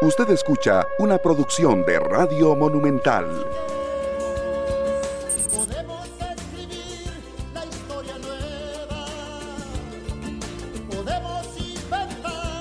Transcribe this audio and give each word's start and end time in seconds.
Usted 0.00 0.30
escucha 0.30 0.86
una 0.98 1.18
producción 1.18 1.84
de 1.84 1.98
Radio 1.98 2.54
Monumental. 2.54 3.26
Podemos 5.52 6.06
escribir 6.36 7.12
la 7.52 7.64
historia 7.64 8.18
nueva. 8.18 9.06
Podemos 10.88 11.46
inventar. 11.58 12.60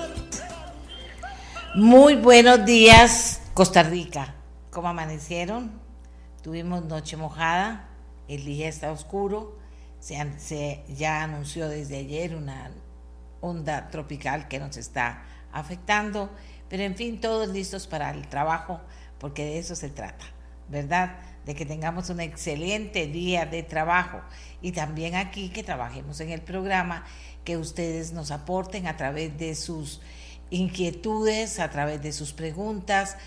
Muy 1.76 2.16
buenos 2.16 2.66
días, 2.66 3.42
Costa 3.54 3.84
Rica. 3.84 4.34
¿Cómo 4.72 4.88
amanecieron? 4.90 5.72
Tuvimos 6.42 6.86
noche 6.86 7.18
mojada, 7.18 7.88
el 8.28 8.46
día 8.46 8.68
está 8.70 8.92
oscuro, 8.92 9.58
se, 10.00 10.18
se- 10.40 10.84
ya 10.88 11.22
anunció 11.24 11.68
desde 11.70 11.98
ayer 11.98 12.36
una 12.36 12.72
onda 13.42 13.90
tropical 13.90 14.48
que 14.48 14.58
nos 14.60 14.78
está 14.78 15.24
afectando, 15.52 16.30
pero 16.70 16.84
en 16.84 16.96
fin, 16.96 17.20
todos 17.20 17.50
listos 17.50 17.88
para 17.88 18.12
el 18.12 18.28
trabajo, 18.28 18.82
porque 19.20 19.46
de 19.46 19.60
eso 19.60 19.76
se 19.76 19.90
trata, 19.90 20.26
¿verdad? 20.70 21.18
De 21.46 21.56
que 21.56 21.66
tengamos 21.66 22.10
un 22.10 22.20
excelente 22.20 23.08
día 23.08 23.46
de 23.46 23.64
trabajo 23.64 24.22
y 24.62 24.72
también 24.74 25.16
aquí 25.16 25.50
que 25.50 25.64
trabajemos 25.64 26.20
en 26.20 26.30
el 26.30 26.42
programa, 26.42 27.06
que 27.44 27.58
ustedes 27.58 28.12
nos 28.12 28.32
aporten 28.32 28.88
a 28.88 28.98
través 28.98 29.38
de 29.38 29.56
sus 29.56 30.02
inquietudes, 30.50 31.60
a 31.60 31.70
través 31.70 32.02
de 32.02 32.12
sus 32.12 32.34
preguntas, 32.34 33.18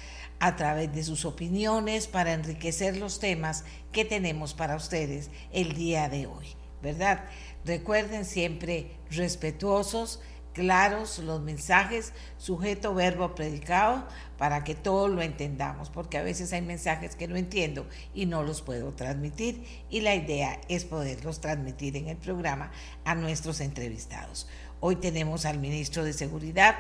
a 0.40 0.56
través 0.56 0.92
de 0.94 1.02
sus 1.02 1.24
opiniones 1.24 2.06
para 2.06 2.32
enriquecer 2.32 2.96
los 2.96 3.20
temas 3.20 3.64
que 3.92 4.04
tenemos 4.04 4.54
para 4.54 4.76
ustedes 4.76 5.30
el 5.52 5.74
día 5.74 6.08
de 6.08 6.26
hoy, 6.26 6.46
¿verdad? 6.82 7.24
Recuerden 7.64 8.24
siempre 8.24 8.96
respetuosos, 9.10 10.20
claros 10.52 11.18
los 11.18 11.40
mensajes, 11.40 12.12
sujeto, 12.38 12.94
verbo, 12.94 13.34
predicado, 13.34 14.06
para 14.38 14.64
que 14.64 14.74
todos 14.74 15.10
lo 15.10 15.22
entendamos, 15.22 15.90
porque 15.90 16.18
a 16.18 16.22
veces 16.22 16.52
hay 16.52 16.62
mensajes 16.62 17.14
que 17.14 17.28
no 17.28 17.36
entiendo 17.36 17.86
y 18.14 18.26
no 18.26 18.42
los 18.42 18.62
puedo 18.62 18.92
transmitir 18.94 19.64
y 19.90 20.00
la 20.00 20.14
idea 20.14 20.60
es 20.68 20.84
poderlos 20.84 21.40
transmitir 21.40 21.96
en 21.96 22.08
el 22.08 22.16
programa 22.16 22.72
a 23.04 23.14
nuestros 23.14 23.60
entrevistados. 23.60 24.48
Hoy 24.80 24.96
tenemos 24.96 25.44
al 25.44 25.58
ministro 25.58 26.04
de 26.04 26.14
Seguridad, 26.14 26.74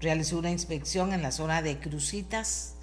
realizó 0.00 0.38
una 0.38 0.50
inspección 0.50 1.12
en 1.12 1.22
la 1.22 1.32
zona 1.32 1.62
de 1.62 1.78
Crucitas 1.78 2.76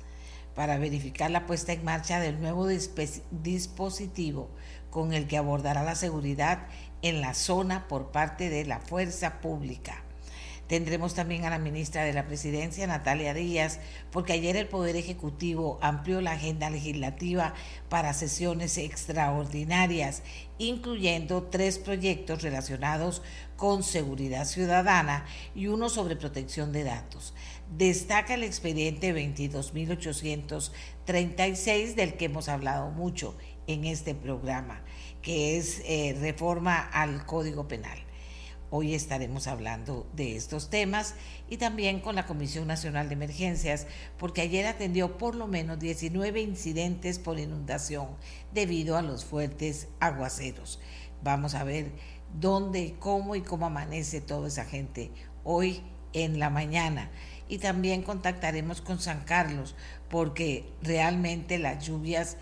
para 0.56 0.78
verificar 0.78 1.32
la 1.32 1.46
puesta 1.46 1.74
en 1.74 1.84
marcha 1.84 2.20
del 2.20 2.40
nuevo 2.40 2.68
dispositivo 2.68 4.50
con 4.90 5.14
el 5.14 5.28
que 5.28 5.38
abordará 5.38 5.84
la 5.84 5.96
seguridad 5.96 6.68
en 7.02 7.22
la 7.22 7.34
zona 7.34 7.88
por 7.88 8.12
parte 8.12 8.50
de 8.50 8.66
la 8.66 8.80
fuerza 8.80 9.42
pública. 9.42 10.04
Tendremos 10.70 11.14
también 11.16 11.44
a 11.46 11.50
la 11.50 11.58
ministra 11.58 12.04
de 12.04 12.14
la 12.14 12.28
Presidencia, 12.28 12.86
Natalia 12.86 13.34
Díaz, 13.34 13.80
porque 14.12 14.34
ayer 14.34 14.56
el 14.56 14.68
Poder 14.68 14.96
Ejecutivo 14.96 15.80
amplió 15.82 16.22
la 16.22 16.34
agenda 16.34 16.70
legislativa 16.70 17.56
para 17.90 18.14
sesiones 18.14 18.78
extraordinarias, 18.78 20.22
incluyendo 20.60 21.42
tres 21.42 21.80
proyectos 21.80 22.44
relacionados 22.44 23.24
con 23.58 23.82
seguridad 23.82 24.46
ciudadana 24.46 25.26
y 25.56 25.66
uno 25.66 25.90
sobre 25.90 26.16
protección 26.16 26.72
de 26.72 26.84
datos. 26.84 27.34
Destaca 27.76 28.36
el 28.36 28.44
expediente 28.44 29.12
22.836 29.12 31.96
del 31.96 32.14
que 32.14 32.26
hemos 32.26 32.48
hablado 32.48 32.92
mucho 32.92 33.36
en 33.66 33.86
este 33.86 34.14
programa, 34.14 34.84
que 35.22 35.58
es 35.58 35.82
eh, 35.86 36.18
reforma 36.20 36.80
al 36.80 37.26
Código 37.26 37.68
Penal. 37.68 37.98
Hoy 38.72 38.94
estaremos 38.94 39.48
hablando 39.48 40.08
de 40.14 40.36
estos 40.36 40.70
temas 40.70 41.16
y 41.50 41.58
también 41.58 42.02
con 42.02 42.14
la 42.14 42.28
Comisión 42.28 42.68
Nacional 42.68 43.10
de 43.10 43.16
Emergencias, 43.16 43.88
porque 44.20 44.42
ayer 44.42 44.68
atendió 44.68 45.18
por 45.18 45.34
lo 45.34 45.48
menos 45.48 45.80
19 45.80 46.40
incidentes 46.42 47.18
por 47.18 47.40
inundación 47.40 48.10
debido 48.54 48.96
a 48.96 49.02
los 49.02 49.26
fuertes 49.26 49.88
aguaceros. 50.00 50.80
Vamos 51.24 51.56
a 51.56 51.64
ver 51.64 51.92
dónde, 52.40 52.96
cómo 53.00 53.36
y 53.36 53.42
cómo 53.42 53.66
amanece 53.66 54.22
toda 54.22 54.48
esa 54.48 54.66
gente 54.66 55.12
hoy 55.44 55.82
en 56.14 56.40
la 56.40 56.52
mañana. 56.52 57.10
Y 57.48 57.58
también 57.58 58.04
contactaremos 58.04 58.82
con 58.82 59.00
San 59.00 59.24
Carlos, 59.24 59.76
porque 60.10 60.72
realmente 60.84 61.58
las 61.58 61.86
lluvias 61.88 62.38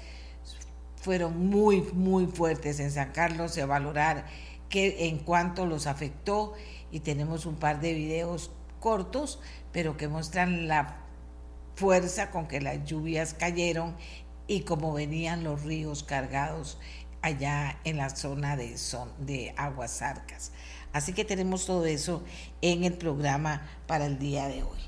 fueron 1.08 1.48
muy, 1.48 1.84
muy 1.94 2.26
fuertes 2.26 2.82
en 2.82 2.92
San 2.92 3.14
Carlos, 3.14 3.56
y 3.56 3.62
a 3.62 3.66
valorar 3.66 4.26
que 4.68 5.08
en 5.08 5.20
cuanto 5.20 5.66
los 5.66 5.88
afectó 5.88 6.54
y 6.92 7.00
tenemos 7.00 7.46
un 7.46 7.56
par 7.56 7.80
de 7.80 7.94
videos 7.94 8.52
cortos, 8.82 9.40
pero 9.72 9.96
que 9.96 10.10
muestran 10.10 10.68
la 10.68 10.98
fuerza 11.76 12.30
con 12.30 12.50
que 12.50 12.60
las 12.60 12.84
lluvias 12.84 13.34
cayeron 13.34 13.96
y 14.48 14.64
cómo 14.64 14.92
venían 14.92 15.46
los 15.46 15.64
ríos 15.64 16.04
cargados 16.04 16.78
allá 17.22 17.80
en 17.86 17.96
la 17.96 18.10
zona 18.10 18.58
de, 18.58 18.78
son, 18.78 19.10
de 19.26 19.54
Aguas 19.56 20.02
Arcas. 20.02 20.52
Así 20.92 21.14
que 21.14 21.24
tenemos 21.24 21.66
todo 21.66 21.86
eso 21.86 22.22
en 22.62 22.84
el 22.84 22.98
programa 22.98 23.66
para 23.88 24.08
el 24.08 24.20
día 24.20 24.50
de 24.50 24.64
hoy. 24.64 24.80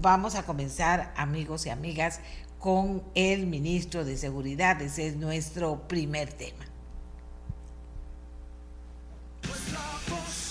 Vamos 0.00 0.36
a 0.36 0.44
comenzar, 0.44 1.12
amigos 1.16 1.66
y 1.66 1.70
amigas, 1.70 2.20
con 2.60 3.02
el 3.14 3.46
ministro 3.46 4.04
de 4.04 4.16
Seguridad. 4.16 4.80
Ese 4.82 5.08
es 5.08 5.16
nuestro 5.16 5.88
primer 5.88 6.32
tema. 6.32 6.66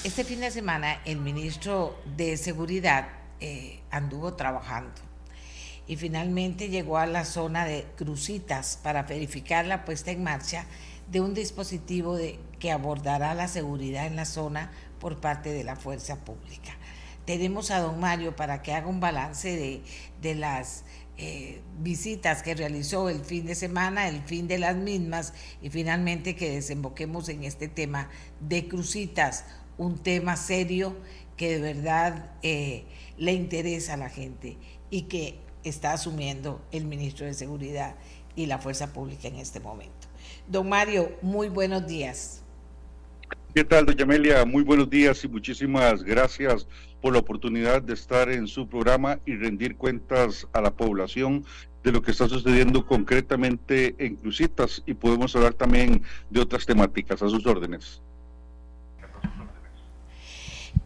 Este 0.03 0.23
fin 0.23 0.39
de 0.39 0.49
semana 0.49 1.01
el 1.05 1.19
ministro 1.19 2.01
de 2.17 2.35
Seguridad 2.35 3.09
eh, 3.39 3.79
anduvo 3.91 4.33
trabajando 4.33 5.01
y 5.87 5.97
finalmente 5.97 6.69
llegó 6.69 6.97
a 6.97 7.05
la 7.05 7.25
zona 7.25 7.65
de 7.65 7.85
Crucitas 7.95 8.79
para 8.81 9.03
verificar 9.03 9.65
la 9.65 9.85
puesta 9.85 10.11
en 10.11 10.23
marcha 10.23 10.65
de 11.11 11.21
un 11.21 11.33
dispositivo 11.33 12.17
que 12.59 12.71
abordará 12.71 13.33
la 13.33 13.47
seguridad 13.47 14.07
en 14.07 14.15
la 14.15 14.25
zona 14.25 14.71
por 14.99 15.19
parte 15.19 15.51
de 15.51 15.63
la 15.63 15.75
fuerza 15.75 16.17
pública. 16.17 16.75
Tenemos 17.25 17.69
a 17.69 17.79
don 17.79 17.99
Mario 17.99 18.35
para 18.35 18.61
que 18.61 18.73
haga 18.73 18.87
un 18.87 18.99
balance 18.99 19.55
de, 19.55 19.83
de 20.21 20.35
las 20.35 20.83
eh, 21.21 21.59
visitas 21.81 22.41
que 22.43 22.55
realizó 22.55 23.09
el 23.09 23.19
fin 23.19 23.45
de 23.45 23.53
semana, 23.53 24.07
el 24.07 24.21
fin 24.21 24.47
de 24.47 24.57
las 24.57 24.77
mismas 24.77 25.33
y 25.61 25.69
finalmente 25.69 26.33
que 26.33 26.49
desemboquemos 26.49 27.27
en 27.27 27.43
este 27.43 27.67
tema 27.67 28.09
de 28.39 28.69
Crucitas, 28.69 29.43
un 29.77 29.97
tema 29.97 30.37
serio 30.37 30.95
que 31.35 31.59
de 31.59 31.73
verdad 31.73 32.31
eh, 32.41 32.85
le 33.17 33.33
interesa 33.33 33.95
a 33.95 33.97
la 33.97 34.09
gente 34.09 34.55
y 34.89 35.03
que 35.03 35.37
está 35.65 35.91
asumiendo 35.91 36.61
el 36.71 36.85
ministro 36.85 37.25
de 37.25 37.33
Seguridad 37.33 37.95
y 38.37 38.45
la 38.45 38.59
Fuerza 38.59 38.93
Pública 38.93 39.27
en 39.27 39.35
este 39.35 39.59
momento. 39.59 40.07
Don 40.47 40.69
Mario, 40.69 41.11
muy 41.21 41.49
buenos 41.49 41.85
días. 41.85 42.43
¿Qué 43.53 43.65
tal, 43.65 43.85
doña 43.85 44.03
Amelia? 44.03 44.45
Muy 44.45 44.63
buenos 44.63 44.89
días 44.89 45.21
y 45.25 45.27
muchísimas 45.27 46.01
gracias 46.01 46.65
por 47.01 47.13
la 47.13 47.19
oportunidad 47.19 47.81
de 47.81 47.93
estar 47.93 48.29
en 48.29 48.47
su 48.47 48.67
programa 48.67 49.19
y 49.25 49.35
rendir 49.35 49.75
cuentas 49.75 50.47
a 50.53 50.61
la 50.61 50.71
población 50.71 51.45
de 51.83 51.91
lo 51.91 52.01
que 52.01 52.11
está 52.11 52.27
sucediendo 52.27 52.85
concretamente 52.85 53.95
en 53.99 54.15
Crucitas 54.15 54.83
y 54.85 54.93
podemos 54.93 55.35
hablar 55.35 55.53
también 55.53 56.03
de 56.29 56.41
otras 56.41 56.65
temáticas 56.65 57.21
a 57.21 57.29
sus 57.29 57.45
órdenes. 57.45 58.01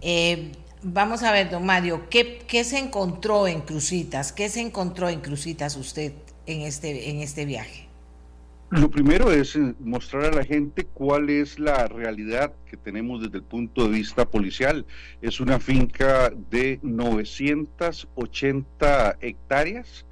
Eh, 0.02 0.52
vamos 0.84 1.24
a 1.24 1.32
ver, 1.32 1.50
don 1.50 1.66
Mario, 1.66 2.10
¿qué, 2.10 2.44
¿qué, 2.48 2.64
se 2.64 2.78
encontró 2.78 3.48
en 3.48 3.62
Crucitas? 3.62 4.32
¿Qué 4.32 4.50
se 4.50 4.62
encontró 4.62 5.10
en 5.10 5.22
Crucitas 5.22 5.76
usted 5.78 6.14
en 6.46 6.62
este, 6.62 7.10
en 7.10 7.22
este 7.22 7.46
viaje? 7.46 7.83
Lo 8.76 8.90
primero 8.90 9.32
es 9.32 9.56
mostrar 9.80 10.26
a 10.26 10.32
la 10.32 10.44
gente 10.44 10.86
cuál 10.86 11.30
es 11.30 11.60
la 11.60 11.88
realidad 11.88 12.54
que 12.66 12.76
tenemos 12.76 13.22
desde 13.22 13.38
el 13.38 13.44
punto 13.44 13.84
de 13.84 13.92
vista 13.92 14.28
policial. 14.28 14.88
Es 15.22 15.40
una 15.40 15.60
finca 15.60 16.34
de 16.50 16.80
980 16.82 19.18
hectáreas. 19.22 20.08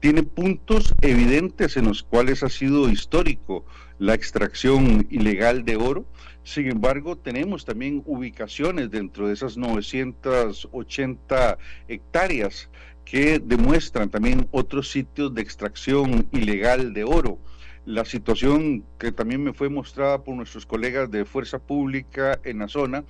Tiene 0.00 0.22
puntos 0.22 0.94
evidentes 1.00 1.78
en 1.78 1.86
los 1.86 2.02
cuales 2.02 2.42
ha 2.42 2.50
sido 2.50 2.90
histórico 2.90 3.64
la 3.98 4.12
extracción 4.12 5.06
ilegal 5.08 5.64
de 5.64 5.76
oro. 5.76 6.04
Sin 6.42 6.70
embargo, 6.70 7.16
tenemos 7.16 7.64
también 7.64 8.02
ubicaciones 8.04 8.90
dentro 8.90 9.28
de 9.28 9.32
esas 9.32 9.56
980 9.56 11.56
hectáreas 11.88 12.68
que 13.06 13.38
demuestran 13.38 14.10
también 14.10 14.46
otros 14.50 14.90
sitios 14.90 15.32
de 15.32 15.40
extracción 15.40 16.28
ilegal 16.32 16.92
de 16.92 17.04
oro 17.04 17.38
la 17.84 18.04
situación 18.04 18.84
que 18.98 19.12
también 19.12 19.42
me 19.42 19.52
fue 19.52 19.68
mostrada 19.68 20.22
por 20.22 20.36
nuestros 20.36 20.66
colegas 20.66 21.10
de 21.10 21.24
Fuerza 21.24 21.58
Pública 21.58 22.40
en 22.44 22.60
la 22.60 22.68
zona 22.68 23.04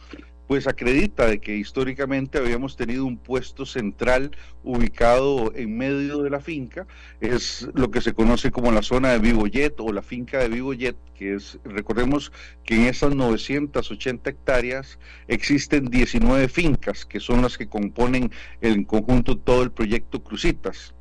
pues 0.47 0.67
acredita 0.67 1.27
de 1.27 1.41
que 1.41 1.57
históricamente 1.57 2.39
habíamos 2.39 2.77
tenido 2.77 3.07
un 3.07 3.17
puesto 3.17 3.65
central 3.65 4.31
ubicado 4.63 5.53
en 5.55 5.77
medio 5.77 6.23
de 6.23 6.31
la 6.31 6.41
finca, 6.41 6.87
es 7.21 7.69
lo 7.75 7.91
que 7.91 8.01
se 8.01 8.13
conoce 8.13 8.51
como 8.51 8.71
la 8.73 8.83
zona 8.83 9.13
de 9.13 9.19
Vivoyet 9.19 9.75
o 9.79 9.93
la 9.93 10.03
finca 10.03 10.39
de 10.39 10.49
Vivoyet, 10.49 10.97
que 11.15 11.35
es, 11.35 11.59
recordemos 11.65 12.33
que 12.65 12.75
en 12.77 12.83
esas 12.83 13.15
980 13.15 14.31
hectáreas 14.31 14.99
existen 15.29 15.87
19 15.87 16.49
fincas, 16.49 17.07
que 17.07 17.21
son 17.21 17.43
las 17.43 17.57
que 17.57 17.69
componen 17.69 18.31
en 18.61 18.85
conjunto 18.85 19.39
todo 19.39 19.63
el 19.63 19.71
proyecto 19.71 20.23
Crucitas 20.23 20.94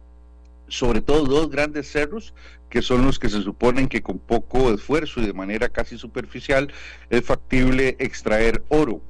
sobre 0.68 1.02
todo 1.02 1.26
dos 1.26 1.50
grandes 1.50 1.92
cerros 1.92 2.34
que 2.70 2.82
son 2.82 3.06
los 3.06 3.20
que 3.20 3.30
se 3.30 3.42
suponen 3.42 3.88
que 3.88 4.02
con 4.02 4.18
poco 4.18 4.74
esfuerzo 4.74 5.22
y 5.22 5.28
de 5.28 5.34
manera 5.34 5.70
casi 5.70 5.98
superficial 5.98 6.74
es 7.12 7.24
factible 7.24 7.96
extraer 8.00 8.64
oro. 8.70 9.02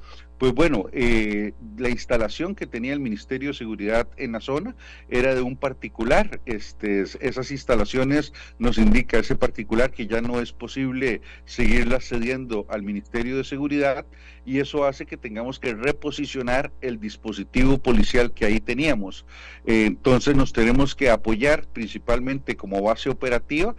Pues 0.44 0.54
bueno, 0.54 0.90
eh, 0.92 1.54
la 1.78 1.88
instalación 1.88 2.54
que 2.54 2.66
tenía 2.66 2.92
el 2.92 3.00
Ministerio 3.00 3.48
de 3.48 3.54
Seguridad 3.54 4.08
en 4.18 4.32
la 4.32 4.40
zona 4.40 4.76
era 5.08 5.34
de 5.34 5.40
un 5.40 5.56
particular. 5.56 6.38
Este, 6.44 7.00
esas 7.00 7.50
instalaciones 7.50 8.34
nos 8.58 8.76
indica 8.76 9.16
ese 9.16 9.36
particular 9.36 9.90
que 9.90 10.06
ya 10.06 10.20
no 10.20 10.40
es 10.40 10.52
posible 10.52 11.22
seguirlas 11.46 12.04
cediendo 12.04 12.66
al 12.68 12.82
Ministerio 12.82 13.38
de 13.38 13.44
Seguridad 13.44 14.04
y 14.44 14.58
eso 14.58 14.84
hace 14.84 15.06
que 15.06 15.16
tengamos 15.16 15.58
que 15.58 15.72
reposicionar 15.72 16.70
el 16.82 17.00
dispositivo 17.00 17.78
policial 17.78 18.34
que 18.34 18.44
ahí 18.44 18.60
teníamos. 18.60 19.24
Eh, 19.64 19.86
entonces 19.86 20.36
nos 20.36 20.52
tenemos 20.52 20.94
que 20.94 21.08
apoyar 21.08 21.66
principalmente 21.68 22.54
como 22.54 22.82
base 22.82 23.08
operativa 23.08 23.74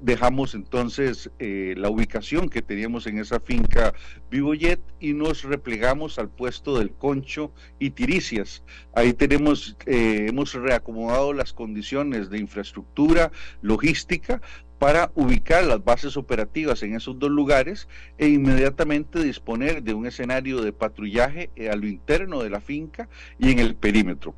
dejamos 0.00 0.54
entonces 0.54 1.30
eh, 1.38 1.74
la 1.76 1.88
ubicación 1.88 2.48
que 2.48 2.62
teníamos 2.62 3.06
en 3.06 3.18
esa 3.18 3.40
finca 3.40 3.94
Vivoyet 4.30 4.80
y 5.00 5.12
nos 5.12 5.42
replegamos 5.44 6.18
al 6.18 6.28
puesto 6.28 6.78
del 6.78 6.92
Concho 6.92 7.52
y 7.78 7.90
Tiricias. 7.90 8.62
Ahí 8.94 9.12
tenemos, 9.12 9.76
eh, 9.86 10.26
hemos 10.28 10.54
reacomodado 10.54 11.32
las 11.32 11.52
condiciones 11.52 12.30
de 12.30 12.38
infraestructura, 12.38 13.32
logística 13.62 14.40
para 14.78 15.12
ubicar 15.14 15.64
las 15.64 15.84
bases 15.84 16.16
operativas 16.16 16.82
en 16.82 16.94
esos 16.94 17.18
dos 17.18 17.30
lugares 17.30 17.86
e 18.16 18.28
inmediatamente 18.28 19.22
disponer 19.22 19.82
de 19.82 19.92
un 19.92 20.06
escenario 20.06 20.62
de 20.62 20.72
patrullaje 20.72 21.50
a 21.70 21.76
lo 21.76 21.86
interno 21.86 22.42
de 22.42 22.50
la 22.50 22.60
finca 22.60 23.08
y 23.38 23.50
en 23.50 23.58
el 23.58 23.74
perímetro. 23.74 24.34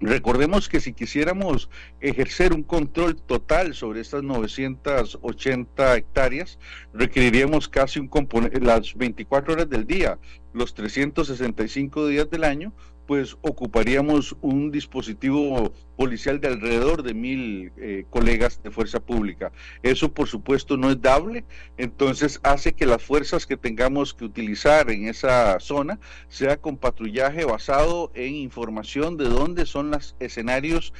Recordemos 0.00 0.68
que 0.68 0.80
si 0.80 0.92
quisiéramos 0.92 1.70
ejercer 2.00 2.52
un 2.52 2.62
control 2.62 3.16
total 3.16 3.74
sobre 3.74 4.00
estas 4.00 4.22
980 4.22 5.96
hectáreas, 5.96 6.58
requeriríamos 6.92 7.68
casi 7.68 8.00
un 8.00 8.08
componente, 8.08 8.60
las 8.60 8.94
24 8.94 9.54
horas 9.54 9.70
del 9.70 9.86
día, 9.86 10.18
los 10.52 10.74
365 10.74 12.08
días 12.08 12.28
del 12.28 12.44
año, 12.44 12.72
pues 13.06 13.36
ocuparíamos 13.42 14.36
un 14.40 14.70
dispositivo 14.70 15.72
policial 15.96 16.40
de 16.40 16.48
alrededor 16.48 17.02
de 17.02 17.14
mil 17.14 17.72
eh, 17.76 18.04
colegas 18.10 18.62
de 18.62 18.70
fuerza 18.70 19.00
pública. 19.00 19.52
Eso 19.82 20.12
por 20.12 20.28
supuesto 20.28 20.76
no 20.76 20.90
es 20.90 21.00
dable, 21.00 21.44
entonces 21.76 22.40
hace 22.42 22.72
que 22.72 22.86
las 22.86 23.02
fuerzas 23.02 23.46
que 23.46 23.56
tengamos 23.56 24.14
que 24.14 24.24
utilizar 24.24 24.90
en 24.90 25.08
esa 25.08 25.60
zona 25.60 25.98
sea 26.28 26.56
con 26.56 26.76
patrullaje 26.76 27.44
basado 27.44 28.10
en 28.14 28.34
información 28.34 29.16
de 29.16 29.24
dónde 29.24 29.66
son 29.66 29.90
los 29.90 30.16
escenarios 30.20 30.92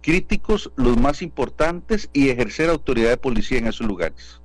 críticos, 0.00 0.72
los 0.76 0.96
más 0.96 1.22
importantes 1.22 2.08
y 2.12 2.30
ejercer 2.30 2.70
autoridad 2.70 3.10
de 3.10 3.16
policía 3.16 3.58
en 3.58 3.66
esos 3.66 3.86
lugares. 3.86 4.39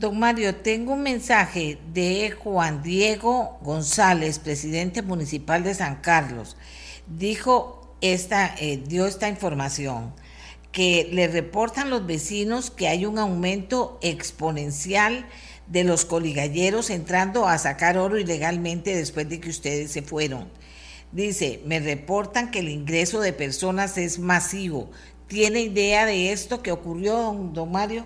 Don 0.00 0.18
Mario, 0.18 0.56
tengo 0.56 0.94
un 0.94 1.02
mensaje 1.02 1.78
de 1.92 2.32
Juan 2.32 2.82
Diego 2.82 3.60
González, 3.62 4.40
presidente 4.40 5.02
municipal 5.02 5.62
de 5.62 5.72
San 5.72 6.00
Carlos. 6.00 6.56
Dijo 7.06 7.96
esta, 8.00 8.56
eh, 8.58 8.82
dio 8.84 9.06
esta 9.06 9.28
información 9.28 10.12
que 10.72 11.08
le 11.12 11.28
reportan 11.28 11.90
los 11.90 12.04
vecinos 12.06 12.72
que 12.72 12.88
hay 12.88 13.06
un 13.06 13.20
aumento 13.20 14.00
exponencial 14.02 15.26
de 15.68 15.84
los 15.84 16.04
coligalleros 16.04 16.90
entrando 16.90 17.46
a 17.46 17.56
sacar 17.58 17.96
oro 17.96 18.18
ilegalmente 18.18 18.96
después 18.96 19.28
de 19.28 19.38
que 19.38 19.50
ustedes 19.50 19.92
se 19.92 20.02
fueron. 20.02 20.50
Dice, 21.12 21.62
me 21.66 21.78
reportan 21.78 22.50
que 22.50 22.58
el 22.58 22.68
ingreso 22.68 23.20
de 23.20 23.32
personas 23.32 23.96
es 23.96 24.18
masivo. 24.18 24.90
¿Tiene 25.28 25.60
idea 25.60 26.04
de 26.04 26.32
esto 26.32 26.62
que 26.62 26.72
ocurrió, 26.72 27.16
don, 27.16 27.52
don 27.52 27.70
Mario? 27.70 28.04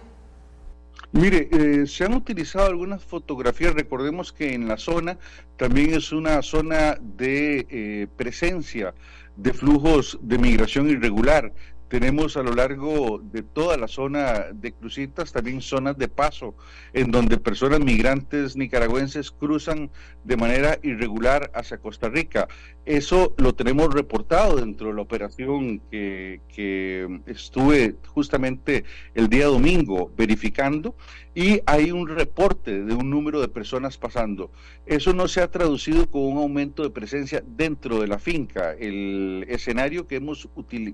Mire, 1.12 1.48
eh, 1.50 1.86
se 1.86 2.04
han 2.04 2.12
utilizado 2.12 2.66
algunas 2.66 3.02
fotografías, 3.02 3.72
recordemos 3.72 4.30
que 4.30 4.52
en 4.52 4.68
la 4.68 4.76
zona 4.76 5.18
también 5.56 5.94
es 5.94 6.12
una 6.12 6.42
zona 6.42 6.98
de 7.00 7.66
eh, 7.70 8.06
presencia 8.16 8.94
de 9.36 9.54
flujos 9.54 10.18
de 10.20 10.36
migración 10.36 10.90
irregular. 10.90 11.54
Tenemos 11.88 12.36
a 12.36 12.42
lo 12.42 12.52
largo 12.52 13.18
de 13.22 13.42
toda 13.42 13.76
la 13.78 13.88
zona 13.88 14.46
de 14.52 14.72
Crucitas 14.72 15.32
también 15.32 15.62
zonas 15.62 15.96
de 15.96 16.08
paso 16.08 16.54
en 16.92 17.10
donde 17.10 17.38
personas 17.38 17.80
migrantes 17.80 18.56
nicaragüenses 18.56 19.30
cruzan 19.30 19.90
de 20.24 20.36
manera 20.36 20.78
irregular 20.82 21.50
hacia 21.54 21.78
Costa 21.78 22.08
Rica. 22.08 22.46
Eso 22.84 23.34
lo 23.38 23.54
tenemos 23.54 23.92
reportado 23.94 24.56
dentro 24.56 24.88
de 24.88 24.94
la 24.94 25.02
operación 25.02 25.80
que, 25.90 26.40
que 26.54 27.20
estuve 27.26 27.96
justamente 28.06 28.84
el 29.14 29.28
día 29.28 29.46
domingo 29.46 30.12
verificando 30.16 30.94
y 31.38 31.62
hay 31.66 31.92
un 31.92 32.08
reporte 32.08 32.82
de 32.82 32.94
un 32.94 33.10
número 33.10 33.40
de 33.40 33.46
personas 33.46 33.96
pasando. 33.96 34.50
Eso 34.86 35.12
no 35.12 35.28
se 35.28 35.40
ha 35.40 35.48
traducido 35.48 36.10
con 36.10 36.22
un 36.22 36.38
aumento 36.38 36.82
de 36.82 36.90
presencia 36.90 37.44
dentro 37.46 38.00
de 38.00 38.08
la 38.08 38.18
finca. 38.18 38.72
El 38.72 39.46
escenario 39.48 40.08
que 40.08 40.16
hemos, 40.16 40.48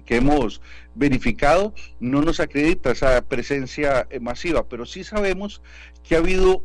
que 0.04 0.16
hemos 0.16 0.60
verificado 0.94 1.72
no 1.98 2.20
nos 2.20 2.40
acredita 2.40 2.90
esa 2.90 3.22
presencia 3.22 4.06
eh, 4.10 4.20
masiva, 4.20 4.68
pero 4.68 4.84
sí 4.84 5.02
sabemos 5.02 5.62
que 6.02 6.14
ha 6.14 6.18
habido 6.18 6.62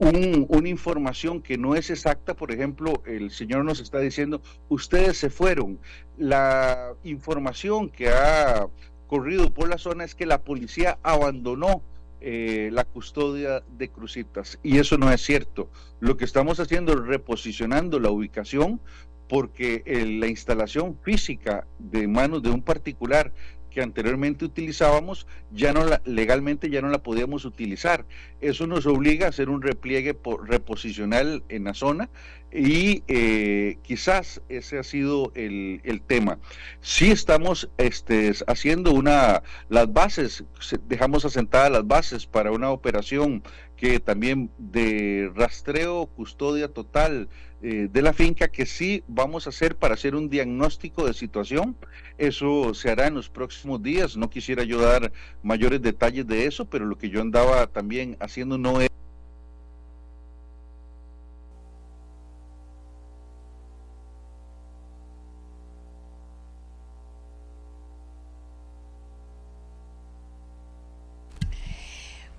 una 0.00 0.68
información 0.68 1.40
que 1.40 1.56
no 1.56 1.76
es 1.76 1.90
exacta, 1.90 2.34
por 2.34 2.50
ejemplo, 2.50 3.04
el 3.06 3.30
señor 3.30 3.64
nos 3.64 3.78
está 3.78 4.00
diciendo, 4.00 4.42
ustedes 4.68 5.18
se 5.18 5.30
fueron. 5.30 5.78
La 6.18 6.94
información 7.04 7.90
que 7.90 8.08
ha 8.08 8.66
corrido 9.06 9.54
por 9.54 9.68
la 9.68 9.78
zona 9.78 10.02
es 10.02 10.16
que 10.16 10.26
la 10.26 10.42
policía 10.42 10.98
abandonó 11.04 11.80
eh, 12.26 12.70
la 12.72 12.84
custodia 12.84 13.62
de 13.76 13.90
Crucitas. 13.90 14.58
Y 14.62 14.78
eso 14.78 14.96
no 14.96 15.12
es 15.12 15.20
cierto. 15.20 15.68
Lo 16.00 16.16
que 16.16 16.24
estamos 16.24 16.58
haciendo 16.58 16.94
es 16.94 17.00
reposicionando 17.00 18.00
la 18.00 18.08
ubicación 18.08 18.80
porque 19.28 19.82
eh, 19.84 20.06
la 20.06 20.26
instalación 20.26 20.96
física 21.02 21.66
de 21.78 22.08
manos 22.08 22.42
de 22.42 22.48
un 22.48 22.62
particular 22.62 23.34
que 23.74 23.82
anteriormente 23.82 24.44
utilizábamos, 24.44 25.26
ya 25.50 25.72
no 25.72 25.84
la, 25.84 26.00
legalmente 26.04 26.70
ya 26.70 26.80
no 26.80 26.88
la 26.88 27.02
podíamos 27.02 27.44
utilizar. 27.44 28.06
Eso 28.40 28.68
nos 28.68 28.86
obliga 28.86 29.26
a 29.26 29.30
hacer 29.30 29.50
un 29.50 29.62
repliegue 29.62 30.14
por, 30.14 30.48
reposicional 30.48 31.42
en 31.48 31.64
la 31.64 31.74
zona 31.74 32.08
y 32.52 33.02
eh, 33.08 33.78
quizás 33.82 34.40
ese 34.48 34.78
ha 34.78 34.84
sido 34.84 35.32
el, 35.34 35.80
tema. 36.06 36.38
Sí 36.82 37.10
estamos 37.10 37.68
este, 37.76 38.32
haciendo 38.46 38.92
una, 38.92 39.42
las 39.68 39.92
bases, 39.92 40.44
dejamos 40.86 41.24
asentadas 41.24 41.72
las 41.72 41.84
bases 41.84 42.26
para 42.26 42.52
una 42.52 42.70
operación 42.70 43.42
que 43.76 43.98
también 43.98 44.50
de 44.58 45.32
rastreo, 45.34 46.06
custodia 46.06 46.68
total 46.68 47.28
eh, 47.66 47.88
de 47.90 48.02
la 48.02 48.12
finca, 48.12 48.48
que 48.48 48.66
sí 48.66 49.02
vamos 49.08 49.46
a 49.46 49.48
hacer 49.48 49.74
para 49.76 49.94
hacer 49.94 50.14
un 50.14 50.28
diagnóstico 50.28 51.06
de 51.06 51.14
situación. 51.14 51.74
Eso 52.18 52.74
se 52.74 52.90
hará 52.90 53.06
en 53.06 53.14
los 53.14 53.30
próximos 53.30 53.82
días. 53.82 54.18
No 54.18 54.28
quisiera 54.28 54.64
yo 54.64 54.82
dar 54.82 55.10
mayores 55.42 55.80
detalles 55.80 56.26
de 56.26 56.44
eso, 56.44 56.66
pero 56.66 56.84
lo 56.84 56.98
que 56.98 57.08
yo 57.08 57.22
andaba 57.22 57.66
también 57.66 58.18
haciendo 58.20 58.58
no 58.58 58.82
es 58.82 58.90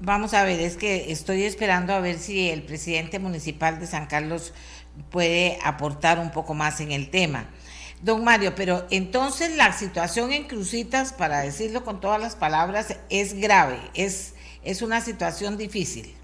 Vamos 0.06 0.36
a 0.36 0.44
ver, 0.44 0.60
es 0.60 0.78
que 0.78 1.12
estoy 1.12 1.44
esperando 1.46 1.92
a 1.94 2.00
ver 2.00 2.20
si 2.20 2.50
el 2.52 2.62
presidente 2.62 3.18
municipal 3.18 3.80
de 3.80 3.88
San 3.88 4.06
Carlos 4.06 4.54
puede 5.10 5.60
aportar 5.64 6.20
un 6.20 6.32
poco 6.32 6.54
más 6.54 6.80
en 6.80 6.92
el 6.92 7.10
tema. 7.10 7.50
Don 8.02 8.24
Mario, 8.24 8.54
pero 8.56 8.86
entonces 8.92 9.56
la 9.56 9.74
situación 9.74 10.32
en 10.32 10.44
Crucitas, 10.44 11.14
para 11.14 11.40
decirlo 11.40 11.84
con 11.84 12.02
todas 12.02 12.22
las 12.22 12.36
palabras, 12.36 12.96
es 13.10 13.34
grave, 13.34 13.80
es, 13.94 14.34
es 14.64 14.82
una 14.82 15.02
situación 15.02 15.58
difícil. 15.58 16.16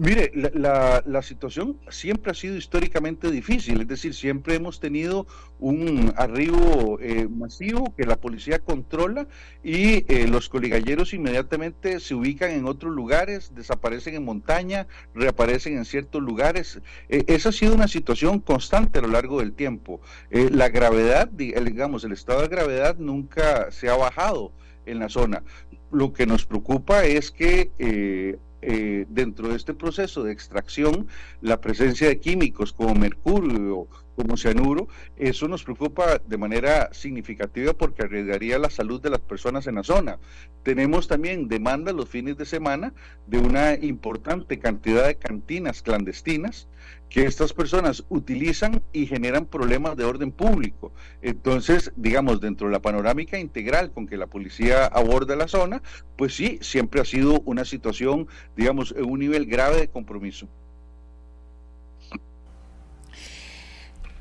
Mire, 0.00 0.30
la, 0.54 1.02
la, 1.04 1.22
situación 1.22 1.76
siempre 1.88 2.30
ha 2.30 2.34
sido 2.34 2.54
históricamente 2.54 3.32
difícil, 3.32 3.80
es 3.80 3.88
decir, 3.88 4.14
siempre 4.14 4.54
hemos 4.54 4.78
tenido 4.78 5.26
un 5.58 6.14
arribo 6.16 7.00
eh, 7.00 7.26
masivo 7.28 7.92
que 7.96 8.06
la 8.06 8.14
policía 8.14 8.60
controla 8.60 9.26
y 9.64 10.04
eh, 10.06 10.28
los 10.28 10.48
coligalleros 10.48 11.14
inmediatamente 11.14 11.98
se 11.98 12.14
ubican 12.14 12.52
en 12.52 12.66
otros 12.66 12.94
lugares, 12.94 13.56
desaparecen 13.56 14.14
en 14.14 14.24
montaña, 14.24 14.86
reaparecen 15.16 15.76
en 15.76 15.84
ciertos 15.84 16.22
lugares. 16.22 16.80
Eh, 17.08 17.24
esa 17.26 17.48
ha 17.48 17.52
sido 17.52 17.74
una 17.74 17.88
situación 17.88 18.38
constante 18.38 19.00
a 19.00 19.02
lo 19.02 19.08
largo 19.08 19.40
del 19.40 19.52
tiempo. 19.52 20.00
la 20.30 20.68
gravedad, 20.68 21.26
digamos, 21.26 22.04
el 22.04 22.12
estado 22.12 22.42
de 22.42 22.48
gravedad 22.48 22.98
nunca 22.98 23.72
se 23.72 23.88
ha 23.88 23.96
bajado 23.96 24.52
en 24.86 25.00
la 25.00 25.08
zona. 25.08 25.42
Lo 25.90 26.12
que 26.12 26.26
nos 26.26 26.44
preocupa 26.44 27.04
es 27.04 27.30
que 27.30 27.70
eh, 27.78 28.36
dentro 28.60 29.48
de 29.48 29.56
este 29.56 29.74
proceso 29.74 30.22
de 30.24 30.32
extracción 30.32 31.06
la 31.40 31.60
presencia 31.60 32.08
de 32.08 32.18
químicos 32.18 32.72
como 32.72 32.94
mercurio, 32.94 33.88
como 34.18 34.36
cianuro, 34.36 34.88
eso 35.16 35.46
nos 35.46 35.62
preocupa 35.62 36.18
de 36.18 36.36
manera 36.36 36.92
significativa 36.92 37.72
porque 37.72 38.02
arriesgaría 38.02 38.58
la 38.58 38.68
salud 38.68 39.00
de 39.00 39.10
las 39.10 39.20
personas 39.20 39.68
en 39.68 39.76
la 39.76 39.84
zona. 39.84 40.18
Tenemos 40.64 41.06
también 41.06 41.46
demanda 41.46 41.92
los 41.92 42.08
fines 42.08 42.36
de 42.36 42.44
semana 42.44 42.92
de 43.28 43.38
una 43.38 43.74
importante 43.74 44.58
cantidad 44.58 45.06
de 45.06 45.14
cantinas 45.14 45.82
clandestinas 45.82 46.66
que 47.08 47.26
estas 47.26 47.52
personas 47.52 48.04
utilizan 48.08 48.82
y 48.92 49.06
generan 49.06 49.46
problemas 49.46 49.96
de 49.96 50.04
orden 50.04 50.32
público. 50.32 50.92
Entonces, 51.22 51.92
digamos, 51.94 52.40
dentro 52.40 52.66
de 52.66 52.72
la 52.72 52.82
panorámica 52.82 53.38
integral 53.38 53.92
con 53.92 54.08
que 54.08 54.16
la 54.16 54.26
policía 54.26 54.86
aborda 54.86 55.36
la 55.36 55.46
zona, 55.46 55.80
pues 56.16 56.34
sí, 56.34 56.58
siempre 56.60 57.00
ha 57.00 57.04
sido 57.04 57.40
una 57.44 57.64
situación, 57.64 58.26
digamos, 58.56 58.92
en 58.96 59.04
un 59.04 59.20
nivel 59.20 59.46
grave 59.46 59.76
de 59.76 59.88
compromiso. 59.88 60.48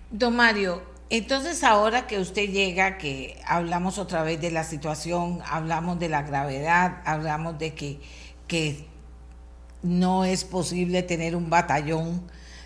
Don 0.09 0.37
Mario, 0.37 0.81
entonces 1.09 1.65
ahora 1.65 2.07
que 2.07 2.17
usted 2.19 2.49
llega, 2.49 2.97
que 2.97 3.37
hablamos 3.45 3.97
otra 3.97 4.23
vez 4.23 4.39
de 4.39 4.51
la 4.51 4.63
situación, 4.63 5.41
hablamos 5.45 5.99
de 5.99 6.07
la 6.07 6.21
gravedad, 6.21 7.01
hablamos 7.03 7.59
de 7.59 7.73
que, 7.73 7.99
que 8.47 8.87
no 9.83 10.23
es 10.23 10.45
posible 10.45 11.03
tener 11.03 11.35
un 11.35 11.49
batallón 11.49 12.23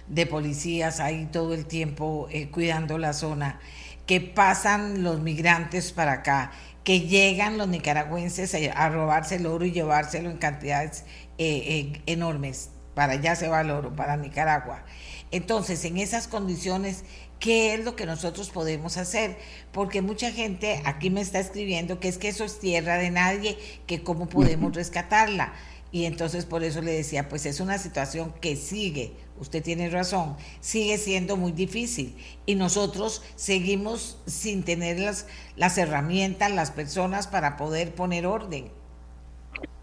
de 0.08 0.28
policías 0.28 1.00
ahí 1.00 1.30
todo 1.32 1.56
el 1.56 1.66
tiempo 1.66 2.28
eh, 2.30 2.52
cuidando 2.52 3.00
la 3.00 3.14
zona, 3.14 3.60
que 4.06 4.22
pasan 4.22 5.02
los 5.02 5.20
migrantes 5.20 5.92
para 5.94 6.14
acá, 6.14 6.52
que 6.84 7.02
llegan 7.02 7.58
los 7.58 7.70
nicaragüenses 7.70 8.56
a, 8.76 8.90
robarse 8.90 9.38
el 9.38 9.48
oro 9.48 9.66
y 9.66 9.72
llevárselo 9.72 10.30
en 10.30 10.38
cantidades 10.38 11.06
eh, 11.40 11.94
eh, 11.96 12.02
enormes. 12.06 12.70
Para 12.94 13.14
allá 13.14 13.36
se 13.36 13.48
va 13.48 13.62
el 13.62 13.72
oro, 13.72 13.96
para 13.96 14.18
Nicaragua. 14.18 14.84
Entonces, 15.32 15.86
en 15.86 15.98
esas 15.98 16.28
condiciones, 16.28 17.06
¿qué 17.42 17.74
es 17.74 17.84
lo 17.84 17.98
que 17.98 18.06
nosotros 18.06 18.50
podemos 18.52 18.96
hacer? 18.96 19.36
Porque 19.74 20.02
mucha 20.02 20.32
gente 20.32 20.82
aquí 20.86 21.10
me 21.10 21.20
está 21.20 21.40
escribiendo 21.40 22.00
que 22.00 22.08
es 22.08 22.18
que 22.18 22.30
eso 22.30 22.46
es 22.46 22.60
tierra 22.60 22.98
de 22.98 23.10
nadie, 23.10 23.58
que 23.88 24.04
cómo 24.04 24.30
podemos 24.30 24.74
rescatarla. 24.74 25.52
Y 25.92 26.06
entonces 26.06 26.46
por 26.46 26.64
eso 26.64 26.82
le 26.82 26.94
decía, 26.94 27.28
pues 27.28 27.46
es 27.46 27.60
una 27.60 27.78
situación 27.78 28.34
que 28.40 28.56
sigue, 28.56 29.12
usted 29.40 29.62
tiene 29.62 29.90
razón, 29.90 30.38
sigue 30.62 30.98
siendo 30.98 31.36
muy 31.36 31.52
difícil 31.52 32.16
y 32.46 32.56
nosotros 32.56 33.22
seguimos 33.36 34.18
sin 34.26 34.64
tener 34.64 35.00
las, 35.00 35.28
las 35.58 35.78
herramientas, 35.78 36.50
las 36.50 36.72
personas 36.72 37.28
para 37.28 37.58
poder 37.58 37.94
poner 37.94 38.26
orden. 38.26 38.72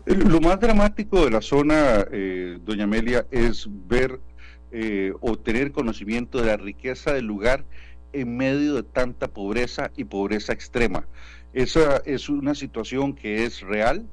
Lo 0.06 0.40
más 0.40 0.58
dramático 0.58 1.22
de 1.26 1.30
la 1.30 1.42
zona, 1.42 2.06
eh, 2.10 2.58
doña 2.64 2.84
Amelia, 2.84 3.26
es 3.30 3.66
ver 3.68 4.18
eh, 4.72 5.12
o 5.20 5.36
tener 5.36 5.72
conocimiento 5.72 6.38
de 6.38 6.46
la 6.46 6.56
riqueza 6.56 7.12
del 7.12 7.26
lugar 7.26 7.64
en 8.12 8.36
medio 8.36 8.74
de 8.74 8.82
tanta 8.82 9.28
pobreza 9.28 9.90
y 9.96 10.04
pobreza 10.04 10.52
extrema. 10.52 11.06
Esa 11.52 11.98
es 12.04 12.28
una 12.28 12.54
situación 12.54 13.14
que 13.14 13.44
es 13.44 13.60
real. 13.62 14.06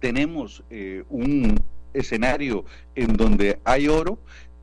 Tenemos 0.00 0.62
eh, 0.70 1.04
un 1.08 1.56
escenario 1.92 2.64
en 2.94 3.16
donde 3.16 3.58
hay 3.64 3.88
oro 3.88 4.18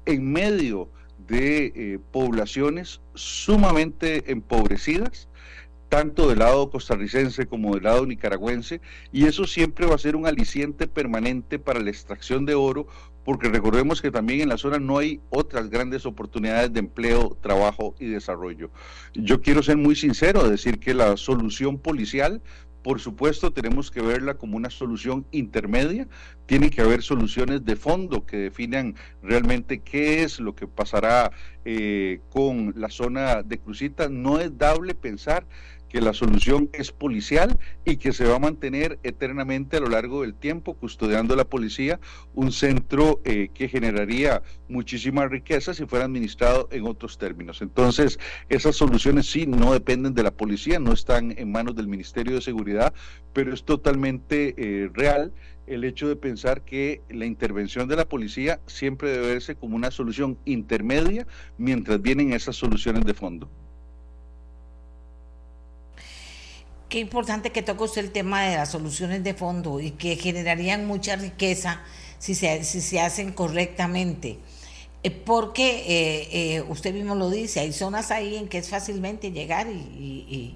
en 0.05 0.31
medio 0.31 0.89
de 1.27 1.73
eh, 1.75 1.99
poblaciones 2.11 3.01
sumamente 3.13 4.31
empobrecidas, 4.31 5.27
tanto 5.89 6.29
del 6.29 6.39
lado 6.39 6.69
costarricense 6.69 7.45
como 7.45 7.73
del 7.75 7.83
lado 7.83 8.05
nicaragüense, 8.05 8.81
y 9.11 9.25
eso 9.25 9.45
siempre 9.45 9.85
va 9.85 9.95
a 9.95 9.99
ser 9.99 10.15
un 10.15 10.27
aliciente 10.27 10.87
permanente 10.87 11.59
para 11.59 11.79
la 11.79 11.89
extracción 11.89 12.45
de 12.45 12.55
oro, 12.55 12.87
porque 13.27 13.49
recordemos 13.49 14.01
que 14.01 14.09
también 14.09 14.39
en 14.39 14.47
la 14.47 14.57
zona 14.57 14.79
no 14.79 14.99
hay 14.99 15.19
otras 15.31 15.69
grandes 15.69 16.05
oportunidades 16.05 16.71
de 16.71 16.79
empleo, 16.79 17.37
trabajo 17.41 17.93
y 17.99 18.05
desarrollo. 18.05 18.71
Yo 19.15 19.41
quiero 19.41 19.61
ser 19.61 19.75
muy 19.75 19.97
sincero, 19.97 20.47
decir 20.47 20.79
que 20.79 20.93
la 20.93 21.17
solución 21.17 21.77
policial 21.77 22.41
por 22.87 23.01
supuesto, 23.01 23.51
tenemos 23.51 23.91
que 23.91 24.01
verla 24.01 24.35
como 24.35 24.55
una 24.55 24.69
solución 24.69 25.25
intermedia. 25.31 26.07
Tiene 26.45 26.69
que 26.69 26.79
haber 26.79 27.01
soluciones 27.01 27.65
de 27.65 27.75
fondo 27.75 28.25
que 28.25 28.37
definan 28.37 28.95
realmente 29.21 29.79
qué 29.79 30.23
es 30.23 30.39
lo 30.39 30.55
que 30.55 30.67
pasará 30.67 31.33
eh, 31.65 32.21
con 32.29 32.73
la 32.77 32.89
zona 32.89 33.43
de 33.43 33.57
Crucita. 33.57 34.07
No 34.07 34.39
es 34.39 34.57
dable 34.57 34.95
pensar 34.95 35.45
que 35.89 36.01
la 36.01 36.13
solución 36.13 36.69
es 36.73 36.91
policial 36.91 37.57
y 37.85 37.97
que 37.97 38.13
se 38.13 38.25
va 38.25 38.35
a 38.35 38.39
mantener 38.39 38.99
eternamente 39.03 39.77
a 39.77 39.79
lo 39.79 39.89
largo 39.89 40.21
del 40.21 40.33
tiempo 40.33 40.73
custodiando 40.73 41.35
la 41.35 41.45
policía, 41.45 41.99
un 42.33 42.51
centro 42.51 43.21
eh, 43.23 43.49
que 43.53 43.69
generaría 43.69 44.41
muchísima 44.67 45.27
riqueza 45.27 45.73
si 45.73 45.85
fuera 45.85 46.05
administrado 46.05 46.67
en 46.71 46.85
otros 46.85 47.17
términos. 47.17 47.61
Entonces, 47.61 48.19
esas 48.49 48.75
soluciones 48.75 49.29
sí 49.29 49.45
no 49.47 49.73
dependen 49.73 50.13
de 50.13 50.23
la 50.23 50.31
policía, 50.31 50.79
no 50.79 50.93
están 50.93 51.33
en 51.37 51.51
manos 51.51 51.75
del 51.75 51.87
Ministerio 51.87 52.35
de 52.35 52.41
Seguridad, 52.41 52.93
pero 53.33 53.53
es 53.53 53.63
totalmente 53.63 54.55
eh, 54.57 54.89
real 54.93 55.33
el 55.67 55.83
hecho 55.83 56.07
de 56.07 56.15
pensar 56.15 56.63
que 56.63 57.01
la 57.09 57.25
intervención 57.25 57.87
de 57.87 57.97
la 57.97 58.07
policía 58.07 58.59
siempre 58.65 59.11
debe 59.11 59.27
verse 59.27 59.55
como 59.55 59.75
una 59.75 59.91
solución 59.91 60.37
intermedia 60.45 61.27
mientras 61.57 62.01
vienen 62.01 62.33
esas 62.33 62.55
soluciones 62.55 63.05
de 63.05 63.13
fondo. 63.13 63.49
Qué 66.89 66.99
importante 66.99 67.51
que 67.51 67.61
toque 67.61 67.83
usted 67.83 68.05
el 68.05 68.11
tema 68.11 68.43
de 68.43 68.55
las 68.55 68.71
soluciones 68.71 69.21
de 69.21 69.33
fondo 69.33 69.81
y 69.81 69.91
que 69.91 70.15
generarían 70.15 70.87
mucha 70.87 71.17
riqueza 71.17 71.81
si 72.17 72.33
se, 72.33 72.63
si 72.63 72.79
se 72.79 73.01
hacen 73.01 73.33
correctamente. 73.33 74.39
Eh, 75.03 75.11
porque 75.11 75.83
eh, 75.85 76.29
eh, 76.31 76.61
usted 76.69 76.93
mismo 76.93 77.13
lo 77.13 77.29
dice, 77.29 77.59
hay 77.59 77.73
zonas 77.73 78.09
ahí 78.09 78.37
en 78.37 78.47
que 78.47 78.59
es 78.59 78.69
fácilmente 78.69 79.31
llegar 79.31 79.67
y, 79.67 80.55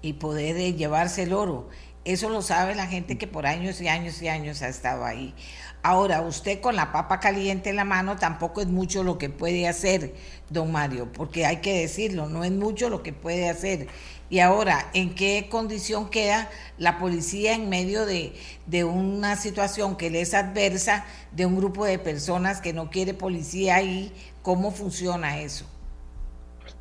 y 0.00 0.12
poder 0.14 0.74
llevarse 0.76 1.24
el 1.24 1.34
oro. 1.34 1.68
Eso 2.06 2.30
lo 2.30 2.40
sabe 2.40 2.76
la 2.76 2.86
gente 2.86 3.18
que 3.18 3.26
por 3.26 3.46
años 3.46 3.80
y 3.80 3.88
años 3.88 4.22
y 4.22 4.28
años 4.28 4.62
ha 4.62 4.68
estado 4.68 5.04
ahí. 5.04 5.34
Ahora, 5.82 6.20
usted 6.22 6.60
con 6.60 6.76
la 6.76 6.92
papa 6.92 7.20
caliente 7.20 7.70
en 7.70 7.76
la 7.76 7.84
mano 7.84 8.16
tampoco 8.16 8.60
es 8.60 8.68
mucho 8.68 9.02
lo 9.02 9.18
que 9.18 9.28
puede 9.28 9.66
hacer, 9.66 10.14
don 10.48 10.70
Mario, 10.70 11.12
porque 11.12 11.46
hay 11.46 11.56
que 11.58 11.80
decirlo, 11.80 12.28
no 12.28 12.44
es 12.44 12.52
mucho 12.52 12.90
lo 12.90 13.02
que 13.02 13.12
puede 13.12 13.48
hacer. 13.48 13.88
Y 14.28 14.40
ahora, 14.40 14.90
¿en 14.92 15.14
qué 15.14 15.48
condición 15.48 16.10
queda 16.10 16.50
la 16.78 16.98
policía 16.98 17.54
en 17.54 17.68
medio 17.68 18.06
de, 18.06 18.34
de, 18.66 18.82
una 18.82 19.36
situación 19.36 19.96
que 19.96 20.10
le 20.10 20.20
es 20.20 20.34
adversa 20.34 21.04
de 21.30 21.46
un 21.46 21.56
grupo 21.56 21.84
de 21.84 21.98
personas 21.98 22.60
que 22.60 22.72
no 22.72 22.90
quiere 22.90 23.14
policía 23.14 23.76
ahí? 23.76 24.12
¿Cómo 24.42 24.72
funciona 24.72 25.40
eso? 25.40 25.66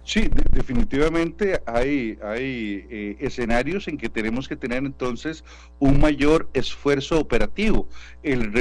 Sí, 0.05 0.29
definitivamente 0.51 1.63
hay, 1.65 2.19
hay 2.24 2.85
eh, 2.91 3.17
escenarios 3.19 3.88
en 3.88 3.97
que 3.97 4.07
tenemos 4.07 4.47
que 4.47 4.55
tener 4.55 4.85
entonces 4.85 5.43
un 5.79 6.00
mayor 6.00 6.47
esfuerzo 6.53 7.19
operativo. 7.19 7.89
El, 8.21 8.53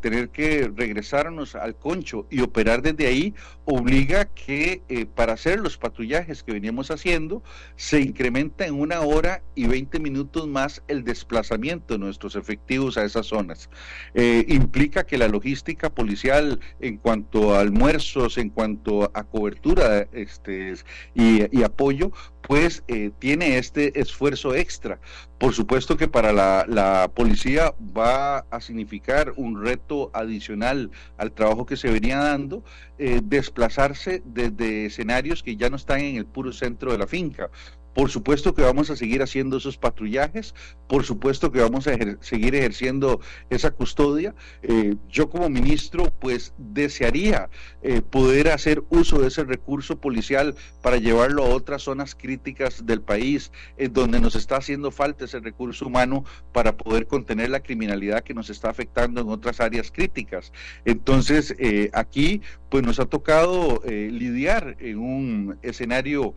tener 0.00 0.30
que 0.30 0.70
regresarnos 0.74 1.54
al 1.54 1.76
concho 1.76 2.26
y 2.28 2.40
operar 2.40 2.82
desde 2.82 3.06
ahí 3.06 3.34
obliga 3.64 4.24
que 4.24 4.82
eh, 4.88 5.06
para 5.06 5.34
hacer 5.34 5.60
los 5.60 5.78
patrullajes 5.78 6.42
que 6.42 6.52
veníamos 6.52 6.90
haciendo 6.90 7.42
se 7.76 8.00
incrementa 8.00 8.66
en 8.66 8.74
una 8.74 9.00
hora 9.00 9.42
y 9.54 9.66
20 9.66 10.00
minutos 10.00 10.48
más 10.48 10.82
el 10.88 11.04
desplazamiento 11.04 11.94
de 11.94 12.00
nuestros 12.00 12.34
efectivos 12.34 12.96
a 12.98 13.04
esas 13.04 13.26
zonas. 13.26 13.70
Eh, 14.14 14.44
implica 14.48 15.04
que 15.04 15.18
la 15.18 15.28
logística 15.28 15.90
policial 15.90 16.58
en 16.80 16.96
cuanto 16.96 17.54
a 17.54 17.60
almuerzos, 17.60 18.38
en 18.38 18.50
cuanto 18.50 19.10
a 19.14 19.24
cobertura, 19.24 20.08
este, 20.12 20.70
y, 21.14 21.62
apoyo, 21.62 22.12
pues 22.42 22.82
eh, 22.88 23.10
tiene 23.18 23.58
este 23.58 24.00
esfuerzo 24.00 24.54
extra. 24.54 24.98
Por 25.38 25.54
supuesto 25.54 25.96
que 25.96 26.08
para 26.08 26.32
la, 26.32 27.10
policía 27.14 27.74
va 27.96 28.38
a 28.50 28.60
significar 28.60 29.32
un 29.36 29.62
reto 29.64 30.10
adicional 30.12 30.90
al 31.16 31.32
trabajo 31.32 31.66
que 31.66 31.76
se 31.76 31.90
venía 31.90 32.18
dando, 32.18 32.62
eh, 32.98 33.20
desplazarse 33.22 34.22
desde 34.24 34.86
escenarios 34.86 35.42
que 35.42 35.56
ya 35.56 35.70
no 35.70 35.76
están 35.76 36.00
en 36.00 36.16
el 36.16 36.26
puro 36.26 36.52
centro 36.52 36.92
de 36.92 36.98
la 36.98 37.06
finca, 37.06 37.50
Por 37.94 38.10
supuesto 38.10 38.54
que 38.54 38.62
vamos 38.62 38.90
a 38.90 38.96
seguir 38.96 39.22
haciendo 39.22 39.56
esos 39.56 39.76
patrullajes, 39.76 40.54
por 40.88 41.04
supuesto 41.04 41.50
que 41.50 41.60
vamos 41.60 41.88
a 41.88 41.96
seguir 42.20 42.54
ejerciendo 42.54 43.20
esa 43.48 43.72
custodia. 43.72 44.34
Eh, 44.62 44.94
yo 45.08 45.28
como 45.28 45.48
ministro, 45.50 46.12
pues 46.20 46.54
desearía 46.56 47.50
eh, 47.82 48.00
poder 48.00 48.48
hacer 48.50 48.84
uso 48.90 49.18
de 49.18 49.28
ese 49.28 49.44
recurso 49.44 50.00
policial 50.00 50.54
para 50.82 50.98
llevarlo 50.98 51.44
a 51.44 51.48
otras 51.48 51.82
zonas 51.82 52.14
críticas 52.14 52.86
del 52.86 53.02
país, 53.02 53.50
en 53.76 53.92
donde 53.92 54.20
nos 54.20 54.36
está 54.36 54.56
haciendo 54.56 54.92
falta 54.92 55.24
ese 55.24 55.40
recurso 55.40 55.86
humano 55.86 56.24
para 56.52 56.76
poder 56.76 57.08
contener 57.08 57.50
la 57.50 57.60
criminalidad 57.60 58.22
que 58.22 58.34
nos 58.34 58.50
está 58.50 58.70
afectando 58.70 59.20
en 59.20 59.28
otras 59.28 59.60
áreas 59.60 59.90
críticas. 59.90 60.52
Entonces, 60.84 61.56
eh, 61.58 61.90
aquí, 61.92 62.40
pues 62.68 62.84
nos 62.84 63.00
ha 63.00 63.06
tocado 63.06 63.82
lidiar 63.84 64.76
en 64.78 64.98
un 64.98 65.58
escenario 65.62 66.34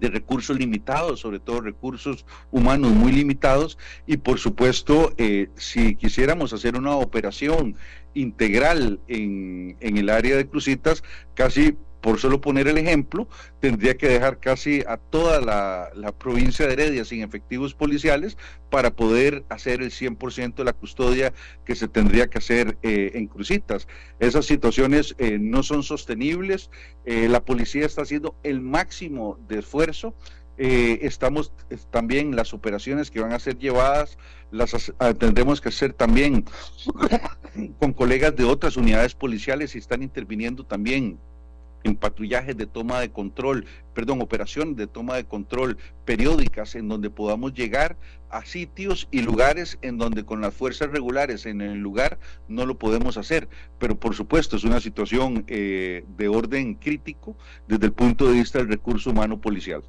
de 0.00 0.08
recursos 0.08 0.58
limitados, 0.58 1.20
sobre 1.20 1.40
todo 1.40 1.60
recursos 1.60 2.24
humanos 2.50 2.92
muy 2.92 3.12
limitados, 3.12 3.78
y 4.06 4.16
por 4.18 4.38
supuesto, 4.38 5.12
eh, 5.16 5.48
si 5.56 5.96
quisiéramos 5.96 6.52
hacer 6.52 6.76
una 6.76 6.96
operación 6.96 7.76
integral 8.14 9.00
en, 9.08 9.76
en 9.80 9.96
el 9.98 10.10
área 10.10 10.36
de 10.36 10.48
Crucitas, 10.48 11.02
casi 11.34 11.76
por 12.06 12.20
solo 12.20 12.40
poner 12.40 12.68
el 12.68 12.78
ejemplo, 12.78 13.26
tendría 13.58 13.96
que 13.96 14.08
dejar 14.08 14.38
casi 14.38 14.84
a 14.86 14.96
toda 14.96 15.40
la, 15.40 16.12
provincia 16.12 16.64
de 16.64 16.74
Heredia 16.74 17.04
sin 17.04 17.20
efectivos 17.20 17.74
policiales 17.74 18.38
para 18.70 18.94
poder 18.94 19.44
hacer 19.48 19.82
el 19.82 19.90
100% 19.90 20.54
de 20.54 20.62
la 20.62 20.72
custodia 20.72 21.32
que 21.64 21.74
se 21.74 21.88
tendría 21.88 22.28
que 22.28 22.38
hacer 22.38 22.78
eh, 22.84 23.10
en 23.14 23.26
Crucitas. 23.26 23.88
Esas 24.20 24.46
situaciones 24.46 25.16
eh, 25.18 25.38
no 25.40 25.64
son 25.64 25.82
sostenibles, 25.82 26.70
eh, 27.06 27.28
la 27.28 27.44
policía 27.44 27.84
está 27.84 28.02
haciendo 28.02 28.36
el 28.44 28.60
máximo 28.60 29.40
de 29.48 29.58
esfuerzo. 29.58 30.14
estamos 30.58 31.52
también 31.90 32.36
las 32.36 32.54
operaciones 32.54 33.10
que 33.10 33.20
van 33.20 33.32
a 33.32 33.40
ser 33.40 33.58
llevadas 33.58 34.16
las 34.52 34.94
tendremos 35.18 35.60
que 35.60 35.70
hacer 35.70 35.92
también 35.92 36.44
con 37.80 37.92
colegas 37.92 38.34
de 38.36 38.44
otras 38.44 38.76
unidades 38.76 39.14
policiales 39.14 39.74
y 39.74 39.78
están 39.78 40.02
interviniendo 40.04 40.64
también 40.64 41.18
en 41.84 41.96
patrullajes 41.96 42.56
de 42.56 42.66
toma 42.66 43.00
de 43.00 43.10
control, 43.10 43.66
perdón, 43.94 44.20
operaciones 44.20 44.76
de 44.76 44.86
toma 44.86 45.16
de 45.16 45.24
control 45.24 45.78
periódicas 46.04 46.74
en 46.74 46.88
donde 46.88 47.10
podamos 47.10 47.54
llegar 47.54 47.96
a 48.30 48.44
sitios 48.44 49.08
y 49.10 49.22
lugares 49.22 49.78
en 49.82 49.98
donde 49.98 50.24
con 50.24 50.40
las 50.40 50.54
fuerzas 50.54 50.90
regulares 50.90 51.46
en 51.46 51.60
el 51.60 51.78
lugar 51.78 52.18
no 52.48 52.66
lo 52.66 52.76
podemos 52.76 53.16
hacer. 53.16 53.48
Pero 53.78 53.98
por 53.98 54.14
supuesto 54.14 54.56
es 54.56 54.64
una 54.64 54.80
situación 54.80 55.44
eh, 55.46 56.04
de 56.16 56.28
orden 56.28 56.74
crítico 56.74 57.36
desde 57.68 57.86
el 57.86 57.92
punto 57.92 58.26
de 58.26 58.34
vista 58.34 58.58
del 58.58 58.68
recurso 58.68 59.10
humano 59.10 59.40
policial. 59.40 59.82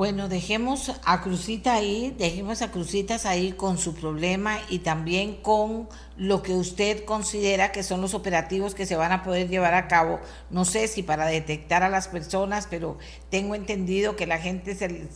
Bueno, 0.00 0.30
dejemos 0.30 0.92
a 1.04 1.20
Crucita 1.20 1.74
ahí, 1.74 2.16
dejemos 2.16 2.62
a 2.62 2.70
Crucitas 2.70 3.26
ahí 3.26 3.52
con 3.52 3.76
su 3.76 3.94
problema 3.94 4.58
y 4.70 4.78
también 4.78 5.36
con 5.36 5.90
lo 6.16 6.42
que 6.42 6.54
usted 6.54 7.04
considera 7.04 7.70
que 7.70 7.82
son 7.82 8.00
los 8.00 8.14
operativos 8.14 8.74
que 8.74 8.86
se 8.86 8.96
van 8.96 9.12
a 9.12 9.22
poder 9.22 9.50
llevar 9.50 9.74
a 9.74 9.88
cabo. 9.88 10.18
No 10.48 10.64
sé 10.64 10.88
si 10.88 11.02
para 11.02 11.26
detectar 11.26 11.82
a 11.82 11.90
las 11.90 12.08
personas, 12.08 12.66
pero 12.70 12.96
tengo 13.28 13.54
entendido 13.54 14.16
que 14.16 14.26
la 14.26 14.38
gente 14.38 14.74
se 14.74 15.06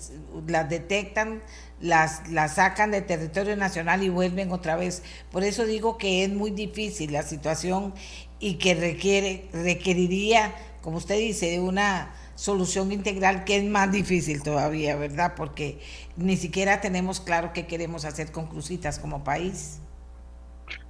las 0.46 0.68
detectan, 0.68 1.42
las, 1.80 2.28
las 2.28 2.56
sacan 2.56 2.90
de 2.90 3.00
territorio 3.00 3.56
nacional 3.56 4.02
y 4.02 4.10
vuelven 4.10 4.52
otra 4.52 4.76
vez. 4.76 5.02
Por 5.32 5.44
eso 5.44 5.64
digo 5.64 5.96
que 5.96 6.24
es 6.24 6.30
muy 6.30 6.50
difícil 6.50 7.10
la 7.10 7.22
situación 7.22 7.94
y 8.38 8.56
que 8.56 8.74
requiere, 8.74 9.48
requeriría, 9.50 10.54
como 10.82 10.98
usted 10.98 11.16
dice, 11.16 11.58
una 11.58 12.12
solución 12.34 12.92
integral 12.92 13.44
que 13.44 13.56
es 13.56 13.64
más 13.64 13.90
difícil 13.92 14.42
todavía, 14.42 14.96
¿verdad? 14.96 15.34
Porque 15.36 15.80
ni 16.16 16.36
siquiera 16.36 16.80
tenemos 16.80 17.20
claro 17.20 17.52
qué 17.52 17.66
queremos 17.66 18.04
hacer 18.04 18.32
con 18.32 18.46
Crucitas 18.46 18.98
como 18.98 19.24
país. 19.24 19.80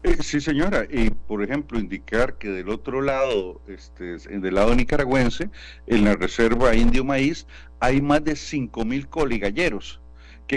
Eh, 0.03 0.19
sí, 0.21 0.41
señora. 0.41 0.87
Y, 0.91 1.11
por 1.11 1.43
ejemplo, 1.43 1.79
indicar 1.79 2.39
que 2.39 2.49
del 2.49 2.69
otro 2.69 3.01
lado, 3.03 3.61
este, 3.67 4.19
del 4.19 4.55
lado 4.55 4.75
nicaragüense, 4.75 5.51
en 5.87 6.05
la 6.05 6.15
reserva 6.15 6.75
Indio 6.75 7.05
Maíz, 7.05 7.47
hay 7.81 8.01
más 8.01 8.23
de 8.23 8.33
5.000 8.33 9.09
coligalleros 9.09 10.01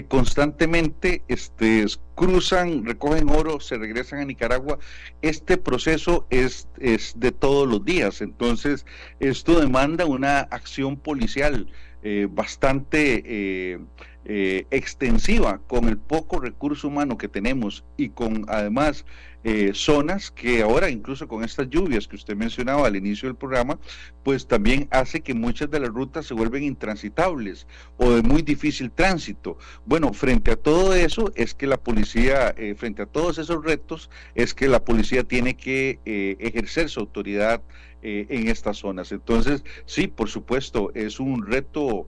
constantemente 0.06 1.24
este, 1.28 1.86
cruzan, 2.16 2.86
recogen 2.86 3.30
oro, 3.30 3.60
se 3.60 3.78
regresan 3.78 4.20
a 4.20 4.26
Nicaragua. 4.26 4.80
Este 5.22 5.58
proceso 5.58 6.28
es, 6.30 6.68
es 6.80 7.14
de 7.20 7.32
todos 7.32 7.68
los 7.68 7.84
días, 7.84 8.22
entonces 8.22 8.86
esto 9.20 9.60
demanda 9.60 10.06
una 10.06 10.40
acción 10.40 10.98
policial 10.98 11.68
eh, 12.04 12.28
bastante 12.30 13.24
eh, 13.26 13.80
eh, 14.26 14.68
extensiva 14.72 15.60
con 15.68 15.90
el 15.90 15.98
poco 15.98 16.40
recurso 16.40 16.90
humano 16.90 17.18
que 17.18 17.28
tenemos 17.28 17.84
y 17.98 18.10
con 18.10 18.46
además 18.50 19.04
eh, 19.44 19.72
zonas 19.74 20.32
que 20.32 20.62
ahora 20.62 20.90
incluso 20.90 21.28
con 21.28 21.44
estas 21.44 21.70
lluvias 21.70 22.08
que 22.08 22.16
usted 22.16 22.36
mencionaba 22.36 22.88
al 22.88 22.96
inicio 22.96 23.30
del 23.30 23.36
programa, 23.36 23.80
pues 24.24 24.48
también 24.48 24.88
hace 24.92 25.22
que 25.22 25.34
muchas 25.34 25.70
de 25.72 25.80
las 25.80 25.90
rutas 25.90 26.26
se 26.26 26.34
vuelven 26.34 26.64
intransitables 26.64 27.68
o 27.98 28.12
de 28.12 28.24
muy 28.24 28.42
difícil 28.42 28.92
tránsito. 28.92 29.58
Bueno, 29.86 30.14
frente 30.14 30.52
a 30.52 30.56
todo 30.56 30.94
eso 30.94 31.32
es 31.36 31.54
que 31.54 31.68
la 31.68 31.78
policía, 31.78 32.54
eh, 32.58 32.76
frente 32.76 33.04
a 33.04 33.06
todos 33.06 33.38
esos 33.38 33.64
retos, 33.64 34.10
es 34.36 34.54
que 34.54 34.68
la 34.68 34.84
policía 34.84 35.24
tiene 35.24 35.56
que 35.56 36.00
ejercer 36.06 36.90
su 36.90 37.00
autoridad 37.00 37.62
en 38.02 38.48
estas 38.48 38.78
zonas. 38.78 39.12
Entonces, 39.12 39.64
sí, 39.86 40.08
por 40.08 40.30
supuesto, 40.30 40.92
es 40.94 41.20
un 41.20 41.46
reto 41.46 42.08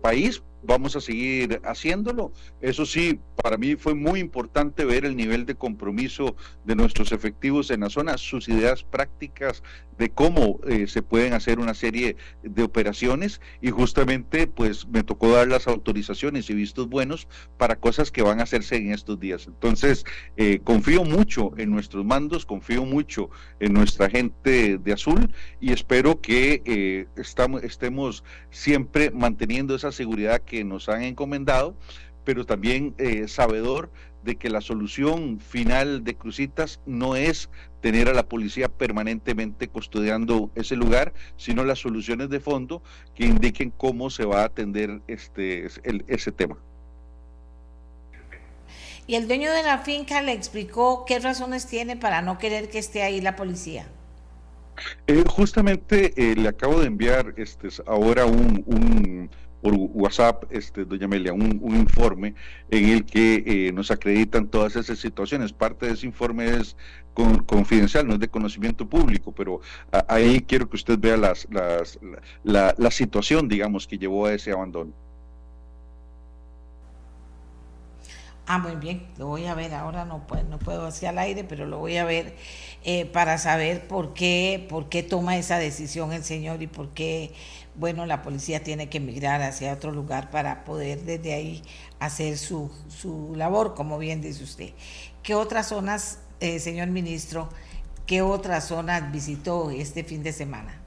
país 0.00 0.42
vamos 0.66 0.96
a 0.96 1.00
seguir 1.00 1.60
haciéndolo. 1.64 2.32
Eso 2.60 2.84
sí, 2.86 3.20
para 3.42 3.56
mí 3.56 3.76
fue 3.76 3.94
muy 3.94 4.20
importante 4.20 4.84
ver 4.84 5.04
el 5.04 5.16
nivel 5.16 5.46
de 5.46 5.54
compromiso 5.54 6.36
de 6.64 6.74
nuestros 6.74 7.12
efectivos 7.12 7.70
en 7.70 7.80
la 7.80 7.90
zona, 7.90 8.18
sus 8.18 8.48
ideas 8.48 8.82
prácticas 8.82 9.62
de 9.98 10.10
cómo 10.10 10.60
eh, 10.66 10.86
se 10.86 11.02
pueden 11.02 11.32
hacer 11.32 11.58
una 11.58 11.74
serie 11.74 12.16
de 12.42 12.62
operaciones 12.62 13.40
y 13.62 13.70
justamente 13.70 14.46
pues 14.46 14.86
me 14.88 15.02
tocó 15.02 15.30
dar 15.30 15.48
las 15.48 15.66
autorizaciones 15.68 16.50
y 16.50 16.54
vistos 16.54 16.88
buenos 16.88 17.28
para 17.56 17.76
cosas 17.76 18.10
que 18.10 18.22
van 18.22 18.40
a 18.40 18.42
hacerse 18.42 18.76
en 18.76 18.92
estos 18.92 19.18
días. 19.18 19.46
Entonces, 19.46 20.04
eh, 20.36 20.60
confío 20.62 21.04
mucho 21.04 21.52
en 21.56 21.70
nuestros 21.70 22.04
mandos, 22.04 22.44
confío 22.44 22.84
mucho 22.84 23.30
en 23.60 23.72
nuestra 23.72 24.10
gente 24.10 24.78
de 24.78 24.92
azul 24.92 25.30
y 25.60 25.72
espero 25.72 26.20
que 26.20 26.62
eh, 26.64 27.06
estamos, 27.16 27.62
estemos 27.62 28.22
siempre 28.50 29.10
manteniendo 29.10 29.65
esa 29.74 29.92
seguridad 29.92 30.40
que 30.42 30.64
nos 30.64 30.88
han 30.88 31.02
encomendado, 31.02 31.74
pero 32.24 32.44
también 32.44 32.94
sabedor 33.26 33.90
de 34.26 34.36
que 34.36 34.50
la 34.50 34.60
solución 34.60 35.38
final 35.38 36.02
de 36.02 36.16
Crucitas 36.16 36.80
no 36.84 37.14
es 37.16 37.48
tener 37.80 38.08
a 38.08 38.12
la 38.12 38.28
policía 38.28 38.68
permanentemente 38.68 39.68
custodiando 39.68 40.50
ese 40.56 40.74
lugar, 40.74 41.14
sino 41.36 41.64
las 41.64 41.78
soluciones 41.78 42.28
de 42.28 42.40
fondo 42.40 42.82
que 43.14 43.24
indiquen 43.24 43.70
cómo 43.70 44.10
se 44.10 44.24
va 44.24 44.42
a 44.42 44.46
atender 44.46 45.00
este 45.06 45.68
ese 46.08 46.32
tema. 46.32 46.58
¿Y 49.06 49.14
el 49.14 49.28
dueño 49.28 49.52
de 49.52 49.62
la 49.62 49.78
finca 49.78 50.20
le 50.20 50.32
explicó 50.32 51.04
qué 51.06 51.20
razones 51.20 51.66
tiene 51.68 51.96
para 51.96 52.22
no 52.22 52.38
querer 52.38 52.68
que 52.68 52.78
esté 52.78 53.04
ahí 53.04 53.20
la 53.20 53.36
policía? 53.36 53.86
Eh, 55.06 55.22
justamente 55.28 56.12
eh, 56.16 56.34
le 56.34 56.48
acabo 56.48 56.80
de 56.80 56.88
enviar 56.88 57.32
este, 57.36 57.68
ahora 57.86 58.26
un 58.26 59.30
por 59.66 59.74
WhatsApp, 59.74 60.44
este, 60.50 60.84
doña 60.84 61.06
Amelia, 61.06 61.32
un, 61.32 61.60
informe 61.74 62.36
en 62.70 62.88
el 62.88 63.04
que 63.04 63.42
eh, 63.44 63.72
nos 63.72 63.90
acreditan 63.90 64.46
todas 64.46 64.76
esas 64.76 64.96
situaciones. 64.96 65.52
Parte 65.52 65.86
de 65.86 65.94
ese 65.94 66.06
informe 66.06 66.46
es 66.46 66.76
confidencial, 67.46 68.06
no 68.06 68.14
es 68.14 68.20
de 68.20 68.28
conocimiento 68.28 68.88
público, 68.88 69.32
pero 69.32 69.60
ahí 70.06 70.40
quiero 70.42 70.70
que 70.70 70.76
usted 70.76 70.96
vea 71.00 71.16
las, 71.16 71.48
las, 71.50 71.98
la, 72.44 72.76
la 72.78 72.90
situación, 72.92 73.48
digamos, 73.48 73.88
que 73.88 73.98
llevó 73.98 74.26
a 74.26 74.34
ese 74.34 74.52
abandono. 74.52 74.92
Ah, 78.48 78.58
muy 78.58 78.76
bien, 78.76 79.08
lo 79.18 79.26
voy 79.26 79.46
a 79.46 79.54
ver. 79.54 79.74
Ahora 79.74 80.04
no 80.04 80.24
puedo, 80.28 80.44
no 80.44 80.60
puedo 80.60 80.86
hacia 80.86 81.10
el 81.10 81.18
aire, 81.18 81.42
pero 81.42 81.66
lo 81.66 81.78
voy 81.78 81.96
a 81.96 82.04
ver 82.04 82.36
eh, 82.84 83.04
para 83.04 83.38
saber 83.38 83.88
por 83.88 84.14
qué, 84.14 84.64
por 84.68 84.88
qué 84.88 85.02
toma 85.02 85.36
esa 85.36 85.58
decisión 85.58 86.12
el 86.12 86.22
señor 86.22 86.62
y 86.62 86.68
por 86.68 86.90
qué 86.90 87.32
bueno, 87.78 88.06
la 88.06 88.22
policía 88.22 88.62
tiene 88.62 88.88
que 88.88 88.98
emigrar 88.98 89.42
hacia 89.42 89.72
otro 89.72 89.92
lugar 89.92 90.30
para 90.30 90.64
poder 90.64 91.02
desde 91.02 91.34
ahí 91.34 91.62
hacer 91.98 92.38
su, 92.38 92.70
su 92.88 93.34
labor, 93.36 93.74
como 93.74 93.98
bien 93.98 94.20
dice 94.20 94.44
usted. 94.44 94.70
¿Qué 95.22 95.34
otras 95.34 95.68
zonas, 95.68 96.20
eh, 96.40 96.58
señor 96.58 96.88
ministro, 96.88 97.48
qué 98.06 98.22
otras 98.22 98.68
zonas 98.68 99.12
visitó 99.12 99.70
este 99.70 100.04
fin 100.04 100.22
de 100.22 100.32
semana? 100.32 100.80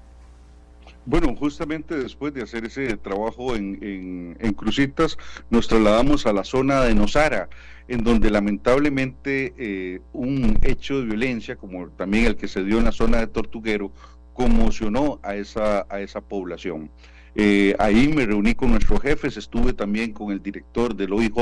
Bueno, 1.06 1.36
justamente 1.36 1.96
después 1.96 2.34
de 2.34 2.44
hacer 2.44 2.66
ese 2.66 2.96
trabajo 2.98 3.56
en, 3.56 4.36
en, 4.40 4.54
Crucitas, 4.54 5.18
nos 5.50 5.68
trasladamos 5.68 6.26
a 6.26 6.34
la 6.34 6.44
zona 6.44 6.84
de 6.84 6.94
Nosara, 6.94 7.50
en 7.88 8.04
donde 8.04 8.30
lamentablemente 8.30 9.54
eh, 9.58 10.02
un 10.14 10.60
hecho 10.62 11.00
de 11.00 11.06
violencia, 11.06 11.56
como 11.56 11.88
también 11.90 12.26
el 12.26 12.36
que 12.36 12.48
se 12.48 12.64
dio 12.64 12.78
en 12.78 12.86
la 12.86 12.92
zona 12.92 13.18
de 13.18 13.28
Tortuguero, 13.28 13.92
conmocionó 14.40 15.20
a 15.22 15.36
esa, 15.36 15.86
a 15.90 16.00
esa 16.00 16.22
población. 16.22 16.90
Eh, 17.36 17.76
ahí 17.78 18.08
me 18.08 18.26
reuní 18.26 18.56
con 18.56 18.72
nuestros 18.72 19.02
jefes, 19.02 19.36
estuve 19.36 19.74
también 19.74 20.14
con 20.14 20.32
el 20.32 20.42
director 20.42 20.96
del 20.96 21.12
OIJ 21.12 21.34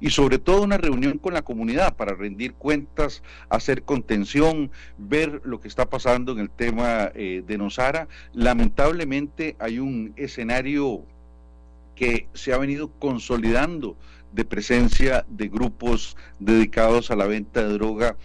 y 0.00 0.10
sobre 0.10 0.40
todo 0.40 0.62
una 0.62 0.76
reunión 0.76 1.18
con 1.18 1.32
la 1.32 1.42
comunidad 1.42 1.94
para 1.94 2.16
rendir 2.16 2.54
cuentas, 2.54 3.22
hacer 3.50 3.84
contención, 3.84 4.72
ver 4.98 5.42
lo 5.44 5.60
que 5.60 5.68
está 5.68 5.88
pasando 5.88 6.32
en 6.32 6.40
el 6.40 6.50
tema 6.50 7.12
eh, 7.14 7.44
de 7.46 7.56
Nosara. 7.56 8.08
Lamentablemente 8.32 9.54
hay 9.60 9.78
un 9.78 10.12
escenario 10.16 11.04
que 11.94 12.26
se 12.32 12.52
ha 12.52 12.58
venido 12.58 12.90
consolidando 12.98 13.96
de 14.32 14.44
presencia 14.44 15.24
de 15.28 15.46
grupos 15.46 16.16
dedicados 16.40 17.12
a 17.12 17.16
la 17.16 17.26
venta 17.26 17.62
de 17.62 17.74
droga 17.74 18.16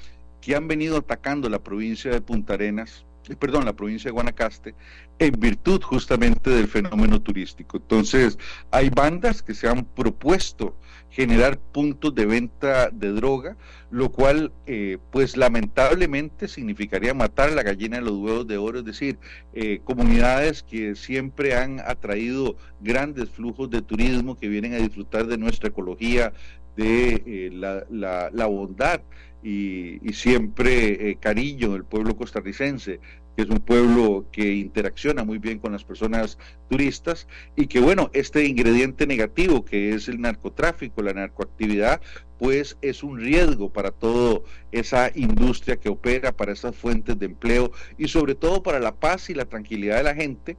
que 0.42 0.56
han 0.56 0.68
venido 0.68 0.98
atacando 0.98 1.48
la 1.48 1.60
provincia 1.60 2.10
de 2.10 2.22
Punta 2.22 2.56
Arenas, 2.56 3.06
perdón, 3.36 3.66
la 3.66 3.74
provincia 3.74 4.10
de 4.10 4.14
Guanacaste, 4.14 4.76
en 5.20 5.32
virtud 5.40 5.82
justamente 5.82 6.50
del 6.50 6.68
fenómeno 6.68 7.22
turístico. 7.22 7.78
Entonces, 7.78 8.38
hay 8.72 8.90
bandas 8.90 9.42
que 9.44 9.54
se 9.54 9.68
han 9.68 9.86
propuesto 9.86 10.76
generar 11.10 11.58
puntos 11.60 12.14
de 12.14 12.26
venta 12.26 12.90
de 12.92 13.12
droga, 13.12 13.58
lo 13.90 14.12
cual, 14.12 14.52
eh, 14.68 15.00
pues 15.12 15.36
lamentablemente 15.36 16.48
significaría 16.48 17.14
matar 17.14 17.52
la 17.52 17.64
gallina 17.64 17.98
de 17.98 18.04
los 18.04 18.14
huevos 18.14 18.48
de 18.48 18.58
oro, 18.58 18.80
es 18.80 18.86
decir, 18.86 19.18
eh, 19.54 19.82
comunidades 19.84 20.62
que 20.62 20.96
siempre 20.96 21.56
han 21.56 21.80
atraído 21.80 22.56
grandes 22.80 23.30
flujos 23.30 23.70
de 23.70 23.82
turismo 23.82 24.38
que 24.38 24.48
vienen 24.48 24.74
a 24.74 24.78
disfrutar 24.78 25.26
de 25.26 25.38
nuestra 25.38 25.70
ecología, 25.70 26.34
de 26.76 27.50
la, 27.52 28.30
la, 28.32 28.46
bondad 28.46 29.02
y, 29.44 30.00
siempre 30.14 31.18
cariño 31.20 31.74
del 31.74 31.84
pueblo 31.84 32.16
costarricense, 32.16 33.02
que 33.40 33.44
es 33.44 33.50
un 33.52 33.62
pueblo 33.62 34.26
que 34.34 34.54
interacciona 34.54 35.24
muy 35.24 35.38
bien 35.38 35.60
con 35.60 35.72
las 35.72 35.86
personas 35.86 36.38
turistas 36.70 37.26
y 37.56 37.68
que 37.68 37.80
bueno, 37.80 38.10
este 38.12 38.44
ingrediente 38.44 39.08
negativo 39.08 39.64
que 39.64 39.94
es 39.94 40.10
el 40.10 40.20
narcotráfico, 40.20 41.02
la 41.02 41.14
narcoactividad, 41.14 42.02
pues 42.38 42.78
es 42.82 43.02
un 43.02 43.18
riesgo 43.18 43.72
para 43.72 43.92
toda 43.92 44.42
esa 44.74 45.10
industria 45.16 45.78
que 45.78 45.88
opera, 45.88 46.34
para 46.34 46.52
esas 46.52 46.76
fuentes 46.76 47.18
de 47.18 47.28
empleo 47.28 47.72
y 47.98 48.10
sobre 48.10 48.36
todo 48.36 48.62
para 48.62 48.82
la 48.82 48.94
paz 48.94 49.30
y 49.30 49.36
la 49.36 49.46
tranquilidad 49.46 49.96
de 49.96 50.04
la 50.04 50.16
gente. 50.16 50.58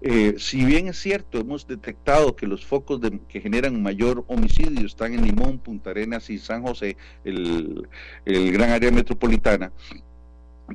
Eh, 0.00 0.36
si 0.38 0.64
bien 0.64 0.86
es 0.86 0.98
cierto, 0.98 1.40
hemos 1.40 1.66
detectado 1.66 2.36
que 2.36 2.46
los 2.46 2.64
focos 2.64 3.00
que 3.28 3.40
generan 3.40 3.82
mayor 3.82 4.24
homicidio 4.28 4.86
están 4.86 5.14
en 5.14 5.24
Limón, 5.24 5.58
Punta 5.58 5.90
Arenas 5.90 6.30
y 6.30 6.38
San 6.38 6.62
José, 6.62 6.96
el, 7.24 7.88
el 8.24 8.52
gran 8.52 8.70
área 8.70 8.92
metropolitana, 8.92 9.72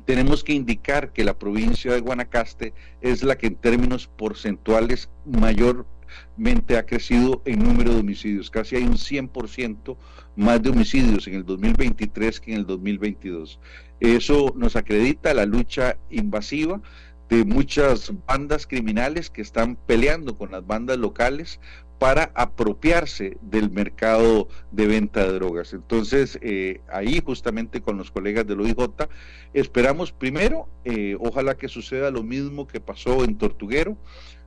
tenemos 0.04 0.44
que 0.44 0.52
indicar 0.52 1.12
que 1.12 1.24
la 1.24 1.38
provincia 1.38 1.92
de 1.92 2.00
Guanacaste 2.00 2.74
es 3.00 3.22
la 3.22 3.36
que 3.36 3.48
en 3.48 3.56
términos 3.56 4.08
porcentuales 4.16 5.08
mayormente 5.24 6.76
ha 6.76 6.86
crecido 6.86 7.42
en 7.44 7.60
número 7.60 7.92
de 7.94 8.00
homicidios. 8.00 8.50
Casi 8.50 8.76
hay 8.76 8.84
un 8.84 8.96
100% 8.96 9.96
más 10.36 10.62
de 10.62 10.70
homicidios 10.70 11.26
en 11.26 11.34
el 11.34 11.44
2023 11.44 12.40
que 12.40 12.52
en 12.52 12.58
el 12.58 12.66
2022. 12.66 13.58
Eso 14.00 14.52
nos 14.56 14.76
acredita 14.76 15.34
la 15.34 15.46
lucha 15.46 15.98
invasiva 16.10 16.80
de 17.28 17.44
muchas 17.44 18.12
bandas 18.26 18.66
criminales 18.66 19.30
que 19.30 19.42
están 19.42 19.76
peleando 19.76 20.36
con 20.36 20.52
las 20.52 20.64
bandas 20.64 20.98
locales 20.98 21.60
para 21.98 22.30
apropiarse 22.34 23.38
del 23.40 23.70
mercado 23.70 24.48
de 24.70 24.86
venta 24.86 25.24
de 25.26 25.32
drogas. 25.32 25.72
Entonces, 25.72 26.38
eh, 26.42 26.80
ahí 26.88 27.22
justamente 27.24 27.80
con 27.80 27.96
los 27.96 28.10
colegas 28.10 28.46
del 28.46 28.60
OIJ, 28.60 28.76
esperamos 29.54 30.12
primero, 30.12 30.68
eh, 30.84 31.16
ojalá 31.18 31.56
que 31.56 31.68
suceda 31.68 32.10
lo 32.10 32.22
mismo 32.22 32.66
que 32.66 32.80
pasó 32.80 33.24
en 33.24 33.38
Tortuguero, 33.38 33.96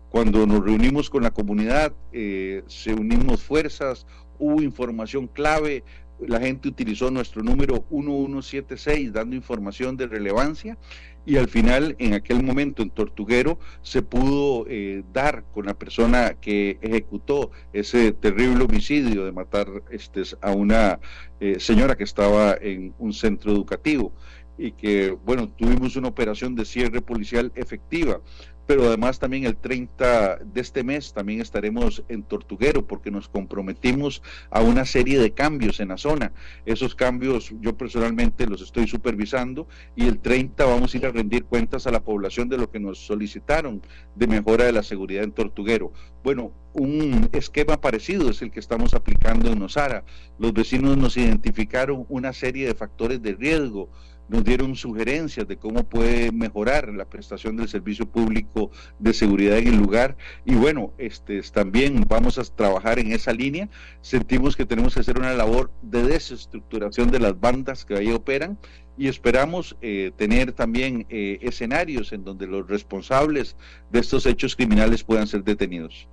cuando 0.09 0.45
nos 0.45 0.63
reunimos 0.63 1.09
con 1.09 1.23
la 1.23 1.31
comunidad, 1.31 1.93
eh, 2.11 2.63
se 2.67 2.93
unimos 2.93 3.43
fuerzas, 3.43 4.05
hubo 4.37 4.61
información 4.61 5.27
clave, 5.27 5.83
la 6.27 6.39
gente 6.39 6.67
utilizó 6.67 7.11
nuestro 7.11 7.43
número 7.43 7.85
1176 7.89 9.13
dando 9.13 9.35
información 9.35 9.95
de 9.95 10.07
relevancia 10.07 10.77
y 11.25 11.37
al 11.37 11.47
final 11.47 11.95
en 11.99 12.13
aquel 12.13 12.43
momento 12.43 12.81
en 12.81 12.89
Tortuguero 12.89 13.59
se 13.81 14.01
pudo 14.01 14.65
eh, 14.67 15.03
dar 15.13 15.43
con 15.53 15.65
la 15.65 15.73
persona 15.73 16.35
que 16.39 16.77
ejecutó 16.81 17.51
ese 17.73 18.11
terrible 18.11 18.63
homicidio 18.63 19.25
de 19.25 19.31
matar 19.31 19.67
este, 19.91 20.23
a 20.41 20.51
una 20.51 20.99
eh, 21.39 21.59
señora 21.59 21.95
que 21.95 22.03
estaba 22.03 22.55
en 22.59 22.93
un 22.97 23.13
centro 23.13 23.51
educativo 23.51 24.13
y 24.59 24.73
que 24.73 25.11
bueno 25.11 25.49
tuvimos 25.49 25.95
una 25.95 26.09
operación 26.09 26.55
de 26.55 26.65
cierre 26.65 27.01
policial 27.01 27.51
efectiva 27.55 28.21
pero 28.69 28.85
además 28.85 29.17
también 29.17 29.45
el 29.45 29.57
30 29.57 30.41
de 30.45 30.61
este 30.61 30.83
mes 30.83 31.11
también 31.11 31.41
estaremos 31.41 32.03
en 32.07 32.21
Tortuguero 32.21 32.85
porque 32.85 33.09
nos 33.09 33.27
comprometimos 33.27 34.21
a 34.51 34.61
una 34.61 34.85
serie 34.85 35.17
de 35.17 35.31
cambios 35.31 35.79
en 35.79 35.87
la 35.87 35.97
zona. 35.97 36.33
Esos 36.67 36.93
cambios 36.93 37.51
yo 37.61 37.75
personalmente 37.75 38.45
los 38.45 38.61
estoy 38.61 38.87
supervisando 38.87 39.67
y 39.95 40.05
el 40.05 40.19
30 40.19 40.65
vamos 40.65 40.93
a 40.93 40.97
ir 40.97 41.07
a 41.07 41.11
rendir 41.11 41.45
cuentas 41.45 41.87
a 41.87 41.91
la 41.91 42.03
población 42.03 42.47
de 42.47 42.59
lo 42.59 42.69
que 42.69 42.79
nos 42.79 42.99
solicitaron 42.99 43.81
de 44.13 44.27
mejora 44.27 44.65
de 44.65 44.71
la 44.73 44.83
seguridad 44.83 45.23
en 45.23 45.31
Tortuguero. 45.31 45.91
Bueno, 46.23 46.51
un 46.73 47.27
esquema 47.31 47.81
parecido 47.81 48.29
es 48.29 48.43
el 48.43 48.51
que 48.51 48.59
estamos 48.59 48.93
aplicando 48.93 49.49
en 49.49 49.57
Nosara. 49.57 50.03
Los 50.37 50.53
vecinos 50.53 50.95
nos 50.95 51.17
identificaron 51.17 52.05
una 52.07 52.33
serie 52.33 52.67
de 52.67 52.75
factores 52.75 53.19
de 53.23 53.33
riesgo 53.33 53.89
nos 54.29 54.43
dieron 54.43 54.75
sugerencias 54.75 55.47
de 55.47 55.57
cómo 55.57 55.83
puede 55.83 56.31
mejorar 56.31 56.93
la 56.93 57.05
prestación 57.05 57.57
del 57.57 57.67
servicio 57.67 58.05
público 58.05 58.71
de 58.99 59.13
seguridad 59.13 59.57
en 59.57 59.67
el 59.67 59.77
lugar 59.77 60.15
y 60.45 60.55
bueno, 60.55 60.93
este 60.97 61.41
también 61.51 62.05
vamos 62.07 62.37
a 62.37 62.43
trabajar 62.43 62.99
en 62.99 63.11
esa 63.11 63.33
línea. 63.33 63.69
Sentimos 64.01 64.55
que 64.55 64.65
tenemos 64.65 64.93
que 64.93 65.01
hacer 65.01 65.17
una 65.17 65.33
labor 65.33 65.71
de 65.81 66.03
desestructuración 66.03 67.11
de 67.11 67.19
las 67.19 67.39
bandas 67.39 67.85
que 67.85 67.95
ahí 67.95 68.11
operan 68.11 68.57
y 68.97 69.07
esperamos 69.07 69.77
eh, 69.81 70.11
tener 70.15 70.51
también 70.51 71.05
eh, 71.09 71.39
escenarios 71.41 72.11
en 72.11 72.23
donde 72.23 72.47
los 72.47 72.67
responsables 72.67 73.55
de 73.91 73.99
estos 73.99 74.25
hechos 74.25 74.55
criminales 74.55 75.03
puedan 75.03 75.27
ser 75.27 75.43
detenidos. 75.43 76.07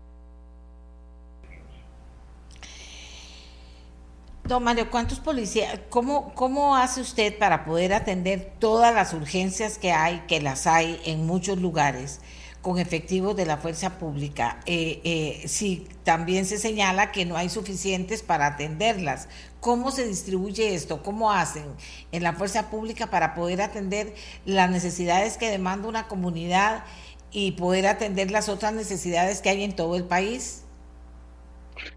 Don 4.47 4.63
Mario, 4.63 4.93
¿cuántos 4.93 5.19
policías, 5.19 5.81
cómo, 5.91 6.33
cómo 6.35 6.77
hace 6.77 7.01
usted 7.01 7.37
para 7.37 7.65
poder 7.65 7.93
atender 7.93 8.53
todas 8.61 8.95
las 8.95 9.13
urgencias 9.13 9.77
que 9.77 9.91
hay, 9.91 10.21
que 10.29 10.41
las 10.41 10.69
hay 10.69 11.01
en 11.05 11.27
muchos 11.27 11.59
lugares, 11.59 12.21
con 12.63 12.79
efectivos 12.79 13.35
de 13.35 13.45
la 13.45 13.57
fuerza 13.57 13.99
pública? 13.99 14.61
Eh, 14.67 15.01
eh, 15.03 15.49
si 15.49 15.89
también 16.05 16.47
se 16.47 16.59
señala 16.59 17.11
que 17.11 17.25
no 17.25 17.37
hay 17.37 17.49
suficientes 17.49 18.23
para 18.23 18.47
atenderlas, 18.47 19.27
¿cómo 19.59 19.91
se 19.91 20.07
distribuye 20.07 20.77
esto? 20.77 21.03
¿Cómo 21.03 21.33
hacen 21.33 21.65
en 22.13 22.23
la 22.23 22.33
fuerza 22.33 22.71
pública 22.71 23.09
para 23.09 23.35
poder 23.35 23.61
atender 23.61 24.15
las 24.45 24.71
necesidades 24.71 25.39
que 25.39 25.51
demanda 25.51 25.89
una 25.89 26.07
comunidad 26.07 26.85
y 27.33 27.53
poder 27.53 27.89
atender 27.89 28.31
las 28.31 28.49
otras 28.49 28.73
necesidades 28.75 29.41
que 29.41 29.49
hay 29.49 29.65
en 29.65 29.75
todo 29.75 29.97
el 29.97 30.05
país? 30.05 30.66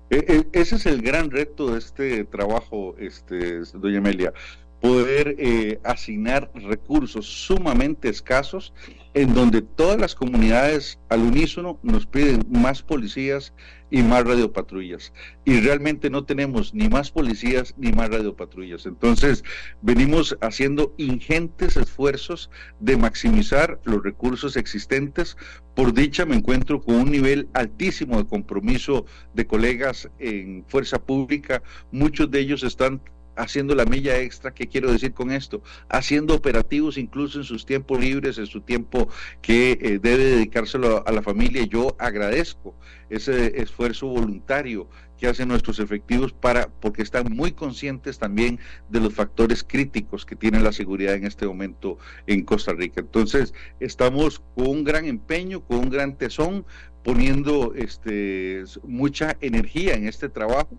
E, 0.10 0.48
e, 0.54 0.60
ese 0.60 0.76
es 0.76 0.86
el 0.86 1.02
gran 1.02 1.32
reto 1.32 1.72
de 1.72 1.80
este 1.80 2.26
trabajo, 2.26 2.96
este, 2.98 3.62
doña 3.74 4.00
Amelia, 4.00 4.34
poder 4.82 5.36
eh, 5.38 5.80
asignar 5.84 6.52
recursos 6.54 7.26
sumamente 7.26 8.10
escasos 8.10 8.74
en 9.14 9.34
donde 9.34 9.62
todas 9.62 10.00
las 10.00 10.16
comunidades 10.16 11.00
al 11.10 11.22
unísono 11.22 11.80
nos 11.82 12.06
piden 12.06 12.46
más 12.50 12.82
policías 12.84 13.54
y 13.92 14.04
más 14.04 14.24
radiopatrullas. 14.24 15.12
Y 15.46 15.60
realmente 15.62 16.10
no 16.10 16.26
tenemos 16.26 16.74
ni 16.74 16.90
más 16.90 17.10
policías 17.12 17.74
ni 17.78 17.92
más 17.92 18.10
radiopatrullas. 18.10 18.86
Entonces, 18.86 19.44
venimos 19.82 20.38
haciendo 20.42 20.94
ingentes 20.98 21.76
esfuerzos 21.76 22.52
de 22.80 22.98
maximizar 22.98 23.80
los 23.84 24.04
recursos 24.04 24.56
existentes. 24.58 25.38
Por 25.76 25.94
dicha, 25.94 26.26
me 26.26 26.36
encuentro 26.36 26.82
con 26.82 26.96
un 26.96 27.12
nivel 27.12 27.50
altísimo 27.54 28.18
de 28.18 28.28
compromiso 28.28 29.06
de 29.34 29.48
colegas 29.48 30.10
en 30.20 30.64
fuerza 30.68 31.02
pública. 31.02 31.64
Muchos 31.92 32.30
de 32.30 32.42
ellos 32.42 32.64
están 32.64 33.02
haciendo 33.40 33.74
la 33.74 33.86
milla 33.86 34.20
extra. 34.20 34.54
¿Qué 34.54 34.68
quiero 34.68 34.92
decir 34.92 35.14
con 35.14 35.32
esto? 35.32 35.64
Haciendo 35.88 36.36
operativos 36.36 36.98
incluso 36.98 37.40
en 37.40 37.46
sus 37.46 37.66
tiempos 37.66 38.00
libres, 38.00 38.38
en 38.38 38.46
su 38.46 38.62
tiempo 38.62 39.10
que 39.42 39.72
eh, 39.72 40.00
debe 40.02 40.26
dedicárselo 40.26 41.04
a, 41.08 41.12
la 41.12 41.22
familia. 41.22 41.64
Yo 41.64 41.96
agradezco 42.00 42.76
ese 43.10 43.62
esfuerzo 43.62 44.08
voluntario 44.08 44.90
que 45.18 45.28
hacen 45.28 45.50
nuestros 45.50 45.80
efectivos 45.80 46.32
para 46.32 46.70
porque 46.70 47.02
están 47.02 47.32
muy 47.32 47.52
conscientes 47.52 48.20
también 48.20 48.60
de 48.90 49.02
los 49.02 49.14
factores 49.14 49.64
críticos 49.64 50.26
que 50.26 50.36
tiene 50.36 50.62
la 50.62 50.72
seguridad 50.72 51.16
en 51.16 51.26
este 51.26 51.46
momento 51.46 51.98
en 52.28 52.44
Costa 52.44 52.74
Rica. 52.74 53.02
Entonces, 53.02 53.54
estamos 53.80 54.42
con 54.56 54.68
un 54.68 54.84
gran 54.84 55.06
empeño, 55.06 55.62
con 55.62 55.80
un 55.80 55.90
gran 55.90 56.18
tesón, 56.18 56.66
poniendo 57.04 57.74
este 57.76 58.64
mucha 58.84 59.38
energía 59.42 59.94
en 59.94 60.08
este 60.08 60.30
trabajo 60.30 60.78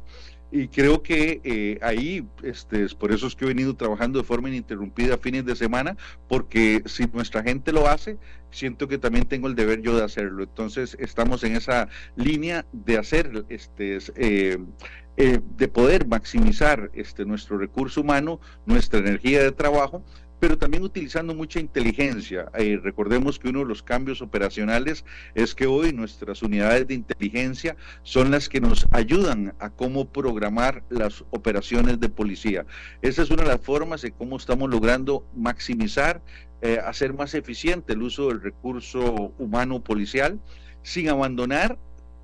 Y 0.53 0.69
creo 0.69 1.03
que 1.03 1.41
eh, 1.45 1.79
ahí, 1.81 2.27
este, 2.43 2.89
por 2.97 3.13
eso 3.13 3.29
es 3.29 3.37
que 3.37 3.45
he 3.45 3.49
venido 3.49 3.75
trabajando 3.75 4.19
de 4.19 4.25
forma 4.25 4.49
ininterrumpida 4.49 5.17
fines 5.17 5.45
de 5.45 5.55
semana, 5.55 5.97
porque 6.29 6.83
si 6.87 7.07
nuestra 7.07 7.43
gente 7.43 7.73
lo 7.73 7.89
hace, 7.89 8.19
siento 8.51 8.89
que 8.89 8.99
también 8.99 9.27
tengo 9.27 9.47
el 9.47 9.55
deber 9.55 9.81
yo 9.81 9.97
de 9.97 10.05
hacerlo. 10.05 10.43
Entonces, 10.43 10.97
estamos 10.99 11.45
en 11.45 11.55
esa 11.55 11.89
línea 12.17 12.67
de 12.73 12.99
hacer, 12.99 13.45
este, 13.49 13.99
eh, 14.17 14.59
eh, 15.17 15.41
de 15.57 15.69
poder 15.69 16.07
maximizar 16.09 16.91
este, 16.95 17.25
nuestro 17.25 17.57
recurso 17.59 18.01
humano, 18.01 18.41
nuestra 18.67 18.99
energía 18.99 19.43
de 19.43 19.53
trabajo 19.53 20.03
pero 20.41 20.57
también 20.59 20.83
utilizando 20.83 21.35
mucha 21.35 21.61
inteligencia. 21.61 22.51
Eh, 22.55 22.81
recordemos 22.83 23.39
que 23.39 23.51
uno 23.51 23.61
de 23.61 23.67
los 23.67 23.83
cambios 23.83 24.23
operacionales 24.23 25.05
es 25.35 25.55
que 25.55 25.67
hoy 25.67 25.93
nuestras 25.93 26.43
unidades 26.43 26.89
de 26.89 26.95
inteligencia 26.95 27.77
son 28.03 28.31
las 28.31 28.49
que 28.49 28.61
nos 28.61 28.87
ayudan 28.91 29.55
a 29.61 29.71
cómo 29.71 30.09
programar 30.09 30.83
las 30.89 31.25
operaciones 31.31 32.01
de 32.01 32.09
policía. 32.09 32.65
Esa 33.03 33.23
es 33.23 33.31
una 33.31 33.43
de 33.43 33.51
las 33.51 33.61
formas 33.61 34.01
de 34.01 34.13
cómo 34.13 34.39
estamos 34.39 34.71
logrando 34.71 35.27
maximizar, 35.37 36.23
eh, 36.63 36.79
hacer 36.85 37.13
más 37.13 37.35
eficiente 37.35 37.93
el 37.93 38.03
uso 38.03 38.29
del 38.29 38.41
recurso 38.41 39.35
humano 39.39 39.85
policial 39.85 40.41
sin 40.83 41.11
abandonar 41.11 41.79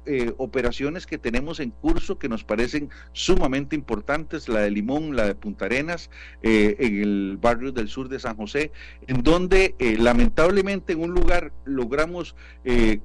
eh, 0.07 0.33
operaciones 0.39 1.05
que 1.05 1.19
tenemos 1.19 1.59
en 1.59 1.71
curso 1.71 2.17
que 2.17 2.29
nos 2.29 2.45
parecen 2.45 2.91
sumamente 3.13 3.75
importantes, 3.75 4.49
la 4.49 4.61
de 4.61 4.71
Limón, 4.71 5.17
la 5.17 5.27
de 5.27 5.35
Punta 5.35 5.65
Arenas, 5.65 6.11
eh, 6.43 6.77
en 6.79 7.03
el 7.03 7.39
barrio 7.41 7.73
del 7.73 7.89
sur 7.89 8.09
de 8.09 8.21
San 8.21 8.37
José, 8.37 8.71
en 9.09 9.25
donde 9.25 9.75
eh, 9.81 9.97
lamentablemente 9.99 10.93
en 10.93 11.01
un 11.01 11.13
lugar 11.13 11.53
logramos 11.65 12.37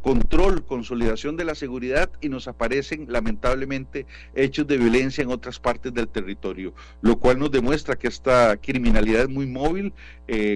control, 0.02 0.66
consolidación 0.66 1.38
de 1.38 1.46
la 1.46 1.54
seguridad 1.54 2.10
y 2.20 2.30
nos 2.30 2.48
aparecen 2.48 3.06
lamentablemente 3.10 4.08
hechos 4.34 4.66
de 4.66 4.78
violencia 4.78 5.24
en 5.24 5.30
otras 5.30 5.60
partes 5.60 5.94
del 5.94 6.08
territorio, 6.08 6.74
lo 7.02 7.20
cual 7.20 7.38
nos 7.38 7.52
demuestra 7.52 7.96
que 7.96 8.08
esta 8.08 8.58
criminalidad 8.58 9.24
es 9.24 9.30
muy 9.30 9.46
móvil. 9.46 9.94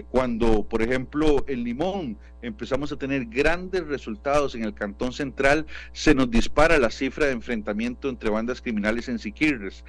cuando, 0.09 0.63
por 0.63 0.81
ejemplo, 0.81 1.43
en 1.47 1.63
Limón 1.63 2.17
empezamos 2.45 2.91
a 2.91 2.97
tener 2.97 3.25
grandes 3.25 3.85
resultados 3.87 4.55
en 4.55 4.63
el 4.63 4.73
Cantón 4.73 5.13
Central, 5.13 5.65
se 5.93 6.15
nos 6.15 6.29
dispara 6.29 6.77
la 6.77 6.91
cifra 6.91 7.25
de 7.25 7.33
enfrentamiento 7.33 8.09
entre 8.09 8.29
bandas 8.29 8.61
criminales 8.61 9.09
en 9.09 9.19
Siquirres. 9.19 9.83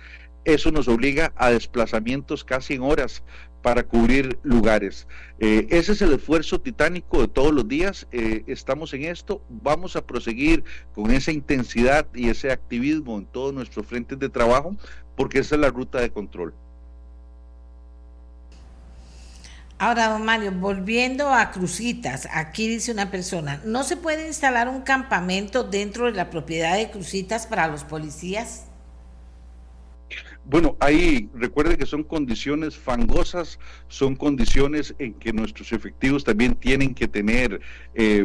Eso 0.44 0.70
nos 0.70 0.86
obliga 0.86 1.32
a 1.36 1.50
desplazamientos 1.50 2.44
casi 2.44 2.74
en 2.74 2.82
horas 2.82 3.24
para 3.62 3.82
cubrir 3.82 4.38
lugares. 4.44 5.08
Eh, 5.40 5.66
ese 5.70 5.92
es 5.92 6.02
el 6.02 6.12
esfuerzo 6.12 6.60
titánico 6.60 7.20
de 7.20 7.26
todos 7.26 7.52
los 7.52 7.66
días. 7.66 8.06
Eh, 8.12 8.44
estamos 8.46 8.94
en 8.94 9.04
esto. 9.04 9.42
Vamos 9.48 9.96
a 9.96 10.06
proseguir 10.06 10.62
con 10.94 11.10
esa 11.10 11.32
intensidad 11.32 12.06
y 12.14 12.28
ese 12.28 12.52
activismo 12.52 13.18
en 13.18 13.26
todos 13.26 13.52
nuestros 13.52 13.86
frentes 13.86 14.20
de 14.20 14.28
trabajo 14.28 14.76
porque 15.16 15.40
esa 15.40 15.56
es 15.56 15.60
la 15.60 15.70
ruta 15.70 16.00
de 16.00 16.10
control. 16.10 16.54
Ahora, 19.78 20.08
don 20.08 20.24
Mario, 20.24 20.52
volviendo 20.52 21.28
a 21.28 21.50
Crucitas, 21.50 22.26
aquí 22.32 22.66
dice 22.66 22.92
una 22.92 23.10
persona, 23.10 23.60
¿no 23.66 23.82
se 23.84 23.98
puede 23.98 24.26
instalar 24.26 24.68
un 24.68 24.80
campamento 24.80 25.64
dentro 25.64 26.06
de 26.06 26.12
la 26.12 26.30
propiedad 26.30 26.76
de 26.76 26.90
Crucitas 26.90 27.46
para 27.46 27.68
los 27.68 27.84
policías? 27.84 28.68
Bueno, 30.46 30.76
ahí 30.80 31.28
recuerde 31.34 31.76
que 31.76 31.84
son 31.84 32.04
condiciones 32.04 32.74
fangosas, 32.74 33.58
son 33.88 34.16
condiciones 34.16 34.94
en 34.98 35.12
que 35.12 35.32
nuestros 35.32 35.72
efectivos 35.72 36.24
también 36.24 36.54
tienen 36.54 36.94
que 36.94 37.08
tener 37.08 37.60
eh, 37.94 38.24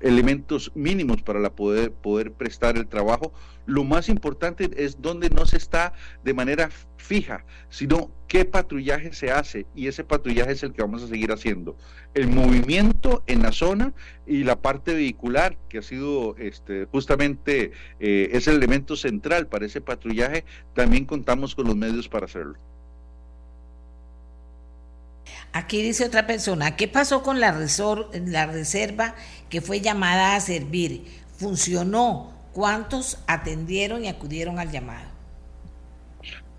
elementos 0.00 0.72
mínimos 0.74 1.22
para 1.22 1.40
la 1.40 1.50
poder, 1.50 1.92
poder 1.92 2.32
prestar 2.32 2.76
el 2.76 2.86
trabajo. 2.86 3.32
Lo 3.66 3.84
más 3.84 4.08
importante 4.08 4.70
es 4.76 5.00
donde 5.00 5.30
no 5.30 5.46
se 5.46 5.56
está 5.56 5.92
de 6.24 6.34
manera 6.34 6.70
fija, 6.96 7.44
sino 7.68 8.10
qué 8.28 8.44
patrullaje 8.44 9.12
se 9.12 9.30
hace 9.30 9.66
y 9.74 9.88
ese 9.88 10.04
patrullaje 10.04 10.52
es 10.52 10.62
el 10.62 10.72
que 10.72 10.82
vamos 10.82 11.02
a 11.02 11.08
seguir 11.08 11.32
haciendo. 11.32 11.76
El 12.14 12.28
movimiento 12.28 13.22
en 13.26 13.42
la 13.42 13.52
zona 13.52 13.92
y 14.26 14.44
la 14.44 14.60
parte 14.60 14.94
vehicular, 14.94 15.56
que 15.68 15.78
ha 15.78 15.82
sido 15.82 16.36
este, 16.36 16.86
justamente 16.86 17.72
eh, 17.98 18.30
es 18.32 18.48
el 18.48 18.56
elemento 18.56 18.96
central 18.96 19.46
para 19.48 19.66
ese 19.66 19.80
patrullaje, 19.80 20.44
también 20.74 21.04
contamos 21.04 21.54
con 21.54 21.66
los 21.66 21.76
medios 21.76 22.08
para 22.08 22.26
hacerlo. 22.26 22.58
Aquí 25.52 25.82
dice 25.82 26.04
otra 26.04 26.26
persona, 26.26 26.76
¿qué 26.76 26.86
pasó 26.86 27.22
con 27.22 27.40
la, 27.40 27.52
la 28.26 28.46
reserva 28.46 29.14
que 29.48 29.60
fue 29.60 29.80
llamada 29.80 30.36
a 30.36 30.40
servir? 30.40 31.04
¿Funcionó? 31.36 32.32
¿Cuántos 32.52 33.18
atendieron 33.26 34.04
y 34.04 34.08
acudieron 34.08 34.58
al 34.58 34.70
llamado? 34.70 35.10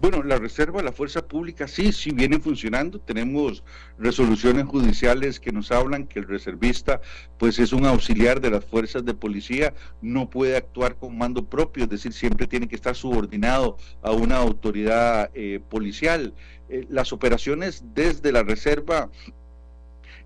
Bueno, 0.02 0.24
la 0.24 0.40
reserva, 0.40 0.82
la 0.82 0.92
fuerza 0.92 1.28
pública 1.28 1.68
sí, 1.68 1.92
sí 1.92 2.10
viene 2.12 2.40
funcionando. 2.40 3.00
Tenemos 3.00 3.64
resoluciones 4.00 4.66
judiciales 4.66 5.40
que 5.40 5.52
nos 5.52 5.72
hablan 5.72 6.08
que 6.08 6.18
el 6.18 6.28
reservista, 6.28 7.02
pues 7.38 7.60
es 7.60 7.72
un 7.72 7.86
auxiliar 7.86 8.42
de 8.42 8.50
las 8.50 8.66
fuerzas 8.66 9.06
de 9.06 9.14
policía, 9.14 9.76
no 10.02 10.28
puede 10.28 10.58
actuar 10.58 10.96
con 10.96 11.20
mando 11.20 11.48
propio, 11.48 11.84
es 11.84 11.90
decir, 11.92 12.14
siempre 12.14 12.48
tiene 12.48 12.68
que 12.68 12.76
estar 12.76 12.96
subordinado 12.96 13.78
a 14.02 14.10
una 14.12 14.38
autoridad 14.38 15.30
eh, 15.36 15.60
policial. 15.70 16.34
Eh, 16.72 16.88
las 16.90 17.12
operaciones 17.12 17.84
desde 17.94 18.32
la 18.32 18.44
reserva 18.44 19.10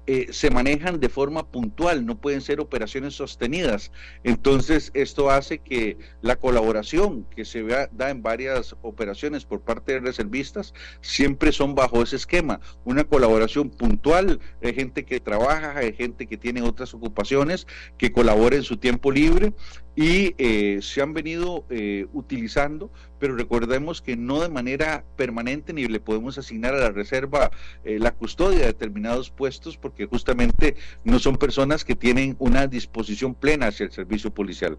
eh, 0.06 0.28
se 0.30 0.52
manejan 0.52 1.00
de 1.00 1.10
forma 1.10 1.48
puntual, 1.48 2.06
no 2.06 2.22
pueden 2.22 2.42
ser 2.42 2.60
operaciones 2.60 3.16
sostenidas. 3.16 3.92
Entonces, 4.24 4.92
esto 4.94 5.32
hace 5.32 5.58
que 5.58 5.98
la 6.22 6.36
colaboración 6.36 7.26
que 7.36 7.44
se 7.44 7.64
da 7.64 8.12
en 8.12 8.22
varias 8.22 8.76
operaciones 8.84 9.46
por 9.46 9.62
parte 9.62 9.94
de 9.94 10.02
reservistas 10.02 10.76
siempre 11.02 11.52
son 11.52 11.74
bajo 11.74 12.04
ese 12.04 12.18
esquema, 12.18 12.60
una 12.84 13.06
colaboración 13.06 13.72
puntual, 13.72 14.40
hay 14.62 14.76
gente 14.76 15.06
que 15.06 15.20
trabaja, 15.20 15.76
hay 15.76 15.94
gente 15.94 16.28
que 16.28 16.38
tiene 16.38 16.62
otras 16.62 16.94
ocupaciones, 16.94 17.66
que 17.98 18.12
colabora 18.12 18.56
en 18.56 18.64
su 18.64 18.78
tiempo 18.78 19.12
libre 19.12 19.54
y 19.96 20.36
eh, 20.38 20.80
se 20.82 21.02
han 21.02 21.14
venido 21.14 21.64
eh, 21.70 22.08
utilizando, 22.14 22.90
pero 23.20 23.36
recordemos 23.36 24.02
que 24.02 24.18
no 24.18 24.42
de 24.42 24.50
manera 24.50 25.06
permanente 25.16 25.72
ni 25.72 25.86
le 25.88 26.00
podemos 26.00 26.38
asignar 26.38 26.76
a 26.76 26.80
la 26.80 26.92
reserva 26.92 27.52
eh, 27.84 27.98
la 28.00 28.12
custodia 28.12 28.60
de 28.60 28.66
determinados 28.66 29.30
puestos 29.30 29.78
porque 29.78 30.06
justamente 30.06 30.76
no 31.04 31.20
son 31.20 31.38
personas 31.38 31.86
que 31.86 31.96
tienen 31.96 32.36
una 32.40 32.68
disposición 32.68 33.34
plena 33.34 33.68
hacia 33.68 33.86
el 33.86 33.92
servicio 33.92 34.34
policial. 34.34 34.78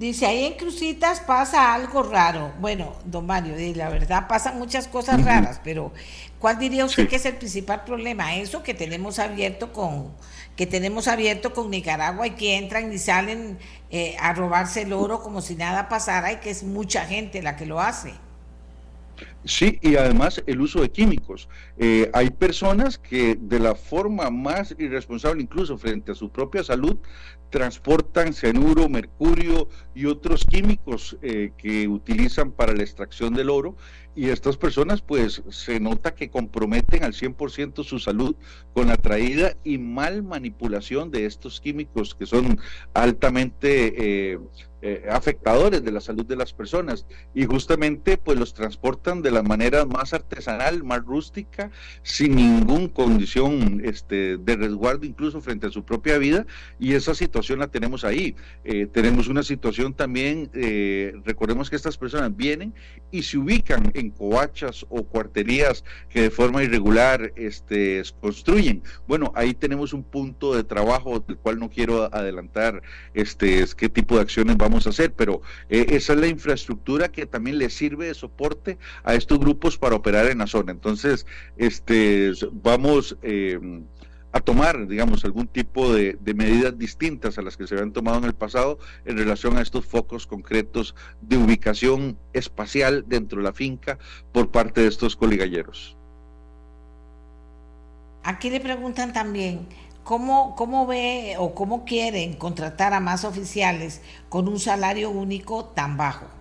Dice, 0.00 0.24
ahí 0.24 0.44
en 0.46 0.54
Crucitas 0.54 1.20
pasa 1.20 1.74
algo 1.74 2.02
raro. 2.02 2.54
Bueno, 2.58 2.94
don 3.04 3.26
Mario, 3.26 3.54
la 3.76 3.90
verdad 3.90 4.28
pasan 4.28 4.58
muchas 4.58 4.88
cosas 4.88 5.22
raras, 5.22 5.60
pero 5.62 5.92
¿cuál 6.38 6.58
diría 6.58 6.86
usted 6.86 7.06
que 7.06 7.16
es 7.16 7.26
el 7.26 7.36
principal 7.36 7.84
problema? 7.84 8.34
Eso 8.36 8.62
que 8.62 8.72
tenemos 8.72 9.18
abierto 9.18 9.74
con, 9.74 10.10
que 10.60 10.66
tenemos 10.66 11.08
abierto 11.08 11.54
con 11.54 11.70
Nicaragua 11.70 12.26
y 12.26 12.32
que 12.32 12.58
entran 12.58 12.92
y 12.92 12.98
salen 12.98 13.56
eh, 13.90 14.14
a 14.20 14.34
robarse 14.34 14.82
el 14.82 14.92
oro 14.92 15.22
como 15.22 15.40
si 15.40 15.54
nada 15.54 15.88
pasara 15.88 16.32
y 16.32 16.36
que 16.36 16.50
es 16.50 16.64
mucha 16.64 17.06
gente 17.06 17.40
la 17.40 17.56
que 17.56 17.64
lo 17.64 17.80
hace. 17.80 18.12
Sí, 19.46 19.78
y 19.80 19.96
además 19.96 20.42
el 20.46 20.60
uso 20.60 20.82
de 20.82 20.90
químicos. 20.90 21.48
Eh, 21.82 22.10
hay 22.12 22.28
personas 22.28 22.98
que 22.98 23.38
de 23.40 23.58
la 23.58 23.74
forma 23.74 24.28
más 24.28 24.76
irresponsable, 24.78 25.40
incluso 25.40 25.78
frente 25.78 26.12
a 26.12 26.14
su 26.14 26.30
propia 26.30 26.62
salud, 26.62 26.98
transportan 27.48 28.34
cianuro, 28.34 28.88
mercurio 28.90 29.68
y 29.94 30.04
otros 30.04 30.44
químicos 30.44 31.16
eh, 31.22 31.52
que 31.56 31.88
utilizan 31.88 32.52
para 32.52 32.74
la 32.74 32.82
extracción 32.82 33.32
del 33.32 33.48
oro. 33.48 33.76
Y 34.14 34.28
estas 34.28 34.56
personas 34.56 35.02
pues 35.02 35.42
se 35.50 35.80
nota 35.80 36.14
que 36.14 36.30
comprometen 36.30 37.04
al 37.04 37.12
100% 37.12 37.84
su 37.84 37.98
salud 37.98 38.34
con 38.74 38.88
la 38.88 38.96
traída 38.96 39.56
y 39.64 39.78
mal 39.78 40.22
manipulación 40.22 41.10
de 41.10 41.26
estos 41.26 41.60
químicos 41.60 42.14
que 42.14 42.26
son 42.26 42.58
altamente 42.92 44.34
eh, 44.82 45.06
afectadores 45.10 45.84
de 45.84 45.92
la 45.92 46.00
salud 46.00 46.26
de 46.26 46.36
las 46.36 46.52
personas. 46.52 47.06
Y 47.34 47.44
justamente 47.44 48.16
pues 48.16 48.38
los 48.38 48.52
transportan 48.52 49.22
de 49.22 49.30
la 49.30 49.42
manera 49.42 49.84
más 49.86 50.12
artesanal, 50.12 50.82
más 50.82 51.04
rústica, 51.04 51.69
sin 52.02 52.36
ninguna 52.36 52.88
condición 52.88 53.80
este, 53.84 54.36
de 54.36 54.56
resguardo 54.56 55.06
incluso 55.06 55.40
frente 55.40 55.66
a 55.66 55.70
su 55.70 55.84
propia 55.84 56.18
vida 56.18 56.46
y 56.78 56.94
esa 56.94 57.14
situación 57.14 57.58
la 57.58 57.68
tenemos 57.68 58.04
ahí. 58.04 58.36
Eh, 58.64 58.86
tenemos 58.86 59.28
una 59.28 59.42
situación 59.42 59.94
también, 59.94 60.50
recordemos 61.24 61.70
que 61.70 61.76
estas 61.76 61.96
personas 61.96 62.36
vienen 62.36 62.74
y 63.10 63.22
se 63.22 63.38
ubican 63.38 63.90
en 63.94 64.10
coachas 64.10 64.86
o 64.88 65.04
cuarterías 65.04 65.84
que 66.08 66.22
de 66.22 66.30
forma 66.30 66.62
irregular 66.62 67.32
este, 67.36 68.02
construyen. 68.20 68.82
Bueno, 69.06 69.32
ahí 69.34 69.54
tenemos 69.54 69.92
un 69.92 70.02
punto 70.02 70.54
de 70.54 70.64
trabajo 70.64 71.20
del 71.20 71.36
cual 71.36 71.58
no 71.58 71.70
quiero 71.70 72.12
adelantar 72.14 72.82
este, 73.14 73.64
qué 73.76 73.88
tipo 73.88 74.16
de 74.16 74.22
acciones 74.22 74.56
vamos 74.56 74.86
a 74.86 74.90
hacer, 74.90 75.12
pero 75.12 75.42
eh, 75.68 75.86
esa 75.90 76.12
es 76.12 76.20
la 76.20 76.26
infraestructura 76.26 77.08
que 77.08 77.26
también 77.26 77.58
le 77.58 77.70
sirve 77.70 78.06
de 78.06 78.14
soporte 78.14 78.78
a 79.04 79.14
estos 79.14 79.38
grupos 79.38 79.78
para 79.78 79.96
operar 79.96 80.26
en 80.26 80.38
la 80.38 80.46
zona. 80.46 80.72
Entonces, 80.72 81.26
este, 81.60 82.32
vamos... 82.52 83.16
Eh, 83.22 83.58
a 84.32 84.40
tomar, 84.40 84.86
digamos, 84.86 85.24
algún 85.24 85.48
tipo 85.48 85.92
de, 85.92 86.16
medidas 86.34 86.78
distintas 86.78 87.38
a 87.38 87.42
las 87.42 87.56
que 87.56 87.66
se 87.66 87.74
habían 87.74 87.92
tomado 87.92 88.18
en 88.18 88.24
el 88.24 88.34
pasado 88.34 88.78
en 89.04 89.18
relación 89.18 89.56
a 89.56 89.62
estos 89.62 89.84
focos 89.84 90.26
concretos 90.26 90.94
de 91.20 91.36
ubicación 91.36 92.16
espacial 92.32 93.04
dentro 93.08 93.38
de 93.38 93.44
la 93.44 93.52
finca 93.52 93.98
por 94.32 94.50
parte 94.50 94.82
de 94.82 94.88
estos 94.88 95.16
coligalleros. 95.16 95.96
Aquí 98.22 98.50
le 98.50 98.60
preguntan 98.60 99.12
también, 99.12 99.66
¿cómo, 100.04 100.54
¿cómo 100.54 100.86
ve 100.86 101.34
o 101.38 101.54
cómo 101.54 101.84
quieren 101.84 102.34
contratar 102.34 102.92
a 102.92 103.00
más 103.00 103.24
oficiales 103.24 104.02
con 104.28 104.46
un 104.46 104.60
salario 104.60 105.10
único 105.10 105.64
tan 105.64 105.96
bajo? 105.96 106.39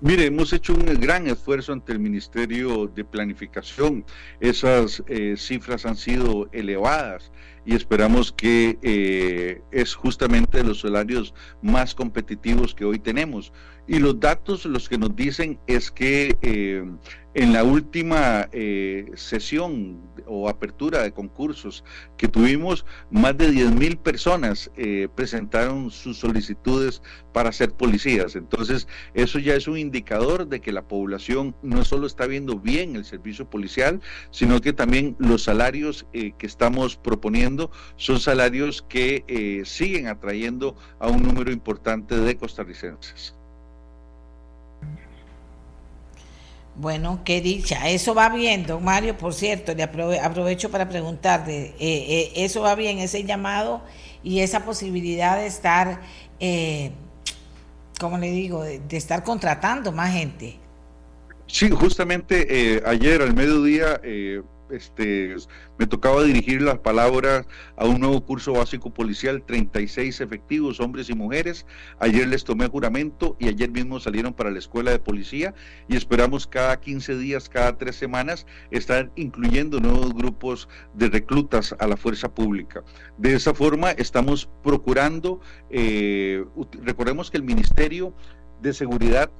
Mire, 0.00 0.26
hemos 0.26 0.52
hecho 0.52 0.74
un 0.74 0.84
gran 1.00 1.26
esfuerzo 1.28 1.72
ante 1.72 1.92
el 1.92 1.98
Ministerio 1.98 2.86
de 2.86 3.04
Planificación. 3.04 4.04
Esas 4.40 5.02
eh, 5.06 5.34
cifras 5.36 5.86
han 5.86 5.96
sido 5.96 6.48
elevadas 6.52 7.30
y 7.64 7.74
esperamos 7.74 8.32
que 8.32 8.78
eh, 8.82 9.62
es 9.70 9.94
justamente 9.94 10.62
los 10.64 10.80
salarios 10.80 11.34
más 11.62 11.94
competitivos 11.94 12.74
que 12.74 12.84
hoy 12.84 12.98
tenemos. 12.98 13.52
Y 13.86 13.98
los 13.98 14.18
datos 14.18 14.64
los 14.64 14.88
que 14.88 14.98
nos 14.98 15.14
dicen 15.14 15.58
es 15.66 15.90
que 15.90 16.36
eh, 16.42 16.84
en 17.34 17.52
la 17.52 17.64
última 17.64 18.48
eh, 18.52 19.10
sesión 19.16 20.00
o 20.24 20.48
apertura 20.48 21.02
de 21.02 21.12
concursos 21.12 21.84
que 22.16 22.28
tuvimos, 22.28 22.86
más 23.10 23.36
de 23.36 23.50
10 23.50 23.74
mil 23.74 23.96
personas 23.96 24.70
eh, 24.76 25.08
presentaron 25.14 25.90
sus 25.90 26.18
solicitudes 26.18 27.02
para 27.32 27.50
ser 27.50 27.72
policías. 27.72 28.36
Entonces, 28.36 28.86
eso 29.14 29.40
ya 29.40 29.54
es 29.54 29.66
un 29.66 29.76
indicador 29.76 30.46
de 30.46 30.60
que 30.60 30.70
la 30.70 30.86
población 30.86 31.56
no 31.62 31.84
solo 31.84 32.06
está 32.06 32.26
viendo 32.26 32.58
bien 32.58 32.94
el 32.94 33.04
servicio 33.04 33.50
policial, 33.50 34.00
sino 34.30 34.60
que 34.60 34.72
también 34.72 35.16
los 35.18 35.42
salarios 35.42 36.06
eh, 36.12 36.32
que 36.38 36.46
estamos 36.46 36.96
proponiendo 36.96 37.70
son 37.96 38.20
salarios 38.20 38.82
que 38.88 39.62
siguen 39.64 40.06
atrayendo 40.06 40.76
a 41.00 41.08
un 41.08 41.22
número 41.22 41.50
importante 41.50 42.16
de 42.16 42.36
costarricenses. 42.36 43.34
Bueno, 46.76 47.20
qué 47.24 47.40
dicha. 47.40 47.88
Eso 47.88 48.14
va 48.14 48.28
bien, 48.28 48.66
don 48.66 48.82
Mario. 48.82 49.16
Por 49.16 49.32
cierto, 49.32 49.74
le 49.74 49.84
aprovecho 49.84 50.70
para 50.70 50.88
preguntarle, 50.88 51.66
eh, 51.66 51.74
eh, 51.78 52.32
¿eso 52.36 52.62
va 52.62 52.74
bien, 52.74 52.98
ese 52.98 53.22
llamado 53.24 53.82
y 54.24 54.40
esa 54.40 54.64
posibilidad 54.64 55.36
de 55.36 55.46
estar, 55.46 56.00
eh, 56.40 56.90
como 58.00 58.18
le 58.18 58.30
digo, 58.30 58.64
de, 58.64 58.80
de, 58.80 58.96
estar 58.96 59.22
contratando 59.22 59.92
más 59.92 60.12
gente? 60.12 60.58
Sí, 61.46 61.70
justamente 61.70 62.46
eh, 62.48 62.82
ayer 62.84 63.22
al 63.22 63.34
mediodía 63.34 64.00
este, 64.70 65.34
me 65.78 65.86
tocaba 65.86 66.22
dirigir 66.22 66.62
las 66.62 66.78
palabras 66.78 67.46
a 67.76 67.86
un 67.86 68.00
nuevo 68.00 68.24
curso 68.24 68.52
básico 68.52 68.92
policial, 68.92 69.42
36 69.44 70.20
efectivos, 70.20 70.80
hombres 70.80 71.10
y 71.10 71.14
mujeres. 71.14 71.66
Ayer 71.98 72.26
les 72.28 72.44
tomé 72.44 72.68
juramento 72.68 73.36
y 73.38 73.48
ayer 73.48 73.70
mismo 73.70 74.00
salieron 74.00 74.32
para 74.32 74.50
la 74.50 74.58
escuela 74.58 74.90
de 74.90 74.98
policía 74.98 75.54
y 75.88 75.96
esperamos 75.96 76.46
cada 76.46 76.80
15 76.80 77.16
días, 77.16 77.48
cada 77.48 77.76
tres 77.76 77.96
semanas, 77.96 78.46
estar 78.70 79.10
incluyendo 79.16 79.80
nuevos 79.80 80.14
grupos 80.14 80.68
de 80.94 81.08
reclutas 81.08 81.74
a 81.78 81.86
la 81.86 81.96
fuerza 81.96 82.32
pública. 82.32 82.82
De 83.18 83.34
esa 83.34 83.54
forma 83.54 83.90
estamos 83.92 84.48
procurando, 84.62 85.40
eh, 85.70 86.44
recordemos 86.82 87.30
que 87.30 87.36
el 87.36 87.42
Ministerio 87.42 88.14
de 88.62 88.72
Seguridad 88.72 89.30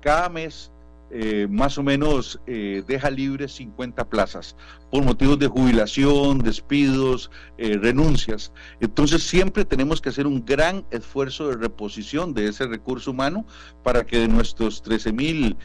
cada 0.00 0.28
mes 0.28 0.72
eh, 1.10 1.48
más 1.50 1.76
o 1.76 1.82
menos 1.82 2.40
eh, 2.46 2.84
deja 2.86 3.10
libres 3.10 3.52
50 3.56 4.08
plazas 4.08 4.56
por 4.90 5.04
motivos 5.04 5.38
de 5.38 5.48
jubilación, 5.48 6.38
despidos, 6.38 7.30
eh, 7.58 7.76
renuncias. 7.78 8.52
Entonces 8.80 9.24
siempre 9.24 9.64
tenemos 9.64 10.00
que 10.00 10.10
hacer 10.10 10.26
un 10.26 10.44
gran 10.44 10.86
esfuerzo 10.90 11.48
de 11.48 11.56
reposición 11.56 12.32
de 12.32 12.48
ese 12.48 12.66
recurso 12.66 13.10
humano 13.10 13.44
para 13.82 14.04
que 14.04 14.18
de 14.20 14.28
nuestros 14.28 14.82
13 14.82 15.12
mil 15.12 15.56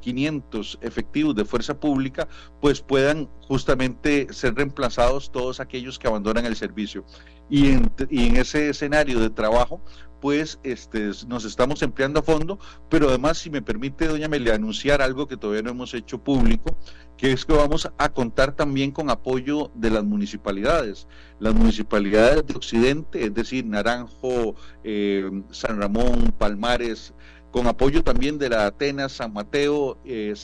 500 0.00 0.78
efectivos 0.82 1.34
de 1.34 1.44
fuerza 1.44 1.78
pública, 1.78 2.28
pues 2.60 2.80
puedan 2.80 3.28
justamente 3.48 4.26
ser 4.32 4.54
reemplazados 4.54 5.30
todos 5.32 5.60
aquellos 5.60 5.98
que 5.98 6.08
abandonan 6.08 6.46
el 6.46 6.56
servicio. 6.56 7.04
Y 7.48 7.68
en, 7.68 8.36
ese 8.36 8.70
escenario 8.70 9.20
de 9.20 9.30
trabajo, 9.30 9.80
pues 10.20 10.58
este, 10.64 11.10
nos 11.28 11.44
estamos 11.44 11.82
empleando 11.82 12.20
a 12.20 12.22
fondo, 12.22 12.58
pero 12.88 13.08
además, 13.08 13.38
si 13.38 13.50
me 13.50 13.62
permite, 13.62 14.08
doña 14.08 14.28
Melia, 14.28 14.54
anunciar 14.54 15.00
algo 15.00 15.28
que 15.28 15.36
todavía 15.36 15.62
no 15.62 15.70
hemos 15.70 15.94
hecho 15.94 16.18
público, 16.18 16.76
que 17.16 17.32
es 17.32 17.44
que 17.44 17.52
vamos 17.52 17.88
a 17.96 18.08
contar 18.08 18.56
también 18.56 18.90
con 18.90 19.10
apoyo 19.10 19.70
de 19.74 19.90
las 19.90 20.04
municipalidades. 20.04 21.06
Las 21.38 21.54
municipalidades 21.54 22.46
de 22.46 22.54
Occidente, 22.54 23.24
es 23.24 23.34
decir, 23.34 23.64
Naranjo, 23.64 24.56
eh, 24.82 25.30
San 25.50 25.80
Ramón, 25.80 26.34
Palmares, 26.36 27.14
con 27.56 27.68
apoyo 27.68 28.04
también 28.04 28.36
de 28.36 28.50
la 28.50 28.66
Atenas, 28.66 29.12
San 29.12 29.32
Mateo, 29.32 29.96
eh, 30.04 30.34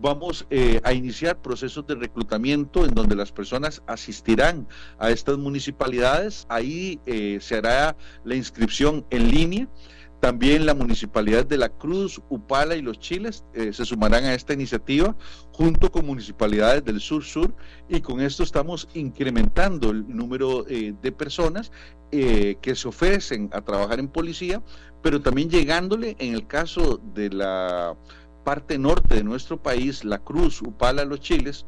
vamos 0.00 0.46
eh, 0.50 0.80
a 0.84 0.92
iniciar 0.92 1.42
procesos 1.42 1.84
de 1.88 1.96
reclutamiento 1.96 2.84
en 2.84 2.94
donde 2.94 3.16
las 3.16 3.32
personas 3.32 3.82
asistirán 3.88 4.68
a 5.00 5.10
estas 5.10 5.36
municipalidades. 5.36 6.46
Ahí 6.48 7.00
eh, 7.06 7.38
se 7.40 7.56
hará 7.56 7.96
la 8.22 8.36
inscripción 8.36 9.04
en 9.10 9.32
línea. 9.32 9.68
También 10.20 10.64
la 10.64 10.74
municipalidad 10.74 11.44
de 11.44 11.58
La 11.58 11.70
Cruz, 11.70 12.22
Upala 12.28 12.76
y 12.76 12.82
Los 12.82 13.00
Chiles 13.00 13.44
eh, 13.52 13.72
se 13.72 13.84
sumarán 13.84 14.24
a 14.24 14.34
esta 14.34 14.52
iniciativa 14.52 15.16
junto 15.50 15.90
con 15.90 16.06
municipalidades 16.06 16.84
del 16.84 17.00
sur-sur 17.00 17.52
y 17.88 18.00
con 18.00 18.20
esto 18.20 18.44
estamos 18.44 18.88
incrementando 18.94 19.90
el 19.90 20.08
número 20.08 20.62
de 20.62 21.12
personas 21.12 21.72
que 22.10 22.74
se 22.74 22.88
ofrecen 22.88 23.50
a 23.52 23.60
trabajar 23.62 23.98
en 23.98 24.08
policía, 24.08 24.62
pero 25.02 25.20
también 25.20 25.50
llegándole 25.50 26.16
en 26.18 26.34
el 26.34 26.46
caso 26.46 27.00
de 27.14 27.30
la 27.30 27.96
parte 28.44 28.78
norte 28.78 29.16
de 29.16 29.24
nuestro 29.24 29.60
país, 29.60 30.04
la 30.04 30.18
Cruz, 30.18 30.62
Upala, 30.62 31.04
Los 31.04 31.20
Chiles, 31.20 31.66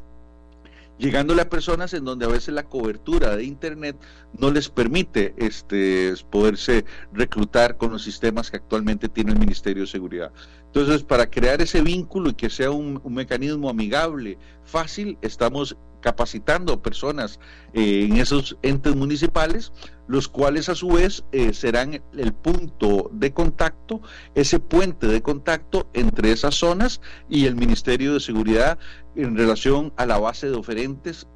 llegándole 0.99 1.41
a 1.41 1.49
personas 1.49 1.93
en 1.93 2.05
donde 2.05 2.25
a 2.25 2.29
veces 2.29 2.53
la 2.53 2.63
cobertura 2.63 3.35
de 3.35 3.45
internet 3.45 3.95
no 4.37 4.51
les 4.51 4.69
permite 4.69 5.33
este 5.37 6.13
poderse 6.29 6.85
reclutar 7.13 7.77
con 7.77 7.91
los 7.91 8.03
sistemas 8.03 8.51
que 8.51 8.57
actualmente 8.57 9.07
tiene 9.09 9.31
el 9.31 9.39
Ministerio 9.39 9.83
de 9.83 9.87
Seguridad. 9.87 10.31
Entonces, 10.67 11.03
para 11.03 11.29
crear 11.29 11.61
ese 11.61 11.81
vínculo 11.81 12.29
y 12.29 12.33
que 12.33 12.49
sea 12.49 12.71
un, 12.71 12.99
un 13.03 13.13
mecanismo 13.13 13.69
amigable, 13.69 14.37
fácil, 14.65 15.17
estamos 15.21 15.77
capacitando 16.01 16.81
personas 16.81 17.39
eh, 17.73 18.07
en 18.09 18.17
esos 18.17 18.57
entes 18.61 18.95
municipales, 18.95 19.71
los 20.07 20.27
cuales 20.27 20.69
a 20.69 20.75
su 20.75 20.89
vez 20.89 21.23
eh, 21.31 21.53
serán 21.53 22.01
el 22.17 22.33
punto 22.33 23.09
de 23.13 23.33
contacto, 23.33 24.01
ese 24.35 24.59
puente 24.59 25.07
de 25.07 25.21
contacto 25.21 25.89
entre 25.93 26.31
esas 26.31 26.55
zonas 26.55 27.01
y 27.29 27.45
el 27.45 27.55
Ministerio 27.55 28.13
de 28.13 28.19
Seguridad 28.19 28.79
en 29.15 29.37
relación 29.37 29.93
a 29.97 30.05
la 30.05 30.17
base 30.17 30.49
de 30.49 30.55
oferentes 30.55 31.27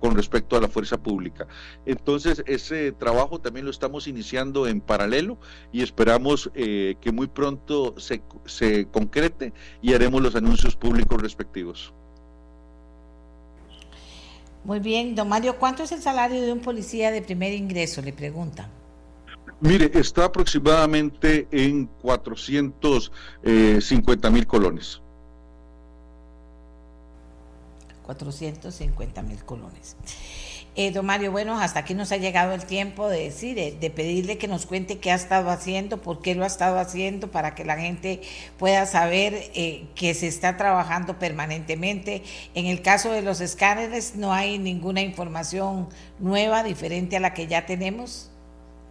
con 0.00 0.14
respecto 0.14 0.56
a 0.56 0.60
la 0.60 0.68
fuerza 0.68 0.96
pública. 1.02 1.46
Entonces, 1.86 2.42
ese 2.46 2.92
trabajo 2.92 3.40
también 3.40 3.64
lo 3.64 3.70
estamos 3.70 4.06
iniciando 4.06 4.66
en 4.66 4.80
paralelo 4.80 5.38
y 5.72 5.82
esperamos 5.82 6.50
eh, 6.54 6.96
que 7.00 7.12
muy 7.12 7.26
pronto 7.26 7.94
se, 7.98 8.22
se 8.44 8.86
concrete 8.86 9.52
y 9.82 9.94
haremos 9.94 10.22
los 10.22 10.34
anuncios 10.34 10.76
públicos 10.76 11.20
respectivos. 11.20 11.92
Muy 14.68 14.78
bien, 14.80 15.14
don 15.14 15.30
Mario, 15.30 15.58
¿cuánto 15.58 15.82
es 15.82 15.92
el 15.92 16.02
salario 16.02 16.42
de 16.42 16.52
un 16.52 16.60
policía 16.60 17.10
de 17.10 17.22
primer 17.22 17.54
ingreso? 17.54 18.02
Le 18.02 18.12
preguntan. 18.12 18.68
Mire, 19.60 19.90
está 19.94 20.26
aproximadamente 20.26 21.48
en 21.50 21.86
450 22.02 24.30
mil 24.30 24.46
colones. 24.46 25.00
450 28.02 29.22
mil 29.22 29.42
colones. 29.42 29.96
Eh, 30.80 30.92
don 30.92 31.06
Mario, 31.06 31.32
bueno, 31.32 31.58
hasta 31.58 31.80
aquí 31.80 31.92
nos 31.92 32.12
ha 32.12 32.18
llegado 32.18 32.54
el 32.54 32.64
tiempo 32.64 33.08
de 33.08 33.24
decir, 33.24 33.56
de, 33.56 33.72
de, 33.72 33.90
pedirle 33.90 34.38
que 34.38 34.46
nos 34.46 34.64
cuente 34.64 34.98
qué 34.98 35.10
ha 35.10 35.16
estado 35.16 35.50
haciendo, 35.50 36.00
por 36.00 36.22
qué 36.22 36.36
lo 36.36 36.44
ha 36.44 36.46
estado 36.46 36.78
haciendo, 36.78 37.32
para 37.32 37.56
que 37.56 37.64
la 37.64 37.76
gente 37.76 38.20
pueda 38.60 38.86
saber 38.86 39.34
eh, 39.56 39.88
que 39.96 40.14
se 40.14 40.28
está 40.28 40.56
trabajando 40.56 41.18
permanentemente. 41.18 42.22
En 42.54 42.66
el 42.66 42.80
caso 42.80 43.10
de 43.10 43.22
los 43.22 43.40
escáneres, 43.40 44.14
no 44.14 44.32
hay 44.32 44.60
ninguna 44.60 45.00
información 45.00 45.88
nueva, 46.20 46.62
diferente 46.62 47.16
a 47.16 47.20
la 47.20 47.34
que 47.34 47.48
ya 47.48 47.66
tenemos. 47.66 48.30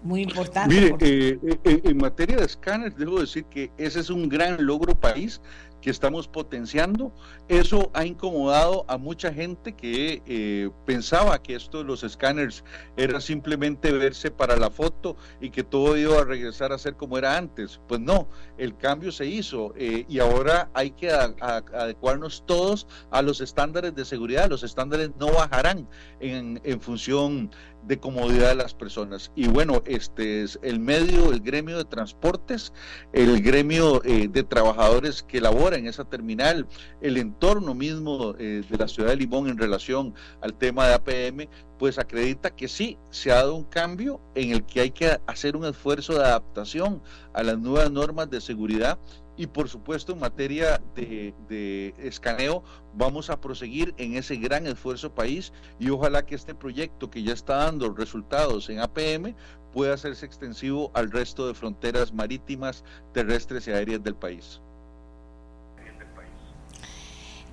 Muy 0.03 0.23
importante. 0.23 0.75
Mire, 0.75 0.89
porque... 0.89 1.39
eh, 1.63 1.81
en 1.85 1.97
materia 1.97 2.35
de 2.35 2.45
escáneres, 2.47 2.97
debo 2.97 3.21
decir 3.21 3.45
que 3.45 3.71
ese 3.77 4.01
es 4.01 4.09
un 4.09 4.27
gran 4.27 4.65
logro 4.65 4.93
país 4.93 5.39
que 5.81 5.89
estamos 5.89 6.27
potenciando. 6.27 7.11
Eso 7.47 7.91
ha 7.93 8.05
incomodado 8.05 8.85
a 8.87 8.97
mucha 8.97 9.33
gente 9.33 9.73
que 9.73 10.21
eh, 10.25 10.69
pensaba 10.85 11.41
que 11.41 11.55
esto 11.55 11.79
de 11.79 11.83
los 11.83 12.03
escáneres 12.03 12.63
era 12.95 13.21
simplemente 13.21 13.91
verse 13.91 14.31
para 14.31 14.55
la 14.57 14.69
foto 14.69 15.15
y 15.39 15.49
que 15.49 15.63
todo 15.63 15.97
iba 15.97 16.19
a 16.19 16.23
regresar 16.23 16.71
a 16.71 16.77
ser 16.77 16.95
como 16.95 17.17
era 17.17 17.37
antes. 17.37 17.79
Pues 17.87 18.01
no, 18.01 18.27
el 18.57 18.75
cambio 18.77 19.11
se 19.11 19.25
hizo 19.25 19.73
eh, 19.77 20.05
y 20.07 20.19
ahora 20.19 20.69
hay 20.73 20.91
que 20.91 21.11
adecuarnos 21.11 22.43
todos 22.45 22.87
a 23.11 23.21
los 23.21 23.41
estándares 23.41 23.95
de 23.95 24.05
seguridad. 24.05 24.49
Los 24.49 24.63
estándares 24.63 25.11
no 25.19 25.31
bajarán 25.31 25.87
en, 26.19 26.59
en 26.63 26.81
función 26.81 27.51
de 27.83 27.99
comodidad 27.99 28.49
de 28.49 28.55
las 28.55 28.73
personas. 28.73 29.31
Y 29.35 29.47
bueno, 29.47 29.81
este 29.85 30.43
es 30.43 30.59
el 30.61 30.79
medio, 30.79 31.31
el 31.31 31.39
gremio 31.39 31.77
de 31.77 31.85
transportes, 31.85 32.73
el 33.13 33.41
gremio 33.41 34.03
eh, 34.03 34.27
de 34.27 34.43
trabajadores 34.43 35.23
que 35.23 35.41
labora 35.41 35.77
en 35.77 35.87
esa 35.87 36.05
terminal, 36.05 36.67
el 37.01 37.17
entorno 37.17 37.73
mismo 37.73 38.35
eh, 38.39 38.63
de 38.67 38.77
la 38.77 38.87
ciudad 38.87 39.09
de 39.09 39.15
Limón 39.15 39.47
en 39.47 39.57
relación 39.57 40.13
al 40.41 40.53
tema 40.53 40.87
de 40.87 40.93
APM, 40.95 41.49
pues 41.79 41.99
acredita 41.99 42.55
que 42.55 42.67
sí, 42.67 42.97
se 43.09 43.31
ha 43.31 43.35
dado 43.35 43.55
un 43.55 43.63
cambio 43.63 44.19
en 44.35 44.51
el 44.51 44.65
que 44.65 44.81
hay 44.81 44.91
que 44.91 45.19
hacer 45.27 45.55
un 45.55 45.65
esfuerzo 45.65 46.13
de 46.13 46.25
adaptación 46.25 47.01
a 47.33 47.43
las 47.43 47.57
nuevas 47.57 47.91
normas 47.91 48.29
de 48.29 48.41
seguridad 48.41 48.97
y 49.37 49.47
por 49.47 49.69
supuesto 49.69 50.13
en 50.13 50.19
materia 50.19 50.81
de, 50.95 51.93
escaneo 51.99 52.63
vamos 52.93 53.29
a 53.29 53.39
proseguir 53.39 53.93
en 53.97 54.17
ese 54.17 54.35
gran 54.35 54.65
esfuerzo 54.65 55.13
país 55.13 55.53
y 55.79 55.89
ojalá 55.89 56.25
que 56.25 56.35
este 56.35 56.55
proyecto 56.55 57.09
que 57.09 57.23
ya 57.23 57.33
está 57.33 57.57
dando 57.57 57.93
resultados 57.93 58.69
en 58.69 58.79
APM 58.79 59.35
pueda 59.71 59.93
hacerse 59.93 60.25
extensivo 60.25 60.91
al 60.95 61.11
resto 61.11 61.47
de 61.47 61.53
fronteras 61.53 62.11
marítimas, 62.11 62.83
terrestres 63.13 63.67
y 63.67 63.71
aéreas 63.71 64.03
del 64.03 64.15
país. 64.15 64.59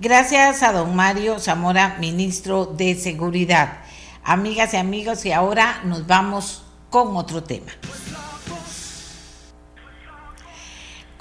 Gracias 0.01 0.63
a 0.63 0.73
don 0.73 0.97
Mario 0.97 1.39
Zamora, 1.39 1.99
ministro 2.01 2.67
de 2.67 2.97
Seguridad. 2.97 3.85
Amigas 4.25 4.75
y 4.75 4.79
amigos, 4.79 5.25
y 5.25 5.33
ahora 5.33 5.83
nos 5.85 6.07
vamos 6.07 6.65
con 6.91 7.17
otro 7.17 7.45
tema. 7.45 7.71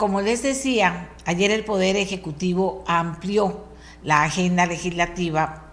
Como 0.03 0.19
les 0.19 0.43
decía, 0.43 1.07
ayer 1.23 1.49
el 1.49 1.63
Poder 1.63 1.95
Ejecutivo 1.95 2.83
amplió 2.87 3.63
la 4.03 4.23
agenda 4.23 4.65
legislativa 4.65 5.71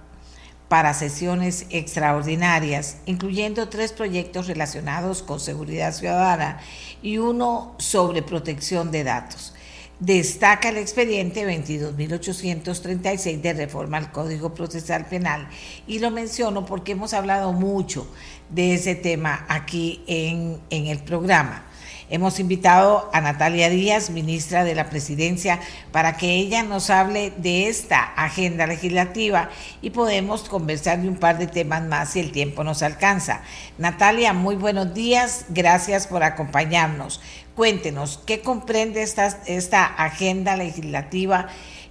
para 0.68 0.94
sesiones 0.94 1.66
extraordinarias, 1.70 2.98
incluyendo 3.06 3.68
tres 3.68 3.92
proyectos 3.92 4.46
relacionados 4.46 5.24
con 5.24 5.40
seguridad 5.40 5.92
ciudadana 5.92 6.60
y 7.02 7.18
uno 7.18 7.74
sobre 7.78 8.22
protección 8.22 8.92
de 8.92 9.02
datos. 9.02 9.52
Destaca 9.98 10.68
el 10.68 10.76
expediente 10.76 11.44
22.836 11.44 13.40
de 13.40 13.52
reforma 13.52 13.96
al 13.96 14.12
Código 14.12 14.54
Procesal 14.54 15.06
Penal 15.06 15.48
y 15.88 15.98
lo 15.98 16.12
menciono 16.12 16.66
porque 16.66 16.92
hemos 16.92 17.14
hablado 17.14 17.52
mucho 17.52 18.06
de 18.48 18.74
ese 18.74 18.94
tema 18.94 19.44
aquí 19.48 20.04
en, 20.06 20.60
en 20.70 20.86
el 20.86 21.00
programa. 21.00 21.64
Hemos 22.12 22.40
invitado 22.40 23.08
a 23.12 23.20
Natalia 23.20 23.70
Díaz, 23.70 24.10
ministra 24.10 24.64
de 24.64 24.74
la 24.74 24.90
Presidencia, 24.90 25.60
para 25.92 26.16
que 26.16 26.34
ella 26.34 26.64
nos 26.64 26.90
hable 26.90 27.32
de 27.36 27.68
esta 27.68 28.02
agenda 28.02 28.66
legislativa 28.66 29.48
y 29.80 29.90
podemos 29.90 30.48
conversar 30.48 31.00
de 31.00 31.08
un 31.08 31.14
par 31.14 31.38
de 31.38 31.46
temas 31.46 31.84
más 31.84 32.10
si 32.10 32.18
el 32.18 32.32
tiempo 32.32 32.64
nos 32.64 32.82
alcanza. 32.82 33.42
Natalia, 33.78 34.32
muy 34.32 34.56
buenos 34.56 34.92
días, 34.92 35.44
gracias 35.50 36.08
por 36.08 36.24
acompañarnos. 36.24 37.20
Cuéntenos, 37.54 38.18
¿qué 38.26 38.40
comprende 38.40 39.02
esta, 39.02 39.84
agenda 39.84 40.56
legislativa 40.56 41.46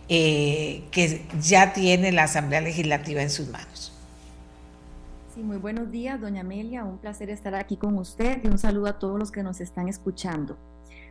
eh, 0.10 0.82
que 0.92 1.22
ya 1.40 1.72
tiene 1.72 2.12
la 2.12 2.24
Asamblea 2.24 2.60
Legislativa 2.60 3.22
en 3.22 3.30
sus 3.30 3.48
manos? 3.48 3.89
Muy 5.44 5.58
buenos 5.58 5.92
días, 5.92 6.20
doña 6.20 6.42
Amelia. 6.42 6.84
Un 6.84 6.98
placer 6.98 7.30
estar 7.30 7.56
aquí 7.56 7.78
con 7.78 7.98
usted 7.98 8.42
y 8.44 8.48
un 8.48 8.58
saludo 8.58 8.88
a 8.88 9.00
todos 9.00 9.18
los 9.18 9.32
que 9.32 9.44
nos 9.44 9.62
están 9.62 9.88
escuchando. 9.88 10.58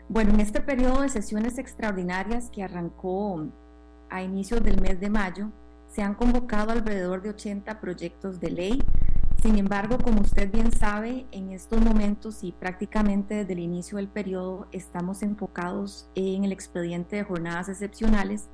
Bueno, 0.09 0.33
en 0.35 0.41
este 0.41 0.61
periodo 0.61 1.03
de 1.03 1.09
sesiones 1.09 1.59
extraordinarias 1.59 2.51
que 2.51 2.62
arrancó 2.62 3.47
a 4.11 4.22
inicios 4.22 4.62
del 4.62 4.81
mes 4.81 5.01
de 5.01 5.11
mayo, 5.11 5.51
se 5.89 6.03
han 6.03 6.14
convocado 6.14 6.72
alrededor 6.72 7.22
de 7.22 7.31
80 7.31 7.81
proyectos 7.81 8.41
de 8.41 8.51
ley. 8.51 8.83
Sin 9.43 9.57
embargo, 9.57 9.99
como 9.99 10.20
usted 10.20 10.51
bien 10.51 10.72
sabe, 10.72 11.26
en 11.31 11.53
estos 11.53 11.81
momentos 11.81 12.43
y 12.43 12.53
prácticamente 12.53 13.35
desde 13.35 13.53
el 13.53 13.61
inicio 13.61 13.97
del 13.97 14.09
periodo 14.09 14.66
estamos 14.72 15.22
enfocados 15.22 16.11
en 16.14 16.45
el 16.45 16.53
expediente 16.53 17.16
de 17.16 17.24
jornadas 17.24 17.68
excepcionales 17.68 18.49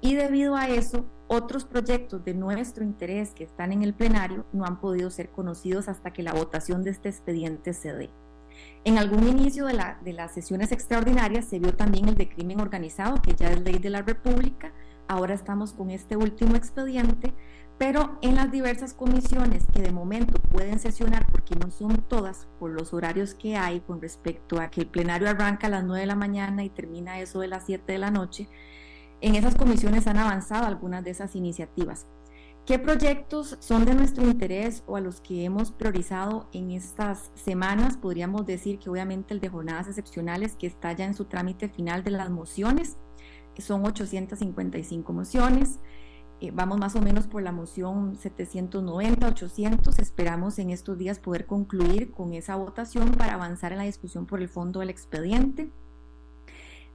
y 0.00 0.14
debido 0.14 0.56
a 0.56 0.68
eso, 0.68 1.06
otros 1.28 1.64
proyectos 1.64 2.24
de 2.24 2.34
nuestro 2.34 2.84
interés 2.84 3.30
que 3.30 3.44
están 3.44 3.72
en 3.72 3.82
el 3.82 3.94
plenario 3.94 4.44
no 4.52 4.64
han 4.64 4.80
podido 4.80 5.10
ser 5.10 5.30
conocidos 5.30 5.88
hasta 5.88 6.12
que 6.12 6.22
la 6.22 6.32
votación 6.32 6.84
de 6.84 6.90
este 6.90 7.08
expediente 7.08 7.72
se 7.72 7.92
dé. 7.92 8.10
En 8.84 8.98
algún 8.98 9.26
inicio 9.26 9.66
de, 9.66 9.74
la, 9.74 9.98
de 10.04 10.12
las 10.12 10.32
sesiones 10.32 10.72
extraordinarias 10.72 11.44
se 11.44 11.58
vio 11.58 11.74
también 11.74 12.08
el 12.08 12.14
de 12.14 12.28
crimen 12.28 12.60
organizado, 12.60 13.20
que 13.20 13.34
ya 13.34 13.50
es 13.50 13.60
ley 13.60 13.78
de 13.78 13.90
la 13.90 14.02
República. 14.02 14.72
Ahora 15.08 15.34
estamos 15.34 15.72
con 15.72 15.90
este 15.90 16.16
último 16.16 16.56
expediente, 16.56 17.32
pero 17.78 18.18
en 18.22 18.36
las 18.36 18.50
diversas 18.50 18.94
comisiones 18.94 19.64
que 19.72 19.82
de 19.82 19.92
momento 19.92 20.40
pueden 20.50 20.78
sesionar, 20.78 21.26
porque 21.30 21.54
no 21.56 21.70
son 21.70 21.96
todas 22.08 22.46
por 22.58 22.70
los 22.70 22.94
horarios 22.94 23.34
que 23.34 23.56
hay 23.56 23.80
con 23.80 24.00
respecto 24.00 24.60
a 24.60 24.70
que 24.70 24.82
el 24.82 24.86
plenario 24.86 25.28
arranca 25.28 25.66
a 25.66 25.70
las 25.70 25.84
9 25.84 26.00
de 26.00 26.06
la 26.06 26.14
mañana 26.14 26.64
y 26.64 26.70
termina 26.70 27.20
eso 27.20 27.40
de 27.40 27.48
las 27.48 27.66
7 27.66 27.92
de 27.92 27.98
la 27.98 28.10
noche, 28.10 28.48
en 29.20 29.34
esas 29.34 29.54
comisiones 29.54 30.06
han 30.06 30.18
avanzado 30.18 30.66
algunas 30.66 31.04
de 31.04 31.10
esas 31.10 31.34
iniciativas. 31.36 32.06
¿Qué 32.66 32.80
proyectos 32.80 33.56
son 33.60 33.84
de 33.84 33.94
nuestro 33.94 34.26
interés 34.26 34.82
o 34.86 34.96
a 34.96 35.00
los 35.00 35.20
que 35.20 35.44
hemos 35.44 35.70
priorizado 35.70 36.48
en 36.52 36.72
estas 36.72 37.30
semanas? 37.34 37.96
Podríamos 37.96 38.44
decir 38.44 38.80
que 38.80 38.90
obviamente 38.90 39.34
el 39.34 39.40
de 39.40 39.48
jornadas 39.48 39.86
excepcionales 39.86 40.56
que 40.56 40.66
está 40.66 40.92
ya 40.92 41.04
en 41.04 41.14
su 41.14 41.26
trámite 41.26 41.68
final 41.68 42.02
de 42.02 42.10
las 42.10 42.28
mociones, 42.28 42.96
son 43.62 43.84
855 43.84 45.12
mociones. 45.12 45.78
Eh, 46.40 46.50
vamos 46.52 46.78
más 46.78 46.94
o 46.96 47.00
menos 47.00 47.26
por 47.26 47.42
la 47.42 47.52
moción 47.52 48.16
790, 48.16 49.28
800. 49.28 49.98
Esperamos 49.98 50.58
en 50.58 50.70
estos 50.70 50.98
días 50.98 51.18
poder 51.18 51.46
concluir 51.46 52.10
con 52.12 52.34
esa 52.34 52.56
votación 52.56 53.12
para 53.12 53.34
avanzar 53.34 53.72
en 53.72 53.78
la 53.78 53.84
discusión 53.84 54.26
por 54.26 54.40
el 54.40 54.48
fondo 54.48 54.80
del 54.80 54.90
expediente. 54.90 55.70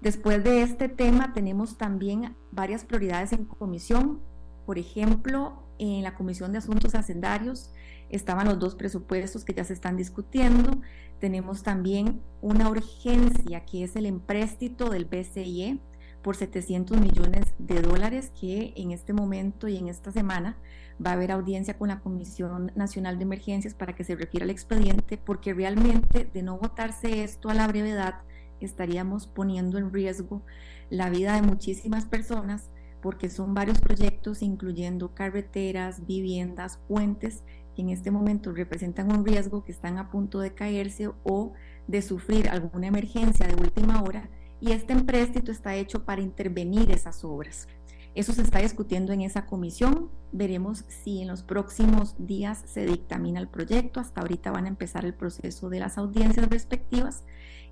Después 0.01 0.43
de 0.43 0.63
este 0.63 0.89
tema 0.89 1.31
tenemos 1.31 1.77
también 1.77 2.35
varias 2.51 2.83
prioridades 2.85 3.33
en 3.33 3.45
comisión. 3.45 4.19
Por 4.65 4.79
ejemplo, 4.79 5.61
en 5.77 6.01
la 6.01 6.15
Comisión 6.15 6.51
de 6.51 6.57
Asuntos 6.57 6.95
Hacendarios 6.95 7.71
estaban 8.09 8.47
los 8.47 8.57
dos 8.57 8.73
presupuestos 8.73 9.45
que 9.45 9.53
ya 9.53 9.63
se 9.63 9.73
están 9.73 9.97
discutiendo. 9.97 10.71
Tenemos 11.19 11.61
también 11.61 12.19
una 12.41 12.67
urgencia 12.67 13.63
que 13.63 13.83
es 13.83 13.95
el 13.95 14.07
empréstito 14.07 14.89
del 14.89 15.05
BCIE 15.05 15.79
por 16.23 16.35
700 16.35 16.99
millones 16.99 17.45
de 17.59 17.81
dólares 17.81 18.31
que 18.39 18.73
en 18.75 18.91
este 18.91 19.13
momento 19.13 19.67
y 19.67 19.77
en 19.77 19.87
esta 19.87 20.11
semana 20.11 20.57
va 21.03 21.11
a 21.11 21.13
haber 21.13 21.31
audiencia 21.31 21.77
con 21.77 21.89
la 21.89 21.99
Comisión 21.99 22.71
Nacional 22.75 23.19
de 23.19 23.23
Emergencias 23.23 23.75
para 23.75 23.93
que 23.93 24.03
se 24.03 24.15
refiera 24.15 24.45
al 24.45 24.49
expediente 24.49 25.17
porque 25.17 25.53
realmente 25.53 26.27
de 26.31 26.41
no 26.41 26.57
votarse 26.57 27.23
esto 27.23 27.49
a 27.49 27.53
la 27.53 27.67
brevedad 27.67 28.21
estaríamos 28.65 29.27
poniendo 29.27 29.77
en 29.77 29.91
riesgo 29.91 30.41
la 30.89 31.09
vida 31.09 31.35
de 31.35 31.41
muchísimas 31.41 32.05
personas 32.05 32.69
porque 33.01 33.29
son 33.29 33.53
varios 33.53 33.79
proyectos 33.79 34.41
incluyendo 34.41 35.13
carreteras, 35.13 36.05
viviendas, 36.05 36.79
puentes 36.87 37.43
que 37.75 37.81
en 37.81 37.89
este 37.89 38.11
momento 38.11 38.51
representan 38.51 39.11
un 39.11 39.25
riesgo 39.25 39.63
que 39.63 39.71
están 39.71 39.97
a 39.97 40.11
punto 40.11 40.39
de 40.39 40.53
caerse 40.53 41.09
o 41.23 41.53
de 41.87 42.01
sufrir 42.01 42.49
alguna 42.49 42.87
emergencia 42.87 43.47
de 43.47 43.55
última 43.55 44.03
hora 44.03 44.29
y 44.59 44.71
este 44.71 44.93
empréstito 44.93 45.51
está 45.51 45.75
hecho 45.75 46.05
para 46.05 46.21
intervenir 46.21 46.91
esas 46.91 47.23
obras. 47.23 47.67
Eso 48.13 48.33
se 48.33 48.41
está 48.41 48.59
discutiendo 48.59 49.13
en 49.13 49.21
esa 49.21 49.45
comisión. 49.45 50.09
Veremos 50.33 50.83
si 50.89 51.21
en 51.21 51.29
los 51.29 51.43
próximos 51.43 52.15
días 52.19 52.61
se 52.65 52.85
dictamina 52.85 53.39
el 53.39 53.47
proyecto. 53.47 54.01
Hasta 54.01 54.21
ahorita 54.21 54.51
van 54.51 54.65
a 54.65 54.69
empezar 54.69 55.05
el 55.05 55.13
proceso 55.13 55.69
de 55.69 55.79
las 55.79 55.97
audiencias 55.97 56.49
respectivas 56.49 57.23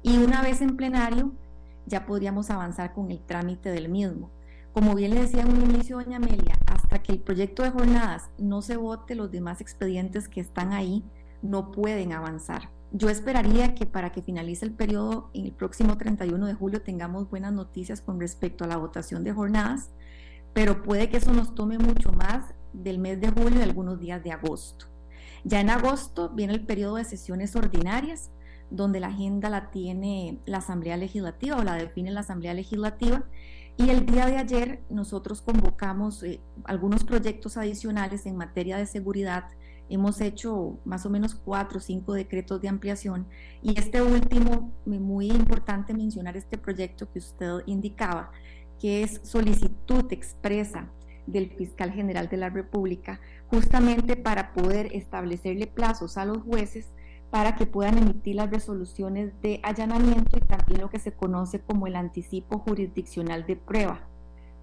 y 0.02 0.18
una 0.18 0.42
vez 0.42 0.62
en 0.62 0.78
plenario 0.78 1.34
ya 1.86 2.06
podríamos 2.06 2.50
avanzar 2.50 2.94
con 2.94 3.12
el 3.12 3.20
trámite 3.20 3.72
del 3.72 3.90
mismo. 3.90 4.30
Como 4.74 4.96
bien 4.96 5.14
le 5.14 5.22
decía 5.22 5.42
en 5.42 5.52
un 5.52 5.70
inicio, 5.72 5.98
doña 5.98 6.18
Amelia, 6.18 6.54
hasta 6.68 7.02
que 7.02 7.12
el 7.12 7.20
proyecto 7.20 7.64
de 7.64 7.72
jornadas 7.72 8.30
no 8.38 8.62
se 8.62 8.78
vote, 8.78 9.16
los 9.16 9.32
demás 9.32 9.62
expedientes 9.62 10.30
que 10.30 10.40
están 10.40 10.72
ahí 10.72 11.04
no 11.42 11.72
pueden 11.72 12.14
avanzar. 12.14 12.70
Yo 12.92 13.10
esperaría 13.10 13.76
que 13.76 13.86
para 13.86 14.12
que 14.12 14.22
finalice 14.22 14.66
el 14.66 14.74
periodo 14.74 15.30
en 15.34 15.46
el 15.46 15.52
próximo 15.52 15.98
31 15.98 16.46
de 16.46 16.54
julio 16.54 16.82
tengamos 16.82 17.30
buenas 17.30 17.54
noticias 17.54 18.02
con 18.02 18.20
respecto 18.20 18.64
a 18.64 18.68
la 18.68 18.78
votación 18.78 19.24
de 19.24 19.34
jornadas, 19.34 19.92
pero 20.54 20.82
puede 20.82 21.10
que 21.10 21.18
eso 21.18 21.34
nos 21.34 21.54
tome 21.54 21.78
mucho 21.78 22.12
más 22.12 22.54
del 22.74 23.00
mes 23.00 23.20
de 23.20 23.30
julio 23.30 23.60
y 23.60 23.64
algunos 23.64 24.00
días 24.00 24.24
de 24.24 24.32
agosto. 24.32 24.86
Ya 25.44 25.62
en 25.62 25.70
agosto 25.70 26.30
viene 26.30 26.54
el 26.54 26.66
periodo 26.66 26.96
de 26.96 27.06
sesiones 27.06 27.56
ordinarias 27.56 28.32
donde 28.70 29.00
la 29.00 29.08
agenda 29.08 29.50
la 29.50 29.72
tiene 29.72 30.40
la 30.46 30.60
Asamblea 30.60 30.98
Legislativa 30.98 31.58
o 31.58 31.64
la 31.64 31.76
define 31.76 32.12
la 32.12 32.22
Asamblea 32.22 32.54
Legislativa 32.54 33.24
Y 33.78 33.90
el 33.90 34.06
día 34.06 34.26
de 34.26 34.38
ayer 34.38 34.82
nosotros 34.90 35.42
convocamos 35.42 36.24
eh, 36.24 36.42
algunos 36.66 37.04
proyectos 37.04 37.58
adicionales 37.58 38.26
en 38.26 38.36
materia 38.36 38.78
de 38.78 38.86
seguridad. 38.86 39.46
Hemos 39.90 40.22
hecho 40.22 40.78
más 40.86 41.06
o 41.06 41.10
menos 41.10 41.34
cuatro 41.34 41.78
o 41.78 41.82
cinco 41.82 42.14
decretos 42.14 42.62
de 42.62 42.68
ampliación. 42.68 43.26
Y 43.62 43.80
este 43.80 44.02
último, 44.02 44.72
muy 44.86 45.32
importante 45.32 45.94
mencionar 45.94 46.38
este 46.38 46.58
proyecto 46.58 47.12
que 47.12 47.20
usted 47.20 47.64
indicaba, 47.66 48.32
que 48.80 49.02
es 49.04 49.22
solicitud 49.24 50.06
expresa 50.12 50.90
del 51.26 51.50
fiscal 51.52 51.92
general 51.92 52.28
de 52.28 52.38
la 52.38 52.50
República, 52.50 53.20
justamente 53.48 54.16
para 54.16 54.54
poder 54.54 54.94
establecerle 54.94 55.68
plazos 55.68 56.18
a 56.18 56.26
los 56.26 56.40
jueces 56.44 56.92
para 57.32 57.56
que 57.56 57.66
puedan 57.66 57.98
emitir 57.98 58.36
las 58.36 58.50
resoluciones 58.50 59.40
de 59.42 59.60
allanamiento 59.64 60.38
y 60.38 60.42
también 60.42 60.82
lo 60.82 60.90
que 60.90 61.00
se 61.00 61.12
conoce 61.12 61.60
como 61.60 61.88
el 61.88 61.96
anticipo 61.96 62.60
jurisdiccional 62.60 63.46
de 63.46 63.56
prueba, 63.56 64.02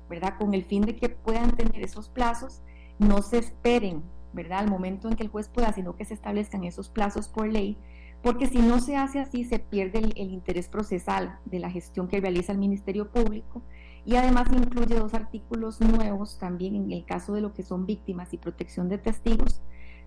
¿verdad? 0.09 0.35
Con 0.39 0.55
el 0.55 0.65
fin 0.65 0.83
de 0.83 0.97
que 0.97 1.09
puedan 1.09 1.53
tener 1.53 1.83
esos 1.85 2.09
plazos, 2.09 2.63
no 2.99 3.23
se 3.23 3.39
esperen, 3.39 4.03
¿verdad? 4.33 4.61
Al 4.61 4.71
momento 4.71 5.09
en 5.09 5.15
que 5.15 5.23
el 5.23 5.31
juez 5.31 5.49
pueda, 5.49 5.73
sino 5.73 5.97
que 5.97 6.05
se 6.05 6.15
establezcan 6.15 6.65
esos 6.65 6.89
plazos 6.89 7.29
por 7.29 7.49
ley, 7.49 7.77
porque 8.23 8.47
si 8.47 8.59
no 8.59 8.81
se 8.81 8.97
hace 8.97 9.21
así, 9.21 9.45
se 9.45 9.61
pierde 9.61 10.01
el, 10.01 10.13
el 10.17 10.31
interés 10.33 10.69
procesal 10.69 11.39
de 11.45 11.61
la 11.61 11.71
gestión 11.71 12.09
que 12.09 12.21
realiza 12.21 12.51
el 12.53 12.59
Ministerio 12.59 13.13
Público 13.13 13.63
y 14.05 14.17
además 14.17 14.49
incluye 14.53 14.95
dos 14.95 15.15
artículos 15.15 15.81
nuevos 15.81 16.39
también 16.39 16.75
en 16.75 16.93
el 16.93 17.05
caso 17.05 17.35
de 17.35 17.41
lo 17.41 17.53
que 17.53 17.63
son 17.63 17.87
víctimas 17.87 18.33
y 18.33 18.39
protección 18.39 18.89
de 18.89 18.99
testigos, 18.99 19.61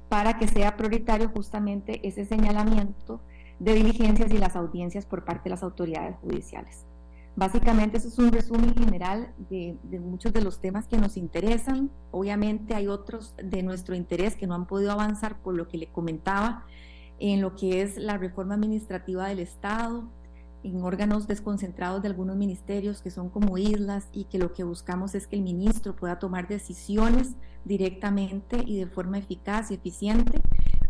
para 0.10 0.38
que 0.38 0.47
sea 0.47 0.76
prioritario 0.76 1.30
justamente 1.30 2.05
ese 2.07 2.26
señalamiento 2.26 3.22
de 3.60 3.74
diligencias 3.74 4.32
y 4.32 4.38
las 4.38 4.55
audiencias 4.55 5.05
por 5.05 5.24
parte 5.24 5.45
de 5.45 5.49
las 5.51 5.64
autoridades 5.64 6.18
judiciales. 6.18 6.86
Básicamente 7.36 7.97
eso 7.97 8.07
es 8.10 8.20
un 8.20 8.32
resumen 8.32 8.74
general 8.74 9.34
de, 9.49 9.78
muchos 9.99 10.34
de 10.34 10.41
los 10.41 10.60
temas 10.60 10.88
que 10.88 10.97
nos 10.97 11.16
interesan. 11.16 11.89
Obviamente 12.12 12.76
hay 12.76 12.88
otros 12.88 13.34
de 13.41 13.64
nuestro 13.64 13.95
interés 13.95 14.36
que 14.36 14.47
no 14.47 14.55
han 14.55 14.66
podido 14.66 14.91
avanzar 14.91 15.41
por 15.41 15.53
lo 15.53 15.68
que 15.68 15.78
le 15.78 15.88
comentaba 15.88 16.66
en 17.20 17.41
lo 17.41 17.55
que 17.55 17.82
es 17.82 17.97
la 17.97 18.18
reforma 18.18 18.55
administrativa 18.55 19.28
del 19.28 19.39
Estado, 19.39 20.03
en 20.64 20.82
órganos 20.84 21.28
desconcentrados 21.28 22.01
de 22.01 22.10
algunos 22.10 22.36
ministerios 22.36 23.01
que 23.01 23.12
son 23.12 23.30
como 23.30 23.57
islas 23.57 24.10
y 24.12 24.26
que 24.26 24.38
lo 24.38 24.53
que 24.53 24.64
buscamos 24.64 25.16
es 25.16 25.28
que 25.28 25.38
el 25.38 25.41
ministro 25.41 25.95
pueda 25.95 26.20
tomar 26.20 26.47
decisiones 26.47 27.36
directamente 27.66 28.64
y 28.66 28.80
de 28.80 28.88
forma 28.88 29.18
eficaz 29.18 29.72
y 29.72 29.76
eficiente. 29.76 30.41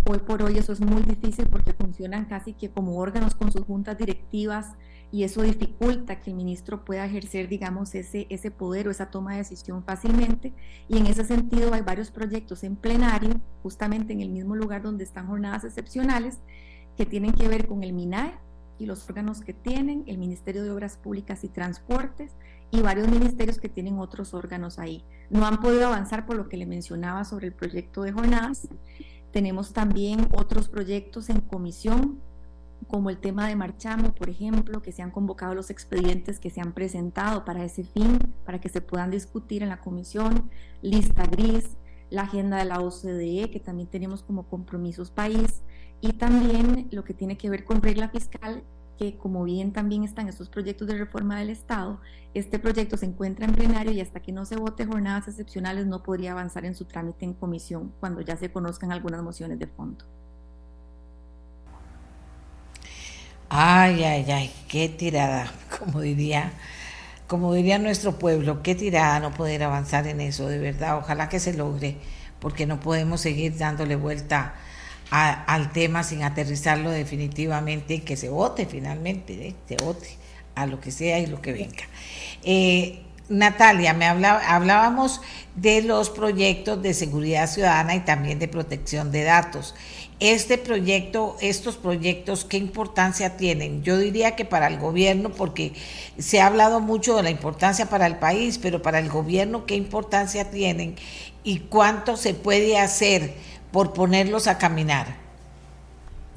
Hoy 0.10 0.20
por 0.20 0.42
hoy 0.42 0.58
eso 0.58 0.74
es 0.74 0.82
muy 0.82 1.04
difícil 1.04 1.48
porque 1.48 1.74
funcionan 1.74 2.26
casi 2.26 2.54
que 2.54 2.72
como 2.72 2.98
órganos 2.98 3.36
con 3.36 3.52
sus 3.52 3.64
juntas 3.64 3.98
directivas 3.98 4.74
y 5.12 5.24
eso 5.24 5.42
dificulta 5.42 6.20
que 6.20 6.30
el 6.32 6.36
ministro 6.36 6.86
pueda 6.86 7.06
ejercer, 7.06 7.48
digamos, 7.48 7.94
ese, 7.96 8.28
ese 8.30 8.52
poder 8.52 8.88
o 8.88 8.92
esa 8.92 9.10
toma 9.10 9.34
de 9.34 9.40
decisión 9.40 9.84
fácilmente. 9.84 10.54
Y 10.88 10.98
en 10.98 11.08
ese 11.08 11.26
sentido 11.26 11.74
hay 11.74 11.82
varios 11.82 12.12
proyectos 12.12 12.64
en 12.64 12.76
plenario, 12.76 13.42
justamente 13.64 14.14
en 14.14 14.22
el 14.22 14.30
mismo 14.30 14.56
lugar 14.56 14.84
donde 14.84 15.04
están 15.04 15.28
jornadas 15.28 15.64
excepcionales, 15.64 16.40
que 16.96 17.06
tienen 17.06 17.34
que 17.34 17.48
ver 17.48 17.68
con 17.68 17.84
el 17.84 17.94
MINAE, 17.94 18.38
y 18.80 18.86
los 18.86 19.08
órganos 19.10 19.42
que 19.42 19.54
tienen, 19.54 20.04
el 20.08 20.18
Ministerio 20.18 20.64
de 20.64 20.72
Obras 20.72 20.98
Públicas 20.98 21.44
y 21.44 21.50
Transportes 21.50 22.36
y 22.72 22.82
varios 22.82 23.10
ministerios 23.10 23.60
que 23.60 23.70
tienen 23.70 24.00
otros 24.00 24.34
órganos 24.34 24.80
ahí. 24.80 25.04
No 25.30 25.46
han 25.46 25.60
podido 25.60 25.88
avanzar 25.88 26.26
por 26.26 26.36
lo 26.36 26.50
que 26.50 26.58
le 26.58 26.66
mencionaba 26.66 27.26
sobre 27.26 27.48
el 27.48 27.54
proyecto 27.54 28.04
de 28.04 28.14
jornadas. 28.14 28.70
Tenemos 29.32 29.74
también 29.74 30.28
otros 30.32 30.70
proyectos 30.70 31.30
en 31.30 31.42
comisión, 31.42 32.20
como 32.88 33.10
el 33.10 33.18
tema 33.18 33.48
de 33.48 33.56
Marchamo, 33.56 34.16
por 34.16 34.30
ejemplo, 34.30 34.82
que 34.82 34.94
se 34.94 35.02
han 35.02 35.12
convocado 35.12 35.54
los 35.54 35.70
expedientes 35.70 36.40
que 36.40 36.50
se 36.50 36.62
han 36.62 36.74
presentado 36.74 37.44
para 37.44 37.64
ese 37.64 37.84
fin, 37.84 38.18
para 38.46 38.62
que 38.62 38.70
se 38.70 38.82
puedan 38.82 39.12
discutir 39.12 39.62
en 39.62 39.70
la 39.70 39.82
comisión, 39.82 40.50
lista 40.82 41.26
gris, 41.26 41.78
la 42.10 42.24
agenda 42.24 42.58
de 42.58 42.66
la 42.66 42.80
OCDE, 42.80 43.52
que 43.52 43.60
también 43.60 43.90
tenemos 43.90 44.24
como 44.24 44.48
compromisos 44.48 45.12
país, 45.12 45.62
y 46.02 46.14
también 46.14 46.88
lo 46.92 47.04
que 47.04 47.14
tiene 47.14 47.38
que 47.38 47.50
ver 47.50 47.66
con 47.66 47.82
regla 47.82 48.10
fiscal, 48.10 48.64
que 48.98 49.18
como 49.18 49.44
bien 49.44 49.72
también 49.72 50.04
están 50.04 50.28
estos 50.28 50.50
proyectos 50.50 50.88
de 50.88 50.98
reforma 50.98 51.40
del 51.40 51.50
Estado, 51.50 52.00
este 52.34 52.60
proyecto 52.60 52.98
se 52.98 53.06
encuentra 53.06 53.46
en 53.46 53.54
plenario 53.54 53.92
y 53.92 54.02
hasta 54.02 54.22
que 54.22 54.32
no 54.32 54.46
se 54.46 54.58
vote 54.58 54.86
jornadas 54.86 55.28
excepcionales 55.28 55.86
no 55.88 56.04
podría 56.04 56.34
avanzar 56.34 56.66
en 56.66 56.76
su 56.76 56.86
trámite 56.86 57.26
en 57.26 57.34
comisión 57.34 57.94
cuando 58.00 58.22
ya 58.22 58.38
se 58.38 58.52
conozcan 58.52 58.92
algunas 58.92 59.24
mociones 59.24 59.58
de 59.58 59.68
fondo. 59.68 60.06
Ay, 63.50 64.04
ay, 64.04 64.30
ay, 64.32 64.52
qué 64.68 64.90
tirada, 64.90 65.52
como 65.80 66.02
diría, 66.02 66.54
como 67.28 67.54
diría 67.54 67.80
nuestro 67.80 68.20
pueblo, 68.20 68.62
qué 68.62 68.76
tirada 68.76 69.20
no 69.20 69.32
poder 69.32 69.64
avanzar 69.64 70.06
en 70.08 70.22
eso, 70.22 70.48
de 70.48 70.60
verdad, 70.60 70.98
ojalá 70.98 71.30
que 71.30 71.40
se 71.40 71.54
logre, 71.54 71.98
porque 72.40 72.66
no 72.66 72.80
podemos 72.80 73.22
seguir 73.22 73.58
dándole 73.58 73.96
vuelta 73.96 74.56
al 75.12 75.72
tema 75.72 76.04
sin 76.04 76.24
aterrizarlo 76.24 76.92
definitivamente 76.92 77.96
y 77.96 78.00
que 78.00 78.16
se 78.16 78.30
vote 78.30 78.66
finalmente, 78.66 79.48
¿eh? 79.48 79.56
se 79.68 79.76
vote 79.84 80.08
a 80.56 80.66
lo 80.66 80.80
que 80.80 80.92
sea 80.92 81.20
y 81.20 81.26
lo 81.26 81.42
que 81.42 81.54
venga. 81.54 81.84
Eh, 82.44 83.02
Natalia, 83.30 83.94
me 83.94 84.06
hablaba, 84.06 84.40
hablábamos 84.40 85.22
de 85.56 85.82
los 85.82 86.10
proyectos 86.10 86.82
de 86.82 86.94
seguridad 86.94 87.48
ciudadana 87.48 87.96
y 87.96 88.00
también 88.02 88.40
de 88.40 88.48
protección 88.48 89.12
de 89.12 89.24
datos. 89.24 89.76
Este 90.20 90.58
proyecto, 90.58 91.38
estos 91.40 91.78
proyectos, 91.78 92.44
¿qué 92.44 92.58
importancia 92.58 93.38
tienen? 93.38 93.84
Yo 93.84 93.98
diría 93.98 94.36
que 94.36 94.46
para 94.46 94.68
el 94.68 94.78
gobierno, 94.78 95.30
porque 95.30 95.74
se 96.18 96.42
ha 96.42 96.48
hablado 96.48 96.82
mucho 96.82 97.16
de 97.16 97.24
la 97.24 97.30
importancia 97.30 97.86
para 97.86 98.06
el 98.06 98.18
país, 98.18 98.58
pero 98.58 98.82
para 98.82 99.00
el 99.00 99.10
gobierno, 99.10 99.66
¿qué 99.66 99.76
importancia 99.76 100.52
tienen 100.52 100.96
y 101.44 101.60
cuánto 101.60 102.18
se 102.18 102.34
puede 102.34 102.78
hacer? 102.78 103.34
Por 103.72 103.94
ponerlos 103.94 104.48
a 104.48 104.58
caminar. 104.58 105.08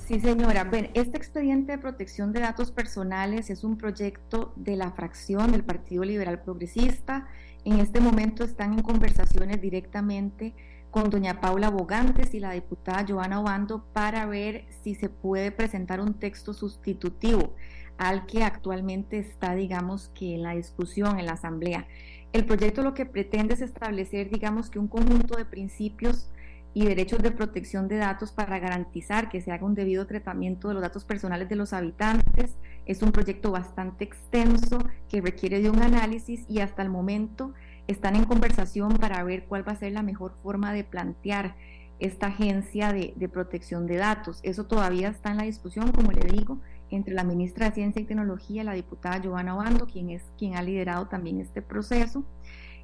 Sí, 0.07 0.21
señora. 0.21 0.65
Bueno, 0.65 0.89
este 0.95 1.17
expediente 1.17 1.73
de 1.73 1.79
protección 1.79 2.33
de 2.33 2.41
datos 2.41 2.71
personales 2.71 3.51
es 3.51 3.65
un 3.65 3.79
proyecto 3.79 4.53
de 4.57 4.77
la 4.77 4.91
fracción 4.91 5.53
del 5.53 5.65
Partido 5.65 6.05
Liberal 6.05 6.41
Progresista. 6.43 7.29
En 7.65 7.79
este 7.79 8.01
momento 8.01 8.45
están 8.45 8.73
en 8.75 8.83
conversaciones 8.83 9.61
directamente 9.61 10.55
con 10.91 11.09
doña 11.09 11.41
Paula 11.41 11.71
Bogantes 11.71 12.35
y 12.35 12.41
la 12.41 12.51
diputada 12.51 13.07
Joana 13.09 13.41
Obando 13.41 13.85
para 13.95 14.27
ver 14.27 14.67
si 14.83 14.95
se 14.95 15.09
puede 15.09 15.51
presentar 15.51 16.01
un 16.01 16.15
texto 16.15 16.53
sustitutivo 16.53 17.55
al 17.97 18.27
que 18.27 18.45
actualmente 18.45 19.19
está, 19.19 19.55
digamos, 19.55 20.11
que 20.15 20.35
en 20.35 20.43
la 20.43 20.55
discusión 20.55 21.19
en 21.19 21.27
la 21.27 21.33
Asamblea. 21.33 21.87
El 22.33 22.45
proyecto 22.45 22.83
lo 22.83 22.93
que 22.93 23.07
pretende 23.07 23.55
es 23.55 23.63
establecer, 23.63 24.29
digamos, 24.29 24.69
que 24.69 24.79
un 24.79 24.89
conjunto 24.89 25.37
de 25.37 25.45
principios 25.45 26.31
y 26.75 26.87
derechos 26.87 27.23
de 27.23 27.31
protección 27.31 27.89
de 27.89 27.97
datos 27.97 28.33
para 28.33 28.59
garantizar 28.59 29.29
que 29.29 29.41
se 29.41 29.53
haga 29.53 29.67
un 29.67 29.75
debido 29.75 30.07
tratamiento 30.07 30.69
de 30.69 30.75
los 30.75 30.83
datos 30.83 31.05
personales 31.05 31.49
de 31.49 31.57
los 31.57 31.73
habitantes. 31.73 32.57
Es 32.87 33.03
un 33.03 33.13
proyecto 33.13 33.51
bastante 33.51 34.05
extenso 34.05 34.79
que 35.09 35.21
requiere 35.21 35.61
de 35.61 35.71
un 35.71 35.83
análisis 35.83 36.45
y 36.49 36.61
hasta 36.61 36.83
el 36.83 36.89
momento 36.89 37.53
están 37.87 38.17
en 38.17 38.25
conversación 38.25 38.97
para 38.97 39.23
ver 39.25 39.45
cuál 39.45 39.67
va 39.67 39.73
a 39.73 39.77
ser 39.77 39.93
la 39.93 40.03
mejor 40.03 40.35
forma 40.43 40.73
de 40.73 40.85
plantear 40.85 41.57
esta 41.99 42.29
agencia 42.29 42.93
de, 42.93 43.13
de 43.17 43.29
protección 43.29 43.87
de 43.87 43.97
datos. 43.97 44.41
Eso 44.43 44.65
todavía 44.65 45.09
está 45.09 45.31
en 45.31 45.37
la 45.37 45.45
discusión, 45.45 45.93
como 45.93 46.11
le 46.11 46.27
digo, 46.33 46.59
entre 46.91 47.15
la 47.15 47.25
ministra 47.25 47.67
de 47.67 47.75
Ciencia 47.75 48.03
y 48.03 48.05
Tecnología, 48.05 48.65
la 48.65 48.75
diputada 48.75 49.19
Giovanna 49.19 49.55
Obando, 49.57 49.87
quien 49.87 50.11
es 50.11 50.23
quien 50.39 50.57
ha 50.57 50.63
liderado 50.63 51.07
también 51.07 51.41
este 51.41 51.63
proceso 51.63 52.25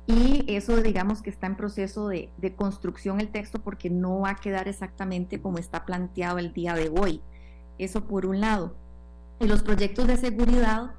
y 0.09 0.43
eso 0.49 0.79
digamos 0.79 1.21
que 1.21 1.29
está 1.29 1.47
en 1.47 1.57
proceso 1.57 2.09
de, 2.09 2.31
construcción 2.57 3.21
el 3.21 3.29
texto 3.29 3.59
porque 3.59 3.91
no 3.91 4.21
va 4.21 4.31
a 4.31 4.37
quedar 4.37 4.67
exactamente 4.67 5.39
como 5.39 5.59
está 5.59 5.85
planteado 5.85 6.39
el 6.39 6.55
día 6.55 6.73
de 6.75 6.89
hoy. 6.89 7.21
Eso 7.77 8.05
por 8.05 8.25
un 8.25 8.41
lado. 8.41 8.75
Y 9.39 9.47
los 9.47 9.63
proyectos 9.63 10.07
de 10.07 10.17
seguridad 10.17 10.93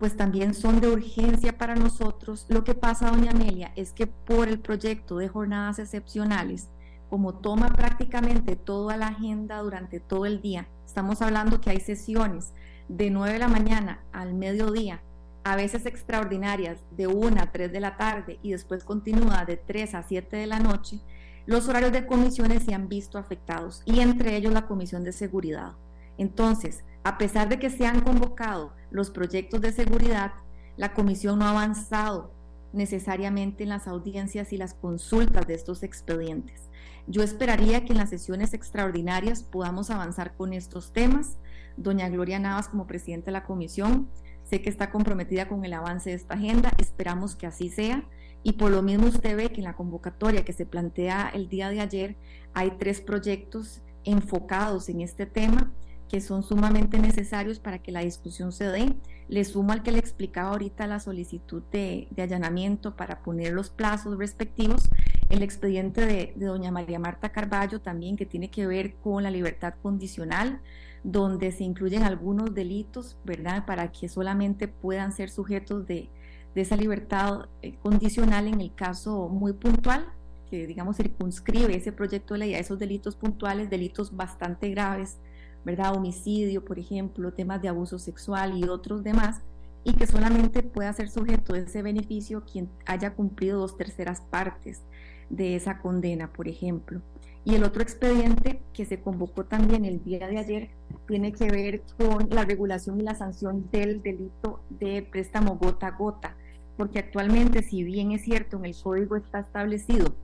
pues 0.00 0.16
también 0.16 0.52
son 0.52 0.80
de 0.80 0.88
urgencia 0.88 1.56
para 1.56 1.76
nosotros. 1.76 2.44
Lo 2.48 2.64
que 2.64 2.74
pasa, 2.74 3.10
doña 3.10 3.30
Amelia, 3.30 3.72
es 3.76 3.92
que 3.92 4.08
por 4.08 4.48
el 4.48 4.58
proyecto 4.58 5.16
de 5.16 5.28
jornadas 5.28 5.78
excepcionales, 5.78 6.68
como 7.08 7.34
toma 7.34 7.68
prácticamente 7.68 8.56
toda 8.56 8.96
la 8.96 9.06
agenda 9.06 9.58
durante 9.60 10.00
todo 10.00 10.26
el 10.26 10.42
día, 10.42 10.66
estamos 10.84 11.22
hablando 11.22 11.60
que 11.60 11.70
hay 11.70 11.80
sesiones 11.80 12.52
de 12.88 13.10
9 13.10 13.34
de 13.34 13.38
la 13.38 13.48
mañana 13.48 14.00
al 14.12 14.34
mediodía 14.34 15.00
a 15.46 15.54
veces 15.54 15.86
extraordinarias, 15.86 16.80
de 16.90 17.06
1 17.06 17.40
a 17.40 17.52
3 17.52 17.70
de 17.70 17.78
la 17.78 17.96
tarde 17.96 18.40
y 18.42 18.50
después 18.50 18.82
continúa 18.82 19.44
de 19.44 19.56
3 19.56 19.94
a 19.94 20.02
7 20.02 20.36
de 20.36 20.46
la 20.48 20.58
noche, 20.58 20.98
los 21.46 21.68
horarios 21.68 21.92
de 21.92 22.04
comisiones 22.04 22.64
se 22.64 22.74
han 22.74 22.88
visto 22.88 23.16
afectados 23.16 23.80
y 23.84 24.00
entre 24.00 24.34
ellos 24.34 24.52
la 24.52 24.66
Comisión 24.66 25.04
de 25.04 25.12
Seguridad. 25.12 25.74
Entonces, 26.18 26.82
a 27.04 27.16
pesar 27.16 27.48
de 27.48 27.60
que 27.60 27.70
se 27.70 27.86
han 27.86 28.00
convocado 28.00 28.72
los 28.90 29.10
proyectos 29.10 29.60
de 29.60 29.70
seguridad, 29.70 30.32
la 30.76 30.94
Comisión 30.94 31.38
no 31.38 31.44
ha 31.44 31.50
avanzado 31.50 32.32
necesariamente 32.72 33.62
en 33.62 33.68
las 33.68 33.86
audiencias 33.86 34.52
y 34.52 34.56
las 34.56 34.74
consultas 34.74 35.46
de 35.46 35.54
estos 35.54 35.84
expedientes. 35.84 36.62
Yo 37.06 37.22
esperaría 37.22 37.84
que 37.84 37.92
en 37.92 37.98
las 37.98 38.10
sesiones 38.10 38.52
extraordinarias 38.52 39.44
podamos 39.44 39.90
avanzar 39.90 40.34
con 40.36 40.52
estos 40.52 40.92
temas. 40.92 41.38
Doña 41.76 42.08
Gloria 42.08 42.40
Navas, 42.40 42.68
como 42.68 42.88
presidente 42.88 43.26
de 43.26 43.32
la 43.32 43.44
Comisión, 43.44 44.08
sé 44.48 44.62
que 44.62 44.70
está 44.70 44.90
comprometida 44.90 45.48
con 45.48 45.64
el 45.64 45.72
avance 45.72 46.10
de 46.10 46.16
esta 46.16 46.34
agenda, 46.34 46.70
esperamos 46.78 47.34
que 47.34 47.46
así 47.46 47.68
sea. 47.68 48.04
Y 48.42 48.52
por 48.52 48.70
lo 48.70 48.80
mismo 48.80 49.08
usted 49.08 49.36
ve 49.36 49.50
que 49.50 49.60
en 49.60 49.64
la 49.64 49.74
convocatoria 49.74 50.44
que 50.44 50.52
se 50.52 50.66
plantea 50.66 51.30
el 51.34 51.48
día 51.48 51.68
de 51.68 51.80
ayer 51.80 52.16
hay 52.54 52.72
tres 52.78 53.00
proyectos 53.00 53.82
enfocados 54.04 54.88
en 54.88 55.00
este 55.00 55.26
tema 55.26 55.72
que 56.08 56.20
son 56.20 56.42
sumamente 56.42 56.98
necesarios 56.98 57.58
para 57.58 57.80
que 57.80 57.90
la 57.90 58.00
discusión 58.00 58.52
se 58.52 58.64
dé. 58.66 58.92
Le 59.28 59.44
sumo 59.44 59.72
al 59.72 59.82
que 59.82 59.90
le 59.90 59.98
explicaba 59.98 60.50
ahorita 60.50 60.86
la 60.86 61.00
solicitud 61.00 61.62
de, 61.72 62.08
allanamiento 62.16 62.94
para 62.94 63.22
poner 63.22 63.52
los 63.52 63.70
plazos 63.70 64.16
respectivos, 64.16 64.88
el 65.28 65.42
expediente 65.42 66.02
de, 66.02 66.32
de, 66.36 66.46
doña 66.46 66.70
María 66.70 67.00
Marta 67.00 67.30
Carballo 67.30 67.80
también 67.80 68.16
que 68.16 68.26
tiene 68.26 68.50
que 68.50 68.68
ver 68.68 68.94
con 68.94 69.24
la 69.24 69.30
libertad 69.32 69.74
condicional, 69.82 70.60
donde 71.06 71.52
se 71.52 71.64
incluyen 71.64 72.02
algunos 72.02 72.54
delitos, 72.54 73.16
¿verdad? 73.24 73.64
Para 73.64 73.90
que 73.90 74.08
solamente 74.08 74.68
puedan 74.68 75.12
ser 75.12 75.30
sujetos 75.30 75.86
de, 75.86 76.10
esa 76.54 76.76
libertad 76.76 77.48
eh, 77.60 77.76
condicional 77.82 78.46
en 78.48 78.60
el 78.62 78.74
caso 78.74 79.28
muy 79.28 79.52
puntual, 79.52 80.06
que 80.50 80.66
digamos 80.66 80.96
circunscribe 80.96 81.76
ese 81.76 81.92
proyecto 81.92 82.34
de 82.34 82.38
ley 82.40 82.54
a 82.54 82.58
esos 82.58 82.78
delitos 82.78 83.14
puntuales, 83.14 83.68
delitos 83.68 84.16
bastante 84.16 84.70
graves 84.70 85.18
¿verdad? 85.66 85.96
Homicidio, 85.96 86.64
por 86.64 86.78
ejemplo, 86.78 87.32
temas 87.32 87.60
de 87.60 87.66
abuso 87.66 87.98
sexual 87.98 88.56
y 88.56 88.68
otros 88.68 89.02
demás, 89.02 89.40
y 89.82 89.94
que 89.94 90.06
solamente 90.06 90.62
pueda 90.62 90.92
ser 90.92 91.10
sujeto 91.10 91.54
de 91.54 91.62
ese 91.62 91.82
beneficio 91.82 92.44
quien 92.44 92.70
haya 92.86 93.14
cumplido 93.14 93.58
dos 93.58 93.76
terceras 93.76 94.20
partes 94.20 94.82
de 95.28 95.56
esa 95.56 95.78
condena, 95.80 96.32
por 96.32 96.46
ejemplo. 96.46 97.02
Y 97.46 97.54
el 97.54 97.64
otro 97.64 97.80
expediente 97.80 98.60
que 98.74 98.84
se 98.84 99.00
convocó 99.00 99.44
también 99.44 99.86
el 99.86 100.02
día 100.04 100.28
de 100.28 100.38
ayer 100.38 100.70
tiene 101.06 101.32
que 101.32 101.48
ver 101.48 101.80
con 101.96 102.28
la 102.28 102.44
regulación 102.44 103.00
y 103.00 103.04
la 103.04 103.14
sanción 103.14 103.70
del 103.70 104.02
delito 104.02 104.60
de 104.68 105.02
préstamo 105.02 105.56
gota 105.56 105.86
a 105.86 105.90
gota, 105.92 106.36
porque 106.76 106.98
actualmente, 106.98 107.62
si 107.62 107.84
bien 107.84 108.10
es 108.10 108.22
cierto, 108.22 108.58
en 108.58 108.66
el 108.66 108.74
código 108.74 109.16
está 109.16 109.38
establecido 109.38 110.14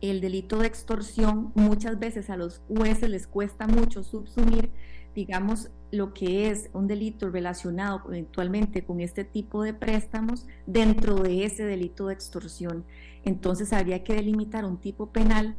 el 0.00 0.20
delito 0.20 0.58
de 0.58 0.66
extorsión, 0.66 1.52
muchas 1.54 1.98
veces 1.98 2.30
a 2.30 2.36
los 2.36 2.62
jueces 2.68 3.10
les 3.10 3.26
cuesta 3.26 3.66
mucho 3.66 4.02
subsumir, 4.02 4.70
digamos, 5.14 5.70
lo 5.90 6.14
que 6.14 6.50
es 6.50 6.70
un 6.72 6.86
delito 6.86 7.30
relacionado 7.30 8.02
eventualmente 8.08 8.84
con 8.84 9.00
este 9.00 9.24
tipo 9.24 9.62
de 9.62 9.74
préstamos 9.74 10.46
dentro 10.66 11.16
de 11.16 11.44
ese 11.44 11.64
delito 11.64 12.06
de 12.06 12.14
extorsión. 12.14 12.84
Entonces 13.24 13.72
habría 13.72 14.04
que 14.04 14.14
delimitar 14.14 14.64
un 14.64 14.78
tipo 14.78 15.10
penal 15.10 15.56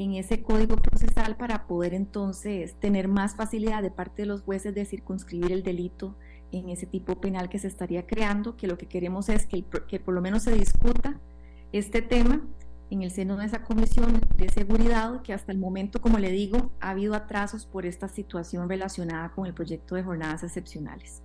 en 0.00 0.14
ese 0.14 0.42
código 0.42 0.76
procesal 0.76 1.36
para 1.36 1.66
poder 1.66 1.92
entonces 1.92 2.74
tener 2.80 3.06
más 3.06 3.36
facilidad 3.36 3.82
de 3.82 3.90
parte 3.90 4.22
de 4.22 4.28
los 4.28 4.40
jueces 4.40 4.74
de 4.74 4.86
circunscribir 4.86 5.52
el 5.52 5.62
delito 5.62 6.16
en 6.52 6.70
ese 6.70 6.86
tipo 6.86 7.20
penal 7.20 7.50
que 7.50 7.58
se 7.58 7.68
estaría 7.68 8.06
creando, 8.06 8.56
que 8.56 8.66
lo 8.66 8.78
que 8.78 8.86
queremos 8.86 9.28
es 9.28 9.44
que, 9.44 9.62
que 9.86 10.00
por 10.00 10.14
lo 10.14 10.22
menos 10.22 10.44
se 10.44 10.54
discuta 10.54 11.20
este 11.72 12.00
tema 12.00 12.40
en 12.88 13.02
el 13.02 13.10
seno 13.10 13.36
de 13.36 13.44
esa 13.44 13.62
comisión 13.62 14.18
de 14.38 14.48
seguridad 14.48 15.20
que 15.20 15.34
hasta 15.34 15.52
el 15.52 15.58
momento, 15.58 16.00
como 16.00 16.18
le 16.18 16.30
digo, 16.30 16.70
ha 16.80 16.90
habido 16.90 17.14
atrasos 17.14 17.66
por 17.66 17.84
esta 17.84 18.08
situación 18.08 18.70
relacionada 18.70 19.32
con 19.32 19.44
el 19.44 19.52
proyecto 19.52 19.96
de 19.96 20.02
jornadas 20.02 20.42
excepcionales. 20.42 21.22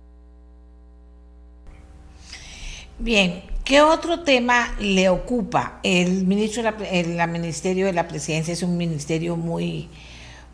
Bien, 2.98 3.42
¿qué 3.62 3.82
otro 3.82 4.20
tema 4.20 4.74
le 4.80 5.10
ocupa? 5.10 5.80
El 5.82 6.26
ministro, 6.26 6.62
el, 6.90 7.28
Ministerio 7.28 7.84
de 7.84 7.92
la 7.92 8.08
Presidencia 8.08 8.54
es 8.54 8.62
un 8.62 8.78
ministerio 8.78 9.36
muy, 9.36 9.90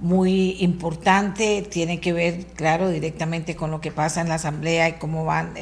muy 0.00 0.56
importante, 0.58 1.62
tiene 1.62 2.00
que 2.00 2.12
ver, 2.12 2.46
claro, 2.56 2.88
directamente 2.88 3.54
con 3.54 3.70
lo 3.70 3.80
que 3.80 3.92
pasa 3.92 4.22
en 4.22 4.28
la 4.28 4.34
Asamblea 4.34 4.88
y 4.88 4.92
cómo 4.94 5.24
van 5.24 5.52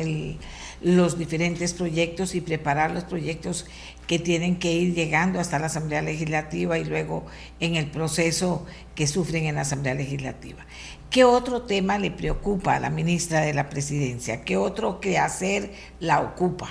los 0.80 1.18
diferentes 1.18 1.74
proyectos 1.74 2.34
y 2.34 2.40
preparar 2.40 2.92
los 2.92 3.04
proyectos 3.04 3.66
que 4.06 4.18
tienen 4.18 4.58
que 4.58 4.72
ir 4.72 4.94
llegando 4.94 5.38
hasta 5.38 5.58
la 5.58 5.66
Asamblea 5.66 6.02
Legislativa 6.02 6.78
y 6.78 6.84
luego 6.84 7.26
en 7.60 7.76
el 7.76 7.90
proceso 7.90 8.66
que 8.94 9.06
sufren 9.06 9.44
en 9.44 9.56
la 9.56 9.60
Asamblea 9.62 9.94
Legislativa. 9.94 10.66
¿Qué 11.10 11.24
otro 11.24 11.62
tema 11.62 11.98
le 11.98 12.10
preocupa 12.10 12.76
a 12.76 12.80
la 12.80 12.90
ministra 12.90 13.40
de 13.40 13.52
la 13.52 13.68
Presidencia? 13.68 14.44
¿Qué 14.44 14.56
otro 14.56 15.00
quehacer 15.00 15.72
la 15.98 16.20
ocupa? 16.20 16.68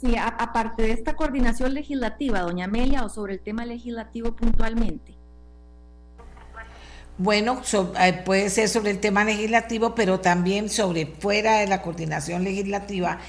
Sí, 0.00 0.16
aparte 0.16 0.82
de 0.82 0.92
esta 0.92 1.16
coordinación 1.16 1.72
legislativa, 1.72 2.40
doña 2.40 2.66
Amelia, 2.66 3.04
o 3.04 3.08
sobre 3.08 3.34
el 3.34 3.40
tema 3.40 3.64
legislativo 3.64 4.36
puntualmente. 4.36 5.13
Bueno, 7.16 7.62
eh, 8.00 8.22
puede 8.24 8.50
ser 8.50 8.68
sobre 8.68 8.90
el 8.90 8.98
tema 8.98 9.24
legislativo, 9.24 9.94
pero 9.94 10.18
también 10.18 10.68
sobre 10.68 11.06
fuera 11.06 11.58
de 11.58 11.68
la 11.68 11.80
coordinación 11.80 12.42
legislativa, 12.42 13.20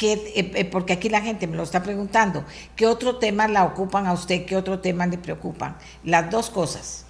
eh, 0.00 0.52
eh, 0.54 0.64
porque 0.64 0.94
aquí 0.94 1.10
la 1.10 1.20
gente 1.20 1.46
me 1.46 1.56
lo 1.56 1.62
está 1.62 1.82
preguntando, 1.82 2.44
¿qué 2.76 2.86
otro 2.86 3.18
tema 3.18 3.46
la 3.46 3.64
ocupan 3.64 4.06
a 4.06 4.14
usted? 4.14 4.46
¿Qué 4.46 4.56
otro 4.56 4.80
tema 4.80 5.06
le 5.06 5.18
preocupan? 5.18 5.76
Las 6.02 6.30
dos 6.30 6.48
cosas. 6.48 7.04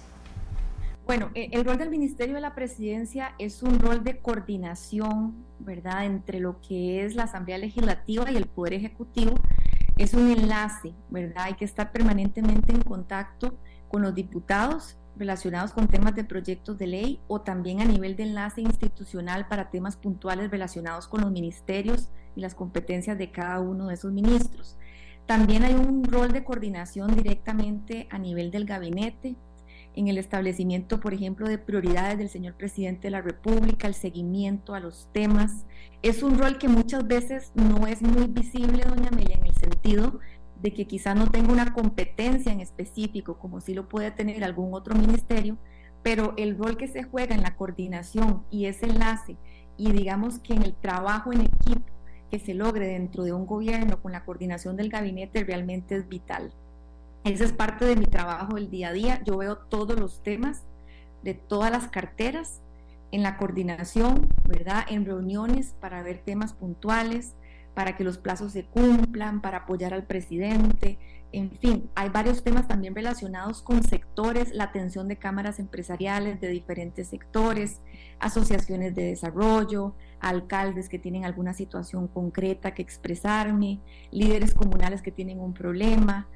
Bueno, 1.05 1.31
el 1.33 1.63
rol 1.63 1.77
del 1.77 1.89
Ministerio 1.89 2.35
de 2.35 2.41
la 2.41 2.53
Presidencia 2.53 3.33
es 3.39 3.63
un 3.63 3.79
rol 3.79 4.03
de 4.03 4.17
coordinación, 4.17 5.45
¿verdad?, 5.59 6.05
entre 6.05 6.41
lo 6.41 6.59
que 6.59 7.05
es 7.05 7.15
la 7.15 7.23
Asamblea 7.23 7.57
Legislativa 7.57 8.29
y 8.29 8.35
el 8.35 8.47
Poder 8.47 8.73
Ejecutivo. 8.73 9.39
Es 9.97 10.13
un 10.13 10.29
enlace, 10.29 10.93
¿verdad? 11.09 11.45
Hay 11.45 11.53
que 11.53 11.63
estar 11.63 11.93
permanentemente 11.93 12.73
en 12.73 12.81
contacto 12.81 13.57
con 13.87 14.01
los 14.01 14.13
diputados 14.13 14.97
relacionados 15.17 15.71
con 15.71 15.87
temas 15.87 16.15
de 16.15 16.23
proyectos 16.23 16.77
de 16.77 16.87
ley 16.87 17.19
o 17.27 17.41
también 17.41 17.81
a 17.81 17.85
nivel 17.85 18.15
de 18.15 18.23
enlace 18.23 18.61
institucional 18.61 19.47
para 19.47 19.69
temas 19.69 19.97
puntuales 19.97 20.51
relacionados 20.51 21.07
con 21.07 21.21
los 21.21 21.31
ministerios 21.31 22.09
y 22.35 22.41
las 22.41 22.55
competencias 22.55 23.17
de 23.17 23.31
cada 23.31 23.59
uno 23.59 23.87
de 23.87 23.95
esos 23.95 24.11
ministros. 24.11 24.77
También 25.25 25.63
hay 25.63 25.73
un 25.73 26.03
rol 26.05 26.31
de 26.31 26.43
coordinación 26.43 27.15
directamente 27.15 28.07
a 28.09 28.17
nivel 28.17 28.51
del 28.51 28.65
gabinete, 28.65 29.35
en 29.97 30.07
el 30.07 30.19
establecimiento, 30.19 30.99
por 30.99 31.15
ejemplo, 31.15 31.49
de 31.49 31.57
prioridades 31.57 32.19
del 32.19 32.29
señor 32.29 32.53
presidente 32.53 33.07
de 33.07 33.11
la 33.11 33.21
República, 33.21 33.87
el 33.87 33.95
seguimiento 33.95 34.75
a 34.75 34.79
los 34.79 35.09
temas. 35.11 35.65
Es 36.03 36.21
un 36.21 36.37
rol 36.37 36.59
que 36.59 36.67
muchas 36.67 37.07
veces 37.07 37.51
no 37.55 37.87
es 37.87 38.03
muy 38.03 38.27
visible, 38.27 38.83
doña 38.87 39.09
Amelia, 39.11 39.37
en 39.37 39.47
el 39.47 39.55
sentido 39.55 40.19
de 40.61 40.73
que 40.73 40.85
quizá 40.85 41.13
no 41.13 41.27
tenga 41.27 41.51
una 41.51 41.73
competencia 41.73 42.51
en 42.51 42.61
específico, 42.61 43.37
como 43.37 43.61
si 43.61 43.73
lo 43.73 43.87
puede 43.87 44.11
tener 44.11 44.43
algún 44.43 44.73
otro 44.73 44.95
ministerio, 44.95 45.57
pero 46.03 46.33
el 46.37 46.57
rol 46.57 46.77
que 46.77 46.87
se 46.87 47.03
juega 47.03 47.35
en 47.35 47.43
la 47.43 47.55
coordinación 47.55 48.43
y 48.49 48.65
ese 48.65 48.85
enlace, 48.87 49.37
y 49.77 49.91
digamos 49.91 50.39
que 50.39 50.53
en 50.53 50.63
el 50.63 50.73
trabajo 50.73 51.31
en 51.31 51.41
equipo 51.41 51.85
que 52.31 52.39
se 52.39 52.53
logre 52.53 52.87
dentro 52.87 53.23
de 53.23 53.33
un 53.33 53.45
gobierno 53.45 54.01
con 54.01 54.11
la 54.11 54.25
coordinación 54.25 54.75
del 54.75 54.89
gabinete 54.89 55.43
realmente 55.43 55.95
es 55.95 56.09
vital. 56.09 56.51
Esa 57.23 57.43
es 57.43 57.53
parte 57.53 57.85
de 57.85 57.95
mi 57.95 58.05
trabajo 58.05 58.55
del 58.55 58.69
día 58.69 58.89
a 58.89 58.93
día. 58.93 59.21
Yo 59.23 59.37
veo 59.37 59.57
todos 59.57 59.99
los 59.99 60.23
temas 60.23 60.63
de 61.23 61.33
todas 61.33 61.71
las 61.71 61.87
carteras 61.87 62.61
en 63.11 63.23
la 63.23 63.37
coordinación, 63.37 64.27
¿verdad? 64.47 64.85
En 64.89 65.05
reuniones 65.05 65.75
para 65.79 66.03
ver 66.03 66.19
temas 66.19 66.53
puntuales, 66.53 67.33
para 67.77 67.95
que 67.95 68.03
los 68.03 68.17
plazos 68.17 68.53
se 68.53 68.65
cumplan, 68.65 69.39
para 69.39 69.59
apoyar 69.59 69.93
al 69.93 70.01
presidente, 70.01 70.97
en 71.31 71.51
fin, 71.59 71.91
hay 71.93 72.09
varios 72.09 72.43
temas 72.43 72.67
también 72.67 72.95
relacionados 72.95 73.61
con 73.61 73.83
sectores, 73.83 74.51
la 74.51 74.63
atención 74.63 75.07
de 75.07 75.17
cámaras 75.17 75.59
empresariales 75.59 76.41
de 76.41 76.47
diferentes 76.47 77.07
sectores, 77.09 77.81
asociaciones 78.19 78.95
de 78.95 79.03
desarrollo, 79.03 79.93
alcaldes 80.19 80.89
que 80.89 80.97
tienen 80.97 81.23
alguna 81.23 81.53
situación 81.53 82.07
concreta 82.07 82.73
que 82.73 82.81
expresarme, 82.81 83.79
líderes 84.09 84.55
comunales 84.55 85.03
que 85.03 85.11
tienen 85.11 85.39
un 85.39 85.53
problema, 85.53 86.27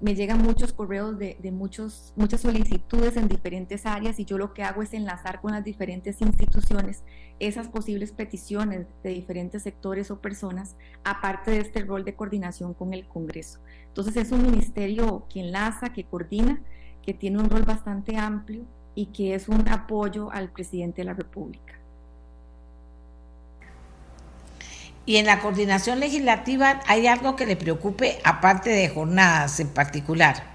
me 0.00 0.14
llegan 0.14 0.42
muchos 0.42 0.72
correos 0.72 1.18
de, 1.18 1.36
muchos, 1.52 2.14
muchas 2.16 2.40
solicitudes 2.40 3.16
en 3.16 3.28
diferentes 3.28 3.84
áreas 3.84 4.18
y 4.18 4.24
yo 4.24 4.38
lo 4.38 4.54
que 4.54 4.62
hago 4.62 4.82
es 4.82 4.94
enlazar 4.94 5.40
con 5.40 5.52
las 5.52 5.64
diferentes 5.64 6.22
instituciones 6.22 7.04
esas 7.38 7.68
posibles 7.68 8.12
peticiones 8.12 8.86
de 9.02 9.10
diferentes 9.10 9.62
sectores 9.62 10.10
o 10.10 10.20
personas, 10.20 10.76
aparte 11.04 11.50
de 11.50 11.58
este 11.58 11.82
rol 11.84 12.04
de 12.04 12.14
coordinación 12.14 12.72
con 12.72 12.94
el 12.94 13.06
Congreso. 13.06 13.60
Entonces 13.88 14.16
es 14.16 14.32
un 14.32 14.42
ministerio 14.42 15.26
que 15.28 15.40
enlaza, 15.40 15.92
que 15.92 16.04
coordina, 16.04 16.62
que 17.02 17.12
tiene 17.12 17.40
un 17.40 17.50
rol 17.50 17.62
bastante 17.62 18.16
amplio 18.16 18.64
y 18.94 19.06
que 19.06 19.34
es 19.34 19.48
un 19.48 19.68
apoyo 19.68 20.30
al 20.30 20.50
presidente 20.52 21.02
de 21.02 21.06
la 21.06 21.14
República. 21.14 21.81
Y 25.04 25.16
en 25.16 25.26
la 25.26 25.40
coordinación 25.40 25.98
legislativa, 25.98 26.80
¿hay 26.86 27.08
algo 27.08 27.34
que 27.34 27.46
le 27.46 27.56
preocupe 27.56 28.18
aparte 28.24 28.70
de 28.70 28.88
jornadas 28.88 29.58
en 29.58 29.68
particular? 29.68 30.52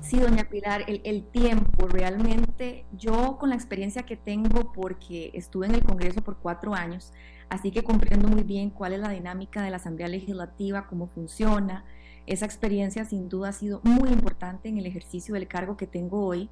Sí, 0.00 0.20
doña 0.20 0.44
Pilar, 0.44 0.84
el, 0.86 1.24
tiempo, 1.24 1.88
realmente 1.88 2.84
yo 2.96 3.38
con 3.38 3.48
la 3.48 3.56
experiencia 3.56 4.04
que 4.04 4.16
tengo, 4.16 4.72
porque 4.72 5.32
estuve 5.34 5.66
en 5.66 5.74
el 5.74 5.82
Congreso 5.82 6.22
por 6.22 6.36
cuatro 6.36 6.74
años, 6.74 7.12
así 7.48 7.72
que 7.72 7.82
comprendo 7.82 8.28
muy 8.28 8.44
bien 8.44 8.70
cuál 8.70 8.92
es 8.92 9.00
la 9.00 9.08
dinámica 9.08 9.62
de 9.62 9.70
la 9.70 9.78
Asamblea 9.78 10.06
Legislativa, 10.06 10.86
cómo 10.86 11.08
funciona. 11.08 11.84
Esa 12.28 12.46
experiencia 12.46 13.04
sin 13.04 13.28
duda 13.28 13.48
ha 13.48 13.52
sido 13.52 13.80
muy 13.82 14.10
importante 14.10 14.68
en 14.68 14.78
el 14.78 14.86
ejercicio 14.86 15.34
del 15.34 15.48
cargo 15.48 15.76
que 15.76 15.88
tengo 15.88 16.24
hoy, 16.24 16.50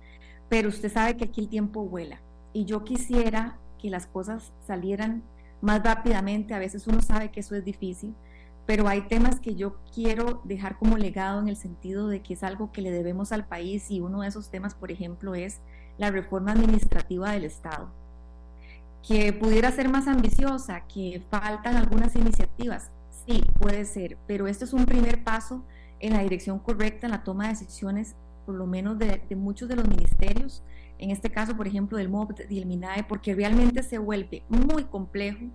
pero 0.48 0.68
usted 0.68 0.92
sabe 0.92 1.16
que 1.16 1.26
aquí 1.26 1.40
el 1.40 1.48
tiempo 1.48 1.84
vuela 1.84 2.20
y 2.52 2.64
yo 2.64 2.82
quisiera 2.82 3.58
que 3.78 3.88
las 3.88 4.08
cosas 4.08 4.52
salieran 4.66 5.22
más 5.64 5.82
rápidamente. 5.82 6.54
A 6.54 6.58
veces 6.58 6.86
uno 6.86 7.00
sabe 7.00 7.30
que 7.30 7.40
eso 7.40 7.56
es 7.56 7.64
difícil, 7.64 8.14
pero 8.66 8.86
hay 8.88 9.02
temas 9.08 9.40
que 9.40 9.54
yo 9.54 9.76
quiero 9.92 10.40
dejar 10.44 10.78
como 10.78 10.96
legado 10.96 11.40
en 11.40 11.48
el 11.48 11.56
sentido 11.56 12.08
de 12.08 12.22
que 12.22 12.34
es 12.34 12.42
algo 12.42 12.70
que 12.72 12.82
le 12.82 12.90
debemos 12.90 13.32
al 13.32 13.46
país 13.46 13.90
y 13.90 14.00
uno 14.00 14.20
de 14.20 14.28
esos 14.28 14.50
temas, 14.50 14.74
por 14.74 14.90
ejemplo, 14.90 15.34
es 15.34 15.60
la 15.98 16.10
reforma 16.10 16.52
administrativa 16.52 17.32
del 17.32 17.44
Estado, 17.44 17.90
que 19.06 19.32
pudiera 19.32 19.70
ser 19.70 19.88
más 19.88 20.06
ambiciosa, 20.06 20.86
que 20.86 21.22
faltan 21.30 21.76
algunas 21.76 22.14
iniciativas. 22.16 22.90
Sí, 23.26 23.42
puede 23.60 23.84
ser, 23.84 24.18
pero 24.26 24.46
este 24.46 24.64
es 24.64 24.72
un 24.72 24.84
primer 24.86 25.24
paso 25.24 25.64
en 26.00 26.12
la 26.12 26.22
dirección 26.22 26.58
correcta 26.58 27.06
en 27.06 27.12
la 27.12 27.24
toma 27.24 27.44
de 27.44 27.50
decisiones, 27.50 28.16
por 28.44 28.54
lo 28.54 28.66
menos 28.66 28.98
de, 28.98 29.22
muchos 29.36 29.68
de 29.68 29.76
los 29.76 29.88
ministerios, 29.88 30.62
en 30.98 31.10
este 31.10 31.30
caso, 31.30 31.56
por 31.56 31.66
ejemplo, 31.66 31.98
del 31.98 32.08
MOB 32.08 32.34
y 32.48 32.58
el 32.58 32.66
MINAE, 32.66 33.04
porque 33.04 33.34
realmente 33.34 33.82
se 33.82 33.98
vuelve 33.98 34.42
muy 34.48 34.84
complejo 34.84 35.46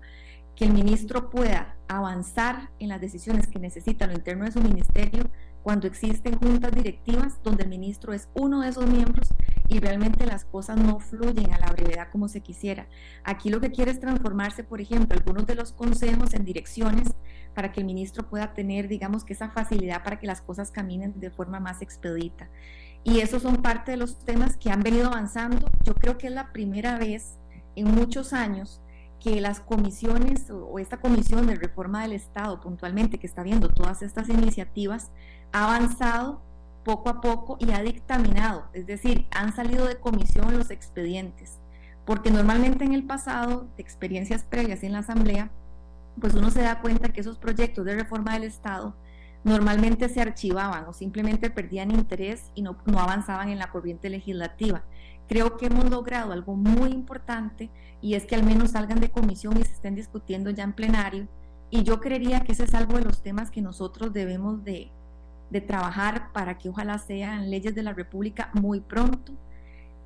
que 0.56 0.66
el 0.66 0.74
ministro 0.74 1.30
pueda 1.30 1.78
avanzar 1.88 2.70
en 2.80 2.90
las 2.90 3.00
decisiones 3.00 3.48
que 3.48 3.60
necesita 3.60 4.08
lo 4.08 4.14
interno 4.14 4.46
de 4.46 4.52
su 4.52 4.62
ministerio 4.62 5.24
cuando 5.64 5.88
existen 5.88 6.38
juntas 6.38 6.72
directivas 6.72 7.40
donde 7.44 7.64
el 7.64 7.70
ministro 7.70 8.14
es 8.14 8.28
uno 8.34 8.62
de 8.62 8.70
esos 8.70 8.86
miembros 8.86 9.30
y 9.70 9.80
realmente 9.80 10.26
las 10.26 10.46
cosas 10.46 10.78
no 10.78 11.00
fluyen 11.00 11.54
a 11.54 11.60
la 11.60 11.72
brevedad 11.72 12.10
como 12.12 12.28
se 12.28 12.42
quisiera. 12.42 12.88
Aquí 13.24 13.50
lo 13.50 13.62
que 13.62 13.72
quiere 13.72 13.92
es 13.92 14.00
transformarse, 14.00 14.64
por 14.64 14.82
ejemplo, 14.82 15.16
algunos 15.16 15.46
de 15.46 15.56
los 15.56 15.72
consejos 15.72 16.34
en 16.34 16.44
direcciones 16.44 17.08
para 17.54 17.72
que 17.72 17.82
el 17.82 17.86
ministro 17.86 18.28
pueda 18.28 18.54
tener, 18.54 18.88
digamos, 18.88 19.24
que 19.24 19.34
esa 19.34 19.50
facilidad 19.50 20.04
para 20.04 20.20
que 20.20 20.28
las 20.28 20.42
cosas 20.42 20.72
caminen 20.72 21.20
de 21.20 21.30
forma 21.30 21.60
más 21.60 21.82
expedita. 21.82 22.50
Y 23.04 23.20
esos 23.20 23.44
son 23.44 23.58
parte 23.58 23.92
de 23.92 23.98
los 23.98 24.20
temas 24.26 24.58
que 24.58 24.72
han 24.72 24.82
venido 24.82 25.08
avanzando. 25.08 25.70
Yo 25.84 25.94
creo 25.94 26.18
que 26.18 26.28
es 26.28 26.34
la 26.34 26.52
primera 26.52 26.98
vez 26.98 27.38
en 27.76 27.94
muchos 27.94 28.34
años 28.34 28.82
que 29.20 29.42
las 29.42 29.60
comisiones 29.60 30.50
o 30.50 30.80
esta 30.80 30.98
comisión 30.98 31.46
de 31.48 31.56
reforma 31.56 32.02
del 32.02 32.14
Estado 32.14 32.60
puntualmente 32.62 33.20
que 33.20 33.28
está 33.28 33.44
viendo 33.44 33.70
todas 33.70 34.02
estas 34.02 34.30
iniciativas 34.30 35.12
ha 35.52 35.66
avanzado 35.66 36.42
poco 36.84 37.10
a 37.10 37.22
poco 37.22 37.58
y 37.60 37.72
ha 37.72 37.82
dictaminado, 37.82 38.66
es 38.74 38.86
decir, 38.86 39.28
han 39.32 39.56
salido 39.56 39.86
de 39.88 40.00
comisión 40.00 40.58
los 40.58 40.72
expedientes, 40.72 41.60
porque 42.06 42.32
normalmente 42.32 42.86
en 42.86 42.94
el 42.94 43.04
pasado, 43.04 43.68
de 43.76 43.84
experiencias 43.84 44.44
previas 44.44 44.84
en 44.84 44.94
la 44.94 45.00
Asamblea, 45.00 45.52
pues 46.20 46.34
uno 46.34 46.50
se 46.50 46.62
da 46.62 46.82
cuenta 46.82 47.10
que 47.10 47.22
esos 47.22 47.38
proyectos 47.38 47.86
de 47.86 47.96
reforma 47.96 48.34
del 48.34 48.44
Estado 48.44 48.96
normalmente 49.44 50.10
se 50.10 50.22
archivaban 50.22 50.86
o 50.86 50.94
simplemente 50.94 51.50
perdían 51.50 51.92
interés 51.92 52.52
y 52.56 52.62
no, 52.62 52.78
no 52.86 53.00
avanzaban 53.00 53.50
en 53.50 53.60
la 53.60 53.72
corriente 53.72 54.10
legislativa. 54.10 54.84
Creo 55.28 55.58
que 55.58 55.68
hemos 55.68 55.90
logrado 55.90 56.34
algo 56.34 56.56
muy 56.56 56.92
importante 56.92 57.70
y 58.02 58.16
es 58.16 58.26
que 58.26 58.36
al 58.36 58.44
menos 58.44 58.72
salgan 58.72 59.00
de 59.00 59.12
comisión 59.12 59.58
y 59.58 59.64
se 59.64 59.74
estén 59.74 59.96
discutiendo 59.96 60.50
ya 60.50 60.64
en 60.64 60.74
plenario. 60.74 61.28
Y 61.70 61.84
yo 61.84 62.00
creería 62.00 62.42
que 62.42 62.54
ese 62.54 62.64
es 62.64 62.74
algo 62.74 62.98
de 62.98 63.06
los 63.06 63.22
temas 63.22 63.52
que 63.52 63.62
nosotros 63.62 64.12
debemos 64.12 64.64
de, 64.64 64.92
de 65.50 65.62
trabajar 65.62 66.32
para 66.32 66.58
que 66.58 66.70
ojalá 66.70 66.98
sean 67.00 67.50
leyes 67.50 67.76
de 67.76 67.84
la 67.84 67.94
República 67.94 68.50
muy 68.54 68.82
pronto, 68.82 69.34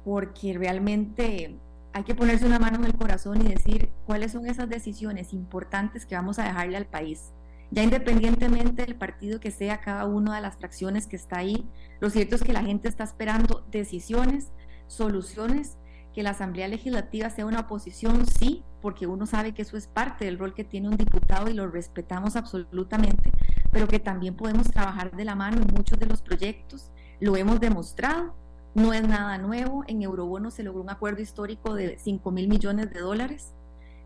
porque 0.03 0.53
realmente 0.57 1.55
hay 1.93 2.03
que 2.03 2.15
ponerse 2.15 2.45
una 2.45 2.59
mano 2.59 2.77
en 2.77 2.85
el 2.85 2.95
corazón 2.95 3.41
y 3.41 3.49
decir 3.49 3.89
cuáles 4.05 4.31
son 4.31 4.47
esas 4.47 4.69
decisiones 4.69 5.33
importantes 5.33 6.05
que 6.05 6.15
vamos 6.15 6.39
a 6.39 6.45
dejarle 6.45 6.77
al 6.77 6.85
país. 6.85 7.31
Ya 7.71 7.83
independientemente 7.83 8.85
del 8.85 8.95
partido 8.95 9.39
que 9.39 9.51
sea 9.51 9.81
cada 9.81 10.05
una 10.05 10.35
de 10.35 10.41
las 10.41 10.57
fracciones 10.57 11.07
que 11.07 11.15
está 11.15 11.39
ahí, 11.39 11.67
lo 11.99 12.09
cierto 12.09 12.35
es 12.35 12.43
que 12.43 12.53
la 12.53 12.63
gente 12.63 12.87
está 12.87 13.03
esperando 13.03 13.65
decisiones, 13.71 14.51
soluciones, 14.87 15.77
que 16.13 16.23
la 16.23 16.31
Asamblea 16.31 16.67
Legislativa 16.67 17.29
sea 17.29 17.45
una 17.45 17.61
oposición, 17.61 18.25
sí, 18.27 18.63
porque 18.81 19.07
uno 19.07 19.25
sabe 19.25 19.53
que 19.53 19.63
eso 19.63 19.77
es 19.77 19.87
parte 19.87 20.25
del 20.25 20.37
rol 20.37 20.53
que 20.53 20.63
tiene 20.63 20.89
un 20.89 20.97
diputado 20.97 21.49
y 21.49 21.53
lo 21.53 21.67
respetamos 21.67 22.35
absolutamente, 22.35 23.31
pero 23.73 23.87
que 23.87 23.99
también 23.99 24.35
podemos 24.35 24.69
trabajar 24.71 25.11
de 25.11 25.25
la 25.25 25.35
mano 25.35 25.57
en 25.57 25.75
muchos 25.75 25.99
de 25.99 26.05
los 26.05 26.21
proyectos. 26.21 26.91
Lo 27.19 27.35
hemos 27.35 27.59
demostrado, 27.59 28.35
no 28.75 28.93
es 28.93 29.05
nada 29.05 29.37
nuevo. 29.39 29.83
En 29.87 30.03
Eurobono 30.03 30.51
se 30.51 30.63
logró 30.63 30.81
un 30.81 30.91
acuerdo 30.91 31.21
histórico 31.21 31.73
de 31.73 31.97
5 31.97 32.31
mil 32.31 32.47
millones 32.47 32.93
de 32.93 32.99
dólares. 32.99 33.53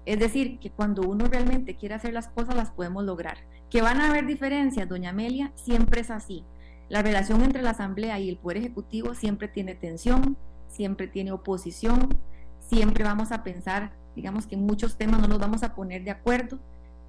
Es 0.06 0.20
decir, 0.20 0.58
que 0.60 0.72
cuando 0.72 1.02
uno 1.02 1.26
realmente 1.26 1.76
quiere 1.76 1.96
hacer 1.96 2.14
las 2.14 2.30
cosas, 2.30 2.56
las 2.56 2.72
podemos 2.72 3.04
lograr. 3.04 3.38
Que 3.70 3.82
van 3.82 4.00
a 4.00 4.10
haber 4.10 4.26
diferencias, 4.26 4.88
doña 4.88 5.10
Amelia, 5.10 5.52
siempre 5.56 6.00
es 6.00 6.10
así. 6.10 6.46
La 6.88 7.02
relación 7.02 7.44
entre 7.44 7.62
la 7.62 7.72
Asamblea 7.72 8.18
y 8.20 8.30
el 8.30 8.38
Poder 8.38 8.58
Ejecutivo 8.58 9.14
siempre 9.14 9.50
tiene 9.50 9.76
tensión, 9.76 10.38
siempre 10.70 11.08
tiene 11.08 11.34
oposición, 11.34 12.18
siempre 12.62 13.04
vamos 13.04 13.34
a 13.34 13.44
pensar, 13.44 13.92
digamos 14.16 14.48
que 14.48 14.56
en 14.56 14.66
muchos 14.66 14.98
temas 14.98 15.20
no 15.20 15.28
nos 15.28 15.40
vamos 15.40 15.64
a 15.64 15.76
poner 15.76 16.06
de 16.06 16.12
acuerdo, 16.12 16.60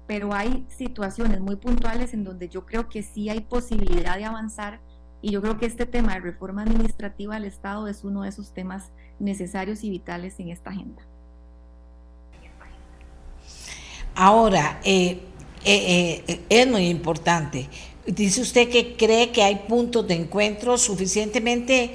pero 0.09 0.33
hay 0.33 0.65
situaciones 0.75 1.39
muy 1.39 1.55
puntuales 1.55 2.15
en 2.15 2.23
donde 2.23 2.49
yo 2.49 2.65
creo 2.65 2.89
que 2.89 3.03
sí 3.03 3.29
hay 3.29 3.41
posibilidad 3.41 4.17
de 4.17 4.25
avanzar 4.25 4.79
y 5.21 5.29
yo 5.29 5.39
creo 5.39 5.59
que 5.59 5.67
este 5.67 5.85
tema 5.85 6.15
de 6.15 6.21
reforma 6.21 6.63
administrativa 6.63 7.35
del 7.35 7.45
Estado 7.45 7.87
es 7.87 8.03
uno 8.03 8.23
de 8.23 8.29
esos 8.29 8.51
temas 8.51 8.89
necesarios 9.19 9.83
y 9.83 9.91
vitales 9.91 10.39
en 10.39 10.49
esta 10.49 10.71
agenda. 10.71 11.03
Ahora, 14.15 14.81
eh, 14.83 15.19
eh, 15.63 16.23
eh, 16.27 16.41
es 16.49 16.67
muy 16.67 16.87
importante. 16.87 17.69
Dice 18.07 18.41
usted 18.41 18.67
que 18.67 18.97
cree 18.97 19.31
que 19.31 19.43
hay 19.43 19.57
puntos 19.67 20.07
de 20.07 20.15
encuentro 20.15 20.79
suficientemente 20.79 21.93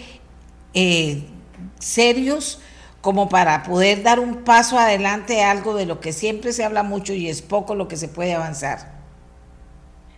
serios 1.80 2.60
como 3.04 3.28
para 3.28 3.64
poder 3.64 4.02
dar 4.02 4.18
un 4.18 4.44
paso 4.44 4.78
adelante 4.78 5.44
algo 5.44 5.74
de 5.74 5.84
lo 5.84 6.00
que 6.00 6.14
siempre 6.14 6.54
se 6.54 6.64
habla 6.64 6.82
mucho 6.82 7.12
y 7.12 7.28
es 7.28 7.42
poco 7.42 7.74
lo 7.74 7.86
que 7.86 7.98
se 7.98 8.08
puede 8.08 8.32
avanzar. 8.32 8.94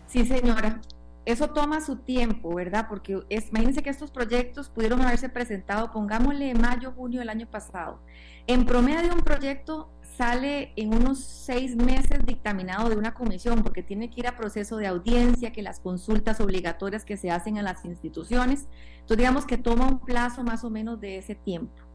Sí, 0.07 0.25
señora. 0.25 0.81
Eso 1.25 1.49
toma 1.49 1.81
su 1.81 1.97
tiempo, 1.97 2.55
¿verdad? 2.55 2.87
Porque 2.89 3.19
es, 3.29 3.49
imagínense 3.49 3.83
que 3.83 3.91
estos 3.91 4.13
proyectos 4.13 4.69
pudieron 4.69 5.03
haberse 5.03 5.29
presentado, 5.29 5.91
pongámosle 5.91 6.55
mayo, 6.55 6.93
junio 6.93 7.19
del 7.19 7.29
año 7.29 7.49
pasado. 7.49 7.99
En 8.47 8.65
promedio, 8.65 9.13
un 9.13 9.23
proyecto 9.23 9.91
sale 10.17 10.73
en 10.77 10.95
unos 10.95 11.19
seis 11.19 11.75
meses 11.75 12.25
dictaminado 12.25 12.89
de 12.89 12.95
una 12.95 13.15
comisión, 13.15 13.65
porque 13.65 13.83
tiene 13.83 14.09
que 14.11 14.21
ir 14.21 14.29
a 14.29 14.37
proceso 14.37 14.77
de 14.77 14.87
audiencia, 14.87 15.51
que 15.51 15.63
las 15.63 15.81
consultas 15.81 16.41
obligatorias 16.41 17.05
que 17.05 17.17
se 17.17 17.33
hacen 17.33 17.59
a 17.59 17.63
las 17.63 17.85
instituciones. 17.85 18.69
Entonces, 18.93 19.17
digamos 19.17 19.45
que 19.45 19.59
toma 19.59 19.89
un 19.89 19.99
plazo 19.99 20.45
más 20.45 20.63
o 20.63 20.71
menos 20.71 21.01
de 21.01 21.19
ese 21.19 21.35
tiempo. 21.35 21.86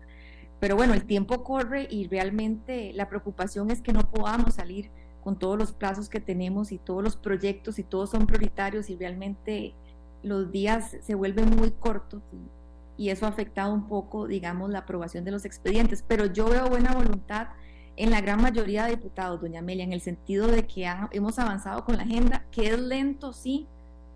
Pero 0.62 0.76
bueno, 0.76 0.94
el 0.94 1.06
tiempo 1.06 1.44
corre 1.44 1.88
y 1.90 2.08
realmente 2.08 2.94
la 2.94 3.10
preocupación 3.10 3.72
es 3.72 3.82
que 3.82 3.94
no 3.94 4.10
podamos 4.12 4.54
salir 4.54 4.92
con 5.24 5.40
todos 5.40 5.58
los 5.58 5.72
plazos 5.74 6.08
que 6.08 6.20
tenemos 6.20 6.72
y 6.72 6.78
todos 6.78 7.04
los 7.04 7.18
proyectos 7.18 7.80
y 7.80 7.84
todos 7.84 8.12
son 8.12 8.28
prioritarios 8.28 8.92
y 8.92 8.96
realmente 8.96 9.74
los 10.22 10.52
días 10.52 10.98
se 11.02 11.16
vuelven 11.16 11.50
muy 11.50 11.72
cortos 11.72 12.22
y, 12.32 13.10
eso 13.10 13.26
ha 13.26 13.30
afectado 13.30 13.74
un 13.74 13.88
poco, 13.88 14.28
digamos, 14.28 14.70
la 14.70 14.80
aprobación 14.80 15.26
de 15.26 15.32
los 15.32 15.44
expedientes. 15.44 16.06
Pero 16.08 16.28
yo 16.28 16.46
veo 16.48 16.70
buena 16.70 16.94
voluntad 16.94 17.48
en 17.96 18.12
la 18.12 18.22
gran 18.22 18.40
mayoría 18.40 18.86
de 18.86 18.92
diputados, 18.92 19.42
doña 19.42 19.62
Amelia, 19.62 19.84
en 19.84 19.92
el 19.92 20.02
sentido 20.02 20.46
de 20.46 20.68
que 20.68 20.88
hemos 21.12 21.40
avanzado 21.40 21.84
con 21.84 21.98
la 21.98 22.04
agenda, 22.04 22.46
que 22.52 22.68
es 22.68 22.80
lento, 22.80 23.34
sí, 23.34 23.68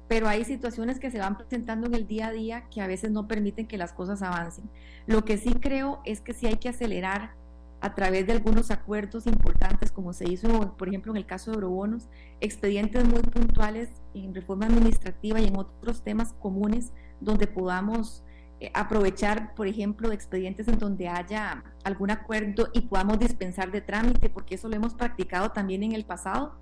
pero 0.07 0.27
hay 0.27 0.45
situaciones 0.45 0.99
que 0.99 1.11
se 1.11 1.19
van 1.19 1.37
presentando 1.37 1.87
en 1.87 1.95
el 1.95 2.07
día 2.07 2.27
a 2.27 2.31
día 2.31 2.65
que 2.69 2.81
a 2.81 2.87
veces 2.87 3.11
no 3.11 3.27
permiten 3.27 3.67
que 3.67 3.77
las 3.77 3.93
cosas 3.93 4.21
avancen. 4.21 4.69
Lo 5.07 5.25
que 5.25 5.37
sí 5.37 5.53
creo 5.55 6.01
es 6.05 6.21
que 6.21 6.33
sí 6.33 6.45
hay 6.45 6.57
que 6.57 6.69
acelerar 6.69 7.33
a 7.81 7.93
través 7.93 8.25
de 8.25 8.33
algunos 8.33 8.71
acuerdos 8.71 9.27
importantes, 9.27 9.91
como 9.91 10.13
se 10.13 10.29
hizo, 10.29 10.75
por 10.77 10.87
ejemplo, 10.87 11.11
en 11.11 11.17
el 11.17 11.25
caso 11.25 11.51
de 11.51 11.55
eurobonos, 11.55 12.07
expedientes 12.39 13.05
muy 13.07 13.21
puntuales 13.21 13.89
en 14.13 14.33
reforma 14.33 14.65
administrativa 14.65 15.39
y 15.39 15.47
en 15.47 15.57
otros 15.57 16.03
temas 16.03 16.33
comunes 16.33 16.93
donde 17.19 17.47
podamos 17.47 18.23
eh, 18.59 18.71
aprovechar, 18.73 19.53
por 19.53 19.67
ejemplo, 19.67 20.11
expedientes 20.11 20.67
en 20.67 20.79
donde 20.79 21.09
haya 21.09 21.63
algún 21.83 22.09
acuerdo 22.09 22.69
y 22.73 22.81
podamos 22.81 23.19
dispensar 23.19 23.71
de 23.71 23.81
trámite, 23.81 24.29
porque 24.29 24.55
eso 24.55 24.69
lo 24.69 24.75
hemos 24.75 24.93
practicado 24.93 25.51
también 25.51 25.83
en 25.83 25.91
el 25.91 26.05
pasado 26.05 26.55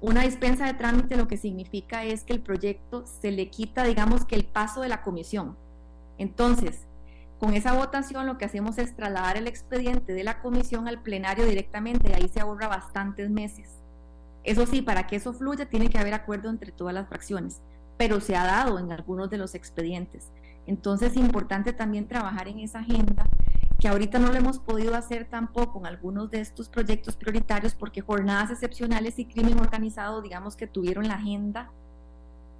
una 0.00 0.22
dispensa 0.22 0.66
de 0.66 0.74
trámite 0.74 1.16
lo 1.16 1.26
que 1.26 1.36
significa 1.36 2.04
es 2.04 2.22
que 2.22 2.32
el 2.32 2.40
proyecto 2.40 3.04
se 3.06 3.32
le 3.32 3.50
quita, 3.50 3.82
digamos 3.82 4.24
que 4.24 4.36
el 4.36 4.44
paso 4.44 4.80
de 4.80 4.88
la 4.88 5.02
comisión. 5.02 5.56
Entonces, 6.18 6.86
con 7.40 7.54
esa 7.54 7.72
votación 7.72 8.26
lo 8.26 8.38
que 8.38 8.44
hacemos 8.44 8.78
es 8.78 8.94
trasladar 8.94 9.36
el 9.36 9.46
expediente 9.48 10.12
de 10.12 10.24
la 10.24 10.40
comisión 10.40 10.86
al 10.86 11.02
plenario 11.02 11.46
directamente 11.46 12.10
y 12.10 12.12
ahí 12.12 12.28
se 12.28 12.40
ahorra 12.40 12.68
bastantes 12.68 13.28
meses. 13.28 13.70
Eso 14.44 14.66
sí, 14.66 14.82
para 14.82 15.06
que 15.06 15.16
eso 15.16 15.32
fluya 15.32 15.68
tiene 15.68 15.88
que 15.88 15.98
haber 15.98 16.14
acuerdo 16.14 16.48
entre 16.48 16.72
todas 16.72 16.94
las 16.94 17.08
fracciones, 17.08 17.60
pero 17.96 18.20
se 18.20 18.36
ha 18.36 18.44
dado 18.44 18.78
en 18.78 18.92
algunos 18.92 19.30
de 19.30 19.38
los 19.38 19.54
expedientes. 19.54 20.30
Entonces 20.66 21.12
es 21.12 21.16
importante 21.16 21.72
también 21.72 22.06
trabajar 22.06 22.46
en 22.46 22.60
esa 22.60 22.80
agenda 22.80 23.26
que 23.78 23.88
ahorita 23.88 24.18
no 24.18 24.28
lo 24.28 24.34
hemos 24.34 24.58
podido 24.58 24.94
hacer 24.94 25.28
tampoco 25.28 25.78
en 25.78 25.86
algunos 25.86 26.30
de 26.30 26.40
estos 26.40 26.68
proyectos 26.68 27.16
prioritarios 27.16 27.74
porque 27.74 28.00
jornadas 28.00 28.50
excepcionales 28.50 29.18
y 29.18 29.26
crimen 29.26 29.60
organizado, 29.60 30.20
digamos 30.20 30.56
que 30.56 30.66
tuvieron 30.66 31.06
la 31.06 31.14
agenda 31.14 31.70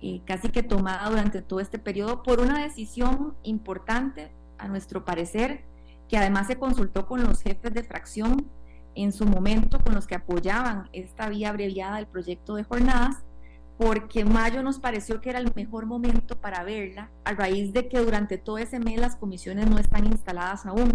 eh, 0.01 0.23
casi 0.25 0.49
que 0.51 0.63
tomada 0.63 1.11
durante 1.11 1.43
todo 1.43 1.59
este 1.59 1.79
periodo 1.81 2.23
por 2.23 2.41
una 2.41 2.63
decisión 2.63 3.35
importante, 3.43 4.31
a 4.57 4.69
nuestro 4.69 5.05
parecer, 5.05 5.65
que 6.09 6.17
además 6.19 6.47
se 6.47 6.57
consultó 6.57 7.07
con 7.07 7.23
los 7.23 7.43
jefes 7.43 7.73
de 7.75 7.83
fracción 7.83 8.49
en 8.95 9.13
su 9.13 9.25
momento 9.25 9.79
con 9.81 9.95
los 9.95 10.07
que 10.07 10.17
apoyaban 10.17 10.89
esta 10.93 11.29
vía 11.29 11.51
abreviada 11.51 11.97
del 11.97 12.07
proyecto 12.07 12.55
de 12.57 12.65
jornadas, 12.65 13.25
porque 13.79 14.25
mayo 14.25 14.61
nos 14.65 14.81
pareció 14.81 15.21
que 15.21 15.31
era 15.31 15.39
el 15.39 15.53
mejor 15.55 15.87
momento 15.87 16.37
para 16.37 16.65
verla, 16.65 17.11
a 17.25 17.33
raíz 17.33 17.73
de 17.73 17.89
que 17.89 18.01
durante 18.01 18.37
todo 18.37 18.59
ese 18.59 18.81
mes 18.81 19.01
las 19.01 19.15
comisiones 19.15 19.71
no 19.71 19.79
están 19.79 20.05
instaladas 20.05 20.67
aún. 20.67 20.93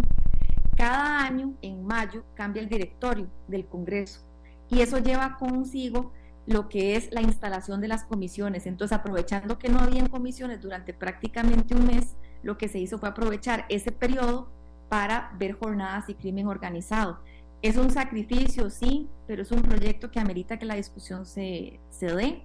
Cada 0.76 1.24
año, 1.24 1.54
en 1.62 1.82
mayo, 1.86 2.24
cambia 2.34 2.60
el 2.60 2.68
directorio 2.68 3.26
del 3.48 3.64
Congreso 3.66 4.20
y 4.68 4.82
eso 4.82 4.98
lleva 4.98 5.38
consigo 5.38 6.12
lo 6.46 6.68
que 6.68 6.96
es 6.96 7.10
la 7.10 7.22
instalación 7.22 7.80
de 7.80 7.88
las 7.88 8.04
comisiones. 8.04 8.66
Entonces, 8.66 8.98
aprovechando 8.98 9.58
que 9.58 9.70
no 9.70 9.78
habían 9.78 10.08
comisiones 10.08 10.60
durante 10.60 10.92
prácticamente 10.92 11.74
un 11.74 11.86
mes, 11.86 12.16
lo 12.42 12.58
que 12.58 12.68
se 12.68 12.80
hizo 12.80 12.98
fue 12.98 13.08
aprovechar 13.08 13.64
ese 13.70 13.92
periodo 13.92 14.50
para 14.90 15.32
ver 15.38 15.52
jornadas 15.54 16.10
y 16.10 16.14
crimen 16.14 16.48
organizado. 16.48 17.20
Es 17.62 17.78
un 17.78 17.90
sacrificio, 17.90 18.68
sí, 18.68 19.08
pero 19.26 19.40
es 19.40 19.50
un 19.52 19.62
proyecto 19.62 20.10
que 20.10 20.20
amerita 20.20 20.58
que 20.58 20.66
la 20.66 20.74
discusión 20.74 21.24
se, 21.24 21.80
se 21.88 22.14
dé 22.14 22.44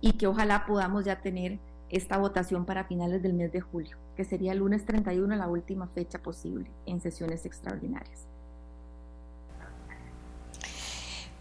y 0.00 0.12
que 0.12 0.26
ojalá 0.26 0.66
podamos 0.66 1.04
ya 1.04 1.20
tener 1.20 1.58
esta 1.88 2.18
votación 2.18 2.64
para 2.64 2.84
finales 2.84 3.22
del 3.22 3.34
mes 3.34 3.52
de 3.52 3.60
julio, 3.60 3.96
que 4.16 4.24
sería 4.24 4.52
el 4.52 4.58
lunes 4.58 4.84
31, 4.84 5.36
la 5.36 5.48
última 5.48 5.86
fecha 5.88 6.22
posible 6.22 6.70
en 6.84 7.00
sesiones 7.00 7.46
extraordinarias. 7.46 8.25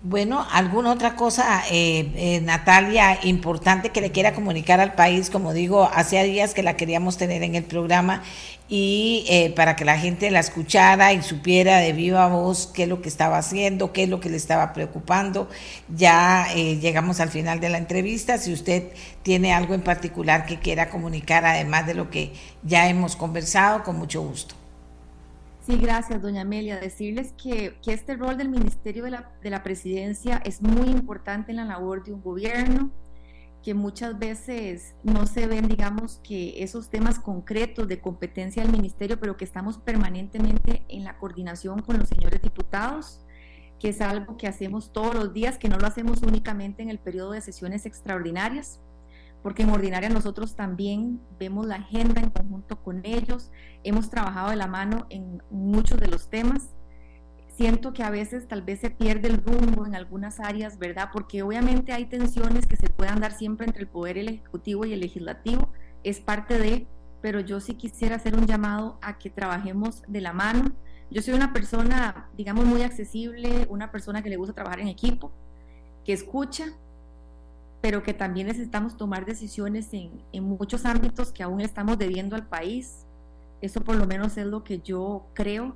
Bueno, 0.08 0.46
¿alguna 0.52 0.92
otra 0.92 1.16
cosa, 1.16 1.64
eh, 1.72 2.12
eh, 2.16 2.40
Natalia, 2.42 3.18
importante 3.24 3.90
que 3.90 4.02
le 4.02 4.12
quiera 4.12 4.36
comunicar 4.36 4.80
al 4.80 4.94
país? 4.94 5.32
Como 5.32 5.52
digo, 5.52 5.90
hacía 5.92 6.22
días 6.22 6.54
que 6.54 6.62
la 6.62 6.78
queríamos 6.78 7.18
tener 7.18 7.42
en 7.42 7.56
el 7.56 7.64
programa 7.64 8.22
y 8.70 9.26
eh, 9.28 9.50
para 9.56 9.76
que 9.76 9.84
la 9.84 9.98
gente 9.98 10.30
la 10.30 10.42
escuchara 10.42 11.12
y 11.14 11.24
supiera 11.24 11.80
de 11.80 11.92
viva 11.94 12.28
voz 12.28 12.68
qué 12.68 12.84
es 12.84 12.90
lo 12.90 13.02
que 13.02 13.10
estaba 13.10 13.40
haciendo, 13.40 13.94
qué 13.94 14.04
es 14.04 14.10
lo 14.10 14.20
que 14.20 14.30
le 14.30 14.38
estaba 14.38 14.74
preocupando. 14.74 15.50
Ya 15.90 16.50
llegamos 16.54 17.20
al 17.20 17.30
final 17.30 17.60
de 17.60 17.70
la 17.70 17.80
entrevista. 17.80 18.38
Si 18.38 18.54
usted 18.54 18.84
tiene 19.24 19.54
algo 19.54 19.74
en 19.74 19.82
particular 19.82 20.46
que 20.46 20.60
quiera 20.60 20.92
comunicar, 20.92 21.46
además 21.46 21.88
de 21.88 21.96
lo 21.96 22.12
que 22.12 22.32
ya 22.62 22.90
hemos 22.90 23.16
conversado, 23.16 23.84
con 23.84 23.98
mucho 23.98 24.22
gusto. 24.22 24.54
Sí, 25.66 25.78
gracias, 25.78 26.22
doña 26.22 26.42
Amelia. 26.42 26.80
Decirles 26.80 27.34
que, 27.42 27.80
que 27.82 27.92
este 27.92 28.16
rol 28.16 28.38
del 28.38 28.50
Ministerio 28.50 29.04
de 29.04 29.10
la, 29.10 29.32
de 29.42 29.50
la, 29.50 29.64
Presidencia 29.64 30.40
es 30.46 30.62
muy 30.62 30.90
importante 30.90 31.52
en 31.52 31.58
la 31.58 31.66
labor 31.66 32.04
de 32.04 32.14
un 32.14 32.22
gobierno, 32.22 32.92
que 33.64 33.74
muchas 33.74 34.20
veces 34.20 34.94
no 35.02 35.26
se 35.26 35.48
ven, 35.48 35.68
digamos, 35.68 36.22
que 36.24 36.62
esos 36.64 36.92
temas 36.92 37.18
concretos 37.18 37.88
de 37.88 38.00
competencia 38.00 38.62
del 38.62 38.74
Ministerio, 38.74 39.20
pero 39.20 39.38
que 39.38 39.46
estamos 39.46 39.80
permanentemente 39.80 40.84
en 40.88 41.04
la 41.04 41.18
coordinación 41.18 41.82
con 41.82 41.98
los 41.98 42.10
señores 42.10 42.44
diputados, 42.44 43.26
que 43.80 43.90
es 43.90 44.02
algo 44.02 44.38
que 44.38 44.48
hacemos 44.48 44.94
todos 44.94 45.16
los 45.16 45.34
días, 45.34 45.58
que 45.58 45.68
no 45.68 45.80
lo 45.80 45.88
hacemos 45.88 46.22
únicamente 46.22 46.84
en 46.84 46.92
el 46.92 47.00
periodo 47.00 47.32
de 47.32 47.42
sesiones 47.42 47.88
extraordinarias 47.88 48.80
porque 49.46 49.62
en 49.62 49.70
ordinaria 49.70 50.10
nosotros 50.10 50.56
también 50.56 51.22
vemos 51.38 51.68
la 51.68 51.76
agenda 51.76 52.20
en 52.20 52.32
conjunto 52.32 52.82
con 52.82 53.02
ellos, 53.06 53.52
hemos 53.84 54.10
trabajado 54.10 54.50
de 54.50 54.56
la 54.56 54.66
mano 54.66 55.06
en 55.12 55.44
muchos 55.52 56.00
de 56.00 56.08
los 56.08 56.32
temas. 56.32 56.72
Siento 57.50 57.94
que 57.94 58.02
a 58.02 58.10
veces 58.10 58.48
tal 58.48 58.64
vez 58.64 58.80
se 58.80 58.90
pierde 58.90 59.28
el 59.28 59.38
rumbo 59.38 59.86
en 59.86 59.94
algunas 59.94 60.40
áreas, 60.40 60.80
¿verdad? 60.80 61.10
Porque 61.14 61.44
obviamente 61.44 61.94
hay 61.94 62.08
tensiones 62.08 62.66
que 62.66 62.76
se 62.76 62.90
puedan 62.90 63.20
dar 63.20 63.34
siempre 63.34 63.68
entre 63.68 63.84
el 63.84 63.88
poder 63.88 64.18
ejecutivo 64.18 64.84
y 64.84 64.94
el 64.94 65.00
legislativo, 65.02 65.70
es 66.04 66.20
parte 66.20 66.58
de, 66.58 66.88
pero 67.22 67.40
yo 67.40 67.60
sí 67.60 67.76
quisiera 67.76 68.16
hacer 68.16 68.36
un 68.36 68.48
llamado 68.48 68.98
a 69.04 69.20
que 69.20 69.30
trabajemos 69.30 70.02
de 70.08 70.22
la 70.22 70.34
mano. 70.34 70.72
Yo 71.12 71.22
soy 71.22 71.36
una 71.36 71.54
persona, 71.54 72.32
digamos, 72.36 72.66
muy 72.66 72.82
accesible, 72.82 73.68
una 73.70 73.92
persona 73.92 74.24
que 74.24 74.32
le 74.32 74.38
gusta 74.38 74.56
trabajar 74.56 74.80
en 74.80 74.88
equipo, 74.88 75.32
que 76.04 76.14
escucha, 76.14 76.66
pero 77.82 78.04
que 78.04 78.14
también 78.14 78.48
necesitamos 78.48 78.98
tomar 78.98 79.26
decisiones 79.26 79.94
en, 79.94 80.12
en, 80.32 80.44
muchos 80.44 80.86
ámbitos 80.86 81.32
que 81.32 81.44
aún 81.44 81.62
estamos 81.62 81.98
debiendo 81.98 82.36
al 82.36 82.48
país. 82.48 83.06
Eso 83.62 83.82
por 83.82 83.96
lo 83.96 84.08
menos 84.08 84.38
es 84.38 84.46
lo 84.46 84.64
que 84.64 84.80
yo 84.80 85.28
creo. 85.34 85.76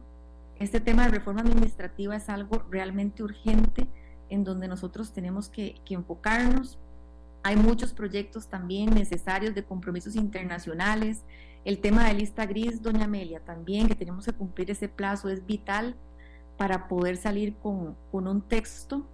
Este 0.60 0.80
tema 0.80 1.06
de 1.06 1.12
reforma 1.12 1.42
administrativa 1.42 2.16
es 2.16 2.30
algo 2.30 2.64
realmente 2.70 3.24
urgente 3.24 3.88
en 4.30 4.44
donde 4.44 4.68
nosotros 4.68 5.14
tenemos 5.14 5.50
que, 5.50 5.76
que 5.86 5.96
enfocarnos. 5.96 6.78
Hay 7.44 7.56
muchos 7.56 7.94
proyectos 7.94 8.48
también 8.48 8.94
necesarios 8.94 9.56
de 9.56 9.64
compromisos 9.64 10.16
internacionales. 10.16 11.24
El 11.64 11.80
tema 11.80 12.08
de 12.08 12.14
lista 12.14 12.46
gris, 12.46 12.82
doña 12.82 13.06
Amelia, 13.06 13.40
también 13.40 13.88
que 13.88 13.96
tenemos 13.96 14.26
que 14.26 14.34
cumplir 14.34 14.72
ese 14.72 14.90
plazo 14.90 15.30
es 15.30 15.46
vital 15.46 15.96
para 16.58 16.88
poder 16.88 17.16
salir 17.16 17.56
con, 17.56 17.96
con 18.12 18.28
un 18.28 18.42
texto 18.42 19.06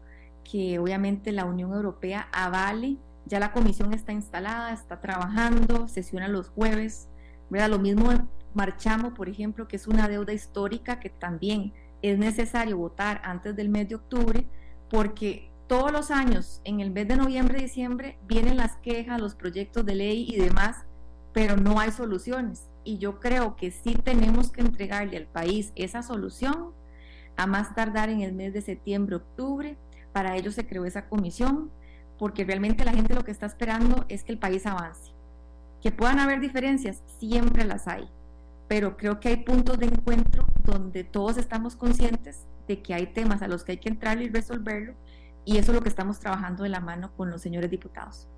que 0.50 0.80
obviamente 0.80 1.32
la 1.32 1.46
Unión 1.46 1.74
Europea 1.74 2.30
avale. 2.32 2.98
Ya 3.26 3.40
la 3.40 3.52
comisión 3.52 3.92
está 3.92 4.14
instalada, 4.14 4.72
está 4.72 5.02
trabajando, 5.02 5.88
sesiona 5.88 6.28
los 6.28 6.50
jueves. 6.50 7.10
¿verdad? 7.50 7.70
Lo 7.70 7.80
mismo 7.80 8.12
marchamos, 8.54 9.14
por 9.14 9.28
ejemplo, 9.30 9.68
que 9.68 9.76
es 9.76 9.88
una 9.88 10.08
deuda 10.08 10.32
histórica 10.32 11.00
que 11.00 11.10
también 11.10 11.74
es 12.02 12.18
necesario 12.18 12.78
votar 12.78 13.22
antes 13.24 13.56
del 13.56 13.70
mes 13.70 13.90
de 13.90 13.96
octubre, 13.96 14.48
porque 14.90 15.50
todos 15.68 15.92
los 15.92 16.12
años, 16.12 16.62
en 16.64 16.80
el 16.80 16.92
mes 16.92 17.08
de 17.08 17.18
noviembre 17.18 17.60
diciembre, 17.60 18.20
vienen 18.28 18.58
las 18.58 18.78
quejas, 18.78 19.20
los 19.20 19.36
proyectos 19.36 19.86
de 19.86 19.96
ley 19.96 20.28
y 20.30 20.38
demás, 20.38 20.86
pero 21.34 21.58
no 21.58 21.80
hay 21.80 21.92
soluciones. 21.92 22.70
Y 22.84 23.00
yo 23.00 23.20
creo 23.20 23.56
que 23.56 23.72
sí 23.72 23.96
tenemos 23.96 24.52
que 24.52 24.62
entregarle 24.62 25.18
al 25.18 25.26
país 25.26 25.74
esa 25.76 26.04
solución 26.04 26.72
a 27.36 27.48
más 27.48 27.74
tardar 27.74 28.10
en 28.10 28.22
el 28.22 28.34
mes 28.34 28.54
de 28.54 28.62
septiembre, 28.62 29.16
octubre, 29.16 29.78
para 30.16 30.38
ello 30.38 30.50
se 30.54 30.66
creó 30.66 30.86
esa 30.86 31.10
comisión, 31.10 31.70
porque 32.18 32.46
realmente 32.46 32.86
la 32.86 32.94
gente 32.94 33.14
lo 33.14 33.26
que 33.26 33.32
está 33.32 33.48
esperando 33.48 34.06
es 34.08 34.24
que 34.24 34.32
el 34.32 34.40
país 34.40 34.66
avance. 34.66 35.12
Que 35.82 35.92
puedan 35.92 36.20
haber 36.20 36.40
diferencias, 36.40 37.04
siempre 37.20 37.66
las 37.66 37.86
hay, 37.90 38.08
pero 38.70 38.96
creo 38.96 39.20
que 39.20 39.28
hay 39.28 39.36
puntos 39.44 39.78
de 39.78 39.88
encuentro 39.88 40.48
donde 40.64 41.04
todos 41.04 41.38
estamos 41.38 41.76
conscientes 41.76 42.46
de 42.66 42.82
que 42.82 42.94
hay 42.94 43.08
temas 43.08 43.42
a 43.42 43.50
los 43.50 43.66
que 43.66 43.74
hay 43.74 43.78
que 43.78 43.90
entrar 43.90 44.22
y 44.22 44.30
resolverlo, 44.30 44.94
y 45.44 45.58
eso 45.58 45.74
es 45.74 45.76
lo 45.76 45.84
que 45.84 45.90
estamos 45.90 46.18
trabajando 46.22 46.64
de 46.64 46.70
la 46.70 46.80
mano 46.80 47.12
con 47.18 47.30
los 47.30 47.42
señores 47.42 47.70
diputados. 47.70 48.30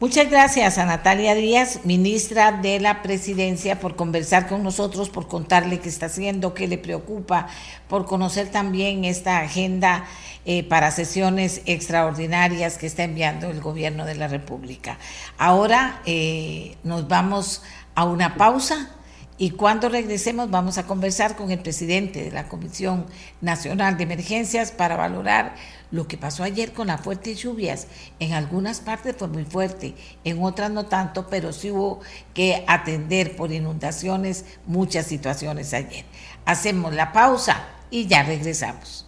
Muchas 0.00 0.28
gracias 0.28 0.76
a 0.78 0.86
Natalia 0.86 1.36
Díaz, 1.36 1.80
ministra 1.84 2.50
de 2.50 2.80
la 2.80 3.00
Presidencia, 3.00 3.78
por 3.78 3.94
conversar 3.94 4.48
con 4.48 4.64
nosotros, 4.64 5.08
por 5.08 5.28
contarle 5.28 5.78
qué 5.78 5.88
está 5.88 6.06
haciendo, 6.06 6.52
qué 6.52 6.66
le 6.66 6.78
preocupa, 6.78 7.46
por 7.88 8.04
conocer 8.04 8.50
también 8.50 9.04
esta 9.04 9.38
agenda 9.38 10.04
eh, 10.46 10.64
para 10.64 10.90
sesiones 10.90 11.62
extraordinarias 11.66 12.76
que 12.76 12.86
está 12.88 13.04
enviando 13.04 13.48
el 13.48 13.60
gobierno 13.60 14.04
de 14.04 14.16
la 14.16 14.26
República. 14.26 14.98
Ahora 15.38 16.02
eh, 16.06 16.76
nos 16.82 17.06
vamos 17.06 17.62
a 17.94 18.04
una 18.04 18.34
pausa. 18.34 18.90
Y 19.36 19.50
cuando 19.50 19.88
regresemos 19.88 20.48
vamos 20.48 20.78
a 20.78 20.86
conversar 20.86 21.34
con 21.34 21.50
el 21.50 21.58
presidente 21.58 22.22
de 22.22 22.30
la 22.30 22.48
Comisión 22.48 23.06
Nacional 23.40 23.96
de 23.96 24.04
Emergencias 24.04 24.70
para 24.70 24.96
valorar 24.96 25.56
lo 25.94 26.08
que 26.08 26.18
pasó 26.18 26.42
ayer 26.42 26.72
con 26.72 26.88
las 26.88 27.00
fuertes 27.00 27.38
lluvias. 27.38 27.86
En 28.18 28.32
algunas 28.32 28.80
partes 28.80 29.14
fue 29.16 29.28
muy 29.28 29.44
fuerte, 29.44 29.94
en 30.24 30.42
otras 30.42 30.72
no 30.72 30.86
tanto, 30.86 31.28
pero 31.28 31.52
sí 31.52 31.70
hubo 31.70 32.00
que 32.34 32.64
atender 32.66 33.36
por 33.36 33.52
inundaciones 33.52 34.44
muchas 34.66 35.06
situaciones 35.06 35.72
ayer. 35.72 36.04
Hacemos 36.46 36.92
la 36.94 37.12
pausa 37.12 37.64
y 37.92 38.08
ya 38.08 38.24
regresamos. 38.24 39.06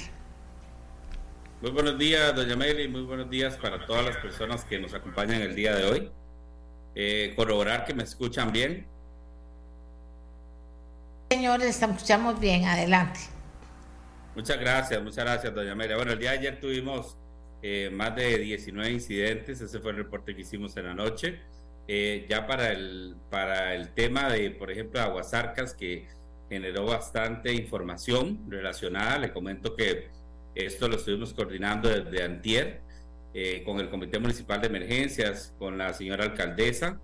Muy 1.61 1.71
buenos 1.71 1.99
días, 1.99 2.33
doña 2.35 2.55
Meli, 2.55 2.87
muy 2.87 3.01
buenos 3.01 3.29
días 3.29 3.55
para 3.57 3.85
todas 3.85 4.05
las 4.05 4.17
personas 4.17 4.63
que 4.63 4.79
nos 4.79 4.93
acompañan 4.93 5.41
el 5.41 5.55
día 5.55 5.75
de 5.75 5.83
hoy. 5.83 6.11
Eh, 6.95 7.33
corroborar 7.35 7.85
que 7.85 7.93
me 7.93 8.03
escuchan 8.03 8.51
bien. 8.51 8.87
Señores, 11.29 11.83
escuchamos 11.83 12.39
bien, 12.39 12.65
adelante. 12.65 13.19
Muchas 14.35 14.59
gracias, 14.59 15.01
muchas 15.01 15.25
gracias, 15.25 15.53
doña 15.53 15.75
Meli. 15.75 15.95
Bueno, 15.95 16.11
el 16.11 16.19
día 16.19 16.31
de 16.31 16.37
ayer 16.37 16.59
tuvimos 16.59 17.17
eh, 17.61 17.89
más 17.91 18.15
de 18.15 18.37
19 18.37 18.91
incidentes, 18.91 19.59
ese 19.59 19.79
fue 19.79 19.91
el 19.91 19.97
reporte 19.97 20.35
que 20.35 20.41
hicimos 20.41 20.77
en 20.77 20.85
la 20.85 20.93
noche. 20.93 21.39
Eh, 21.87 22.27
ya 22.29 22.45
para 22.45 22.71
el, 22.71 23.15
para 23.31 23.73
el 23.73 23.89
tema 23.89 24.29
de, 24.29 24.51
por 24.51 24.69
ejemplo, 24.69 25.01
Aguasarcas, 25.01 25.73
que 25.73 26.07
generó 26.47 26.85
bastante 26.85 27.51
información 27.51 28.45
relacionada, 28.47 29.17
le 29.17 29.33
comento 29.33 29.75
que 29.75 30.09
esto 30.53 30.87
lo 30.87 30.97
estuvimos 30.97 31.33
coordinando 31.33 31.89
desde 31.89 32.23
Antier 32.23 32.81
eh, 33.33 33.63
con 33.65 33.79
el 33.79 33.89
Comité 33.89 34.19
Municipal 34.19 34.61
de 34.61 34.67
Emergencias, 34.67 35.55
con 35.57 35.77
la 35.77 35.93
señora 35.93 36.25
alcaldesa, 36.25 37.01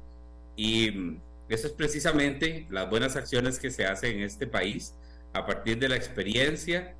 y 0.56 0.92
mm, 0.92 1.22
eso 1.50 1.68
es 1.68 1.74
precisamente 1.74 2.68
las 2.70 2.88
buenas 2.90 3.16
acciones 3.16 3.60
que 3.60 3.72
se 3.72 3.86
hacen 3.86 4.18
en 4.18 4.24
este 4.24 4.46
país 4.46 4.96
a 5.34 5.46
partir 5.46 5.80
de 5.80 5.90
la 5.90 5.96
experiencia 5.96 6.96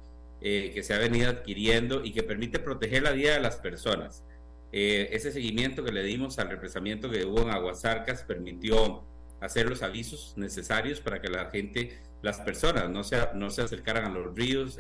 eh, 0.48 0.70
que 0.76 0.84
se 0.84 0.94
ha 0.94 1.00
venido 1.00 1.28
adquiriendo 1.28 2.06
y 2.06 2.12
que 2.12 2.22
permite 2.22 2.60
proteger 2.60 3.02
la 3.02 3.14
vida 3.14 3.34
de 3.34 3.40
las 3.40 3.56
personas. 3.56 4.24
Eh, 4.72 5.10
ese 5.12 5.32
seguimiento 5.32 5.84
que 5.84 5.92
le 5.92 6.04
dimos 6.04 6.38
al 6.38 6.50
represamiento 6.50 7.10
que 7.10 7.26
hubo 7.26 7.42
en 7.42 7.50
Aguasarcas 7.50 8.22
permitió 8.22 9.04
hacer 9.42 9.68
los 9.68 9.82
avisos 9.82 10.34
necesarios 10.38 11.00
para 11.00 11.20
que 11.20 11.30
la 11.30 11.50
gente, 11.50 12.00
las 12.22 12.42
personas 12.42 12.92
no 12.92 13.04
se, 13.04 13.18
no 13.34 13.50
se 13.50 13.64
acercaran 13.64 14.06
a 14.06 14.10
los 14.10 14.36
ríos, 14.36 14.78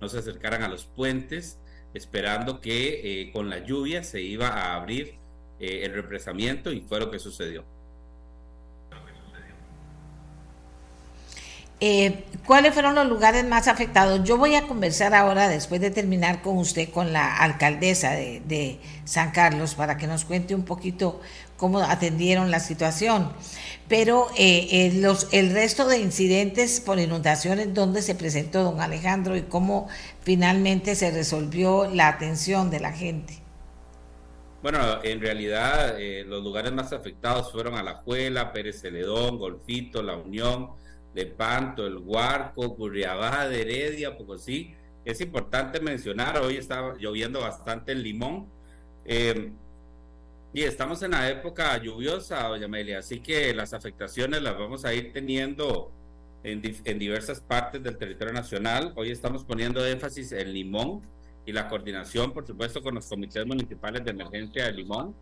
no 0.00 0.08
se 0.08 0.18
acercaran 0.20 0.62
a 0.62 0.68
los 0.68 0.86
puentes, 0.86 1.58
esperando 1.92 2.62
que 2.62 3.20
eh, 3.20 3.30
con 3.30 3.50
la 3.50 3.58
lluvia 3.58 4.04
se 4.04 4.22
iba 4.22 4.48
a 4.48 4.74
abrir 4.74 5.16
eh, 5.60 5.82
el 5.84 5.92
represamiento 5.92 6.72
y 6.72 6.80
fue 6.80 6.98
lo 6.98 7.10
que 7.10 7.18
sucedió. 7.18 7.66
Eh, 11.80 12.24
¿Cuáles 12.46 12.72
fueron 12.72 12.94
los 12.94 13.06
lugares 13.06 13.44
más 13.44 13.68
afectados? 13.68 14.22
Yo 14.24 14.36
voy 14.36 14.54
a 14.54 14.66
conversar 14.66 15.14
ahora, 15.14 15.48
después 15.48 15.80
de 15.80 15.90
terminar 15.90 16.40
con 16.42 16.58
usted, 16.58 16.90
con 16.90 17.12
la 17.12 17.36
alcaldesa 17.36 18.12
de, 18.12 18.80
San 19.04 19.32
Carlos, 19.32 19.74
para 19.74 19.96
que 19.96 20.06
nos 20.06 20.24
cuente 20.24 20.54
un 20.54 20.64
poquito 20.64 21.20
cómo 21.56 21.80
atendieron 21.80 22.50
la 22.50 22.60
situación. 22.60 23.32
Pero 23.88 24.28
eh, 24.36 24.68
eh, 24.70 24.92
los, 24.94 25.28
el 25.32 25.52
resto 25.52 25.86
de 25.86 25.98
incidentes 25.98 26.80
por 26.80 26.98
inundaciones, 26.98 27.74
¿dónde 27.74 28.02
se 28.02 28.14
presentó 28.14 28.62
don 28.62 28.80
Alejandro 28.80 29.36
y 29.36 29.42
cómo 29.42 29.88
finalmente 30.22 30.94
se 30.94 31.10
resolvió 31.10 31.86
la 31.86 32.08
atención 32.08 32.70
de 32.70 32.80
la 32.80 32.92
gente? 32.92 33.44
Bueno, 34.64 35.02
en 35.02 35.20
realidad 35.20 36.00
eh, 36.00 36.24
los 36.26 36.42
lugares 36.42 36.72
más 36.72 36.94
afectados 36.94 37.52
fueron 37.52 37.74
Alajuela, 37.74 38.50
Pérez 38.50 38.80
Celedón, 38.80 39.36
Golfito, 39.36 40.02
La 40.02 40.16
Unión, 40.16 40.70
Lepanto, 41.14 41.86
El 41.86 41.98
Huarco, 41.98 42.76
Curriabá, 42.76 43.48
de 43.48 43.62
Heredia, 43.62 44.16
poco 44.16 44.36
sí. 44.38 44.74
Es 45.04 45.20
importante 45.20 45.80
mencionar, 45.80 46.38
hoy 46.38 46.56
está 46.56 46.94
lloviendo 46.98 47.40
bastante 47.40 47.92
en 47.92 48.02
Limón. 48.02 48.48
Y 50.54 50.62
estamos 50.62 51.02
en 51.02 51.10
la 51.10 51.28
época 51.28 51.76
lluviosa, 51.82 52.46
doña 52.46 52.66
Amelia, 52.66 53.00
así 53.00 53.18
que 53.18 53.52
las 53.52 53.74
afectaciones 53.74 54.40
las 54.40 54.56
vamos 54.56 54.84
a 54.84 54.94
ir 54.94 55.12
teniendo 55.12 55.90
en, 56.44 56.62
diversas 56.98 57.40
partes 57.40 57.82
del 57.82 57.96
territorio 57.96 58.32
nacional. 58.32 58.92
Hoy 58.94 59.10
estamos 59.10 59.44
poniendo 59.44 59.84
énfasis 59.84 60.30
en 60.32 60.52
Limón 60.52 61.02
y 61.44 61.52
la 61.52 61.68
coordinación, 61.68 62.32
por 62.32 62.46
supuesto, 62.46 62.82
con 62.82 62.94
los 62.94 63.08
comités 63.08 63.44
municipales 63.44 64.04
de 64.04 64.12
emergencia 64.12 64.66
de 64.66 64.72
Limón. 64.72 65.16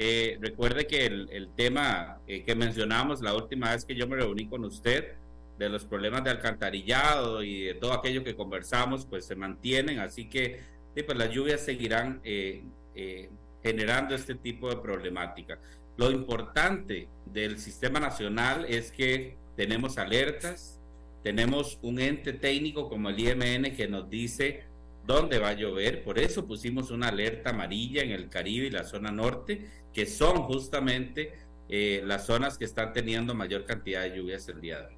Eh, 0.00 0.38
recuerde 0.40 0.86
que 0.86 1.06
el, 1.06 1.50
tema 1.56 2.20
eh, 2.28 2.44
que 2.44 2.54
mencionamos 2.54 3.20
la 3.20 3.34
última 3.34 3.72
vez 3.72 3.84
que 3.84 3.96
yo 3.96 4.06
me 4.06 4.16
reuní 4.16 4.46
con 4.48 4.64
usted, 4.64 5.14
de 5.58 5.68
los 5.68 5.84
problemas 5.84 6.22
de 6.22 6.30
alcantarillado 6.30 7.42
y 7.42 7.64
de 7.64 7.74
todo 7.74 7.92
aquello 7.92 8.22
que 8.22 8.36
conversamos, 8.36 9.04
pues 9.06 9.26
se 9.26 9.34
mantienen, 9.34 9.98
así 9.98 10.28
que 10.28 10.60
pues 11.04 11.18
las 11.18 11.30
lluvias 11.30 11.60
seguirán 11.60 12.20
eh, 12.24 12.62
generando 13.62 14.14
este 14.14 14.36
tipo 14.36 14.68
de 14.68 14.76
problemática. 14.76 15.58
Lo 15.96 16.12
importante 16.12 17.08
del 17.26 17.58
sistema 17.58 17.98
nacional 17.98 18.64
es 18.68 18.92
que 18.92 19.36
tenemos 19.56 19.98
alertas, 19.98 20.80
tenemos 21.24 21.78
un 21.82 21.98
ente 21.98 22.32
técnico 22.32 22.88
como 22.88 23.10
el 23.10 23.18
IMN 23.18 23.74
que 23.76 23.88
nos 23.88 24.08
dice 24.08 24.62
dónde 25.08 25.38
va 25.38 25.48
a 25.48 25.52
llover, 25.54 26.04
por 26.04 26.18
eso 26.18 26.46
pusimos 26.46 26.90
una 26.90 27.08
alerta 27.08 27.50
amarilla 27.50 28.02
en 28.02 28.10
el 28.10 28.28
Caribe 28.28 28.66
y 28.66 28.70
la 28.70 28.84
zona 28.84 29.10
norte, 29.10 29.66
que 29.92 30.06
son 30.06 30.42
justamente 30.44 31.32
eh, 31.68 32.02
las 32.04 32.26
zonas 32.26 32.58
que 32.58 32.64
están 32.64 32.92
teniendo 32.92 33.34
mayor 33.34 33.64
cantidad 33.64 34.02
de 34.02 34.16
lluvias 34.16 34.48
el 34.48 34.60
día 34.60 34.80
de 34.80 34.86
hoy. 34.86 34.97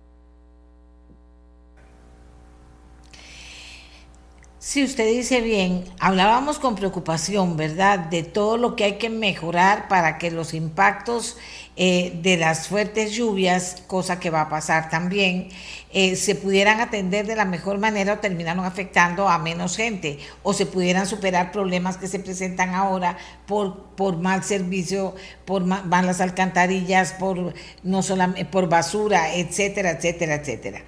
Si 4.63 4.85
usted 4.85 5.07
dice 5.07 5.41
bien, 5.41 5.85
hablábamos 6.01 6.59
con 6.59 6.75
preocupación, 6.75 7.57
¿verdad?, 7.57 7.99
de 7.99 8.23
todo 8.23 8.59
lo 8.59 8.77
que 8.77 8.85
hay 8.85 8.99
que 8.99 9.09
mejorar 9.09 9.89
para 9.89 10.19
que 10.19 10.31
los 10.31 10.53
impactos 10.53 11.39
eh, 11.77 12.19
de 12.23 12.37
las 12.37 12.69
fuertes 12.69 13.13
lluvias, 13.13 13.83
cosa 13.87 14.21
que 14.21 14.29
va 14.29 14.43
a 14.43 14.49
pasar 14.51 14.91
también, 14.91 15.49
eh, 15.95 16.15
se 16.15 16.35
pudieran 16.35 16.79
atender 16.83 17.27
de 17.27 17.37
la 17.37 17.47
mejor 17.47 17.79
manera 17.79 18.13
o 18.13 18.19
terminaron 18.19 18.67
afectando 18.67 19.31
a 19.31 19.39
menos 19.39 19.79
gente, 19.79 20.19
o 20.43 20.53
se 20.53 20.67
pudieran 20.67 21.07
superar 21.07 21.53
problemas 21.53 21.97
que 21.97 22.07
se 22.07 22.19
presentan 22.19 22.75
ahora 22.75 23.17
por, 23.47 23.95
por 23.97 24.19
mal 24.19 24.45
servicio, 24.45 25.15
por 25.47 25.65
malas 25.65 26.21
alcantarillas, 26.21 27.15
por, 27.15 27.55
no 27.83 28.03
solamente, 28.03 28.45
por 28.45 28.69
basura, 28.69 29.35
etcétera, 29.35 29.93
etcétera, 29.93 30.35
etcétera. 30.35 30.83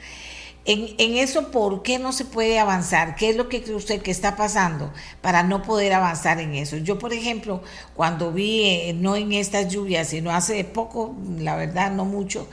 En, 0.65 1.17
eso, 1.17 1.51
¿por 1.51 1.83
qué 1.83 1.99
no 1.99 2.13
se 2.13 2.25
puede 2.25 2.61
avanzar? 2.61 3.17
¿Qué 3.17 3.31
es 3.31 3.37
lo 3.37 3.49
que 3.49 3.63
cree 3.63 3.75
usted 3.75 4.01
que 4.01 4.13
está 4.13 4.37
pasando 4.37 4.93
para 5.21 5.43
no 5.43 5.63
poder 5.63 5.93
avanzar 5.93 6.39
en 6.41 6.55
eso? 6.55 6.77
Yo, 6.77 7.01
por 7.01 7.13
ejemplo, 7.13 7.63
cuando 7.97 8.31
vi, 8.31 8.65
eh, 8.65 8.95
no 8.95 9.17
en 9.17 9.33
estas 9.33 9.73
lluvias, 9.73 10.09
sino 10.09 10.31
hace 10.31 10.63
poco, 10.63 11.17
la 11.39 11.57
verdad, 11.57 11.91
no 11.91 12.05
mucho, 12.05 12.49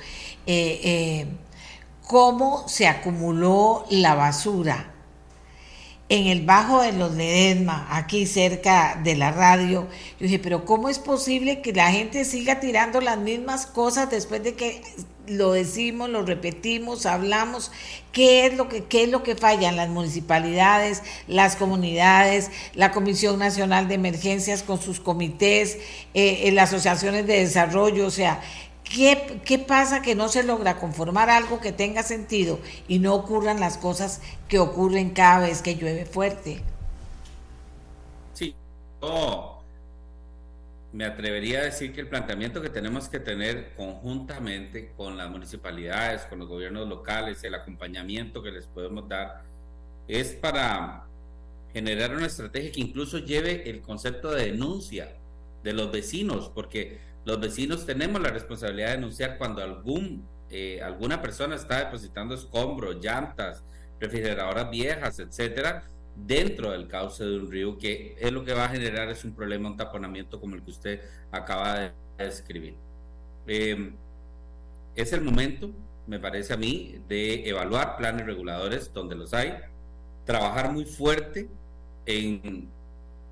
eh, 0.47 0.79
eh, 0.83 1.27
cómo 2.07 2.67
se 2.67 2.87
acumuló 2.87 3.85
la 3.91 4.15
basura 4.15 4.91
en 6.09 6.25
el 6.25 6.43
Bajo 6.43 6.81
de 6.81 6.91
los 6.91 7.13
Ledesma, 7.13 7.87
aquí 7.91 8.25
cerca 8.25 8.99
de 9.03 9.15
la 9.15 9.31
radio. 9.31 9.87
Yo 10.19 10.23
dije, 10.25 10.39
pero 10.39 10.65
¿cómo 10.65 10.89
es 10.89 10.97
posible 10.97 11.61
que 11.61 11.71
la 11.71 11.91
gente 11.91 12.25
siga 12.25 12.59
tirando 12.59 12.99
las 12.99 13.19
mismas 13.19 13.67
cosas 13.67 14.09
después 14.09 14.43
de 14.43 14.55
que 14.55 14.81
lo 15.27 15.53
decimos, 15.53 16.09
lo 16.09 16.23
repetimos, 16.23 17.05
hablamos, 17.05 17.71
qué 18.11 18.47
es 18.47 18.57
lo 18.57 18.67
que, 18.67 18.85
qué 18.85 19.03
es 19.03 19.09
lo 19.09 19.21
que 19.21 19.35
fallan 19.35 19.75
las 19.75 19.89
municipalidades, 19.89 21.03
las 21.27 21.55
comunidades, 21.55 22.49
la 22.73 22.91
Comisión 22.91 23.37
Nacional 23.37 23.87
de 23.87 23.93
Emergencias 23.93 24.63
con 24.63 24.81
sus 24.81 24.99
comités, 24.99 25.77
eh, 26.15 26.49
las 26.53 26.69
asociaciones 26.69 27.27
de 27.27 27.39
desarrollo, 27.41 28.07
o 28.07 28.11
sea, 28.11 28.41
¿qué, 28.93 29.41
¿qué 29.45 29.59
pasa 29.59 30.01
que 30.01 30.15
no 30.15 30.27
se 30.29 30.43
logra 30.43 30.77
conformar 30.77 31.29
algo 31.29 31.59
que 31.59 31.71
tenga 31.71 32.03
sentido 32.03 32.59
y 32.87 32.99
no 32.99 33.15
ocurran 33.15 33.59
las 33.59 33.77
cosas 33.77 34.21
que 34.47 34.59
ocurren 34.59 35.11
cada 35.11 35.39
vez 35.39 35.61
que 35.61 35.75
llueve 35.75 36.05
fuerte? 36.05 36.61
Sí, 38.33 38.55
oh 39.01 39.59
me 40.91 41.05
atrevería 41.05 41.59
a 41.59 41.63
decir 41.63 41.93
que 41.93 42.01
el 42.01 42.07
planteamiento 42.07 42.61
que 42.61 42.69
tenemos 42.69 43.07
que 43.09 43.19
tener 43.19 43.73
conjuntamente 43.75 44.91
con 44.97 45.17
las 45.17 45.29
municipalidades, 45.29 46.23
con 46.23 46.39
los 46.39 46.47
gobiernos 46.47 46.87
locales, 46.87 47.43
el 47.43 47.53
acompañamiento 47.53 48.41
que 48.41 48.51
les 48.51 48.65
podemos 48.65 49.07
dar, 49.07 49.43
es 50.07 50.33
para 50.33 51.05
generar 51.73 52.15
una 52.15 52.25
estrategia 52.25 52.71
que 52.71 52.81
incluso 52.81 53.19
lleve 53.19 53.69
el 53.69 53.81
concepto 53.81 54.31
de 54.31 54.45
denuncia 54.45 55.15
de 55.63 55.73
los 55.73 55.91
vecinos, 55.91 56.51
porque 56.55 56.99
los 57.25 57.39
vecinos 57.39 57.85
tenemos 57.85 58.21
la 58.21 58.29
responsabilidad 58.29 58.89
de 58.89 58.95
denunciar 58.95 59.37
cuando 59.37 59.61
eh, 60.49 60.81
alguna 60.81 61.21
persona 61.21 61.55
está 61.55 61.85
depositando 61.85 62.35
escombros, 62.35 62.97
llantas, 63.01 63.63
refrigeradoras 63.99 64.69
viejas, 64.69 65.19
etcétera, 65.19 65.83
dentro 66.15 66.71
del 66.71 66.87
cauce 66.87 67.23
de 67.23 67.37
un 67.37 67.51
río, 67.51 67.77
que 67.77 68.15
es 68.19 68.31
lo 68.31 68.43
que 68.43 68.53
va 68.53 68.65
a 68.65 68.69
generar 68.69 69.09
es 69.09 69.23
un 69.23 69.33
problema, 69.33 69.69
un 69.69 69.77
taponamiento 69.77 70.39
como 70.39 70.55
el 70.55 70.63
que 70.63 70.71
usted 70.71 71.01
acaba 71.31 71.79
de 71.79 71.91
describir. 72.17 72.75
Em, 73.47 73.95
es 74.95 75.13
el 75.13 75.21
momento, 75.21 75.71
me 76.07 76.19
parece 76.19 76.53
a 76.53 76.57
mí, 76.57 77.01
de 77.07 77.47
evaluar 77.47 77.97
planes 77.97 78.25
reguladores 78.25 78.91
donde 78.93 79.15
los 79.15 79.33
hay, 79.33 79.53
trabajar 80.25 80.71
muy 80.71 80.85
fuerte 80.85 81.47
en 82.05 82.69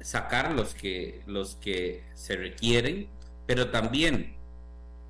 sacar 0.02 0.52
los 0.52 0.74
que, 0.74 1.22
los 1.26 1.56
que 1.56 2.04
se 2.14 2.36
requieren, 2.36 3.08
pero 3.48 3.72
también 3.72 4.36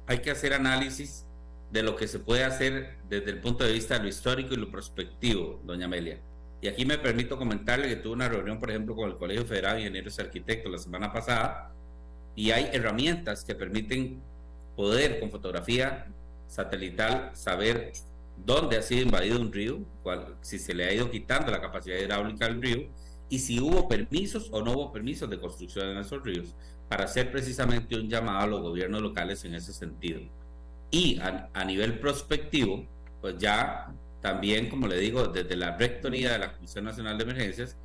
hay 0.05 0.19
que 0.19 0.31
hacer 0.31 0.53
análisis 0.53 1.25
de 1.71 1.83
lo 1.83 1.97
que 1.97 2.07
se 2.07 2.19
puede 2.19 2.45
hacer 2.45 2.95
desde 3.09 3.31
el 3.31 3.41
punto 3.41 3.65
de 3.65 3.73
vista 3.73 3.95
de 3.95 4.03
lo 4.03 4.07
histórico 4.07 4.53
y 4.53 4.57
lo 4.57 4.71
prospectivo, 4.71 5.59
doña 5.65 5.85
Amelia. 5.85 6.21
Y 6.61 6.67
aquí 6.67 6.85
me 6.85 6.97
permito 6.97 7.37
comentarle 7.37 7.89
que 7.89 7.97
tuve 7.97 8.13
una 8.13 8.29
reunión, 8.29 8.59
por 8.59 8.69
ejemplo, 8.69 8.95
con 8.95 9.09
el 9.09 9.17
Colegio 9.17 9.45
Federal 9.45 9.75
de 9.75 9.81
Ingenieros 9.81 10.17
y 10.17 10.21
Arquitectos 10.21 10.71
la 10.71 10.77
semana 10.77 11.11
pasada, 11.11 11.73
y 12.35 12.51
hay 12.51 12.69
herramientas 12.71 13.43
que 13.43 13.53
permiten 13.53 14.21
poder 14.75 15.19
con 15.19 15.29
fotografía 15.29 16.07
satelital 16.47 17.31
saber 17.33 17.91
dónde 18.45 18.77
ha 18.77 18.81
sido 18.81 19.01
invadido 19.01 19.39
un 19.41 19.51
río, 19.51 19.79
si 20.41 20.59
se 20.59 20.73
le 20.73 20.85
ha 20.85 20.93
ido 20.93 21.09
quitando 21.09 21.51
la 21.51 21.59
capacidad 21.59 21.97
hidráulica 21.97 22.47
del 22.47 22.61
río 22.61 22.87
y 23.29 23.39
si 23.39 23.59
hubo 23.59 23.87
permisos 23.87 24.49
o 24.51 24.61
no 24.61 24.73
hubo 24.73 24.91
permisos 24.91 25.29
de 25.29 25.39
construcción 25.39 25.89
en 25.89 25.97
esos 25.97 26.23
ríos, 26.23 26.55
para 26.89 27.05
hacer 27.05 27.31
precisamente 27.31 27.95
un 27.95 28.09
llamado 28.09 28.39
a 28.39 28.47
los 28.47 28.61
gobiernos 28.61 29.01
locales 29.01 29.43
en 29.45 29.55
ese 29.55 29.73
sentido. 29.73 30.21
Y 30.89 31.19
a, 31.19 31.65
nivel 31.65 31.99
prospectivo, 31.99 32.85
pues 33.19 33.37
ya 33.37 33.93
también, 34.21 34.69
como 34.69 34.87
le 34.87 34.97
digo, 34.97 35.27
desde 35.27 35.55
la 35.57 35.75
rectoría 35.75 36.31
de 36.31 36.39
la 36.39 36.53
Comisión 36.53 36.85
Nacional 36.85 37.17
de 37.17 37.23
Emergencias, 37.25 37.75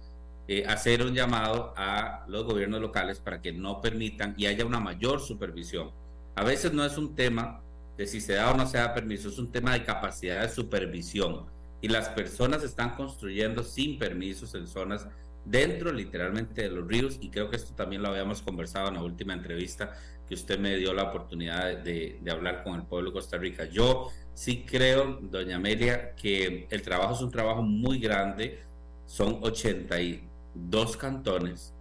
eh, 0.46 0.64
hacer 0.66 1.02
un 1.02 1.14
llamado 1.14 1.72
a 1.76 2.24
los 2.28 2.44
gobiernos 2.44 2.80
locales 2.80 3.18
para 3.18 3.40
que 3.40 3.52
no 3.52 3.80
permitan 3.80 4.34
y 4.36 4.46
haya 4.46 4.64
una 4.64 4.80
mayor 4.80 5.20
supervisión. 5.20 5.90
A 6.36 6.44
veces 6.44 6.72
no 6.72 6.84
es 6.84 6.96
un 6.96 7.14
tema 7.14 7.60
de 7.96 8.06
si 8.06 8.20
se 8.20 8.34
da 8.34 8.52
o 8.52 8.56
no 8.56 8.66
se 8.66 8.78
da 8.78 8.94
permiso, 8.94 9.28
es 9.28 9.38
un 9.38 9.50
tema 9.50 9.72
de 9.72 9.84
capacidad 9.84 10.42
de 10.42 10.48
supervisión. 10.48 11.46
Y 11.80 11.88
las 11.88 12.08
personas 12.10 12.62
están 12.62 12.94
construyendo 12.94 13.64
sin 13.64 13.98
permisos 13.98 14.54
en 14.54 14.68
zonas 14.68 15.08
dentro 15.44 15.92
literalmente 15.92 16.62
de 16.62 16.70
los 16.70 16.86
ríos 16.86 17.18
y 17.20 17.30
creo 17.30 17.50
que 17.50 17.56
esto 17.56 17.74
también 17.74 18.02
lo 18.02 18.08
habíamos 18.08 18.42
conversado 18.42 18.88
en 18.88 18.94
la 18.94 19.02
última 19.02 19.32
entrevista 19.32 19.92
que 20.28 20.34
usted 20.34 20.58
me 20.58 20.76
dio 20.76 20.94
la 20.94 21.04
oportunidad 21.04 21.78
de, 21.78 22.18
de, 22.20 22.30
hablar 22.30 22.62
con 22.62 22.76
el 22.76 22.82
pueblo 22.82 23.10
de 23.10 23.14
Costa 23.14 23.36
Rica. 23.36 23.64
Yo 23.64 24.10
sí 24.34 24.64
creo, 24.64 25.18
doña 25.20 25.56
Amelia, 25.56 26.14
que 26.14 26.66
el 26.70 26.82
trabajo 26.82 27.14
es 27.14 27.20
un 27.20 27.30
trabajo 27.30 27.62
muy 27.62 27.98
grande, 27.98 28.60
son 29.06 29.40
82 29.42 30.96
cantones, 30.96 31.74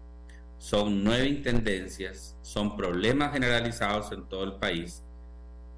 son 0.57 1.03
nueve 1.03 1.28
intendencias, 1.28 2.36
son 2.41 2.76
problemas 2.76 3.34
generalizados 3.34 4.12
en 4.12 4.24
todo 4.26 4.43
el 4.43 4.53
país. 4.53 5.03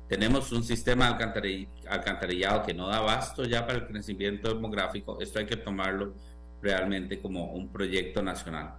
Tenemos 0.10 0.52
un 0.52 0.64
sistema 0.64 1.08
alcantarillado 1.08 2.64
que 2.64 2.74
no 2.74 2.88
da 2.88 2.98
abasto 2.98 3.46
ya 3.46 3.66
para 3.66 3.80
el 3.80 3.88
crecimiento 3.88 4.54
demográfico. 4.54 5.20
Esto 5.22 5.40
hay 5.40 5.46
que 5.46 5.56
tomarlo 5.56 6.14
realmente 6.64 7.22
como 7.22 7.52
un 7.52 7.68
proyecto 7.68 8.24
nacional. 8.24 8.76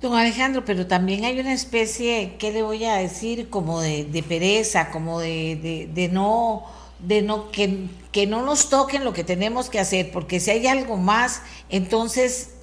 Don 0.00 0.14
Alejandro, 0.14 0.64
pero 0.64 0.86
también 0.86 1.24
hay 1.24 1.38
una 1.38 1.52
especie, 1.52 2.36
¿qué 2.38 2.52
le 2.52 2.62
voy 2.62 2.84
a 2.84 2.96
decir? 2.96 3.48
Como 3.48 3.80
de, 3.80 4.24
pereza, 4.26 4.90
como 4.90 5.20
de, 5.20 5.88
de, 5.92 6.08
no, 6.08 6.64
de 6.98 7.22
no 7.22 7.50
que, 7.50 7.86
que 8.12 8.26
no 8.26 8.42
nos 8.42 8.68
toquen 8.68 9.04
lo 9.04 9.12
que 9.12 9.24
tenemos 9.24 9.70
que 9.70 9.80
hacer, 9.80 10.10
porque 10.12 10.38
si 10.38 10.50
hay 10.50 10.66
algo 10.66 10.96
más, 10.96 11.42
entonces, 11.70 12.54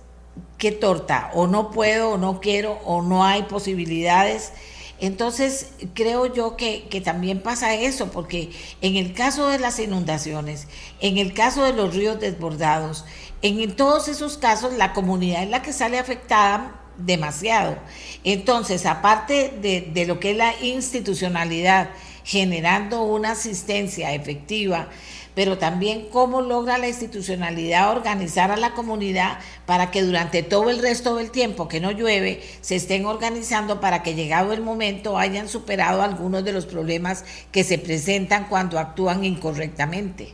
¿qué 0.57 0.71
torta? 0.71 1.32
O 1.34 1.47
no 1.47 1.71
puedo, 1.71 2.11
o 2.11 2.17
no 2.17 2.39
quiero, 2.39 2.80
o 2.86 3.01
no 3.01 3.24
hay 3.26 3.43
posibilidades 3.43 4.53
entonces, 5.00 5.72
creo 5.94 6.34
yo 6.34 6.56
que, 6.56 7.02
también 7.04 7.41
pasa 7.41 7.74
eso, 7.74 8.12
porque 8.12 8.52
en 8.82 8.96
el 8.96 9.14
caso 9.14 9.48
de 9.50 9.60
las 9.60 9.80
inundaciones, 9.80 10.68
en 11.02 11.18
el 11.18 11.34
caso 11.34 11.64
de 11.64 11.74
los 11.74 11.94
ríos 11.94 12.20
desbordados, 12.20 13.06
en 13.41 13.76
todos 13.76 14.08
esos 14.08 14.38
casos 14.38 14.74
la 14.74 14.94
comunidad 14.94 15.44
es 15.44 15.50
la 15.50 15.62
que 15.62 15.74
sale 15.74 16.00
afectada 16.00 16.80
demasiado. 16.98 17.78
Entonces, 18.24 18.86
aparte 18.86 19.54
de, 19.62 19.82
de 19.82 20.06
lo 20.06 20.20
que 20.20 20.32
es 20.32 20.38
la 20.38 20.54
institucionalidad, 20.62 21.89
generando 22.24 23.04
una 23.04 23.32
asistencia 23.32 24.14
efectiva, 24.14 24.88
pero 25.36 25.57
también 25.57 26.07
cómo 26.09 26.41
logra 26.41 26.77
la 26.77 26.88
institucionalidad 26.88 27.91
organizar 27.91 28.51
a 28.51 28.57
la 28.57 28.73
comunidad 28.73 29.39
para 29.65 29.91
que 29.91 30.03
durante 30.03 30.43
todo 30.43 30.69
el 30.69 30.79
resto 30.79 31.15
del 31.15 31.31
tiempo 31.31 31.67
que 31.67 31.79
no 31.79 31.91
llueve 31.91 32.43
se 32.61 32.75
estén 32.75 33.05
organizando 33.05 33.79
para 33.79 34.03
que 34.03 34.15
llegado 34.15 34.53
el 34.53 34.61
momento 34.61 35.17
hayan 35.17 35.47
superado 35.49 36.01
algunos 36.01 36.43
de 36.43 36.53
los 36.53 36.65
problemas 36.65 37.25
que 37.51 37.63
se 37.63 37.77
presentan 37.77 38.47
cuando 38.47 38.79
actúan 38.79 39.23
incorrectamente. 39.23 40.34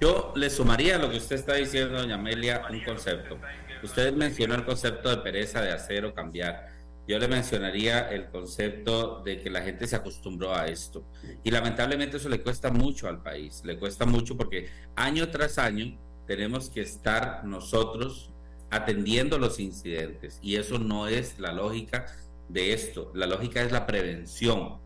Yo 0.00 0.32
le 0.36 0.50
sumaría 0.50 0.96
a 0.96 0.98
lo 0.98 1.10
que 1.10 1.16
usted 1.16 1.36
está 1.36 1.54
diciendo, 1.54 1.98
doña 1.98 2.16
Amelia, 2.16 2.62
un 2.70 2.84
concepto. 2.84 3.38
Usted 3.82 4.12
mencionó 4.12 4.54
el 4.54 4.64
concepto 4.64 5.08
de 5.08 5.18
pereza 5.18 5.62
de 5.62 5.72
hacer 5.72 6.04
o 6.04 6.12
cambiar 6.12 6.75
yo 7.06 7.18
le 7.18 7.28
mencionaría 7.28 8.08
el 8.10 8.26
concepto 8.26 9.22
de 9.24 9.40
que 9.40 9.48
la 9.48 9.62
gente 9.62 9.86
se 9.86 9.96
acostumbró 9.96 10.54
a 10.54 10.66
esto. 10.66 11.04
Y 11.44 11.50
lamentablemente 11.50 12.16
eso 12.16 12.28
le 12.28 12.42
cuesta 12.42 12.70
mucho 12.70 13.08
al 13.08 13.22
país, 13.22 13.62
le 13.64 13.78
cuesta 13.78 14.06
mucho 14.06 14.36
porque 14.36 14.68
año 14.96 15.28
tras 15.30 15.58
año 15.58 15.96
tenemos 16.26 16.68
que 16.68 16.80
estar 16.80 17.44
nosotros 17.44 18.30
atendiendo 18.70 19.38
los 19.38 19.60
incidentes 19.60 20.40
y 20.42 20.56
eso 20.56 20.78
no 20.78 21.06
es 21.06 21.38
la 21.38 21.52
lógica 21.52 22.06
de 22.48 22.72
esto. 22.72 23.12
La 23.14 23.26
lógica 23.26 23.62
es 23.62 23.70
la 23.70 23.86
prevención. 23.86 24.78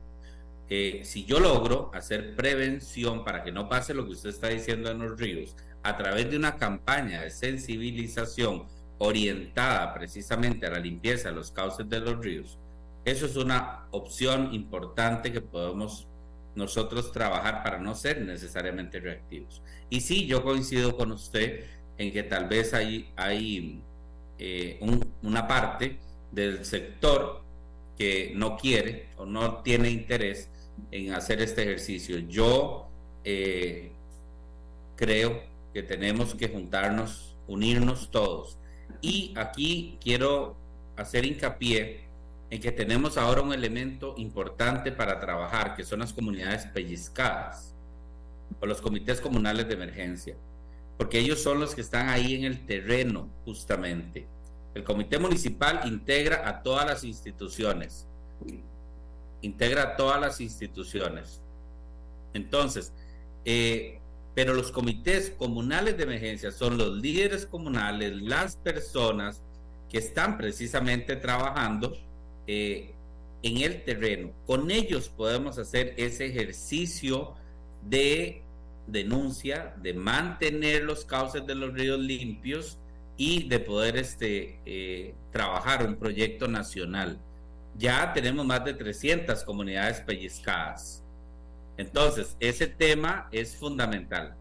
Eh, 0.69 1.01
si 1.05 1.25
yo 1.25 1.41
logro 1.41 1.91
hacer 1.95 2.37
prevención 2.37 3.25
para 3.25 3.43
que 3.43 3.51
no 3.51 3.69
pase 3.69 3.95
lo 3.95 4.05
que 4.05 4.13
usted 4.13 4.31
está 4.31 4.49
diciendo 4.49 4.91
en 4.91 4.99
los 4.99 5.19
ríos, 5.19 5.57
a 5.83 5.97
través 5.97 6.31
de 6.31 6.37
una 6.37 6.57
campaña 6.57 7.23
de 7.23 7.31
sensibilización, 7.31 8.67
orientada 9.03 9.95
precisamente 9.95 10.67
a 10.67 10.71
la 10.71 10.79
limpieza 10.79 11.31
de 11.31 11.35
los 11.35 11.51
cauces 11.51 11.89
de 11.89 12.01
los 12.01 12.23
ríos, 12.23 12.59
eso 13.05 13.25
es 13.25 13.37
una 13.37 13.87
opción 13.93 14.53
importante 14.53 15.33
que 15.33 15.41
podemos 15.41 16.07
nosotros 16.55 17.11
trabajar 17.11 17.63
para 17.63 17.79
no 17.79 17.95
ser 17.95 18.21
necesariamente 18.21 19.01
reactivos. 19.01 19.63
Y 19.89 20.03
sí, 20.03 20.27
yo 20.27 20.43
coincido 20.43 20.97
con 20.97 21.13
usted 21.13 21.65
en 21.97 22.13
que 22.13 22.23
tal 22.25 22.47
vez 22.47 22.75
hay, 22.75 23.11
hay 23.17 23.83
eh, 24.39 24.79
una 25.23 25.49
parte 25.49 25.99
del 26.31 26.65
sector 26.67 27.43
que 27.97 28.33
no 28.35 28.59
quiere 28.59 29.09
o 29.17 29.25
no 29.25 29.63
tiene 29.63 29.91
interés 29.91 30.51
en 30.91 31.15
hacer 31.15 31.41
este 31.41 31.63
ejercicio. 31.63 32.19
Yo 32.19 32.87
eh, 33.25 33.93
creo 34.97 35.43
que 35.73 35.83
tenemos 35.83 36.35
que 36.35 36.49
juntarnos, 36.49 37.37
unirnos 37.47 38.11
todos 38.11 38.59
y 39.01 39.33
aquí 39.37 39.99
quiero 40.03 40.57
hacer 40.97 41.25
hincapié 41.25 42.01
en 42.51 42.61
que 42.61 42.73
tenemos 42.73 43.17
ahora 43.17 43.43
un 43.43 43.53
elemento 43.53 44.15
importante 44.19 44.93
para 44.93 45.21
trabajar, 45.21 45.75
que 45.75 45.85
son 45.85 46.01
las 46.01 46.13
comunidades 46.13 46.67
pellizcadas 46.67 47.75
o 48.61 48.67
los 48.67 48.81
comités 48.81 49.21
comunales 49.21 49.69
de 49.69 49.75
emergencia, 49.75 50.37
porque 50.99 51.21
ellos 51.21 51.41
son 51.41 51.61
los 51.61 51.75
que 51.75 51.81
están 51.81 52.09
ahí 52.09 52.35
en 52.35 52.45
el 52.45 52.67
terreno 52.67 53.29
justamente. 53.45 54.27
El 54.75 54.85
comité 54.85 55.19
municipal 55.19 55.83
integra 55.85 56.49
a 56.49 56.63
todas 56.63 56.87
las 56.87 57.05
instituciones, 57.05 58.07
integra 59.41 59.83
a 59.83 59.97
todas 59.97 60.21
las 60.21 60.41
instituciones. 60.41 61.41
Entonces, 62.35 62.93
eh, 63.45 64.00
pero 64.41 64.55
los 64.55 64.73
comités 64.73 65.35
comunales 65.37 65.99
de 65.99 66.05
emergencia 66.05 66.51
son 66.51 66.79
los 66.79 66.97
líderes 66.97 67.45
comunales, 67.45 68.23
las 68.23 68.57
personas 68.57 69.43
que 69.91 69.99
están 69.99 70.39
precisamente 70.39 71.17
trabajando 71.17 71.95
eh, 72.47 72.95
en 73.43 73.59
el 73.59 73.85
terreno. 73.85 74.33
Con 74.47 74.71
ellos 74.71 75.11
podemos 75.11 75.59
hacer 75.59 75.93
ese 75.99 76.25
ejercicio 76.25 77.35
de 77.87 78.43
denuncia, 78.87 79.75
de 79.83 79.93
mantener 79.93 80.85
los 80.85 81.05
cauces 81.05 81.47
de 81.47 81.55
los 81.55 81.75
ríos 81.75 82.01
limpios 82.01 82.79
y 83.19 83.47
de 83.47 83.59
poder 83.59 83.99
este, 83.99 84.59
eh, 84.65 85.15
trabajar 85.33 85.87
un 85.87 85.97
proyecto 85.97 86.49
nacional. 86.49 87.21
Ya 87.77 88.11
tenemos 88.15 88.47
más 88.47 88.65
de 88.65 88.73
300 88.73 89.45
comunidades 89.45 90.01
pellizcadas. 90.01 91.05
Entonces, 91.77 92.37
ese 92.41 92.67
tema 92.67 93.29
es 93.33 93.57
fundamental 93.57 94.37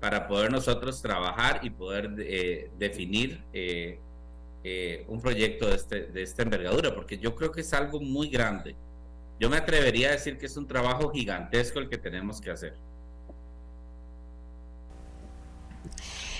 para 0.00 0.28
poder 0.28 0.52
nosotros 0.52 1.00
trabajar 1.00 1.60
y 1.62 1.70
poder 1.70 2.14
eh, 2.18 2.70
definir 2.78 3.42
eh, 3.54 3.98
eh, 4.62 5.04
un 5.08 5.20
proyecto 5.20 5.66
de, 5.66 5.76
este, 5.76 6.02
de 6.06 6.22
esta 6.22 6.42
envergadura, 6.42 6.94
porque 6.94 7.16
yo 7.18 7.34
creo 7.34 7.50
que 7.50 7.62
es 7.62 7.72
algo 7.72 8.00
muy 8.00 8.28
grande. 8.28 8.76
Yo 9.40 9.50
me 9.50 9.56
atrevería 9.56 10.08
a 10.08 10.12
decir 10.12 10.38
que 10.38 10.46
es 10.46 10.56
un 10.56 10.66
trabajo 10.66 11.10
gigantesco 11.10 11.78
el 11.78 11.88
que 11.88 11.98
tenemos 11.98 12.40
que 12.40 12.50
hacer. 12.50 12.76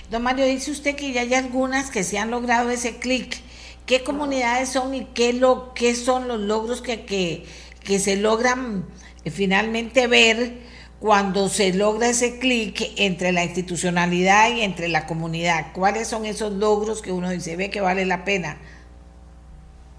Don 0.09 0.21
Mario, 0.21 0.45
dice 0.45 0.71
usted 0.71 0.95
que 0.95 1.11
ya 1.11 1.21
hay 1.21 1.33
algunas 1.33 1.89
que 1.89 2.03
se 2.03 2.19
han 2.19 2.29
logrado 2.29 2.69
ese 2.69 2.97
clic. 2.97 3.41
¿Qué 3.85 4.03
comunidades 4.03 4.69
son 4.69 4.93
y 4.93 5.05
qué, 5.05 5.33
lo, 5.33 5.73
qué 5.73 5.95
son 5.95 6.27
los 6.27 6.39
logros 6.39 6.81
que, 6.81 7.05
que, 7.05 7.45
que 7.83 7.99
se 7.99 8.15
logran 8.15 8.85
finalmente 9.31 10.07
ver 10.07 10.53
cuando 10.99 11.49
se 11.49 11.73
logra 11.73 12.09
ese 12.09 12.39
clic 12.39 12.93
entre 12.97 13.31
la 13.31 13.43
institucionalidad 13.43 14.55
y 14.55 14.61
entre 14.61 14.87
la 14.87 15.05
comunidad? 15.05 15.73
¿Cuáles 15.73 16.07
son 16.07 16.25
esos 16.25 16.53
logros 16.53 17.01
que 17.01 17.11
uno 17.11 17.29
dice, 17.29 17.55
ve 17.55 17.69
que 17.69 17.81
vale 17.81 18.05
la 18.05 18.23
pena? 18.23 18.57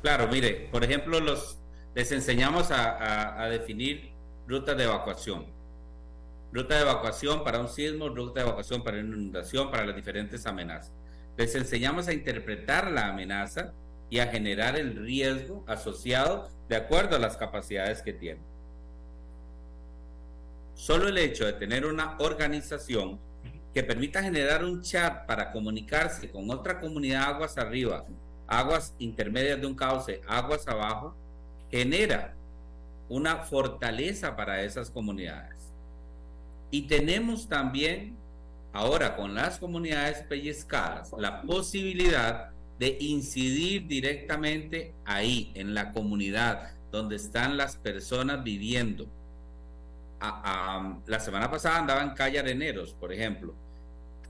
Claro, 0.02 0.28
mire, 0.28 0.68
por 0.70 0.84
ejemplo, 0.84 1.20
los, 1.20 1.58
les 1.94 2.12
enseñamos 2.12 2.68
a, 2.70 3.48
definir 3.50 4.12
rutas 4.46 4.76
de 4.76 4.84
evacuación. 4.84 5.46
ruta 6.52 6.76
de 6.76 6.82
evacuación 6.82 7.42
para 7.42 7.60
un 7.60 7.68
sismo, 7.68 8.08
ruta 8.08 8.40
de 8.40 8.46
evacuación 8.46 8.82
para 8.82 8.98
una 8.98 9.08
inundación, 9.08 9.70
para 9.70 9.84
las 9.84 9.96
diferentes 9.96 10.46
amenazas. 10.46 10.92
Les 11.36 11.54
enseñamos 11.54 12.08
a 12.08 12.12
interpretar 12.12 12.90
la 12.90 13.08
amenaza 13.08 13.72
y 14.08 14.20
a 14.20 14.28
generar 14.28 14.78
el 14.78 14.94
riesgo 14.96 15.64
asociado 15.66 16.48
de 16.68 16.76
acuerdo 16.76 17.16
a 17.16 17.18
las 17.18 17.36
capacidades 17.36 18.00
que 18.00 18.12
tienen. 18.12 18.55
Solo 20.76 21.08
el 21.08 21.16
hecho 21.16 21.46
de 21.46 21.54
tener 21.54 21.86
una 21.86 22.16
organización 22.18 23.18
que 23.72 23.82
permita 23.82 24.22
generar 24.22 24.62
un 24.62 24.82
chat 24.82 25.26
para 25.26 25.50
comunicarse 25.50 26.30
con 26.30 26.50
otra 26.50 26.78
comunidad 26.78 27.30
aguas 27.30 27.56
arriba, 27.56 28.04
aguas 28.46 28.94
intermedias 28.98 29.58
de 29.58 29.66
un 29.66 29.74
cauce, 29.74 30.20
aguas 30.28 30.68
abajo, 30.68 31.16
genera 31.70 32.34
una 33.08 33.36
fortaleza 33.36 34.36
para 34.36 34.62
esas 34.62 34.90
comunidades. 34.90 35.56
Y 36.70 36.82
tenemos 36.82 37.48
también 37.48 38.14
ahora 38.74 39.16
con 39.16 39.34
las 39.34 39.58
comunidades 39.58 40.24
pellizcadas 40.28 41.10
la 41.18 41.40
posibilidad 41.40 42.50
de 42.78 42.98
incidir 43.00 43.86
directamente 43.86 44.92
ahí, 45.06 45.52
en 45.54 45.72
la 45.72 45.92
comunidad 45.92 46.74
donde 46.92 47.16
están 47.16 47.56
las 47.56 47.76
personas 47.76 48.44
viviendo. 48.44 49.06
La 50.20 51.20
semana 51.20 51.50
pasada 51.50 51.78
andaba 51.78 52.02
en 52.02 52.10
Calle 52.10 52.38
Areneros, 52.38 52.94
por 52.94 53.12
ejemplo, 53.12 53.54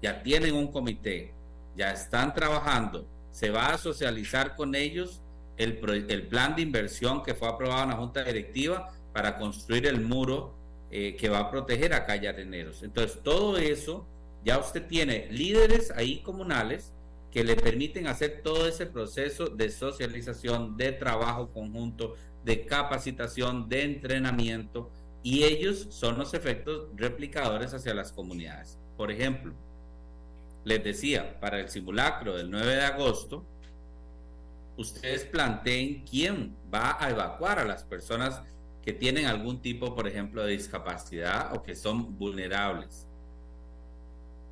ya 0.02 0.22
tienen 0.22 0.54
un 0.54 0.70
comité, 0.70 1.32
ya 1.76 1.92
están 1.92 2.34
trabajando, 2.34 3.06
se 3.30 3.50
va 3.50 3.68
a 3.68 3.78
socializar 3.78 4.56
con 4.56 4.74
ellos 4.74 5.20
el, 5.56 5.78
el 6.08 6.26
plan 6.26 6.56
de 6.56 6.62
inversión 6.62 7.22
que 7.22 7.34
fue 7.34 7.48
aprobado 7.48 7.84
en 7.84 7.90
la 7.90 7.96
Junta 7.96 8.24
Directiva 8.24 8.92
para 9.12 9.36
construir 9.36 9.86
el 9.86 10.00
muro 10.00 10.54
eh, 10.90 11.16
que 11.16 11.28
va 11.28 11.40
a 11.40 11.50
proteger 11.50 11.94
a 11.94 12.04
Calle 12.04 12.28
Areneros. 12.28 12.82
Entonces, 12.82 13.20
todo 13.22 13.56
eso, 13.56 14.06
ya 14.44 14.58
usted 14.58 14.86
tiene 14.86 15.26
líderes 15.30 15.90
ahí 15.90 16.20
comunales 16.20 16.92
que 17.30 17.42
le 17.42 17.56
permiten 17.56 18.06
hacer 18.06 18.40
todo 18.42 18.66
ese 18.68 18.86
proceso 18.86 19.46
de 19.46 19.70
socialización, 19.70 20.76
de 20.76 20.92
trabajo 20.92 21.50
conjunto, 21.50 22.14
de 22.44 22.64
capacitación, 22.64 23.68
de 23.68 23.82
entrenamiento, 23.82 24.90
y 25.26 25.42
ellos 25.42 25.88
son 25.90 26.18
los 26.18 26.34
efectos 26.34 26.86
replicadores 26.94 27.74
hacia 27.74 27.92
las 27.92 28.12
comunidades. 28.12 28.78
Por 28.96 29.10
ejemplo, 29.10 29.52
les 30.64 30.84
decía, 30.84 31.40
para 31.40 31.58
el 31.58 31.68
simulacro 31.68 32.36
del 32.36 32.48
9 32.48 32.76
de 32.76 32.82
agosto, 32.82 33.44
ustedes 34.76 35.24
planteen 35.24 36.04
quién 36.08 36.54
va 36.72 36.96
a 37.04 37.10
evacuar 37.10 37.58
a 37.58 37.64
las 37.64 37.82
personas 37.82 38.40
que 38.84 38.92
tienen 38.92 39.26
algún 39.26 39.60
tipo, 39.60 39.96
por 39.96 40.06
ejemplo, 40.06 40.44
de 40.44 40.52
discapacidad 40.52 41.56
o 41.56 41.62
que 41.64 41.74
son 41.74 42.16
vulnerables. 42.16 43.08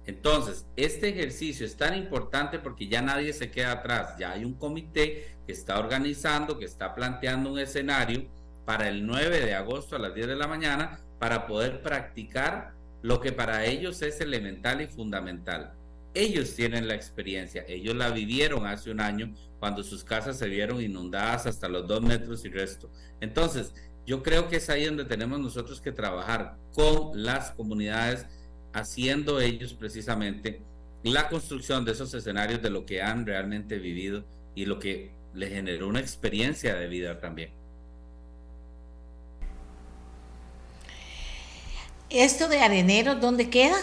Entonces, 0.06 0.66
este 0.74 1.10
ejercicio 1.10 1.64
es 1.64 1.76
tan 1.76 1.96
importante 1.96 2.58
porque 2.58 2.88
ya 2.88 3.00
nadie 3.00 3.32
se 3.32 3.48
queda 3.48 3.70
atrás, 3.70 4.18
ya 4.18 4.32
hay 4.32 4.44
un 4.44 4.54
comité 4.54 5.36
que 5.46 5.52
está 5.52 5.78
organizando, 5.78 6.58
que 6.58 6.64
está 6.64 6.96
planteando 6.96 7.52
un 7.52 7.60
escenario 7.60 8.26
para 8.64 8.88
el 8.88 9.06
9 9.06 9.40
de 9.40 9.54
agosto 9.54 9.96
a 9.96 9.98
las 9.98 10.14
10 10.14 10.28
de 10.28 10.36
la 10.36 10.46
mañana 10.46 11.00
para 11.18 11.46
poder 11.46 11.82
practicar 11.82 12.72
lo 13.02 13.20
que 13.20 13.32
para 13.32 13.66
ellos 13.66 14.00
es 14.02 14.20
elemental 14.20 14.80
y 14.80 14.86
fundamental, 14.86 15.74
ellos 16.14 16.54
tienen 16.54 16.88
la 16.88 16.94
experiencia, 16.94 17.64
ellos 17.68 17.94
la 17.94 18.10
vivieron 18.10 18.66
hace 18.66 18.90
un 18.90 19.00
año 19.00 19.34
cuando 19.58 19.82
sus 19.82 20.04
casas 20.04 20.38
se 20.38 20.48
vieron 20.48 20.80
inundadas 20.80 21.46
hasta 21.46 21.68
los 21.68 21.86
dos 21.86 22.00
metros 22.00 22.44
y 22.44 22.48
resto. 22.48 22.90
Entonces, 23.20 23.74
yo 24.06 24.22
creo 24.22 24.48
que 24.48 24.56
es 24.56 24.70
ahí 24.70 24.84
donde 24.84 25.04
tenemos 25.04 25.40
nosotros 25.40 25.80
que 25.80 25.92
trabajar 25.92 26.56
con 26.72 27.22
las 27.22 27.50
comunidades, 27.52 28.26
haciendo 28.72 29.40
ellos 29.40 29.74
precisamente 29.74 30.62
la 31.02 31.28
construcción 31.28 31.84
de 31.84 31.92
esos 31.92 32.12
escenarios 32.14 32.62
de 32.62 32.70
lo 32.70 32.86
que 32.86 33.02
han 33.02 33.26
realmente 33.26 33.78
vivido 33.78 34.24
y 34.54 34.66
lo 34.66 34.78
que 34.78 35.12
les 35.34 35.50
generó 35.50 35.88
una 35.88 36.00
experiencia 36.00 36.74
de 36.74 36.88
vida 36.88 37.18
también. 37.20 37.50
¿Esto 42.14 42.46
de 42.46 42.60
arenero 42.60 43.16
dónde 43.16 43.50
queda? 43.50 43.76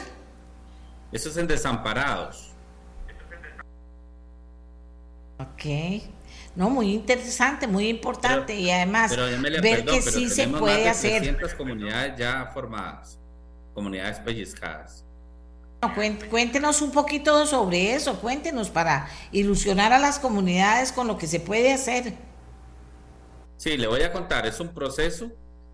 Eso 1.11 1.27
es 1.27 1.35
en 1.35 1.47
desamparados. 1.47 2.51
Ok. 5.37 6.01
No, 6.55 6.69
muy 6.69 6.93
interesante, 6.93 7.67
muy 7.67 7.89
importante 7.89 8.55
y 8.55 8.71
además 8.71 9.13
ver 9.61 9.83
que 9.83 10.01
sí 10.01 10.29
se 10.29 10.47
puede 10.47 10.87
hacer. 10.87 11.23
300 11.23 11.53
comunidades 11.55 12.17
ya 12.17 12.49
formadas, 12.53 13.19
comunidades 13.73 14.19
pellizcadas. 14.19 15.03
cuéntenos 16.29 16.81
un 16.81 16.91
poquito 16.91 17.45
sobre 17.45 17.95
eso, 17.95 18.19
cuéntenos 18.21 18.69
para 18.69 19.09
ilusionar 19.33 19.91
a 19.91 19.99
las 19.99 20.19
comunidades 20.19 20.93
con 20.93 21.07
lo 21.07 21.17
que 21.17 21.27
se 21.27 21.41
puede 21.41 21.73
hacer. 21.73 22.13
Sí, 23.57 23.77
le 23.77 23.87
voy 23.87 24.03
a 24.03 24.11
contar, 24.13 24.45
es 24.45 24.59
un 24.61 24.69
proceso 24.69 25.31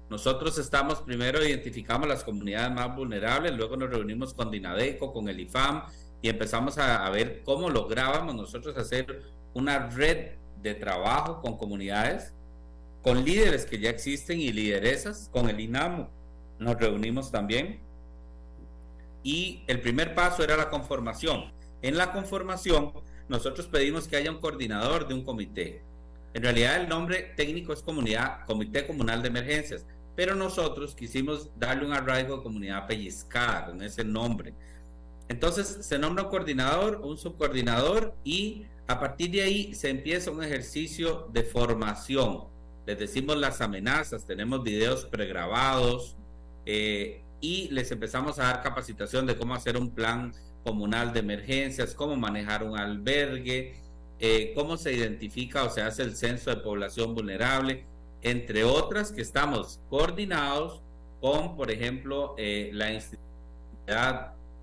nosotros 0.09 0.57
estamos 0.57 1.01
primero 1.01 1.45
identificamos 1.45 2.07
las 2.07 2.23
comunidades 2.23 2.71
más 2.71 2.95
vulnerables, 2.95 3.53
luego 3.53 3.75
nos 3.75 3.89
reunimos 3.89 4.33
con 4.33 4.49
Dinadeco, 4.49 5.11
con 5.11 5.27
el 5.27 5.39
IFAM 5.39 5.83
y 6.21 6.29
empezamos 6.29 6.77
a, 6.77 7.09
ver 7.09 7.41
cómo 7.43 7.69
lográbamos 7.69 8.33
nosotros 8.33 8.77
hacer 8.77 9.23
una 9.53 9.89
red 9.89 10.31
de 10.61 10.75
trabajo 10.75 11.41
con 11.41 11.57
comunidades, 11.57 12.33
con 13.03 13.23
líderes 13.23 13.65
que 13.65 13.79
ya 13.79 13.89
existen 13.89 14.39
y 14.39 14.51
lideresas, 14.51 15.29
con 15.31 15.49
el 15.49 15.59
INAMO. 15.59 16.09
Nos 16.59 16.75
reunimos 16.77 17.31
también. 17.31 17.79
Y 19.23 19.61
el 19.67 19.79
primer 19.81 20.15
paso 20.15 20.43
era 20.43 20.57
la 20.57 20.69
conformación. 20.69 21.51
En 21.81 21.97
la 21.97 22.11
conformación, 22.11 22.93
nosotros 23.29 23.67
pedimos 23.67 24.07
que 24.07 24.17
haya 24.17 24.31
un 24.31 24.39
coordinador 24.39 25.07
de 25.07 25.13
un 25.13 25.23
comité. 25.23 25.81
En 26.33 26.43
realidad 26.43 26.81
el 26.81 26.89
nombre 26.89 27.33
técnico 27.35 27.73
es 27.73 27.81
comunidad, 27.81 28.45
Comité 28.45 28.85
Comunal 28.85 29.21
de 29.21 29.29
Emergencias, 29.29 29.85
pero 30.17 30.33
nosotros 30.33 30.95
quisimos 30.95 31.51
darle 31.59 31.85
un 31.85 31.93
arraigo 31.93 32.33
a 32.33 32.43
comunidad 32.43 32.87
pellizcada 32.87 33.67
con 33.67 33.83
ese 33.83 34.03
nombre. 34.03 34.51
Entonces 35.27 35.77
se 35.81 35.99
nombra 35.99 36.23
un 36.23 36.31
coordinador, 36.31 37.01
un 37.03 37.19
subcoordinador 37.19 38.15
y 38.23 38.65
a 38.87 38.99
partir 38.99 39.29
de 39.29 39.43
ahí 39.43 39.75
se 39.75 39.91
empieza 39.91 40.31
un 40.31 40.43
ejercicio 40.43 41.29
de 41.31 41.43
formación. 41.43 42.45
Les 42.87 42.97
decimos 42.97 43.37
las 43.37 43.61
amenazas, 43.61 44.25
tenemos 44.25 44.63
videos 44.63 45.05
pregrabados 45.05 46.17
eh, 46.65 47.21
y 47.39 47.67
les 47.69 47.91
empezamos 47.91 48.39
a 48.39 48.45
dar 48.45 48.63
capacitación 48.63 49.27
de 49.27 49.35
cómo 49.35 49.53
hacer 49.53 49.77
un 49.77 49.91
plan 49.91 50.33
comunal 50.63 51.13
de 51.13 51.19
emergencias, 51.19 51.93
cómo 51.93 52.15
manejar 52.15 52.63
un 52.63 52.75
albergue, 52.75 53.75
eh, 54.19 54.51
cómo 54.55 54.77
se 54.77 54.93
identifica 54.93 55.63
o 55.63 55.69
se 55.69 55.83
hace 55.83 56.01
el 56.01 56.15
censo 56.15 56.49
de 56.49 56.55
población 56.55 57.13
vulnerable 57.13 57.85
entre 58.29 58.63
otras 58.63 59.11
que 59.11 59.21
estamos 59.21 59.79
coordinados 59.89 60.81
con, 61.21 61.55
por 61.55 61.71
ejemplo, 61.71 62.35
eh, 62.37 62.69
la 62.73 62.91
institución 62.91 63.27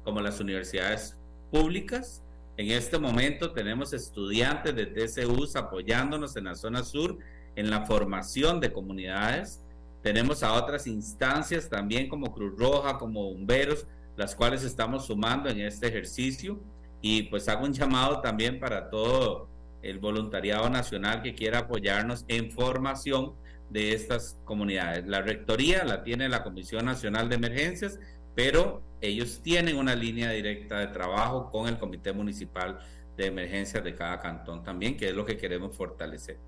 como 0.05 0.20
las 0.20 0.39
universidades 0.41 1.16
públicas. 1.51 2.23
En 2.57 2.70
este 2.70 2.99
momento 2.99 3.53
tenemos 3.53 3.93
estudiantes 3.93 4.74
de 4.74 4.86
TCUs 4.86 5.57
apoyándonos 5.57 6.36
en 6.36 6.45
la 6.45 6.55
zona 6.55 6.85
sur 6.85 7.19
en 7.57 7.70
la 7.70 7.86
formación 7.86 8.61
de 8.61 8.73
comunidades. 8.73 9.62
Tenemos 10.03 10.43
a 10.43 10.53
otras 10.53 10.86
instancias 10.86 11.69
también 11.69 12.09
como 12.09 12.32
Cruz 12.32 12.53
Roja, 12.59 12.99
como 12.99 13.32
bomberos, 13.32 13.86
las 14.16 14.35
cuales 14.35 14.62
estamos 14.62 15.07
sumando 15.07 15.49
en 15.49 15.61
este 15.61 15.89
ejercicio. 15.89 16.61
Y 17.01 17.24
pues 17.24 17.49
hago 17.49 17.65
un 17.65 17.73
llamado 17.73 18.20
también 18.20 18.61
para 18.61 18.91
todo 18.91 19.49
el 19.82 19.99
voluntariado 19.99 20.69
nacional 20.70 21.23
que 21.23 21.35
quiera 21.35 21.61
apoyarnos 21.61 22.24
en 22.28 22.51
formación 22.51 23.32
de 23.70 23.93
estas 23.93 24.39
comunidades. 24.45 25.07
La 25.07 25.23
rectoría 25.23 25.85
la 25.85 26.03
tiene 26.03 26.28
la 26.28 26.43
Comisión 26.43 26.85
Nacional 26.85 27.28
de 27.28 27.36
Emergencias, 27.36 27.99
pero 28.35 28.82
ellos 29.01 29.41
tienen 29.43 29.77
una 29.77 29.95
línea 29.95 30.31
directa 30.31 30.78
de 30.78 30.89
trabajo 30.89 31.51
con 31.51 31.69
el 31.69 31.78
Comité 31.78 32.12
Municipal 32.12 32.78
de 33.16 33.27
Emergencias 33.27 33.82
de 33.85 33.95
cada 33.95 34.20
cantón 34.20 34.62
también, 34.65 34.97
que 34.97 35.09
es 35.09 35.15
lo 35.15 35.24
que 35.24 35.36
queremos 35.36 35.77
fortalecer. 35.77 36.39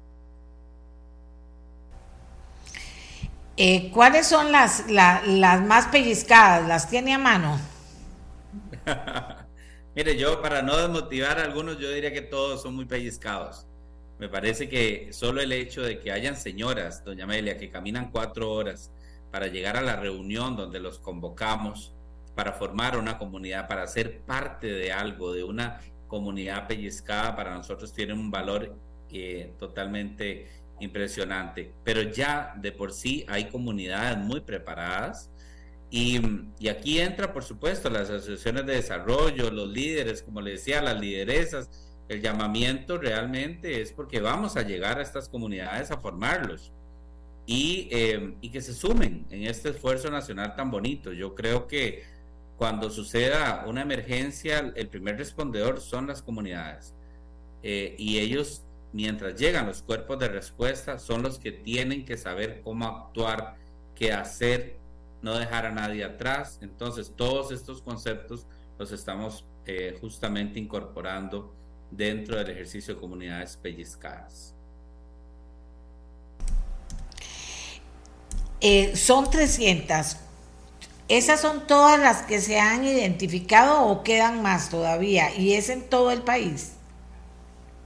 Eh, 3.57 3.91
¿Cuáles 3.91 4.27
son 4.27 4.53
las, 4.53 4.85
las 4.91 5.63
más 5.63 5.87
pellizcadas? 5.87 6.67
¿Las 6.69 6.91
tiene 6.91 7.15
a 7.15 7.19
mano? 7.19 7.59
Mire, 9.95 10.17
yo 10.19 10.43
para 10.43 10.61
no 10.61 10.77
desmotivar 10.77 11.39
a 11.39 11.45
algunos, 11.45 11.79
yo 11.79 11.91
diría 11.91 12.13
que 12.13 12.21
todos 12.21 12.61
son 12.63 12.77
muy 12.77 12.85
pellizcados. 12.85 13.67
Me 14.19 14.29
parece 14.29 14.69
que 14.69 15.13
solo 15.13 15.41
el 15.43 15.53
hecho 15.53 15.83
de 15.83 16.01
que 16.01 16.11
hayan 16.11 16.37
señoras, 16.37 17.05
doña 17.05 17.25
Amelia, 17.25 17.59
que 17.59 17.71
caminan 17.71 18.11
cuatro 18.11 18.51
horas 18.51 18.91
para 19.31 19.49
llegar 19.49 19.77
a 19.77 19.83
la 19.83 19.97
reunión 19.97 20.57
donde 20.57 20.81
los 20.81 20.99
convocamos, 20.99 21.93
para 22.35 22.53
formar 22.53 22.97
una 22.97 23.19
comunidad, 23.19 23.69
para 23.69 23.87
ser 23.87 24.21
parte 24.21 24.67
de 24.69 24.93
algo, 24.93 25.33
de 25.33 25.45
una 25.45 25.81
comunidad 26.07 26.67
pellizcada, 26.67 27.37
para 27.37 27.55
nosotros 27.55 27.93
tiene 27.93 28.15
un 28.15 28.31
valor 28.31 28.75
eh, 29.11 29.53
totalmente 29.59 30.49
impresionante. 30.81 31.73
Pero 31.85 32.03
ya 32.03 32.55
de 32.57 32.73
por 32.73 32.93
sí 32.93 33.25
hay 33.29 33.49
comunidades 33.49 34.19
muy 34.19 34.41
preparadas 34.41 35.31
Y, 35.91 36.21
y, 36.59 36.69
aquí 36.69 36.99
entra, 36.99 37.33
por 37.33 37.45
supuesto, 37.45 37.89
las 37.89 38.11
asociaciones 38.11 38.67
de 38.67 38.75
desarrollo, 38.75 39.51
los 39.51 39.69
líderes, 39.69 40.23
como 40.23 40.41
le 40.41 40.53
decía, 40.53 40.83
las 40.83 40.99
lideresas. 41.01 41.71
El 42.09 42.23
llamamiento 42.23 42.99
realmente 42.99 43.81
es 43.81 43.93
porque 43.93 44.20
vamos 44.20 44.57
a 44.57 44.62
llegar 44.62 44.99
a 44.99 45.03
estas 45.03 45.28
comunidades 45.28 45.91
a 45.91 45.99
formarlos 45.99 46.73
y, 47.47 47.89
eh, 47.91 48.35
y 48.41 48.51
que 48.51 48.61
se 48.61 48.74
sumen 48.74 49.27
en 49.31 49.45
este 49.45 49.70
esfuerzo 49.70 50.11
nacional 50.11 50.55
tan 50.55 50.70
bonito. 50.70 51.12
Yo 51.12 51.35
creo 51.35 51.66
que 51.66 52.05
cuando 52.57 52.91
suceda 52.91 53.65
una 53.66 53.83
emergencia, 53.83 54.73
el 54.74 54.89
primer 54.89 55.19
respondedor 55.19 55.81
son 55.81 56.07
las 56.07 56.23
comunidades. 56.23 56.95
Eh, 57.62 57.95
y 57.99 58.19
ellos, 58.19 58.62
mientras 58.93 59.39
llegan 59.39 59.66
los 59.66 59.83
cuerpos 59.83 60.19
de 60.19 60.28
respuesta, 60.28 60.99
son 60.99 61.23
los 61.23 61.39
que 61.39 61.53
tienen 61.53 62.05
que 62.05 62.16
saber 62.16 62.62
cómo 62.62 62.87
actuar, 62.87 63.57
qué 63.95 64.12
hacer, 64.12 64.78
no 65.20 65.37
dejar 65.37 65.66
a 65.66 65.73
nadie 65.73 66.05
atrás. 66.05 66.59
Entonces, 66.62 67.12
todos 67.15 67.53
estos 67.53 67.83
conceptos 67.83 68.47
los 68.78 68.91
estamos 68.91 69.45
eh, 69.66 69.99
justamente 70.01 70.59
incorporando 70.59 71.53
dentro 71.91 72.37
del 72.37 72.51
ejercicio 72.51 72.95
de 72.95 73.01
comunidades 73.01 73.57
pellizcadas. 73.57 74.55
Eh, 78.61 78.97
son 78.97 79.31
300 79.31 80.17
¿Esas 81.09 81.41
son 81.41 81.69
todas 81.69 82.01
las 82.01 82.23
que 82.23 82.41
se 82.41 82.59
han 82.59 82.85
identificado 82.85 83.87
o 83.87 84.03
quedan 84.03 84.43
más 84.43 84.71
todavía? 84.71 85.33
¿Y 85.37 85.53
es 85.53 85.69
en 85.69 85.89
todo 85.89 86.11
el 86.11 86.23
país? 86.23 86.73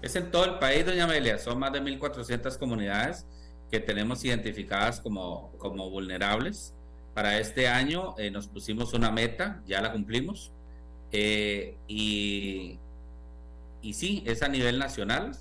Es 0.01 0.17
en 0.17 0.31
todo 0.31 0.47
el 0.47 0.59
país, 0.59 0.87
doña 0.87 1.05
Amelia. 1.05 1.37
Son 1.37 1.59
más 1.59 1.71
de 1.73 1.83
1.400 1.83 2.57
comunidades 2.57 3.27
que 3.71 3.79
tenemos 3.79 4.25
identificadas 4.25 5.01
como, 5.01 5.53
como 5.59 5.91
vulnerables. 5.91 6.73
Para 7.13 7.39
este 7.39 7.69
año 7.69 8.15
eh, 8.17 8.31
nos 8.31 8.49
pusimos 8.49 8.95
una 8.95 9.11
meta, 9.11 9.63
ya 9.67 9.83
la 9.83 9.93
cumplimos. 9.93 10.51
Eh, 11.13 11.77
y, 11.89 12.79
y 13.83 13.95
sí, 13.95 14.23
es 14.27 14.43
a 14.43 14.49
nivel 14.49 14.79
nacional. 14.79 15.33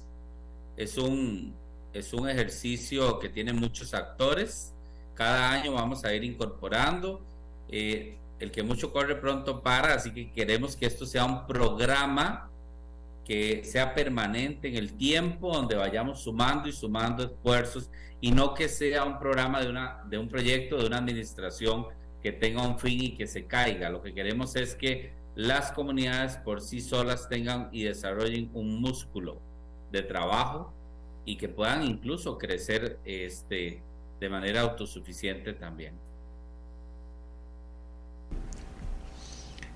Es 0.78 0.98
un, 0.98 1.54
es 1.94 2.14
un 2.14 2.30
ejercicio 2.30 3.20
que 3.20 3.30
tiene 3.30 3.54
muchos 3.54 3.94
actores. 3.94 4.74
Cada 5.14 5.52
año 5.52 5.74
vamos 5.74 6.06
a 6.06 6.14
ir 6.14 6.24
incorporando 6.24 7.22
eh, 7.70 8.18
el 8.40 8.52
que 8.52 8.64
mucho 8.64 8.94
corre 8.94 9.16
pronto 9.16 9.62
para, 9.62 9.94
así 9.94 10.12
que 10.12 10.32
queremos 10.32 10.76
que 10.76 10.86
esto 10.86 11.06
sea 11.06 11.26
un 11.26 11.46
programa 11.46 12.50
que 13.26 13.64
sea 13.64 13.94
permanente 13.94 14.70
en 14.70 14.76
el 14.76 14.94
tiempo, 14.94 15.54
donde 15.54 15.76
vayamos 15.76 16.22
sumando 16.22 16.68
y 16.68 16.72
sumando 16.72 17.24
esfuerzos 17.24 17.90
y 18.22 18.32
no 18.32 18.54
que 18.54 18.68
sea 18.68 19.04
un 19.04 19.20
programa 19.20 19.62
de, 19.62 19.70
una, 19.70 20.02
de 20.06 20.18
un 20.18 20.28
proyecto, 20.28 20.78
de 20.78 20.88
una 20.88 20.98
administración 20.98 21.86
que 22.24 22.32
tenga 22.32 22.64
un 22.64 22.80
fin 22.80 23.04
y 23.04 23.16
que 23.16 23.28
se 23.28 23.46
caiga. 23.46 23.90
Lo 23.90 24.02
que 24.02 24.14
queremos 24.14 24.56
es 24.56 24.74
que 24.74 25.12
las 25.36 25.72
comunidades 25.72 26.38
por 26.38 26.62
sí 26.62 26.82
solas 26.82 27.30
tengan 27.30 27.70
y 27.72 27.84
desarrollen 27.84 28.50
un 28.54 28.82
músculo 28.82 29.40
de 29.92 30.02
trabajo 30.02 30.74
y 31.26 31.38
que 31.38 31.50
puedan 31.50 31.84
incluso 31.84 32.38
crecer 32.38 33.00
este, 33.06 33.82
de 34.20 34.30
manera 34.30 34.62
autosuficiente 34.62 35.54
también. 35.54 35.94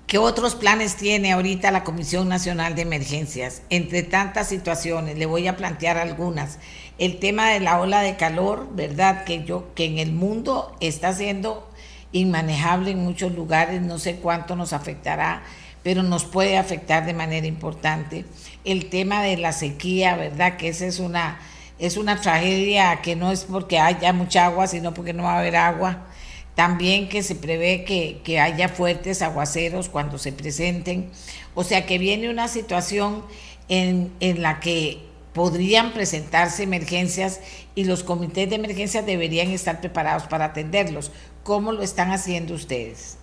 ¿Qué 0.06 0.18
otros 0.18 0.54
planes 0.54 0.96
tiene 0.96 1.32
ahorita 1.32 1.70
la 1.70 1.82
Comisión 1.82 2.28
Nacional 2.28 2.74
de 2.74 2.82
Emergencias? 2.82 3.62
Entre 3.68 4.02
tantas 4.02 4.48
situaciones, 4.48 5.18
le 5.18 5.26
voy 5.26 5.48
a 5.48 5.56
plantear 5.56 5.96
algunas. 5.96 6.60
El 6.98 7.18
tema 7.18 7.50
de 7.50 7.58
la 7.58 7.80
ola 7.80 8.00
de 8.00 8.16
calor, 8.16 8.68
¿verdad? 8.76 9.24
Que 9.24 9.44
yo 9.44 9.74
que 9.74 9.86
en 9.86 9.98
el 9.98 10.12
mundo 10.12 10.76
está 10.80 11.12
siendo 11.14 11.68
inmanejable 12.14 12.92
en 12.92 13.04
muchos 13.04 13.32
lugares, 13.32 13.82
no 13.82 13.98
sé 13.98 14.16
cuánto 14.16 14.56
nos 14.56 14.72
afectará, 14.72 15.42
pero 15.82 16.02
nos 16.02 16.24
puede 16.24 16.56
afectar 16.56 17.04
de 17.04 17.12
manera 17.12 17.46
importante. 17.46 18.24
El 18.64 18.88
tema 18.88 19.22
de 19.22 19.36
la 19.36 19.52
sequía, 19.52 20.16
¿verdad? 20.16 20.56
Que 20.56 20.68
esa 20.68 20.86
es 20.86 20.98
una 20.98 21.38
es 21.78 21.96
una 21.96 22.20
tragedia 22.20 23.00
que 23.02 23.16
no 23.16 23.32
es 23.32 23.44
porque 23.44 23.80
haya 23.80 24.12
mucha 24.12 24.46
agua, 24.46 24.68
sino 24.68 24.94
porque 24.94 25.12
no 25.12 25.24
va 25.24 25.34
a 25.34 25.38
haber 25.40 25.56
agua 25.56 26.06
también 26.54 27.08
que 27.08 27.22
se 27.22 27.34
prevé 27.34 27.84
que, 27.84 28.40
haya 28.40 28.68
fuertes 28.68 29.22
aguaceros 29.22 29.88
cuando 29.88 30.18
se 30.18 30.32
presenten. 30.32 31.10
O 31.54 31.64
sea 31.64 31.86
que 31.86 31.98
viene 31.98 32.30
una 32.30 32.48
situación 32.48 33.24
en, 33.68 34.12
en 34.20 34.42
la 34.42 34.60
que 34.60 35.00
podrían 35.32 35.92
presentarse 35.92 36.62
emergencias 36.62 37.40
y 37.74 37.84
los 37.84 38.04
comités 38.04 38.48
de 38.48 38.56
emergencias 38.56 39.04
deberían 39.04 39.50
estar 39.50 39.80
preparados 39.80 40.24
para 40.24 40.46
atenderlos. 40.46 41.10
¿Cómo 41.44 41.72
lo 41.72 41.82
están 41.82 42.10
haciendo 42.10 42.54
ustedes? 42.54 43.18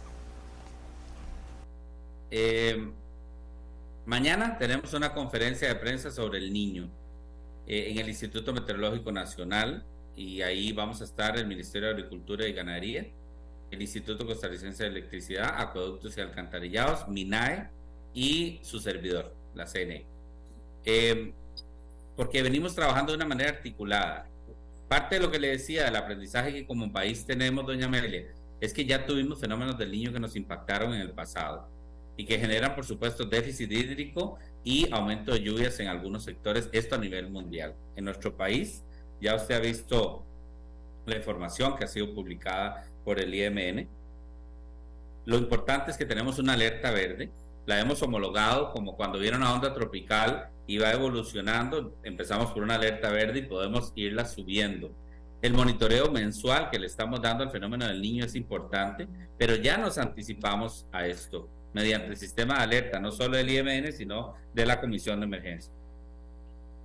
Eh, 2.30 2.90
mañana 4.06 4.58
tenemos 4.58 4.94
una 4.94 5.14
conferencia 5.14 5.68
de 5.68 5.76
prensa 5.76 6.12
sobre 6.12 6.38
el 6.40 6.54
niño 6.54 6.90
eh, 7.68 7.88
en 7.90 7.98
el 7.98 8.08
Instituto 8.08 8.54
Meteorológico 8.54 9.12
Nacional 9.12 9.86
y 10.16 10.42
ahí 10.42 10.72
vamos 10.72 11.02
a 11.02 11.04
estar 11.04 11.38
el 11.38 11.48
Ministerio 11.48 11.90
de 11.90 11.96
Agricultura 11.96 12.48
y 12.48 12.54
Ganadería 12.54 13.06
el 13.72 13.82
Instituto 13.82 14.26
Costarricense 14.26 14.84
de 14.84 14.90
Electricidad, 14.90 15.56
Acueductos 15.58 16.18
y 16.18 16.22
Alcantarillados, 16.22 17.08
MINAE 17.08 17.70
y 18.14 18.60
su 18.64 18.80
servidor, 18.80 19.34
la 19.56 19.66
CNE. 19.66 20.06
Em, 20.84 21.32
porque 22.16 22.44
venimos 22.44 22.76
trabajando 22.76 23.14
de 23.14 23.16
una 23.16 23.26
manera 23.26 23.52
articulada. 23.52 24.28
Parte 24.92 25.16
de 25.16 25.22
lo 25.22 25.32
que 25.32 25.40
le 25.40 25.48
decía 25.48 25.86
del 25.86 25.96
aprendizaje 25.96 26.52
que 26.52 26.68
como 26.68 26.92
país 26.92 27.26
tenemos, 27.26 27.66
doña 27.66 27.86
Amelia, 27.86 28.26
es 28.60 28.74
que 28.74 28.84
ya 28.84 29.06
tuvimos 29.06 29.40
fenómenos 29.40 29.78
del 29.78 29.90
niño 29.90 30.12
que 30.12 30.20
nos 30.20 30.36
impactaron 30.36 30.94
en 30.94 31.00
el 31.00 31.12
pasado 31.12 31.66
y 32.18 32.26
que 32.26 32.38
generan, 32.38 32.76
por 32.76 32.84
supuesto, 32.84 33.24
déficit 33.24 33.72
hídrico 33.72 34.38
y 34.66 34.92
aumento 34.92 35.32
de 35.32 35.44
lluvias 35.44 35.80
en 35.80 35.88
algunos 35.88 36.26
sectores, 36.26 36.68
esto 36.74 36.96
a 36.96 36.98
nivel 36.98 37.30
mundial. 37.30 37.74
En 37.96 38.04
nuestro 38.04 38.36
país, 38.36 38.84
ya 39.22 39.34
usted 39.34 39.56
ha 39.56 39.60
visto 39.60 40.26
la 41.06 41.16
información 41.16 41.78
que 41.78 41.86
ha 41.86 41.88
sido 41.88 42.14
publicada 42.14 42.86
por 43.06 43.18
el 43.18 43.34
IMN. 43.34 43.88
Lo 45.24 45.38
importante 45.38 45.92
es 45.92 45.96
que 45.96 46.06
tenemos 46.06 46.38
una 46.38 46.52
alerta 46.52 46.92
verde, 46.92 47.32
la 47.66 47.80
hemos 47.80 48.02
homologado 48.02 48.72
como 48.72 48.96
cuando 48.96 49.20
viene 49.20 49.38
una 49.38 49.54
onda 49.54 49.74
tropical 49.74 50.50
y 50.68 50.78
va 50.78 50.92
evolucionando, 50.92 51.96
empezamos 52.04 52.52
por 52.52 52.64
una 52.64 52.76
alerta 52.76 53.10
verde 53.10 53.40
y 53.40 53.44
podemos 53.44 53.92
irla 53.96 54.26
subiendo. 54.26 54.92
El 55.42 55.54
monitoreo 55.54 56.12
mensual 56.12 56.70
que 56.70 56.80
le 56.80 56.88
estamos 56.88 57.22
dando 57.22 57.44
al 57.44 57.52
fenómeno 57.52 57.88
del 57.88 58.02
niño 58.02 58.26
es 58.26 58.36
importante, 58.36 59.08
pero 59.38 59.56
ya 59.56 59.78
nos 59.78 59.98
anticipamos 59.98 60.86
a 60.92 61.06
esto 61.08 61.50
mediante 61.74 62.08
el 62.08 62.18
sistema 62.18 62.58
de 62.58 62.64
alerta, 62.64 63.00
no 63.00 63.12
solo 63.12 63.38
del 63.38 63.50
IMN, 63.50 63.92
sino 63.92 64.36
de 64.54 64.66
la 64.66 64.80
Comisión 64.80 65.20
de 65.20 65.26
Emergencia. 65.26 65.74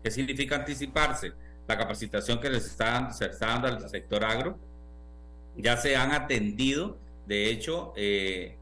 ¿Qué 0.03 0.11
significa 0.11 0.57
anticiparse? 0.57 1.32
La 1.66 1.77
capacitación 1.77 2.40
que 2.40 2.48
les 2.48 2.66
está 2.66 3.11
se 3.11 3.27
está 3.27 3.47
dando 3.47 3.69
al 3.69 3.89
sector 3.90 4.24
agro, 4.24 4.59
ya 5.57 5.77
se 5.77 5.97
han 5.97 6.12
atendido, 6.12 6.97
de 7.27 7.51
hecho, 7.51 7.93
eh, 7.97 8.57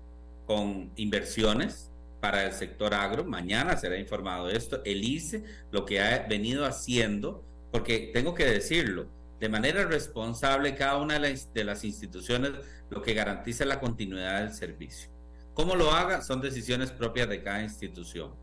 con 0.46 0.90
inversiones 0.96 1.90
para 2.24 2.46
el 2.46 2.54
sector 2.54 2.94
agro. 2.94 3.22
Mañana 3.22 3.76
será 3.76 3.98
informado 3.98 4.46
de 4.46 4.56
esto. 4.56 4.80
El 4.86 5.04
ICE 5.04 5.44
lo 5.70 5.84
que 5.84 6.00
ha 6.00 6.26
venido 6.26 6.64
haciendo, 6.64 7.44
porque 7.70 8.12
tengo 8.14 8.32
que 8.32 8.46
decirlo, 8.46 9.10
de 9.38 9.50
manera 9.50 9.84
responsable 9.84 10.74
cada 10.74 10.96
una 10.96 11.18
de 11.18 11.64
las 11.64 11.84
instituciones 11.84 12.52
lo 12.88 13.02
que 13.02 13.12
garantiza 13.12 13.66
la 13.66 13.78
continuidad 13.78 14.40
del 14.40 14.54
servicio. 14.54 15.10
¿Cómo 15.52 15.76
lo 15.76 15.90
haga? 15.90 16.22
Son 16.22 16.40
decisiones 16.40 16.92
propias 16.92 17.28
de 17.28 17.42
cada 17.42 17.62
institución. 17.62 18.34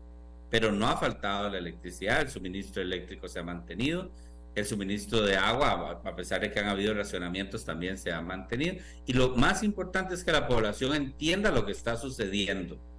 Pero 0.48 0.70
no 0.70 0.86
ha 0.86 0.96
faltado 0.96 1.50
la 1.50 1.58
electricidad, 1.58 2.20
el 2.20 2.30
suministro 2.30 2.82
eléctrico 2.82 3.26
se 3.26 3.40
ha 3.40 3.42
mantenido, 3.42 4.12
el 4.54 4.64
suministro 4.64 5.22
de 5.22 5.36
agua, 5.36 6.00
a 6.04 6.14
pesar 6.14 6.42
de 6.42 6.52
que 6.52 6.60
han 6.60 6.68
habido 6.68 6.94
racionamientos, 6.94 7.64
también 7.64 7.98
se 7.98 8.12
ha 8.12 8.20
mantenido. 8.20 8.76
Y 9.06 9.12
lo 9.12 9.34
más 9.34 9.64
importante 9.64 10.14
es 10.14 10.22
que 10.22 10.30
la 10.30 10.46
población 10.46 10.94
entienda 10.94 11.50
lo 11.50 11.66
que 11.66 11.72
está 11.72 11.96
sucediendo 11.96 12.91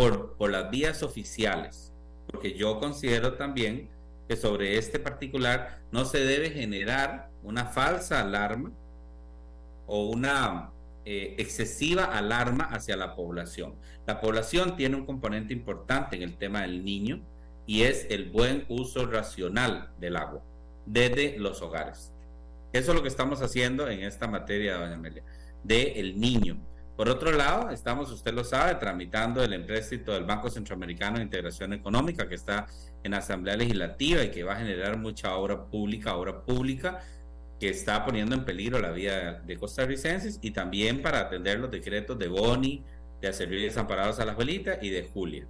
por, 0.00 0.32
por 0.36 0.50
las 0.50 0.70
vías 0.70 1.02
oficiales, 1.02 1.92
porque 2.30 2.54
yo 2.54 2.80
considero 2.80 3.34
también 3.34 3.90
que 4.26 4.34
sobre 4.36 4.78
este 4.78 4.98
particular 4.98 5.82
no 5.92 6.06
se 6.06 6.24
debe 6.24 6.48
generar 6.50 7.28
una 7.42 7.66
falsa 7.66 8.20
alarma 8.20 8.72
o 9.86 10.08
una 10.08 10.70
eh, 11.04 11.34
excesiva 11.36 12.04
alarma 12.04 12.64
hacia 12.64 12.96
la 12.96 13.14
población. 13.14 13.74
La 14.06 14.22
población 14.22 14.74
tiene 14.74 14.96
un 14.96 15.04
componente 15.04 15.52
importante 15.52 16.16
en 16.16 16.22
el 16.22 16.38
tema 16.38 16.62
del 16.62 16.82
niño 16.82 17.20
y 17.66 17.82
es 17.82 18.06
el 18.08 18.30
buen 18.30 18.64
uso 18.70 19.04
racional 19.04 19.90
del 19.98 20.16
agua 20.16 20.40
desde 20.86 21.38
los 21.38 21.60
hogares. 21.60 22.10
Eso 22.72 22.92
es 22.92 22.96
lo 22.96 23.02
que 23.02 23.08
estamos 23.08 23.42
haciendo 23.42 23.86
en 23.86 24.00
esta 24.00 24.26
materia, 24.28 24.78
doña 24.78 24.94
Amelia, 24.94 25.24
de 25.62 26.00
el 26.00 26.18
niño. 26.18 26.56
Por 27.00 27.08
otro 27.08 27.32
lado, 27.32 27.70
estamos, 27.70 28.12
usted 28.12 28.34
lo 28.34 28.44
sabe, 28.44 28.74
tramitando 28.74 29.42
el 29.42 29.54
empréstito 29.54 30.12
del 30.12 30.24
Banco 30.24 30.50
Centroamericano 30.50 31.16
de 31.16 31.22
Integración 31.22 31.72
Económica 31.72 32.28
que 32.28 32.34
está 32.34 32.66
en 33.02 33.14
Asamblea 33.14 33.56
Legislativa 33.56 34.22
y 34.22 34.30
que 34.30 34.44
va 34.44 34.52
a 34.52 34.56
generar 34.56 34.98
mucha 34.98 35.34
obra 35.34 35.64
pública, 35.64 36.14
obra 36.14 36.42
pública 36.42 37.00
que 37.58 37.70
está 37.70 38.04
poniendo 38.04 38.34
en 38.34 38.44
peligro 38.44 38.78
la 38.78 38.90
vida 38.90 39.40
de 39.40 39.56
costarricenses 39.56 40.40
y 40.42 40.50
también 40.50 41.00
para 41.00 41.20
atender 41.20 41.58
los 41.58 41.70
decretos 41.70 42.18
de 42.18 42.28
Boni, 42.28 42.84
de 43.22 43.32
servir 43.32 43.62
desamparados 43.62 44.20
a 44.20 44.26
la 44.26 44.32
abuelita 44.32 44.78
y 44.82 44.90
de 44.90 45.08
Julia. 45.10 45.46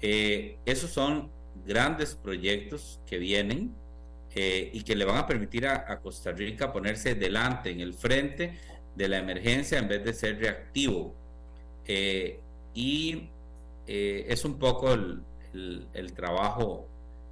Eh, 0.00 0.58
esos 0.64 0.90
son 0.90 1.28
grandes 1.66 2.14
proyectos 2.14 3.00
que 3.04 3.18
vienen 3.18 3.74
eh, 4.32 4.70
y 4.72 4.84
que 4.84 4.94
le 4.94 5.04
van 5.04 5.16
a 5.16 5.26
permitir 5.26 5.66
a, 5.66 5.98
Costa 5.98 6.30
Rica 6.30 6.72
ponerse 6.72 7.16
delante, 7.16 7.70
en 7.70 7.80
el 7.80 7.94
frente 7.94 8.56
de 8.98 9.08
la 9.08 9.18
emergencia 9.18 9.78
en 9.78 9.88
vez 9.88 10.04
de 10.04 10.12
ser 10.12 10.38
reactivo. 10.38 11.14
Eh, 11.86 12.38
y 12.74 13.30
es 13.86 14.44
un 14.44 14.58
poco 14.58 14.92
el, 14.92 15.22
el, 15.94 16.12
trabajo 16.12 16.86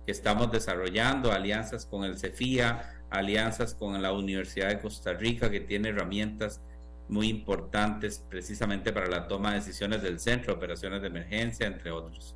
que 0.07 0.13
estamos 0.13 0.51
desarrollando, 0.51 1.31
alianzas 1.31 1.85
con 1.85 2.05
el 2.05 2.19
CEFIA, 2.19 2.97
alianzas 3.11 3.75
con 3.75 4.01
la 4.01 4.13
Universidad 4.13 4.69
de 4.69 4.81
Costa 4.81 5.13
Rica, 5.13 5.51
que 5.51 5.61
tiene 5.61 5.91
herramientas 5.91 6.63
muy 7.09 7.29
importantes 7.29 8.25
precisamente 8.29 8.93
para 8.93 9.07
la 9.07 9.29
toma 9.29 9.51
de 9.51 9.57
decisiones 9.57 10.03
del 10.03 10.19
centro, 10.19 10.55
operaciones 10.55 11.03
de 11.03 11.09
emergencia, 11.09 11.67
entre 11.67 11.91
otros. 11.91 12.35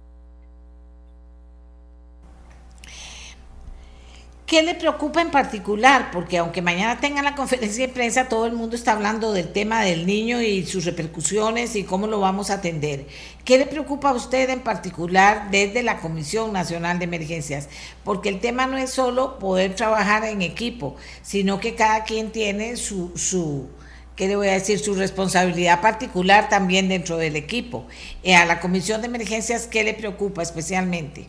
¿Qué 4.50 4.64
le 4.64 4.74
preocupa 4.74 5.22
en 5.22 5.30
particular? 5.30 6.10
Porque 6.10 6.38
aunque 6.38 6.60
mañana 6.60 6.98
tengan 6.98 7.24
la 7.24 7.36
conferencia 7.36 7.86
de 7.86 7.92
prensa, 7.92 8.28
todo 8.28 8.46
el 8.46 8.52
mundo 8.52 8.74
está 8.74 8.90
hablando 8.90 9.32
del 9.32 9.52
tema 9.52 9.82
del 9.82 10.06
niño 10.06 10.42
y 10.42 10.66
sus 10.66 10.84
repercusiones 10.86 11.76
y 11.76 11.84
cómo 11.84 12.08
lo 12.08 12.18
vamos 12.18 12.50
a 12.50 12.54
atender. 12.54 13.06
¿Qué 13.44 13.58
le 13.58 13.66
preocupa 13.66 14.08
a 14.08 14.12
usted 14.12 14.50
en 14.50 14.58
particular 14.58 15.52
desde 15.52 15.84
la 15.84 15.98
Comisión 15.98 16.52
Nacional 16.52 16.98
de 16.98 17.04
Emergencias? 17.04 17.68
Porque 18.02 18.28
el 18.28 18.40
tema 18.40 18.66
no 18.66 18.76
es 18.76 18.90
solo 18.90 19.38
poder 19.38 19.76
trabajar 19.76 20.24
en 20.24 20.42
equipo, 20.42 20.96
sino 21.22 21.60
que 21.60 21.76
cada 21.76 22.02
quien 22.02 22.32
tiene 22.32 22.76
su, 22.76 23.12
su 23.14 23.68
¿qué 24.16 24.26
le 24.26 24.34
voy 24.34 24.48
a 24.48 24.54
decir? 24.54 24.80
Su 24.80 24.94
responsabilidad 24.94 25.80
particular 25.80 26.48
también 26.48 26.88
dentro 26.88 27.18
del 27.18 27.36
equipo. 27.36 27.86
Eh, 28.24 28.34
a 28.34 28.46
la 28.46 28.58
Comisión 28.58 29.00
de 29.00 29.06
Emergencias, 29.06 29.68
¿qué 29.68 29.84
le 29.84 29.94
preocupa 29.94 30.42
especialmente? 30.42 31.28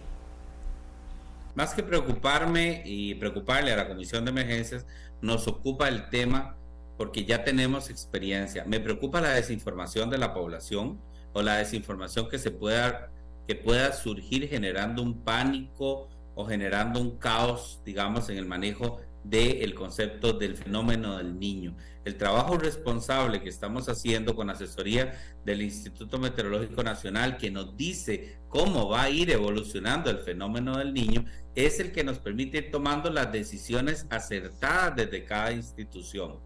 Más 1.56 1.74
que 1.74 1.84
preocuparme 1.84 2.82
y 2.86 3.16
preocuparle 3.16 3.72
a 3.72 3.78
la 3.78 3.88
Comisión 3.88 4.26
de 4.26 4.32
Emergencias, 4.32 4.86
nos 5.22 5.48
ocupa 5.48 5.88
el 5.88 6.10
tema 6.10 6.58
porque 6.98 7.26
ya 7.26 7.44
tenemos 7.44 7.90
experiencia. 7.90 8.64
Me 8.66 8.80
preocupa 8.80 9.22
la 9.22 9.34
desinformación 9.34 10.10
de 10.10 10.18
la 10.18 10.34
población 10.34 11.02
o 11.34 11.42
la 11.42 11.58
desinformación 11.58 12.30
que 12.30 12.38
se 12.38 12.52
pueda 12.52 13.12
que 13.48 13.56
pueda 13.56 13.92
surgir 13.92 14.48
generando 14.48 15.02
un 15.02 15.24
pánico 15.24 16.08
o 16.36 16.46
generando 16.46 17.02
un 17.02 17.18
caos, 17.18 17.82
digamos, 17.84 18.30
en 18.30 18.38
el 18.38 18.46
manejo 18.46 19.02
del 19.24 19.74
concepto 19.76 20.34
del 20.34 20.56
fenómeno 20.56 21.18
del 21.18 21.38
niño. 21.38 21.76
El 22.04 22.18
trabajo 22.18 22.58
responsable 22.58 23.42
que 23.42 23.50
estamos 23.50 23.88
haciendo 23.88 24.36
con 24.36 24.50
asesoría 24.50 25.14
del 25.46 25.62
Instituto 25.62 26.18
Meteorológico 26.18 26.82
Nacional 26.84 27.38
que 27.38 27.52
nos 27.52 27.78
dice 27.78 28.40
cómo 28.50 28.90
va 28.90 29.04
a 29.04 29.10
ir 29.10 29.30
evolucionando 29.30 30.10
el 30.10 30.18
fenómeno 30.20 30.78
del 30.78 30.94
niño 30.94 31.26
es 31.54 31.80
el 31.80 31.92
que 31.92 32.04
nos 32.04 32.18
permite 32.18 32.58
ir 32.58 32.72
tomando 32.72 33.10
las 33.10 33.32
decisiones 33.32 34.08
acertadas 34.10 34.96
desde 34.96 35.26
cada 35.26 35.52
institución. 35.52 36.40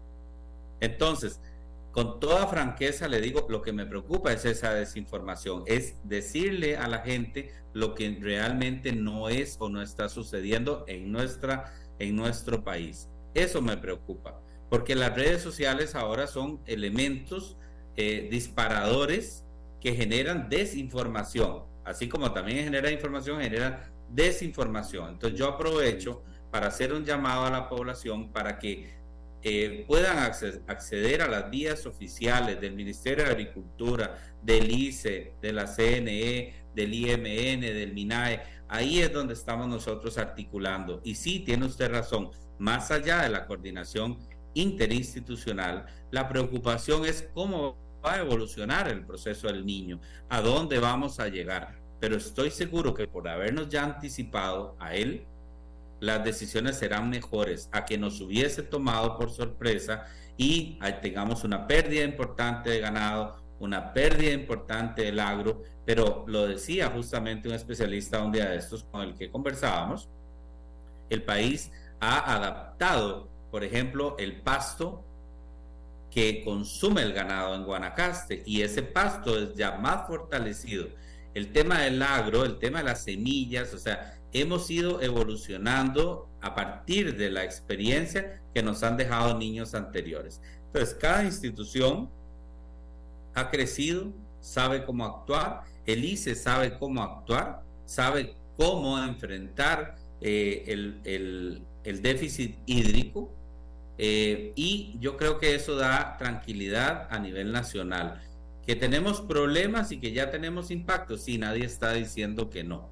Entonces, 0.80 1.40
con 1.90 2.20
toda 2.20 2.46
franqueza 2.46 3.08
le 3.08 3.22
digo, 3.22 3.46
lo 3.48 3.62
que 3.62 3.72
me 3.72 3.86
preocupa 3.86 4.30
es 4.32 4.44
esa 4.44 4.74
desinformación, 4.74 5.62
es 5.66 5.96
decirle 6.04 6.76
a 6.76 6.88
la 6.88 6.98
gente 6.98 7.50
lo 7.72 7.94
que 7.94 8.18
realmente 8.20 8.92
no 8.92 9.30
es 9.30 9.56
o 9.58 9.70
no 9.70 9.80
está 9.80 10.10
sucediendo 10.10 10.84
en 10.86 11.10
nuestra 11.10 11.72
en 11.98 12.16
nuestro 12.16 12.62
país. 12.62 13.08
Eso 13.34 13.60
me 13.62 13.76
preocupa, 13.76 14.38
porque 14.68 14.94
las 14.94 15.14
redes 15.14 15.42
sociales 15.42 15.94
ahora 15.94 16.26
son 16.26 16.60
elementos 16.66 17.56
eh, 17.96 18.28
disparadores 18.30 19.44
que 19.80 19.94
generan 19.94 20.48
desinformación, 20.48 21.62
así 21.84 22.08
como 22.08 22.32
también 22.32 22.64
genera 22.64 22.90
información, 22.90 23.40
genera 23.40 23.90
desinformación. 24.10 25.10
Entonces 25.10 25.38
yo 25.38 25.48
aprovecho 25.48 26.22
para 26.50 26.68
hacer 26.68 26.92
un 26.92 27.04
llamado 27.04 27.46
a 27.46 27.50
la 27.50 27.68
población 27.68 28.32
para 28.32 28.58
que 28.58 28.96
eh, 29.42 29.84
puedan 29.86 30.18
acceder 30.18 31.22
a 31.22 31.28
las 31.28 31.50
vías 31.50 31.86
oficiales 31.86 32.60
del 32.60 32.74
Ministerio 32.74 33.24
de 33.24 33.30
Agricultura, 33.30 34.18
del 34.42 34.70
ICE, 34.70 35.34
de 35.40 35.52
la 35.52 35.66
CNE, 35.66 36.54
del 36.74 36.92
IMN, 36.92 37.60
del 37.60 37.92
MINAE, 37.92 38.56
Ahí 38.68 39.00
es 39.00 39.12
donde 39.12 39.34
estamos 39.34 39.68
nosotros 39.68 40.18
articulando. 40.18 41.00
Y 41.04 41.14
sí, 41.14 41.40
tiene 41.40 41.66
usted 41.66 41.90
razón, 41.90 42.30
más 42.58 42.90
allá 42.90 43.22
de 43.22 43.28
la 43.28 43.46
coordinación 43.46 44.18
interinstitucional, 44.56 45.86
la 46.10 46.28
preocupación 46.28 47.04
es 47.04 47.28
cómo 47.34 47.76
va 48.04 48.14
a 48.14 48.20
evolucionar 48.20 48.88
el 48.88 49.04
proceso 49.04 49.46
del 49.46 49.64
niño, 49.64 50.00
a 50.28 50.40
dónde 50.40 50.78
vamos 50.78 51.20
a 51.20 51.28
llegar. 51.28 51.78
Pero 52.00 52.16
estoy 52.16 52.50
seguro 52.50 52.94
que 52.94 53.06
por 53.06 53.28
habernos 53.28 53.68
ya 53.68 53.84
anticipado 53.84 54.76
a 54.78 54.94
él, 54.94 55.26
las 56.00 56.24
decisiones 56.24 56.76
serán 56.76 57.08
mejores 57.08 57.68
a 57.72 57.84
que 57.84 57.96
nos 57.96 58.20
hubiese 58.20 58.62
tomado 58.62 59.16
por 59.16 59.30
sorpresa 59.30 60.04
y 60.36 60.78
tengamos 61.00 61.44
una 61.44 61.66
pérdida 61.66 62.04
importante 62.04 62.70
de 62.70 62.80
ganado, 62.80 63.36
una 63.58 63.92
pérdida 63.92 64.32
importante 64.32 65.02
del 65.02 65.20
agro, 65.20 65.62
pero 65.86 66.24
lo 66.26 66.46
decía 66.46 66.90
justamente 66.90 67.48
un 67.48 67.54
especialista 67.54 68.22
un 68.22 68.32
día 68.32 68.50
de 68.50 68.58
estos 68.58 68.84
con 68.84 69.02
el 69.02 69.14
que 69.14 69.30
conversábamos, 69.30 70.08
el 71.08 71.22
país 71.22 71.70
ha 72.00 72.34
adaptado, 72.34 73.28
por 73.50 73.64
ejemplo, 73.64 74.16
el 74.18 74.40
pasto 74.40 75.04
que 76.10 76.42
consume 76.44 77.02
el 77.02 77.12
ganado 77.12 77.54
en 77.54 77.64
Guanacaste 77.64 78.42
y 78.46 78.62
ese 78.62 78.82
pasto 78.82 79.38
es 79.38 79.54
ya 79.54 79.72
más 79.78 80.06
fortalecido. 80.06 80.88
El 81.34 81.52
tema 81.52 81.82
del 81.82 82.02
agro, 82.02 82.44
el 82.44 82.58
tema 82.58 82.78
de 82.78 82.84
las 82.84 83.04
semillas, 83.04 83.74
o 83.74 83.78
sea, 83.78 84.18
hemos 84.32 84.70
ido 84.70 85.02
evolucionando 85.02 86.28
a 86.40 86.54
partir 86.54 87.16
de 87.16 87.30
la 87.30 87.44
experiencia 87.44 88.40
que 88.54 88.62
nos 88.62 88.82
han 88.82 88.96
dejado 88.96 89.36
niños 89.38 89.74
anteriores. 89.74 90.40
Entonces, 90.66 90.94
cada 90.94 91.24
institución 91.24 92.10
ha 93.34 93.50
crecido, 93.50 94.12
sabe 94.40 94.84
cómo 94.84 95.04
actuar, 95.04 95.64
el 95.84 96.04
ICE 96.04 96.34
sabe 96.34 96.78
cómo 96.78 97.02
actuar, 97.02 97.62
sabe 97.84 98.34
cómo 98.56 98.98
enfrentar 98.98 99.96
eh, 100.20 100.64
el, 100.66 101.62
déficit 101.94 102.58
hídrico 102.66 103.32
eh, 103.98 104.52
y 104.56 104.96
yo 105.00 105.16
creo 105.16 105.38
que 105.38 105.54
eso 105.54 105.76
da 105.76 106.16
tranquilidad 106.18 107.08
a 107.10 107.18
nivel 107.18 107.52
nacional. 107.52 108.22
Que 108.66 108.76
tenemos 108.76 109.20
problemas 109.20 109.92
y 109.92 110.00
que 110.00 110.12
ya 110.12 110.30
tenemos 110.30 110.70
impactos, 110.70 111.22
sí, 111.22 111.38
nadie 111.38 111.64
está 111.64 111.92
diciendo 111.92 112.50
que 112.50 112.64
no. 112.64 112.88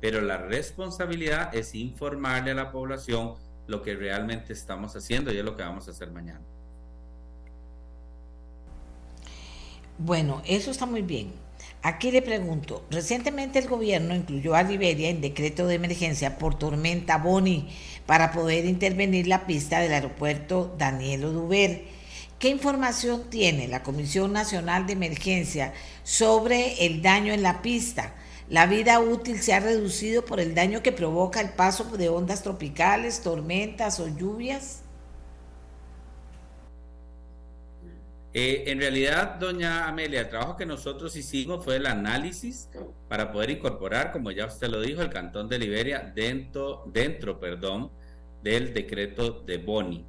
Pero 0.00 0.20
la 0.20 0.38
responsabilidad 0.38 1.54
es 1.54 1.74
informarle 1.74 2.52
a 2.52 2.54
la 2.54 2.72
población 2.72 3.34
lo 3.66 3.82
que 3.82 3.94
realmente 3.94 4.52
estamos 4.52 4.96
haciendo 4.96 5.32
y 5.32 5.38
es 5.38 5.44
lo 5.44 5.56
que 5.56 5.62
vamos 5.62 5.88
a 5.88 5.92
hacer 5.92 6.10
mañana. 6.10 6.42
Bueno, 9.98 10.42
eso 10.46 10.70
está 10.70 10.86
muy 10.86 11.02
bien. 11.02 11.32
Aquí 11.82 12.10
le 12.10 12.22
pregunto, 12.22 12.84
recientemente 12.90 13.58
el 13.58 13.68
gobierno 13.68 14.14
incluyó 14.14 14.54
a 14.54 14.62
Liberia 14.62 15.10
en 15.10 15.20
decreto 15.20 15.66
de 15.66 15.74
emergencia 15.74 16.38
por 16.38 16.58
tormenta 16.58 17.18
Boni 17.18 17.68
para 18.06 18.32
poder 18.32 18.64
intervenir 18.64 19.26
la 19.26 19.46
pista 19.46 19.80
del 19.80 19.92
aeropuerto 19.92 20.74
Daniel 20.78 21.24
Oduber. 21.24 21.84
¿Qué 22.38 22.48
información 22.48 23.30
tiene 23.30 23.68
la 23.68 23.82
Comisión 23.82 24.32
Nacional 24.32 24.86
de 24.86 24.92
Emergencia 24.92 25.72
sobre 26.02 26.86
el 26.86 27.00
daño 27.00 27.32
en 27.32 27.42
la 27.42 27.62
pista? 27.62 28.14
La 28.48 28.66
vida 28.66 29.00
útil 29.00 29.40
se 29.40 29.54
ha 29.54 29.60
reducido 29.60 30.24
por 30.24 30.38
el 30.38 30.54
daño 30.54 30.82
que 30.82 30.92
provoca 30.92 31.40
el 31.40 31.50
paso 31.50 31.84
de 31.84 32.10
ondas 32.10 32.42
tropicales, 32.42 33.22
tormentas 33.22 33.98
o 34.00 34.08
lluvias. 34.08 34.83
Eh, 38.36 38.64
en 38.66 38.80
realidad, 38.80 39.36
doña 39.36 39.86
Amelia, 39.86 40.22
el 40.22 40.28
trabajo 40.28 40.56
que 40.56 40.66
nosotros 40.66 41.14
hicimos 41.14 41.64
fue 41.64 41.76
el 41.76 41.86
análisis 41.86 42.68
para 43.08 43.30
poder 43.30 43.50
incorporar, 43.50 44.10
como 44.10 44.32
ya 44.32 44.46
usted 44.46 44.68
lo 44.68 44.80
dijo, 44.80 45.02
el 45.02 45.10
Cantón 45.10 45.48
de 45.48 45.56
Liberia 45.56 46.12
dentro, 46.12 46.82
dentro 46.92 47.38
perdón, 47.38 47.92
del 48.42 48.74
decreto 48.74 49.44
de 49.46 49.58
Boni. 49.58 50.04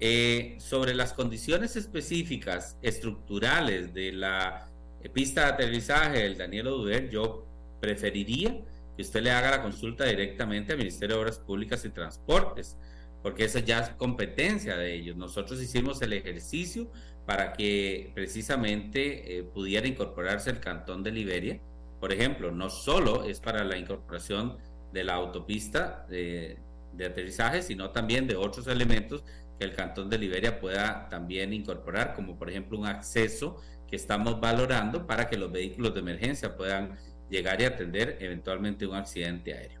Eh, 0.00 0.56
sobre 0.60 0.94
las 0.94 1.12
condiciones 1.12 1.76
específicas 1.76 2.78
estructurales 2.80 3.92
de 3.92 4.12
la 4.12 4.70
pista 5.12 5.42
de 5.42 5.46
aterrizaje 5.48 6.20
del 6.22 6.38
Daniel 6.38 6.68
Oduber, 6.68 7.10
yo 7.10 7.46
preferiría 7.80 8.58
que 8.96 9.02
usted 9.02 9.22
le 9.22 9.30
haga 9.30 9.50
la 9.50 9.62
consulta 9.62 10.06
directamente 10.06 10.72
al 10.72 10.78
Ministerio 10.78 11.16
de 11.16 11.22
Obras 11.22 11.38
Públicas 11.38 11.84
y 11.84 11.90
Transportes, 11.90 12.78
porque 13.22 13.44
esa 13.44 13.60
ya 13.60 13.80
es 13.80 13.90
competencia 13.90 14.74
de 14.76 14.94
ellos. 14.94 15.16
Nosotros 15.16 15.60
hicimos 15.60 16.00
el 16.00 16.14
ejercicio 16.14 16.90
para 17.28 17.52
que 17.52 18.10
precisamente 18.14 19.36
eh, 19.36 19.42
pudiera 19.42 19.86
incorporarse 19.86 20.48
el 20.48 20.60
cantón 20.60 21.02
de 21.02 21.12
Liberia. 21.12 21.60
Por 22.00 22.10
ejemplo, 22.10 22.50
no 22.52 22.70
solo 22.70 23.24
es 23.24 23.38
para 23.38 23.64
la 23.64 23.76
incorporación 23.76 24.56
de 24.94 25.04
la 25.04 25.16
autopista 25.16 26.06
de, 26.08 26.58
aterrizaje, 26.94 27.60
sino 27.60 27.90
también 27.90 28.26
de 28.26 28.34
otros 28.34 28.66
elementos 28.66 29.24
que 29.58 29.66
el 29.66 29.74
Cantón 29.74 30.08
de 30.08 30.16
Liberia 30.16 30.58
pueda 30.58 31.06
también 31.10 31.52
incorporar, 31.52 32.14
como 32.14 32.38
por 32.38 32.48
ejemplo 32.48 32.78
un 32.78 32.86
acceso 32.86 33.60
que 33.86 33.96
estamos 33.96 34.40
valorando 34.40 35.06
para 35.06 35.28
que 35.28 35.36
los 35.36 35.52
vehículos 35.52 35.92
de 35.92 36.00
emergencia 36.00 36.56
puedan 36.56 36.96
llegar 37.28 37.60
y 37.60 37.66
atender 37.66 38.16
eventualmente 38.20 38.86
un 38.86 38.94
accidente 38.94 39.52
aéreo. 39.52 39.77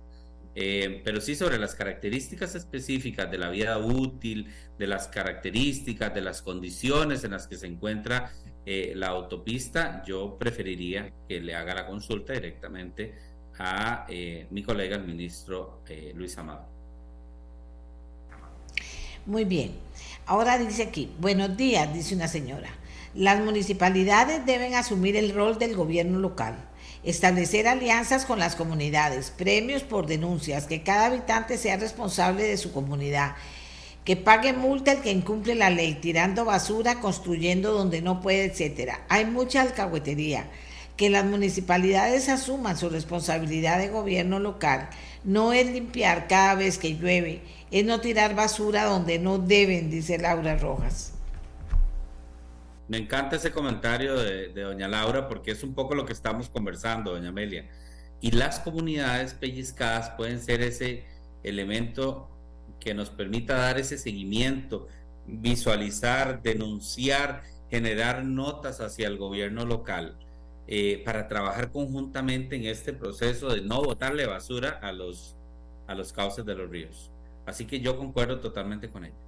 Eh, 0.60 1.02
pero 1.04 1.20
sí 1.20 1.36
sobre 1.36 1.56
las 1.56 1.76
características 1.76 2.56
específicas 2.56 3.30
de 3.30 3.38
la 3.38 3.48
vida 3.48 3.78
útil, 3.78 4.52
de 4.76 4.88
las 4.88 5.06
características, 5.06 6.12
de 6.12 6.20
las 6.20 6.42
condiciones 6.42 7.22
en 7.22 7.30
las 7.30 7.46
que 7.46 7.56
se 7.56 7.68
encuentra 7.68 8.32
eh, 8.66 8.92
la 8.96 9.06
autopista, 9.06 10.02
yo 10.04 10.36
preferiría 10.36 11.12
que 11.28 11.40
le 11.40 11.54
haga 11.54 11.76
la 11.76 11.86
consulta 11.86 12.32
directamente 12.32 13.14
a 13.56 14.04
eh, 14.08 14.48
mi 14.50 14.64
colega, 14.64 14.96
el 14.96 15.04
ministro 15.04 15.84
Luis 16.14 16.36
Amado. 16.38 16.66
Muy 19.26 19.44
bien. 19.44 19.74
Ahora 20.26 20.58
dice 20.58 20.82
aquí, 20.82 21.08
buenos 21.20 21.56
días, 21.56 21.94
dice 21.94 22.16
una 22.16 22.26
señora. 22.26 22.70
Las 23.14 23.40
municipalidades 23.44 24.44
deben 24.44 24.74
asumir 24.74 25.14
el 25.14 25.32
rol 25.32 25.56
del 25.56 25.76
gobierno 25.76 26.18
local 26.18 26.67
establecer 27.02 27.68
alianzas 27.68 28.24
con 28.24 28.38
las 28.38 28.56
comunidades, 28.56 29.30
premios 29.30 29.82
por 29.82 30.06
denuncias, 30.06 30.66
que 30.66 30.82
cada 30.82 31.06
habitante 31.06 31.56
sea 31.56 31.76
responsable 31.76 32.44
de 32.44 32.56
su 32.56 32.72
comunidad, 32.72 33.36
que 34.04 34.16
pague 34.16 34.52
multa 34.52 34.92
el 34.92 35.00
que 35.00 35.12
incumple 35.12 35.54
la 35.54 35.70
ley, 35.70 35.94
tirando 35.94 36.44
basura, 36.44 37.00
construyendo 37.00 37.72
donde 37.72 38.02
no 38.02 38.20
puede, 38.20 38.44
etcétera. 38.44 39.00
Hay 39.08 39.26
mucha 39.26 39.62
alcahuetería. 39.62 40.48
Que 40.96 41.10
las 41.10 41.24
municipalidades 41.24 42.28
asuman 42.28 42.76
su 42.76 42.88
responsabilidad 42.88 43.78
de 43.78 43.88
gobierno 43.88 44.40
local 44.40 44.88
no 45.24 45.52
es 45.52 45.66
limpiar 45.66 46.26
cada 46.28 46.54
vez 46.54 46.78
que 46.78 46.96
llueve, 46.96 47.42
es 47.70 47.84
no 47.84 48.00
tirar 48.00 48.34
basura 48.34 48.84
donde 48.84 49.18
no 49.18 49.38
deben, 49.38 49.90
dice 49.90 50.18
Laura 50.18 50.56
Rojas. 50.56 51.12
Me 52.88 52.96
encanta 52.96 53.36
ese 53.36 53.52
comentario 53.52 54.18
de, 54.18 54.48
doña 54.48 54.88
Laura 54.88 55.28
porque 55.28 55.50
es 55.50 55.62
un 55.62 55.74
poco 55.74 55.94
lo 55.94 56.06
que 56.06 56.14
estamos 56.14 56.48
conversando, 56.48 57.12
doña 57.12 57.28
Amelia. 57.28 57.68
Y 58.22 58.30
las 58.30 58.60
comunidades 58.60 59.34
pellizcadas 59.34 60.10
pueden 60.10 60.40
ser 60.40 60.62
ese 60.62 61.04
elemento 61.42 62.30
que 62.80 62.94
nos 62.94 63.10
permita 63.10 63.56
dar 63.56 63.78
ese 63.78 63.98
seguimiento, 63.98 64.88
visualizar, 65.26 66.42
denunciar, 66.42 67.42
generar 67.70 68.24
notas 68.24 68.80
hacia 68.80 69.06
el 69.06 69.18
gobierno 69.18 69.66
local 69.66 70.16
eh, 70.66 71.02
para 71.04 71.28
trabajar 71.28 71.70
conjuntamente 71.70 72.56
en 72.56 72.64
este 72.64 72.94
proceso 72.94 73.50
de 73.50 73.60
no 73.60 73.82
botarle 73.82 74.26
basura 74.26 74.78
a 74.82 74.92
los, 74.92 75.36
a 75.86 75.94
los 75.94 76.14
cauces 76.14 76.46
de 76.46 76.54
los 76.54 76.70
ríos. 76.70 77.10
Así 77.44 77.66
que 77.66 77.80
yo 77.80 77.98
concuerdo 77.98 78.40
totalmente 78.40 78.88
con 78.88 79.04
ella. 79.04 79.27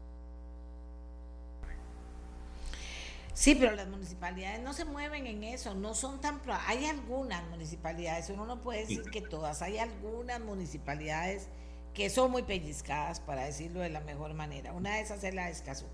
Sí, 3.41 3.55
pero 3.55 3.75
las 3.75 3.89
municipalidades 3.89 4.61
no 4.61 4.75
se 4.75 4.85
mueven 4.85 5.27
en 5.27 5.45
eso, 5.45 5.75
no 5.75 5.95
son 5.95 6.21
tan... 6.21 6.43
Hay 6.67 6.85
algunas 6.85 7.43
municipalidades, 7.49 8.29
uno 8.29 8.45
no 8.45 8.61
puede 8.61 8.81
decir 8.81 9.01
que 9.11 9.23
todas, 9.23 9.63
hay 9.63 9.79
algunas 9.79 10.41
municipalidades 10.41 11.49
que 11.95 12.11
son 12.11 12.31
muy 12.33 12.43
pellizcadas, 12.43 13.19
para 13.19 13.47
decirlo 13.47 13.81
de 13.81 13.89
la 13.89 14.01
mejor 14.01 14.35
manera. 14.35 14.75
Una 14.75 14.97
de 14.97 15.01
esas 15.01 15.25
es 15.25 15.33
la 15.33 15.47
de 15.47 15.53
Escazú, 15.53 15.87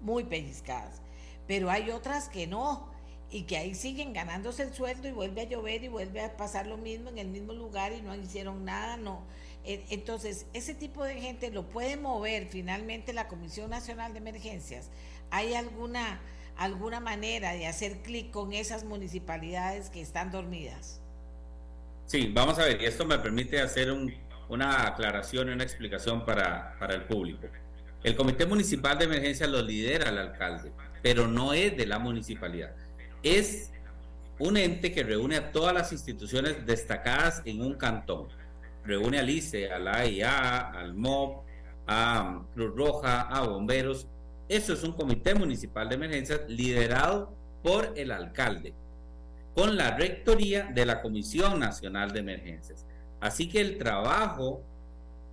muy 0.00 0.24
pellizcadas, 0.24 1.02
pero 1.46 1.68
hay 1.70 1.90
otras 1.90 2.30
que 2.30 2.46
no, 2.46 2.88
y 3.28 3.42
que 3.42 3.58
ahí 3.58 3.74
siguen 3.74 4.14
ganándose 4.14 4.62
el 4.62 4.72
sueldo 4.72 5.06
y 5.06 5.12
vuelve 5.12 5.42
a 5.42 5.44
llover 5.44 5.84
y 5.84 5.88
vuelve 5.88 6.22
a 6.22 6.34
pasar 6.38 6.66
lo 6.66 6.78
mismo 6.78 7.10
en 7.10 7.18
el 7.18 7.28
mismo 7.28 7.52
lugar 7.52 7.92
y 7.92 8.00
no 8.00 8.14
hicieron 8.14 8.64
nada, 8.64 8.96
no. 8.96 9.20
E, 9.64 9.84
entonces, 9.90 10.46
ese 10.54 10.72
tipo 10.72 11.04
de 11.04 11.20
gente 11.20 11.50
lo 11.50 11.68
puede 11.68 11.98
mover 11.98 12.46
finalmente 12.46 13.12
la 13.12 13.28
Comisión 13.28 13.68
Nacional 13.68 14.14
de 14.14 14.20
Emergencias. 14.20 14.88
¿Hay 15.30 15.52
alguna 15.52 16.22
alguna 16.56 17.00
manera 17.00 17.52
de 17.52 17.66
hacer 17.66 18.02
clic 18.02 18.30
con 18.30 18.52
esas 18.52 18.84
municipalidades 18.84 19.90
que 19.90 20.00
están 20.00 20.30
dormidas? 20.30 21.00
Sí, 22.06 22.30
vamos 22.32 22.58
a 22.58 22.64
ver, 22.64 22.80
y 22.80 22.86
esto 22.86 23.04
me 23.04 23.18
permite 23.18 23.60
hacer 23.60 23.92
una 24.48 24.86
aclaración 24.86 25.48
y 25.48 25.52
una 25.52 25.64
explicación 25.64 26.24
para, 26.24 26.76
para 26.78 26.94
el 26.94 27.02
público. 27.02 27.48
El 28.04 28.14
Comité 28.14 28.46
Municipal 28.46 28.96
de 28.98 29.06
Emergencia 29.06 29.46
lo 29.46 29.60
lidera 29.60 30.10
el 30.10 30.18
alcalde, 30.18 30.70
pero 31.02 31.26
no 31.26 31.52
es 31.52 31.76
de 31.76 31.86
la 31.86 31.98
municipalidad. 31.98 32.74
Es 33.22 33.72
un 34.38 34.56
ente 34.56 34.92
que 34.92 35.02
reúne 35.02 35.36
a 35.36 35.50
todas 35.50 35.74
las 35.74 35.92
instituciones 35.92 36.64
destacadas 36.64 37.42
en 37.44 37.62
un 37.62 37.74
cantón. 37.74 38.28
Reúne 38.84 39.18
al 39.18 39.28
ICE, 39.28 39.72
a 39.72 39.76
AIA, 39.76 40.58
al 40.70 40.94
MOB, 40.94 41.42
a 41.88 42.42
Cruz 42.54 42.76
Roja, 42.76 43.22
a 43.22 43.40
bomberos 43.40 44.06
eso 44.48 44.72
es 44.72 44.82
un 44.84 44.92
comité 44.92 45.34
municipal 45.34 45.88
de 45.88 45.96
emergencias 45.96 46.40
liderado 46.48 47.34
por 47.62 47.92
el 47.96 48.12
alcalde, 48.12 48.74
con 49.54 49.76
la 49.76 49.96
rectoría 49.96 50.70
de 50.72 50.86
la 50.86 51.02
Comisión 51.02 51.58
Nacional 51.58 52.12
de 52.12 52.20
Emergencias. 52.20 52.86
Así 53.20 53.48
que 53.48 53.60
el 53.60 53.78
trabajo 53.78 54.62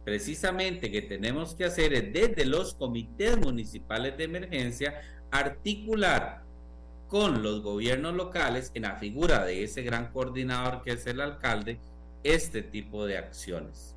precisamente 0.04 0.92
que 0.92 1.02
tenemos 1.02 1.56
que 1.56 1.66
hacer 1.66 1.94
es 1.94 2.12
desde 2.14 2.46
los 2.46 2.74
comités 2.74 3.38
municipales 3.38 4.18
de 4.18 4.26
emergencia 4.26 5.02
articular 5.32 6.44
con 7.08 7.44
los 7.44 7.62
gobiernos 7.62 8.14
locales 8.14 8.72
en 8.74 8.84
la 8.84 8.96
figura 8.96 9.46
de 9.46 9.64
ese 9.64 9.84
gran 9.84 10.12
coordinador 10.12 10.82
que 10.82 10.92
es 10.94 11.06
el 11.08 11.22
alcalde 11.22 11.80
este 12.24 12.64
tipo 12.64 13.06
de 13.06 13.18
acciones. 13.18 13.96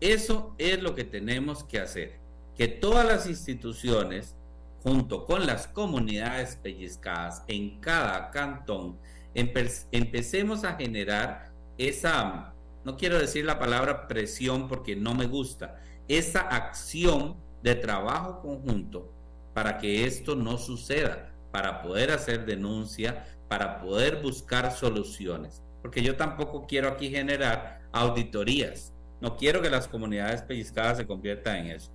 Eso 0.00 0.54
es 0.58 0.82
lo 0.82 0.94
que 0.94 1.04
tenemos 1.04 1.64
que 1.64 1.80
hacer, 1.80 2.18
que 2.56 2.68
todas 2.68 3.06
las 3.06 3.26
instituciones 3.26 4.36
junto 4.84 5.24
con 5.24 5.46
las 5.46 5.66
comunidades 5.66 6.56
pellizcadas 6.56 7.42
en 7.48 7.80
cada 7.80 8.30
cantón, 8.30 8.98
empecemos 9.34 10.62
a 10.62 10.74
generar 10.74 11.50
esa, 11.78 12.52
no 12.84 12.96
quiero 12.98 13.18
decir 13.18 13.46
la 13.46 13.58
palabra 13.58 14.06
presión 14.06 14.68
porque 14.68 14.94
no 14.94 15.14
me 15.14 15.26
gusta, 15.26 15.80
esa 16.06 16.40
acción 16.40 17.36
de 17.62 17.74
trabajo 17.74 18.42
conjunto 18.42 19.10
para 19.54 19.78
que 19.78 20.04
esto 20.04 20.36
no 20.36 20.58
suceda, 20.58 21.32
para 21.50 21.80
poder 21.80 22.10
hacer 22.10 22.44
denuncia, 22.44 23.24
para 23.48 23.80
poder 23.80 24.20
buscar 24.20 24.70
soluciones. 24.70 25.62
Porque 25.80 26.02
yo 26.02 26.16
tampoco 26.16 26.66
quiero 26.66 26.88
aquí 26.88 27.08
generar 27.08 27.80
auditorías. 27.92 28.92
No 29.20 29.36
quiero 29.36 29.62
que 29.62 29.70
las 29.70 29.88
comunidades 29.88 30.42
pellizcadas 30.42 30.98
se 30.98 31.06
conviertan 31.06 31.56
en 31.58 31.66
eso 31.68 31.90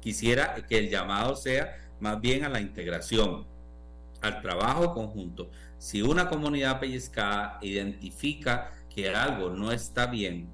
quisiera 0.00 0.54
que 0.54 0.78
el 0.78 0.90
llamado 0.90 1.36
sea 1.36 1.76
más 2.00 2.20
bien 2.20 2.44
a 2.44 2.48
la 2.48 2.60
integración, 2.60 3.46
al 4.20 4.40
trabajo 4.40 4.94
conjunto. 4.94 5.50
Si 5.78 6.02
una 6.02 6.28
comunidad 6.28 6.80
pellizcada 6.80 7.58
identifica 7.62 8.72
que 8.94 9.08
algo 9.10 9.50
no 9.50 9.72
está 9.72 10.06
bien, 10.06 10.48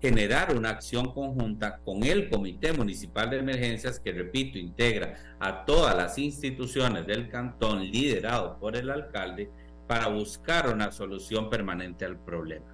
generar 0.00 0.54
una 0.54 0.70
acción 0.70 1.12
conjunta 1.12 1.78
con 1.78 2.04
el 2.04 2.28
Comité 2.28 2.72
Municipal 2.72 3.30
de 3.30 3.38
Emergencias, 3.38 3.98
que 3.98 4.12
repito, 4.12 4.58
integra 4.58 5.14
a 5.40 5.64
todas 5.64 5.96
las 5.96 6.18
instituciones 6.18 7.06
del 7.06 7.30
cantón 7.30 7.80
liderado 7.80 8.58
por 8.58 8.76
el 8.76 8.90
alcalde, 8.90 9.50
para 9.86 10.08
buscar 10.08 10.68
una 10.68 10.92
solución 10.92 11.50
permanente 11.50 12.04
al 12.04 12.18
problema. 12.18 12.73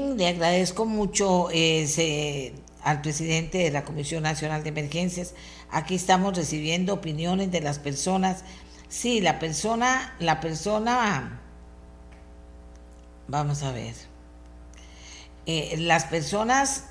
Le 0.00 0.28
agradezco 0.28 0.86
mucho 0.86 1.48
eh, 1.52 2.54
al 2.82 3.02
presidente 3.02 3.58
de 3.58 3.70
la 3.70 3.84
Comisión 3.84 4.22
Nacional 4.22 4.62
de 4.62 4.70
Emergencias. 4.70 5.34
Aquí 5.70 5.94
estamos 5.94 6.36
recibiendo 6.36 6.94
opiniones 6.94 7.50
de 7.50 7.60
las 7.60 7.78
personas. 7.78 8.44
Sí, 8.88 9.20
la 9.20 9.38
persona, 9.38 10.16
la 10.18 10.40
persona, 10.40 11.40
vamos 13.28 13.62
a 13.62 13.72
ver, 13.72 13.94
eh, 15.46 15.76
las 15.78 16.04
personas 16.04 16.86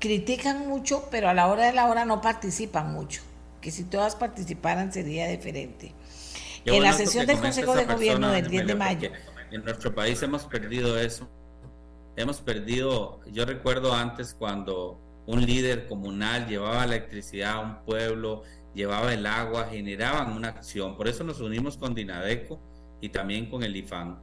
critican 0.00 0.66
mucho, 0.66 1.08
pero 1.10 1.28
a 1.28 1.34
la 1.34 1.46
hora 1.46 1.66
de 1.66 1.72
la 1.72 1.86
hora 1.86 2.04
no 2.04 2.20
participan 2.20 2.92
mucho. 2.92 3.22
Que 3.60 3.70
si 3.70 3.84
todas 3.84 4.16
participaran 4.16 4.92
sería 4.92 5.28
diferente. 5.28 5.94
en 6.64 6.82
la 6.82 6.92
sesión 6.92 7.26
del 7.26 7.38
Consejo 7.38 7.74
de 7.74 7.84
Gobierno 7.84 8.30
del 8.30 8.48
10 8.48 8.66
de 8.66 8.74
mayo. 8.74 9.10
En 9.52 9.64
nuestro 9.64 9.94
país 9.94 10.22
hemos 10.22 10.44
perdido 10.44 10.98
eso 10.98 11.28
hemos 12.20 12.40
perdido, 12.40 13.20
yo 13.32 13.44
recuerdo 13.44 13.94
antes 13.94 14.34
cuando 14.34 15.00
un 15.26 15.44
líder 15.44 15.86
comunal 15.86 16.46
llevaba 16.46 16.84
electricidad 16.84 17.54
a 17.54 17.60
un 17.60 17.84
pueblo, 17.84 18.42
llevaba 18.74 19.12
el 19.12 19.26
agua, 19.26 19.68
generaban 19.70 20.32
una 20.32 20.48
acción. 20.48 20.96
Por 20.96 21.08
eso 21.08 21.24
nos 21.24 21.40
unimos 21.40 21.76
con 21.76 21.94
Dinadeco 21.94 22.60
y 23.00 23.08
también 23.08 23.48
con 23.48 23.62
el 23.62 23.76
IFAN. 23.76 24.18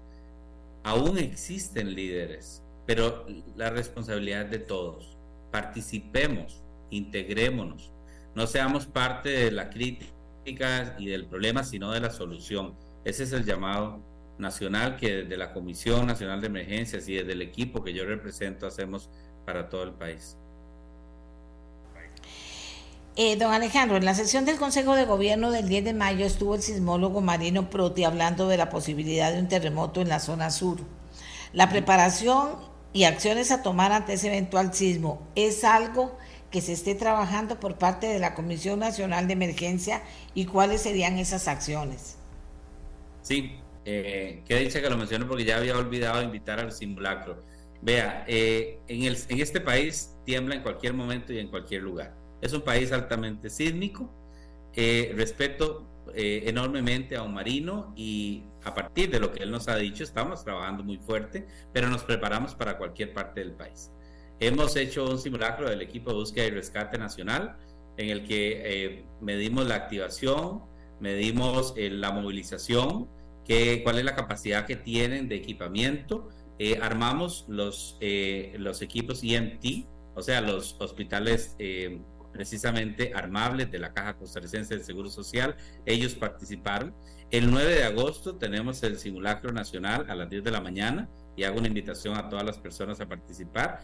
Aún 0.84 1.18
existen 1.18 1.94
líderes, 1.94 2.64
pero 2.86 3.26
la 3.56 3.70
responsabilidad 3.70 4.44
es 4.44 4.52
de 4.52 4.60
todos. 4.60 5.18
Participemos, 5.52 6.62
integrémonos, 6.90 7.92
no 8.36 8.46
seamos 8.48 8.86
parte 8.86 9.30
de 9.30 9.52
la 9.52 9.70
crítica 9.70 10.96
y 11.00 11.08
del 11.08 11.26
problema, 11.26 11.64
sino 11.64 11.92
de 11.92 12.00
la 12.00 12.12
solución. 12.12 12.76
Ese 13.04 13.24
es 13.24 13.34
el 13.34 13.46
llamado 13.46 14.00
nacional 14.38 14.98
que 14.98 15.24
desde 15.24 15.38
la 15.38 15.54
Comisión 15.54 16.06
Nacional 16.08 16.42
de 16.42 16.48
Emergencias 16.48 17.08
y 17.08 17.16
desde 17.16 17.34
el 17.34 17.42
equipo 17.42 17.84
que 17.84 17.94
yo 17.94 18.06
represento 18.06 18.68
hacemos 18.68 19.10
para 19.46 19.70
todo 19.70 19.84
el 19.84 19.94
país. 19.94 20.38
Eh, 23.20 23.36
don 23.36 23.52
Alejandro, 23.52 23.98
en 23.98 24.06
la 24.06 24.14
sesión 24.14 24.46
del 24.46 24.58
Consejo 24.58 24.94
de 24.94 25.06
Gobierno 25.06 25.50
del 25.50 25.68
10 25.68 25.86
de 25.86 25.94
mayo 25.96 26.24
estuvo 26.24 26.54
el 26.54 26.62
sismólogo 26.62 27.20
Marino 27.20 27.68
Proti 27.68 28.04
hablando 28.04 28.48
de 28.48 28.58
la 28.58 28.70
posibilidad 28.70 29.34
de 29.34 29.40
un 29.40 29.48
terremoto 29.48 30.02
en 30.02 30.10
la 30.10 30.20
zona 30.20 30.52
sur. 30.52 30.78
La 31.52 31.68
preparación 31.70 32.58
y 32.94 33.06
acciones 33.06 33.52
a 33.52 33.64
tomar 33.64 33.92
ante 33.92 34.14
ese 34.14 34.28
eventual 34.28 34.72
sismo 34.72 35.28
es 35.34 35.64
algo 35.64 36.16
que 36.52 36.62
se 36.62 36.74
esté 36.74 36.94
trabajando 36.94 37.60
por 37.60 37.80
parte 37.80 38.08
de 38.08 38.20
la 38.20 38.36
Comisión 38.36 38.80
Nacional 38.80 39.26
de 39.26 39.34
Emergencia 39.34 40.04
y 40.36 40.46
cuáles 40.46 40.82
serían 40.82 41.18
esas 41.18 41.48
acciones. 41.48 42.18
Sí, 43.24 43.58
eh, 43.88 44.44
qué 44.46 44.56
dicha 44.58 44.82
que 44.82 44.90
lo 44.90 44.98
menciono 44.98 45.28
porque 45.28 45.46
ya 45.46 45.58
había 45.58 45.78
olvidado 45.78 46.22
invitar 46.22 46.60
al 46.60 46.72
simulacro. 46.72 47.44
Vea, 47.82 48.26
eh, 48.28 48.80
en, 48.88 49.04
el, 49.04 49.18
en 49.30 49.40
este 49.40 49.62
país 49.62 50.16
tiembla 50.26 50.56
en 50.56 50.62
cualquier 50.62 50.94
momento 50.94 51.32
y 51.34 51.40
en 51.40 51.48
cualquier 51.48 51.84
lugar 51.84 52.28
es 52.42 52.54
un 52.54 52.62
país 52.62 52.92
altamente 52.92 53.50
sísmico. 53.50 54.12
Eh, 54.74 55.12
respeto 55.16 55.88
eh, 56.14 56.44
enormemente 56.46 57.16
a 57.16 57.24
un 57.24 57.34
marino 57.34 57.94
y 57.96 58.44
a 58.64 58.74
partir 58.74 59.10
de 59.10 59.20
lo 59.20 59.32
que 59.32 59.44
él 59.44 59.52
nos 59.52 59.68
ha 59.68 59.76
dicho, 59.76 60.04
estamos 60.04 60.44
trabajando 60.44 60.84
muy 60.84 60.98
fuerte, 60.98 61.48
pero 61.74 61.90
nos 61.90 62.04
preparamos 62.04 62.54
para 62.54 62.78
cualquier 62.78 63.14
parte 63.14 63.40
del 63.40 63.54
país. 63.54 63.92
Hemos 64.40 64.76
hecho 64.76 65.10
un 65.10 65.18
simulacro 65.18 65.68
del 65.68 65.82
equipo 65.82 66.12
de 66.12 66.18
búsqueda 66.18 66.46
y 66.46 66.52
rescate 66.52 66.98
nacional 66.98 67.58
en 67.98 68.10
el 68.10 68.28
que 68.28 68.62
eh, 68.64 69.06
medimos 69.20 69.66
la 69.66 69.76
activación, 69.76 70.62
medimos 71.00 71.74
la 71.76 72.12
movilización, 72.12 73.10
que, 73.48 73.84
cuál 73.84 74.00
es 74.00 74.06
la 74.06 74.16
capacidad 74.16 74.66
que 74.66 74.76
tienen 74.76 75.30
de 75.30 75.36
equipamiento. 75.36 76.30
armamos 76.82 77.46
los, 77.48 77.98
los 78.58 78.82
equipos 78.82 79.22
EMT, 79.24 79.86
o 80.16 80.22
sea, 80.22 80.42
los 80.42 80.76
hospitales 80.80 81.56
precisamente 82.38 83.14
armables 83.16 83.72
de 83.72 83.80
la 83.80 83.94
Caja 83.94 84.16
Costarricense 84.16 84.78
de 84.78 84.84
Seguro 84.84 85.10
Social. 85.10 85.56
Ellos 85.86 86.14
participaron. 86.14 86.94
El 87.32 87.52
9 87.52 87.76
de 87.76 87.84
agosto 87.84 88.36
tenemos 88.36 88.84
el 88.84 89.00
simulacro 89.00 89.52
nacional 89.52 90.06
a 90.08 90.16
las 90.16 90.30
10 90.30 90.44
de 90.44 90.52
la 90.52 90.62
mañana 90.62 91.10
y 91.36 91.44
hago 91.44 91.58
una 91.58 91.68
invitación 91.68 92.16
a 92.16 92.30
todas 92.30 92.46
las 92.46 92.58
personas 92.58 93.02
a 93.02 93.08
participar, 93.08 93.82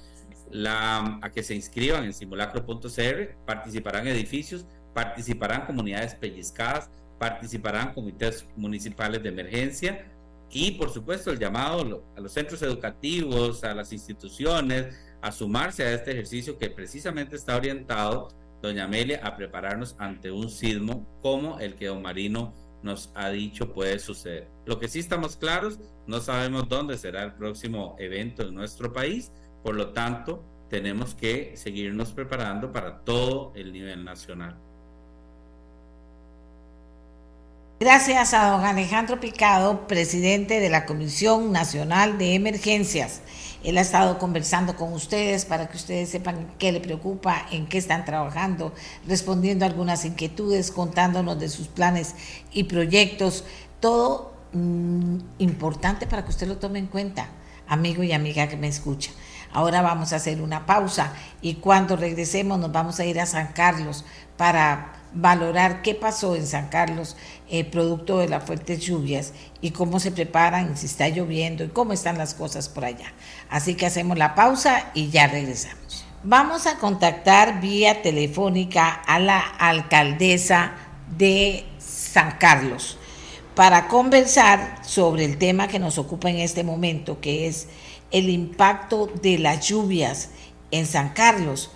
la, 0.52 1.20
a 1.22 1.32
que 1.32 1.44
se 1.44 1.56
inscriban 1.56 2.04
en 2.04 2.14
simulacro.cr, 2.14 3.36
participarán 3.46 4.08
edificios, 4.08 4.66
participarán 4.94 5.66
comunidades 5.66 6.16
pellizcadas, 6.16 6.90
participarán 7.18 7.94
comités 7.94 8.46
municipales 8.56 9.22
de 9.22 9.30
emergencia 9.30 10.06
y 10.50 10.72
por 10.72 10.92
supuesto 10.92 11.32
el 11.32 11.40
llamado 11.40 12.04
a 12.16 12.20
los 12.20 12.32
centros 12.32 12.62
educativos, 12.62 13.64
a 13.64 13.74
las 13.74 13.92
instituciones, 13.92 14.96
a 15.22 15.32
sumarse 15.32 15.84
a 15.84 15.94
este 15.94 16.12
ejercicio 16.12 16.58
que 16.58 16.70
precisamente 16.70 17.36
está 17.36 17.56
orientado 17.56 18.30
doña 18.64 18.86
Amelia, 18.86 19.20
a 19.22 19.36
prepararnos 19.36 19.96
ante 20.00 20.32
un 20.32 20.50
sismo 20.50 21.06
como 21.22 21.60
el 21.60 21.76
que 21.76 21.88
don 21.88 22.02
Marino 22.02 22.54
nos 22.82 23.12
ha 23.14 23.30
dicho 23.30 23.74
puede 23.74 24.00
suceder. 24.00 24.48
Lo 24.66 24.80
que 24.80 24.88
sí 24.88 25.00
estamos 25.00 25.36
claros, 25.36 25.80
no 26.08 26.22
sabemos 26.22 26.70
dónde 26.70 26.98
será 26.98 27.24
el 27.24 27.34
próximo 27.34 27.96
evento 28.00 28.44
en 28.44 28.56
nuestro 28.56 28.94
país, 28.94 29.32
por 29.64 29.76
lo 29.76 29.92
tanto, 29.92 30.44
tenemos 30.70 31.14
que 31.14 31.56
seguirnos 31.56 32.14
preparando 32.14 32.72
para 32.72 33.00
todo 33.00 33.52
el 33.56 33.72
nivel 33.74 34.04
nacional. 34.04 34.58
Gracias 37.84 38.34
a 38.34 38.52
don 38.52 38.64
Alejandro 38.64 39.20
Picado, 39.20 39.90
presidente 39.90 40.62
de 40.62 40.70
la 40.70 40.86
Comisión 40.86 41.52
Nacional 41.52 42.18
de 42.18 42.34
Emergencias. 42.34 43.20
Él 43.62 43.78
ha 43.78 43.82
estado 43.82 44.20
conversando 44.20 44.78
con 44.78 44.94
ustedes 44.94 45.44
para 45.44 45.68
que 45.68 45.76
ustedes 45.76 46.08
sepan 46.08 46.54
qué 46.58 46.72
le 46.72 46.80
preocupa, 46.80 47.46
en 47.52 47.68
qué 47.68 47.78
están 47.78 48.06
trabajando, 48.06 48.72
respondiendo 49.06 49.66
algunas 49.66 50.06
inquietudes, 50.06 50.72
contándonos 50.72 51.38
de 51.38 51.50
sus 51.50 51.68
planes 51.68 52.16
y 52.54 52.64
proyectos. 52.64 53.44
Todo 53.82 54.34
mm, 54.54 55.18
importante 55.40 56.08
para 56.08 56.24
que 56.24 56.30
usted 56.30 56.48
lo 56.48 56.60
tome 56.60 56.80
en 56.80 56.88
cuenta, 56.88 57.32
amigo 57.68 58.02
y 58.02 58.14
amiga 58.14 58.48
que 58.48 58.56
me 58.56 58.70
escucha. 58.70 59.12
Ahora 59.52 59.82
vamos 59.82 60.14
a 60.14 60.16
hacer 60.16 60.42
una 60.42 60.66
pausa 60.66 61.12
y 61.42 61.56
cuando 61.56 61.98
regresemos 61.98 62.58
nos 62.60 62.72
vamos 62.72 63.02
a 63.02 63.06
ir 63.06 63.20
a 63.20 63.26
San 63.26 63.48
Carlos 63.48 64.06
para 64.38 65.03
valorar 65.14 65.82
qué 65.82 65.96
pasó 65.96 66.36
en 66.36 66.48
San 66.48 66.70
Carlos 66.70 67.16
eh, 67.50 67.64
producto 67.64 68.18
de 68.18 68.30
las 68.30 68.44
fuertes 68.44 68.80
lluvias 68.80 69.34
y 69.62 69.72
cómo 69.72 70.00
se 70.00 70.12
preparan, 70.12 70.76
si 70.78 70.88
está 70.88 71.10
lloviendo 71.10 71.64
y 71.64 71.70
cómo 71.70 71.94
están 71.94 72.18
las 72.18 72.34
cosas 72.34 72.70
por 72.70 72.86
allá. 72.86 73.14
Así 73.50 73.76
que 73.76 73.86
hacemos 73.86 74.18
la 74.18 74.36
pausa 74.36 74.92
y 74.94 75.10
ya 75.10 75.28
regresamos. 75.28 76.06
Vamos 76.24 76.68
a 76.68 76.78
contactar 76.78 77.60
vía 77.62 78.02
telefónica 78.02 78.90
a 78.90 79.20
la 79.20 79.40
alcaldesa 79.40 80.74
de 81.18 81.66
San 81.80 82.38
Carlos 82.38 82.98
para 83.56 83.88
conversar 83.88 84.80
sobre 84.84 85.26
el 85.26 85.38
tema 85.38 85.68
que 85.68 85.80
nos 85.80 85.98
ocupa 85.98 86.30
en 86.30 86.38
este 86.38 86.64
momento, 86.64 87.20
que 87.20 87.48
es 87.48 87.68
el 88.12 88.30
impacto 88.30 89.12
de 89.22 89.38
las 89.38 89.68
lluvias 89.68 90.30
en 90.72 90.86
San 90.86 91.10
Carlos. 91.10 91.72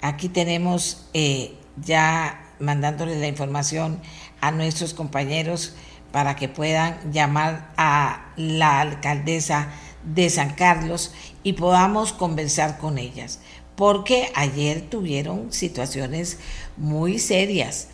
Aquí 0.00 0.28
tenemos 0.28 1.06
eh, 1.14 1.54
ya 1.76 2.41
mandándole 2.62 3.18
la 3.18 3.28
información 3.28 4.00
a 4.40 4.50
nuestros 4.50 4.94
compañeros 4.94 5.74
para 6.12 6.36
que 6.36 6.48
puedan 6.48 7.12
llamar 7.12 7.72
a 7.76 8.32
la 8.36 8.80
alcaldesa 8.80 9.68
de 10.04 10.30
San 10.30 10.54
Carlos 10.54 11.12
y 11.42 11.54
podamos 11.54 12.12
conversar 12.12 12.78
con 12.78 12.98
ellas, 12.98 13.40
porque 13.76 14.30
ayer 14.34 14.82
tuvieron 14.82 15.52
situaciones 15.52 16.38
muy 16.76 17.18
serias. 17.18 17.88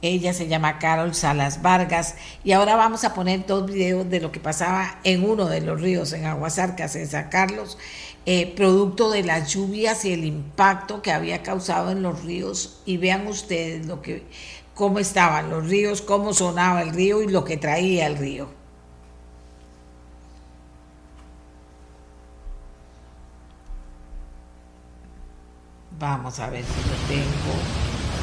Ella 0.00 0.32
se 0.32 0.46
llama 0.46 0.78
Carol 0.78 1.14
Salas 1.14 1.60
Vargas 1.60 2.14
y 2.44 2.52
ahora 2.52 2.76
vamos 2.76 3.02
a 3.02 3.14
poner 3.14 3.46
dos 3.46 3.66
videos 3.66 4.08
de 4.08 4.20
lo 4.20 4.30
que 4.30 4.38
pasaba 4.38 5.00
en 5.02 5.28
uno 5.28 5.46
de 5.46 5.60
los 5.60 5.80
ríos, 5.80 6.12
en 6.12 6.24
Aguasarcas, 6.24 6.94
en 6.94 7.08
San 7.08 7.28
Carlos, 7.30 7.78
eh, 8.30 8.52
producto 8.54 9.10
de 9.10 9.22
las 9.22 9.54
lluvias 9.54 10.04
y 10.04 10.12
el 10.12 10.22
impacto 10.26 11.00
que 11.00 11.12
había 11.12 11.42
causado 11.42 11.90
en 11.90 12.02
los 12.02 12.24
ríos. 12.24 12.82
Y 12.84 12.98
vean 12.98 13.26
ustedes 13.26 13.86
lo 13.86 14.02
que, 14.02 14.26
cómo 14.74 14.98
estaban 14.98 15.48
los 15.48 15.66
ríos, 15.66 16.02
cómo 16.02 16.34
sonaba 16.34 16.82
el 16.82 16.90
río 16.90 17.22
y 17.22 17.28
lo 17.28 17.42
que 17.46 17.56
traía 17.56 18.06
el 18.06 18.18
río. 18.18 18.48
Vamos 25.98 26.38
a 26.38 26.50
ver 26.50 26.64
si 26.66 26.86
lo 26.86 26.96
tengo. 27.08 28.17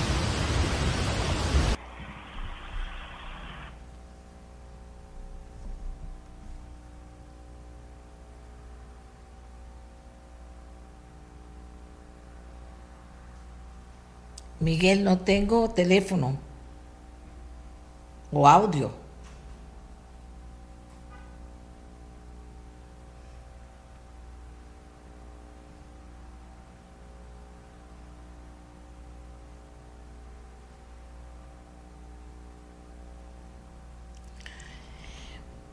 Miguel, 14.65 15.03
no 15.03 15.19
tengo 15.19 15.69
teléfono 15.69 16.39
o 18.31 18.47
audio. 18.47 18.91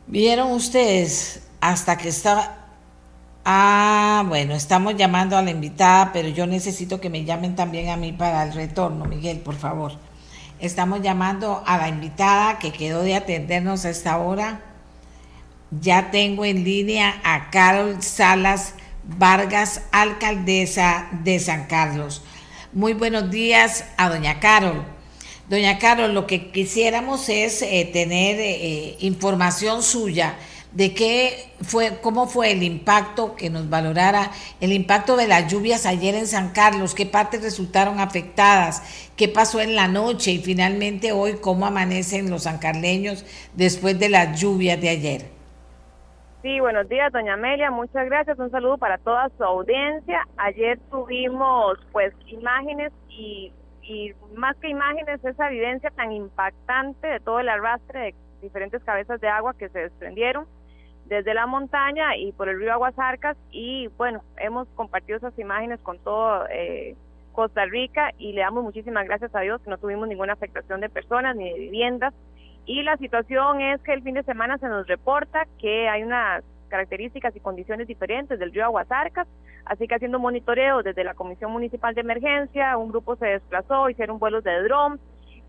Vieron 0.06 0.52
ustedes 0.52 1.48
hasta 1.62 1.96
que 1.96 2.10
estaba 2.10 2.61
Ah, 3.44 4.24
bueno, 4.28 4.54
estamos 4.54 4.96
llamando 4.96 5.36
a 5.36 5.42
la 5.42 5.50
invitada, 5.50 6.12
pero 6.12 6.28
yo 6.28 6.46
necesito 6.46 7.00
que 7.00 7.10
me 7.10 7.24
llamen 7.24 7.56
también 7.56 7.88
a 7.88 7.96
mí 7.96 8.12
para 8.12 8.44
el 8.44 8.52
retorno, 8.52 9.04
Miguel, 9.04 9.38
por 9.38 9.56
favor. 9.56 9.98
Estamos 10.60 11.02
llamando 11.02 11.64
a 11.66 11.76
la 11.76 11.88
invitada 11.88 12.60
que 12.60 12.70
quedó 12.70 13.02
de 13.02 13.16
atendernos 13.16 13.84
a 13.84 13.90
esta 13.90 14.18
hora. 14.18 14.60
Ya 15.72 16.12
tengo 16.12 16.44
en 16.44 16.62
línea 16.62 17.20
a 17.24 17.50
Carol 17.50 18.00
Salas 18.00 18.74
Vargas, 19.02 19.82
alcaldesa 19.90 21.08
de 21.24 21.40
San 21.40 21.66
Carlos. 21.66 22.22
Muy 22.72 22.94
buenos 22.94 23.28
días 23.28 23.84
a 23.96 24.08
doña 24.08 24.38
Carol. 24.38 24.84
Doña 25.48 25.80
Carol, 25.80 26.14
lo 26.14 26.28
que 26.28 26.52
quisiéramos 26.52 27.28
es 27.28 27.60
eh, 27.62 27.90
tener 27.92 28.36
eh, 28.38 28.96
información 29.00 29.82
suya 29.82 30.36
de 30.74 30.94
qué 30.94 31.50
fue, 31.62 31.98
cómo 32.02 32.26
fue 32.26 32.52
el 32.52 32.62
impacto, 32.62 33.36
que 33.36 33.50
nos 33.50 33.68
valorara 33.68 34.30
el 34.60 34.72
impacto 34.72 35.16
de 35.16 35.28
las 35.28 35.50
lluvias 35.52 35.86
ayer 35.86 36.14
en 36.14 36.26
San 36.26 36.50
Carlos, 36.50 36.94
qué 36.94 37.06
partes 37.06 37.42
resultaron 37.42 38.00
afectadas, 38.00 39.10
qué 39.16 39.28
pasó 39.28 39.60
en 39.60 39.74
la 39.74 39.88
noche 39.88 40.32
y 40.32 40.38
finalmente 40.38 41.12
hoy 41.12 41.34
cómo 41.40 41.66
amanecen 41.66 42.30
los 42.30 42.44
sancarleños 42.44 43.24
después 43.54 43.98
de 43.98 44.08
las 44.08 44.40
lluvias 44.40 44.80
de 44.80 44.88
ayer. 44.88 45.22
Sí, 46.42 46.58
buenos 46.58 46.88
días, 46.88 47.12
doña 47.12 47.34
Amelia, 47.34 47.70
muchas 47.70 48.06
gracias, 48.06 48.38
un 48.38 48.50
saludo 48.50 48.76
para 48.76 48.98
toda 48.98 49.30
su 49.36 49.44
audiencia. 49.44 50.26
Ayer 50.36 50.78
tuvimos 50.90 51.78
pues 51.92 52.12
imágenes 52.26 52.92
y 53.08 53.52
y 53.82 54.12
más 54.36 54.56
que 54.58 54.68
imágenes, 54.68 55.24
esa 55.24 55.48
evidencia 55.48 55.90
tan 55.90 56.12
impactante 56.12 57.06
de 57.06 57.20
todo 57.20 57.40
el 57.40 57.48
arrastre 57.48 58.00
de 58.00 58.14
diferentes 58.40 58.82
cabezas 58.84 59.20
de 59.20 59.28
agua 59.28 59.54
que 59.54 59.68
se 59.68 59.80
desprendieron 59.80 60.46
desde 61.12 61.34
la 61.34 61.46
montaña 61.46 62.16
y 62.16 62.32
por 62.32 62.48
el 62.48 62.58
río 62.58 62.72
Aguasarcas 62.72 63.36
y 63.50 63.88
bueno, 63.98 64.22
hemos 64.38 64.66
compartido 64.68 65.18
esas 65.18 65.38
imágenes 65.38 65.78
con 65.80 65.98
todo 65.98 66.46
eh, 66.48 66.96
Costa 67.32 67.66
Rica 67.66 68.12
y 68.16 68.32
le 68.32 68.40
damos 68.40 68.64
muchísimas 68.64 69.04
gracias 69.04 69.34
a 69.34 69.40
Dios 69.40 69.60
que 69.60 69.68
no 69.68 69.76
tuvimos 69.76 70.08
ninguna 70.08 70.32
afectación 70.32 70.80
de 70.80 70.88
personas 70.88 71.36
ni 71.36 71.52
de 71.52 71.58
viviendas. 71.58 72.14
Y 72.64 72.82
la 72.82 72.96
situación 72.96 73.60
es 73.60 73.82
que 73.82 73.92
el 73.92 74.02
fin 74.02 74.14
de 74.14 74.22
semana 74.22 74.56
se 74.56 74.68
nos 74.68 74.86
reporta 74.86 75.46
que 75.58 75.86
hay 75.86 76.02
unas 76.02 76.44
características 76.68 77.36
y 77.36 77.40
condiciones 77.40 77.86
diferentes 77.86 78.38
del 78.38 78.50
río 78.50 78.64
Aguasarcas, 78.64 79.28
así 79.66 79.86
que 79.86 79.96
haciendo 79.96 80.18
monitoreo 80.18 80.82
desde 80.82 81.04
la 81.04 81.12
Comisión 81.12 81.52
Municipal 81.52 81.94
de 81.94 82.00
Emergencia, 82.00 82.78
un 82.78 82.88
grupo 82.88 83.16
se 83.16 83.26
desplazó, 83.26 83.90
hicieron 83.90 84.18
vuelos 84.18 84.44
de 84.44 84.62
dron, 84.62 84.98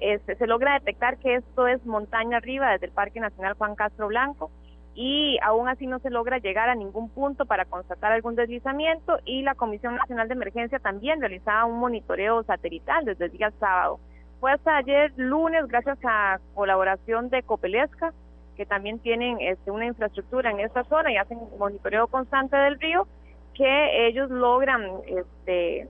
este, 0.02 0.36
se 0.36 0.48
logra 0.48 0.74
detectar 0.74 1.18
que 1.20 1.36
esto 1.36 1.68
es 1.68 1.86
montaña 1.86 2.36
arriba 2.36 2.72
desde 2.72 2.88
el 2.88 2.92
Parque 2.92 3.22
Nacional 3.22 3.54
Juan 3.54 3.76
Castro 3.76 4.08
Blanco 4.08 4.52
y 4.96 5.40
aún 5.42 5.68
así 5.68 5.88
no 5.88 6.00
se 6.00 6.12
logra 6.12 6.38
llegar 6.38 6.70
a 6.70 6.76
ningún 6.76 7.10
punto 7.10 7.46
para 7.46 7.66
constatar 7.66 8.12
algún 8.12 8.36
deslizamiento 8.36 9.18
y 9.26 9.42
la 9.42 9.56
Comisión 9.56 9.96
Nacional 9.96 10.28
de 10.28 10.36
Emergencia 10.36 10.80
también 10.80 11.20
realizaba 11.20 11.66
un 11.66 11.80
monitoreo 11.80 12.44
satelital 12.44 13.06
desde 13.06 13.26
el 13.26 13.32
día 13.32 13.52
sábado. 13.60 14.00
Fue 14.40 14.52
hasta 14.52 14.78
ayer 14.78 15.12
lunes, 15.16 15.68
gracias 15.68 15.98
a 16.04 16.40
colaboración 16.54 17.30
de 17.30 17.44
Copelesca, 17.44 18.14
que 18.56 18.66
también 18.66 19.00
tienen 19.00 19.38
este, 19.40 19.72
una 19.72 19.86
infraestructura 19.86 20.52
en 20.52 20.60
esta 20.60 20.84
zona 20.84 21.12
y 21.12 21.18
hacen 21.18 21.40
monitoreo 21.58 22.08
constante 22.08 22.56
del 22.56 22.80
río, 22.80 23.08
que 23.56 24.08
ellos 24.08 24.30
logran 24.30 24.86
este, 25.08 25.88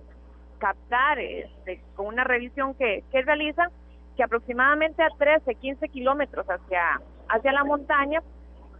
captar 0.59 1.19
este, 1.19 1.81
con 1.95 2.05
una 2.05 2.23
revisión 2.23 2.73
que, 2.75 3.03
que 3.11 3.21
realizan 3.21 3.69
que 4.15 4.23
aproximadamente 4.23 5.03
a 5.03 5.09
13, 5.17 5.55
15 5.55 5.89
kilómetros 5.89 6.45
hacia, 6.45 7.01
hacia 7.27 7.51
la 7.51 7.63
montaña 7.63 8.21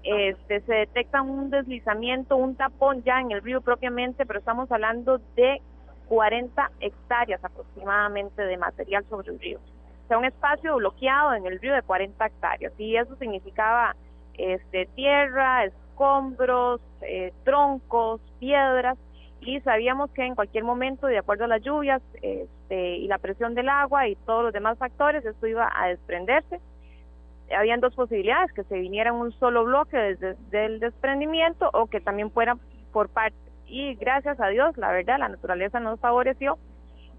este, 0.03 0.59
se 0.61 0.73
detecta 0.73 1.21
un 1.21 1.49
deslizamiento, 1.49 2.35
un 2.35 2.55
tapón 2.55 3.03
ya 3.03 3.21
en 3.21 3.31
el 3.31 3.41
río 3.41 3.61
propiamente, 3.61 4.25
pero 4.25 4.39
estamos 4.39 4.69
hablando 4.71 5.19
de 5.35 5.61
40 6.09 6.71
hectáreas 6.81 7.43
aproximadamente 7.43 8.43
de 8.43 8.57
material 8.57 9.05
sobre 9.09 9.31
el 9.31 9.39
río. 9.39 9.59
O 9.59 10.07
sea, 10.07 10.17
un 10.17 10.25
espacio 10.25 10.75
bloqueado 10.75 11.33
en 11.33 11.45
el 11.45 11.59
río 11.59 11.73
de 11.73 11.81
40 11.81 12.25
hectáreas. 12.25 12.73
Y 12.77 12.97
eso 12.97 13.15
significaba 13.15 13.95
este, 14.37 14.87
tierra, 14.87 15.63
escombros, 15.63 16.81
eh, 17.01 17.31
troncos, 17.45 18.19
piedras. 18.39 18.97
Y 19.39 19.61
sabíamos 19.61 20.11
que 20.11 20.25
en 20.25 20.35
cualquier 20.35 20.65
momento, 20.65 21.07
de 21.07 21.17
acuerdo 21.17 21.45
a 21.45 21.47
las 21.47 21.61
lluvias 21.61 22.01
este, 22.21 22.97
y 22.97 23.07
la 23.07 23.17
presión 23.19 23.55
del 23.55 23.69
agua 23.69 24.07
y 24.07 24.15
todos 24.17 24.43
los 24.43 24.53
demás 24.53 24.77
factores, 24.77 25.23
esto 25.25 25.47
iba 25.47 25.69
a 25.73 25.87
desprenderse 25.87 26.59
habían 27.55 27.79
dos 27.79 27.95
posibilidades, 27.95 28.51
que 28.53 28.63
se 28.63 28.79
viniera 28.79 29.13
un 29.13 29.31
solo 29.33 29.63
bloque 29.65 29.97
desde 29.97 30.65
el 30.65 30.79
desprendimiento 30.79 31.69
o 31.73 31.87
que 31.87 32.01
también 32.01 32.31
fuera 32.31 32.57
por 32.91 33.09
parte. 33.09 33.37
Y 33.65 33.95
gracias 33.95 34.39
a 34.39 34.47
Dios, 34.47 34.77
la 34.77 34.91
verdad, 34.91 35.19
la 35.19 35.29
naturaleza 35.29 35.79
nos 35.79 35.99
favoreció. 35.99 36.57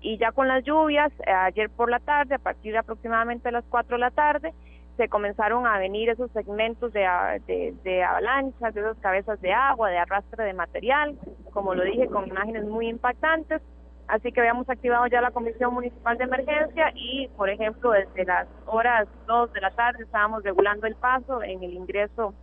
Y 0.01 0.19
ya 0.19 0.33
con 0.33 0.49
las 0.49 0.63
lluvias, 0.65 1.13
ayer 1.27 1.71
por 1.71 1.91
la 1.91 1.99
tarde, 1.99 2.35
a 2.35 2.39
partir 2.39 2.73
de 2.73 2.79
aproximadamente 2.79 3.51
las 3.51 3.65
4 3.71 3.97
de 3.97 4.01
la 4.01 4.11
tarde, 4.11 4.53
se 4.97 5.09
comenzaron 5.09 5.67
a 5.67 5.79
venir 5.79 6.11
esos 6.11 6.31
segmentos 6.31 6.93
de, 6.93 7.75
de 7.83 8.05
avalanchas, 8.05 8.75
de 8.75 8.81
esas 8.81 8.99
cabezas 8.99 9.41
de 9.41 9.53
agua, 9.53 9.91
de 9.91 9.99
arrastre 9.99 10.45
de 10.45 10.53
material, 10.53 11.19
como 11.53 11.75
lo 11.75 11.83
dije, 11.85 12.07
con 12.07 12.29
imágenes 12.29 12.65
muy 12.65 12.89
impactantes. 12.89 13.61
Así 14.07 14.33
que 14.33 14.41
habíamos 14.41 14.69
activado 14.69 15.07
ya 15.07 15.21
la 15.21 15.31
Comisión 15.31 15.73
Municipal 15.73 16.19
de 16.19 16.25
Emergencia 16.25 16.93
y, 16.95 17.29
por 17.37 17.49
ejemplo, 17.49 17.93
desde 17.93 18.25
las 18.25 18.47
horas 18.67 19.09
2 19.27 19.53
de 19.53 19.61
la 19.61 19.71
tarde 19.71 20.05
estábamos 20.05 20.43
regulando 20.43 20.87
el 20.87 20.95
paso 20.95 21.43
en 21.43 21.63
el 21.63 21.73
ingreso 21.73 22.35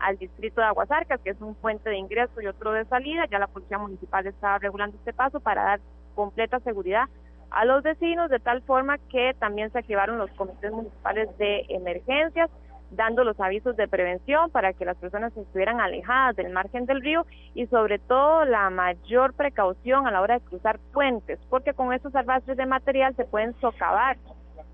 al 0.00 0.18
distrito 0.18 0.60
de 0.60 0.66
Aguasarcas, 0.66 1.20
que 1.20 1.30
es 1.30 1.40
un 1.40 1.54
puente 1.54 1.88
de 1.90 1.96
ingreso 1.96 2.40
y 2.40 2.46
otro 2.46 2.72
de 2.72 2.84
salida. 2.86 3.26
Ya 3.30 3.38
la 3.38 3.46
Policía 3.46 3.78
Municipal 3.78 4.26
estaba 4.26 4.58
regulando 4.58 4.96
este 4.96 5.12
paso 5.12 5.38
para 5.40 5.62
dar 5.62 5.80
completa 6.14 6.58
seguridad 6.60 7.04
a 7.50 7.64
los 7.64 7.84
vecinos, 7.84 8.28
de 8.28 8.40
tal 8.40 8.62
forma 8.62 8.98
que 8.98 9.34
también 9.38 9.70
se 9.70 9.78
activaron 9.78 10.18
los 10.18 10.30
comités 10.32 10.72
municipales 10.72 11.28
de 11.38 11.66
emergencias 11.68 12.50
dando 12.90 13.24
los 13.24 13.38
avisos 13.40 13.76
de 13.76 13.88
prevención 13.88 14.50
para 14.50 14.72
que 14.72 14.84
las 14.84 14.96
personas 14.96 15.36
estuvieran 15.36 15.80
alejadas 15.80 16.36
del 16.36 16.52
margen 16.52 16.86
del 16.86 17.00
río 17.00 17.26
y 17.54 17.66
sobre 17.66 17.98
todo 17.98 18.44
la 18.44 18.70
mayor 18.70 19.34
precaución 19.34 20.06
a 20.06 20.10
la 20.10 20.20
hora 20.20 20.38
de 20.38 20.44
cruzar 20.44 20.78
puentes, 20.92 21.38
porque 21.50 21.74
con 21.74 21.92
estos 21.92 22.14
arrastres 22.14 22.56
de 22.56 22.66
material 22.66 23.14
se 23.16 23.24
pueden 23.24 23.54
socavar 23.60 24.16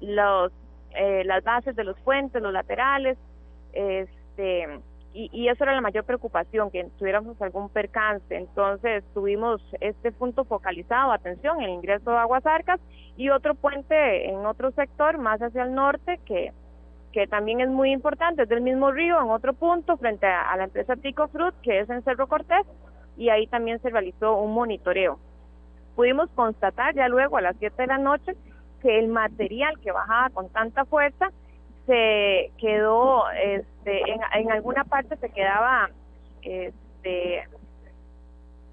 los 0.01 0.53
eh, 0.95 1.25
las 1.25 1.43
bases 1.43 1.75
de 1.75 1.85
los 1.85 1.99
puentes, 2.01 2.43
los 2.43 2.53
laterales, 2.53 3.17
este 3.73 4.81
y, 5.15 5.29
y, 5.31 5.49
eso 5.49 5.65
era 5.65 5.75
la 5.75 5.83
mayor 5.83 6.05
preocupación, 6.05 6.71
que 6.71 6.85
tuviéramos 6.99 7.41
algún 7.43 7.69
percance. 7.69 8.35
Entonces 8.35 9.05
tuvimos 9.13 9.61
este 9.81 10.11
punto 10.11 10.45
focalizado, 10.45 11.13
atención, 11.13 11.61
el 11.61 11.69
ingreso 11.69 12.11
de 12.11 12.17
Aguas 12.17 12.47
Arcas 12.47 12.81
y 13.17 13.29
otro 13.29 13.55
puente 13.55 14.31
en 14.31 14.47
otro 14.47 14.71
sector 14.73 15.19
más 15.19 15.41
hacia 15.41 15.65
el 15.65 15.75
norte 15.75 16.19
que 16.25 16.53
que 17.13 17.27
también 17.27 17.61
es 17.61 17.69
muy 17.69 17.93
importante, 17.93 18.43
es 18.43 18.49
del 18.49 18.63
mismo 18.63 18.91
río, 18.91 19.21
en 19.21 19.31
otro 19.31 19.53
punto, 19.53 19.97
frente 19.97 20.27
a, 20.27 20.57
la 20.57 20.65
empresa 20.65 20.97
Tico 20.97 21.29
Fruit, 21.29 21.55
que 21.63 21.81
es 21.81 21.91
en 21.91 22.03
Cerro 22.03 22.27
Cortés, 22.27 22.67
y 23.17 23.29
ahí 23.29 23.47
también 23.47 23.81
se 23.81 23.91
realizó 23.91 24.37
un 24.37 24.55
monitoreo. 24.55 25.19
Pudimos 25.95 26.31
constatar 26.31 26.95
ya 26.95 27.09
luego 27.09 27.37
a 27.37 27.43
las 27.43 27.57
7 27.59 27.83
de 27.83 27.87
la 27.87 27.99
noche 27.99 28.35
que 28.81 28.99
el 28.99 29.09
material 29.09 29.79
que 29.81 29.93
bajaba 29.93 30.31
con 30.31 30.49
tanta 30.49 30.85
fuerza 30.87 31.31
se 31.87 32.51
quedó, 32.59 33.31
este, 33.31 34.11
en, 34.11 34.21
en 34.35 34.51
alguna 34.51 34.85
parte 34.85 35.17
se 35.17 35.29
quedaba 35.29 35.91
este, 36.43 37.45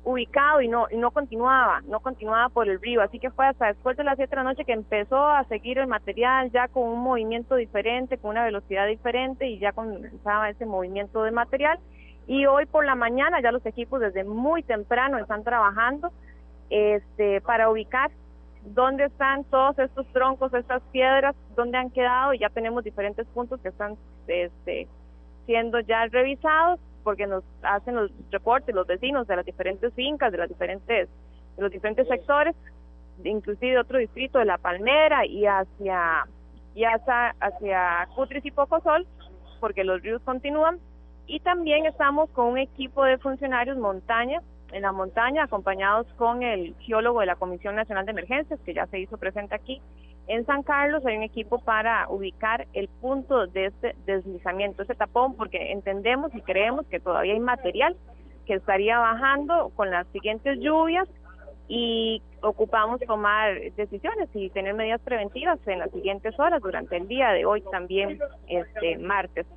ubicado 0.03 0.61
y 0.61 0.67
no 0.67 0.87
y 0.89 0.97
no 0.97 1.11
continuaba, 1.11 1.81
no 1.81 1.99
continuaba 1.99 2.49
por 2.49 2.67
el 2.69 2.81
río, 2.81 3.01
así 3.01 3.19
que 3.19 3.31
fue 3.31 3.47
hasta 3.47 3.67
después 3.67 3.97
de 3.97 4.03
las 4.03 4.15
7 4.15 4.29
de 4.29 4.35
la 4.35 4.43
noche 4.43 4.65
que 4.65 4.73
empezó 4.73 5.27
a 5.27 5.43
seguir 5.45 5.77
el 5.77 5.87
material 5.87 6.51
ya 6.51 6.67
con 6.67 6.83
un 6.83 6.99
movimiento 6.99 7.55
diferente, 7.55 8.17
con 8.17 8.31
una 8.31 8.45
velocidad 8.45 8.87
diferente 8.87 9.47
y 9.47 9.59
ya 9.59 9.71
comenzaba 9.71 10.49
ese 10.49 10.65
movimiento 10.65 11.23
de 11.23 11.31
material. 11.31 11.79
Y 12.27 12.45
hoy 12.45 12.65
por 12.65 12.85
la 12.85 12.95
mañana 12.95 13.41
ya 13.41 13.51
los 13.51 13.65
equipos 13.65 13.99
desde 13.99 14.23
muy 14.23 14.63
temprano 14.63 15.17
están 15.17 15.43
trabajando 15.43 16.11
este 16.69 17.41
para 17.41 17.69
ubicar 17.69 18.11
dónde 18.63 19.05
están 19.05 19.43
todos 19.45 19.79
estos 19.79 20.05
troncos, 20.13 20.53
estas 20.53 20.81
piedras, 20.91 21.35
dónde 21.55 21.77
han 21.77 21.89
quedado 21.89 22.33
y 22.33 22.39
ya 22.39 22.49
tenemos 22.49 22.83
diferentes 22.83 23.25
puntos 23.27 23.59
que 23.61 23.69
están 23.69 23.97
este 24.27 24.87
siendo 25.45 25.79
ya 25.79 26.05
revisados 26.05 26.79
porque 27.09 27.25
nos 27.25 27.43
hacen 27.63 27.95
los 27.95 28.11
reportes 28.29 28.75
los 28.75 28.85
vecinos 28.85 29.25
de 29.25 29.35
las 29.35 29.43
diferentes 29.43 29.91
fincas, 29.95 30.31
de 30.31 30.37
las 30.37 30.47
diferentes 30.47 31.09
de 31.57 31.63
los 31.63 31.71
diferentes 31.71 32.07
sectores, 32.07 32.55
inclusive 33.23 33.71
de 33.71 33.79
otro 33.79 33.97
distrito 33.97 34.37
de 34.37 34.45
La 34.45 34.59
Palmera 34.59 35.25
y 35.25 35.47
hacia 35.47 36.27
y 36.75 36.83
hacia, 36.83 37.31
hacia 37.39 38.07
Cutris 38.15 38.45
y 38.45 38.51
Pocosol, 38.51 39.07
porque 39.59 39.83
los 39.83 40.03
ríos 40.03 40.21
continúan. 40.21 40.77
Y 41.25 41.39
también 41.39 41.87
estamos 41.87 42.29
con 42.29 42.45
un 42.45 42.57
equipo 42.59 43.03
de 43.03 43.17
funcionarios 43.17 43.79
montaña, 43.79 44.43
en 44.71 44.83
la 44.83 44.91
montaña, 44.91 45.45
acompañados 45.45 46.05
con 46.15 46.43
el 46.43 46.75
geólogo 46.81 47.21
de 47.21 47.25
la 47.25 47.37
Comisión 47.37 47.75
Nacional 47.75 48.05
de 48.05 48.11
Emergencias, 48.11 48.59
que 48.63 48.75
ya 48.75 48.85
se 48.85 48.99
hizo 48.99 49.17
presente 49.17 49.55
aquí, 49.55 49.81
en 50.29 50.45
San 50.45 50.61
Carlos 50.61 51.03
hay 51.07 51.17
un 51.17 51.23
equipo 51.23 51.57
para 51.57 52.07
ubicar 52.07 52.67
el 52.73 52.87
punto 52.87 53.47
de 53.47 53.65
este 53.65 53.95
deslizamiento, 54.05 54.83
ese 54.83 54.93
tapón, 54.93 55.35
porque 55.35 55.71
entendemos 55.71 56.33
y 56.35 56.41
creemos 56.41 56.85
que 56.85 56.99
todavía 56.99 57.33
hay 57.33 57.39
material 57.39 57.97
que 58.45 58.53
estaría 58.53 58.99
bajando 58.99 59.71
con 59.75 59.89
las 59.89 60.05
siguientes 60.09 60.59
lluvias 60.59 61.09
y 61.67 62.21
ocupamos 62.41 63.01
tomar 63.01 63.59
decisiones 63.75 64.29
y 64.35 64.51
tener 64.51 64.75
medidas 64.75 65.01
preventivas 65.01 65.59
en 65.65 65.79
las 65.79 65.89
siguientes 65.89 66.39
horas 66.39 66.61
durante 66.61 66.97
el 66.97 67.07
día 67.07 67.31
de 67.31 67.45
hoy 67.45 67.63
también 67.71 68.19
este 68.47 68.99
martes. 68.99 69.47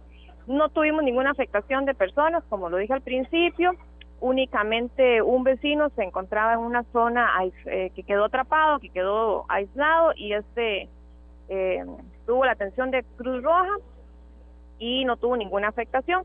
No 0.47 0.71
tuvimos 0.71 1.05
ninguna 1.05 1.33
afectación 1.33 1.85
de 1.85 1.95
personas, 1.95 2.45
como 2.49 2.71
lo 2.71 2.79
dije 2.79 2.95
al 2.95 3.03
principio, 3.03 3.73
únicamente 4.23 5.21
un 5.21 5.43
vecino 5.43 5.91
se 5.91 6.05
encontraba 6.05 6.55
en 6.55 6.61
una 6.61 6.85
zona 6.93 7.29
eh, 7.67 7.91
que 7.95 8.05
quedó 8.05 8.27
atrapado, 8.27 8.79
que 8.79 8.89
quedó 8.89 9.45
aislado 9.49 10.13
y 10.17 10.33
este 10.33 10.89
eh, 11.49 11.85
tuvo 12.25 12.45
la 12.45 12.53
atención 12.53 12.93
de 12.93 13.03
Cruz 13.17 13.43
Roja 13.43 13.77
y 14.79 15.05
no 15.05 15.17
tuvo 15.17 15.37
ninguna 15.37 15.69
afectación. 15.69 16.25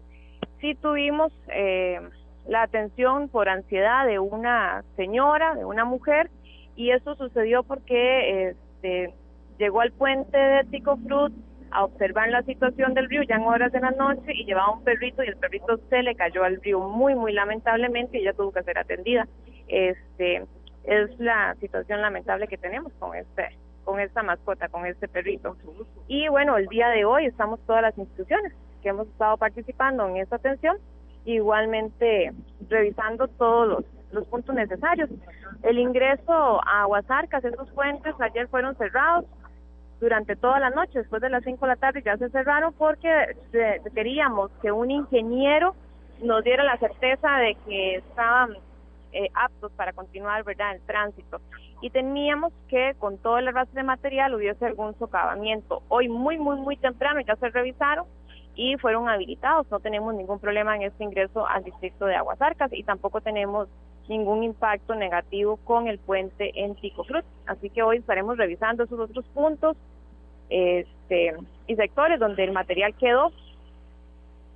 Sí 0.61 0.75
tuvimos 0.75 1.33
eh, 1.47 1.99
la 2.47 2.61
atención 2.61 3.29
por 3.29 3.49
ansiedad 3.49 4.05
de 4.05 4.19
una 4.19 4.83
señora, 4.95 5.55
de 5.55 5.65
una 5.65 5.83
mujer, 5.83 6.29
y 6.75 6.91
eso 6.91 7.15
sucedió 7.15 7.63
porque 7.63 8.49
este, 8.49 9.13
llegó 9.57 9.81
al 9.81 9.91
puente 9.91 10.37
de 10.37 10.63
Tico 10.65 10.97
Fruit 10.97 11.33
a 11.71 11.83
observar 11.85 12.29
la 12.29 12.43
situación 12.43 12.93
del 12.93 13.09
río 13.09 13.23
ya 13.23 13.35
en 13.35 13.43
horas 13.43 13.71
de 13.71 13.79
la 13.79 13.91
noche 13.91 14.33
y 14.33 14.45
llevaba 14.45 14.73
un 14.73 14.83
perrito 14.83 15.23
y 15.23 15.27
el 15.27 15.37
perrito 15.37 15.77
se 15.89 16.03
le 16.03 16.15
cayó 16.15 16.43
al 16.43 16.61
río 16.61 16.79
muy 16.79 17.15
muy 17.15 17.33
lamentablemente 17.33 18.17
y 18.17 18.21
ella 18.21 18.33
tuvo 18.33 18.51
que 18.51 18.63
ser 18.63 18.77
atendida. 18.77 19.27
Este 19.67 20.43
es 20.83 21.19
la 21.19 21.55
situación 21.59 22.01
lamentable 22.01 22.47
que 22.47 22.57
tenemos 22.57 22.93
con 22.99 23.15
este 23.15 23.57
con 23.87 24.01
esta 24.01 24.21
mascota, 24.21 24.67
con 24.67 24.85
este 24.85 25.07
perrito. 25.07 25.55
Y 26.09 26.27
bueno, 26.27 26.57
el 26.57 26.67
día 26.67 26.89
de 26.89 27.05
hoy 27.05 27.25
estamos 27.25 27.57
todas 27.65 27.81
las 27.81 27.97
instituciones 27.97 28.53
que 28.83 28.89
hemos 28.89 29.07
estado 29.07 29.37
participando 29.37 30.05
en 30.09 30.17
esta 30.17 30.35
atención, 30.35 30.77
igualmente 31.23 32.33
revisando 32.69 33.29
todos 33.29 33.85
los, 34.11 34.25
puntos 34.27 34.55
necesarios. 34.55 35.09
El 35.63 35.79
ingreso 35.79 36.61
a 36.65 36.81
Aguasarcas, 36.81 37.45
esos 37.45 37.71
puentes 37.71 38.13
ayer 38.19 38.49
fueron 38.49 38.75
cerrados 38.75 39.23
durante 39.99 40.35
toda 40.35 40.59
la 40.59 40.69
noche, 40.69 40.99
después 40.99 41.21
de 41.21 41.29
las 41.29 41.43
5 41.43 41.65
de 41.65 41.71
la 41.71 41.75
tarde 41.75 42.03
ya 42.03 42.17
se 42.17 42.29
cerraron 42.29 42.73
porque 42.73 43.09
queríamos 43.95 44.51
que 44.61 44.71
un 44.71 44.91
ingeniero 44.91 45.75
nos 46.21 46.43
diera 46.43 46.63
la 46.63 46.77
certeza 46.77 47.37
de 47.37 47.55
que 47.65 47.95
estaban 47.95 48.55
eh, 49.13 49.29
aptos 49.33 49.71
para 49.73 49.93
continuar 49.93 50.43
verdad 50.43 50.75
el 50.75 50.81
tránsito. 50.81 51.41
Y 51.81 51.89
teníamos 51.89 52.53
que 52.67 52.95
con 52.99 53.17
todo 53.17 53.37
el 53.37 53.47
arrastre 53.47 53.81
de 53.81 53.87
material 53.87 54.35
hubiese 54.35 54.65
algún 54.65 54.97
socavamiento. 54.97 55.83
Hoy 55.89 56.09
muy 56.09 56.37
muy 56.37 56.57
muy 56.57 56.77
temprano 56.77 57.19
ya 57.21 57.35
se 57.35 57.49
revisaron 57.49 58.05
y 58.55 58.75
fueron 58.77 59.07
habilitados. 59.07 59.69
No 59.71 59.79
tenemos 59.79 60.13
ningún 60.15 60.39
problema 60.39 60.75
en 60.75 60.83
este 60.83 61.03
ingreso 61.03 61.47
al 61.47 61.63
distrito 61.63 62.05
de 62.05 62.15
Aguasarcas 62.15 62.73
y 62.73 62.83
tampoco 62.83 63.21
tenemos 63.21 63.69
ningún 64.09 64.43
impacto 64.43 64.95
negativo 64.95 65.57
con 65.57 65.87
el 65.87 65.99
puente 65.99 66.51
en 66.55 66.75
Pico 66.75 67.03
Cruz 67.03 67.23
así 67.45 67.69
que 67.69 67.83
hoy 67.83 67.97
estaremos 67.97 68.37
revisando 68.37 68.83
esos 68.83 68.99
otros 68.99 69.25
puntos 69.33 69.77
este 70.49 71.35
y 71.67 71.75
sectores 71.75 72.19
donde 72.19 72.43
el 72.43 72.51
material 72.51 72.93
quedó 72.95 73.31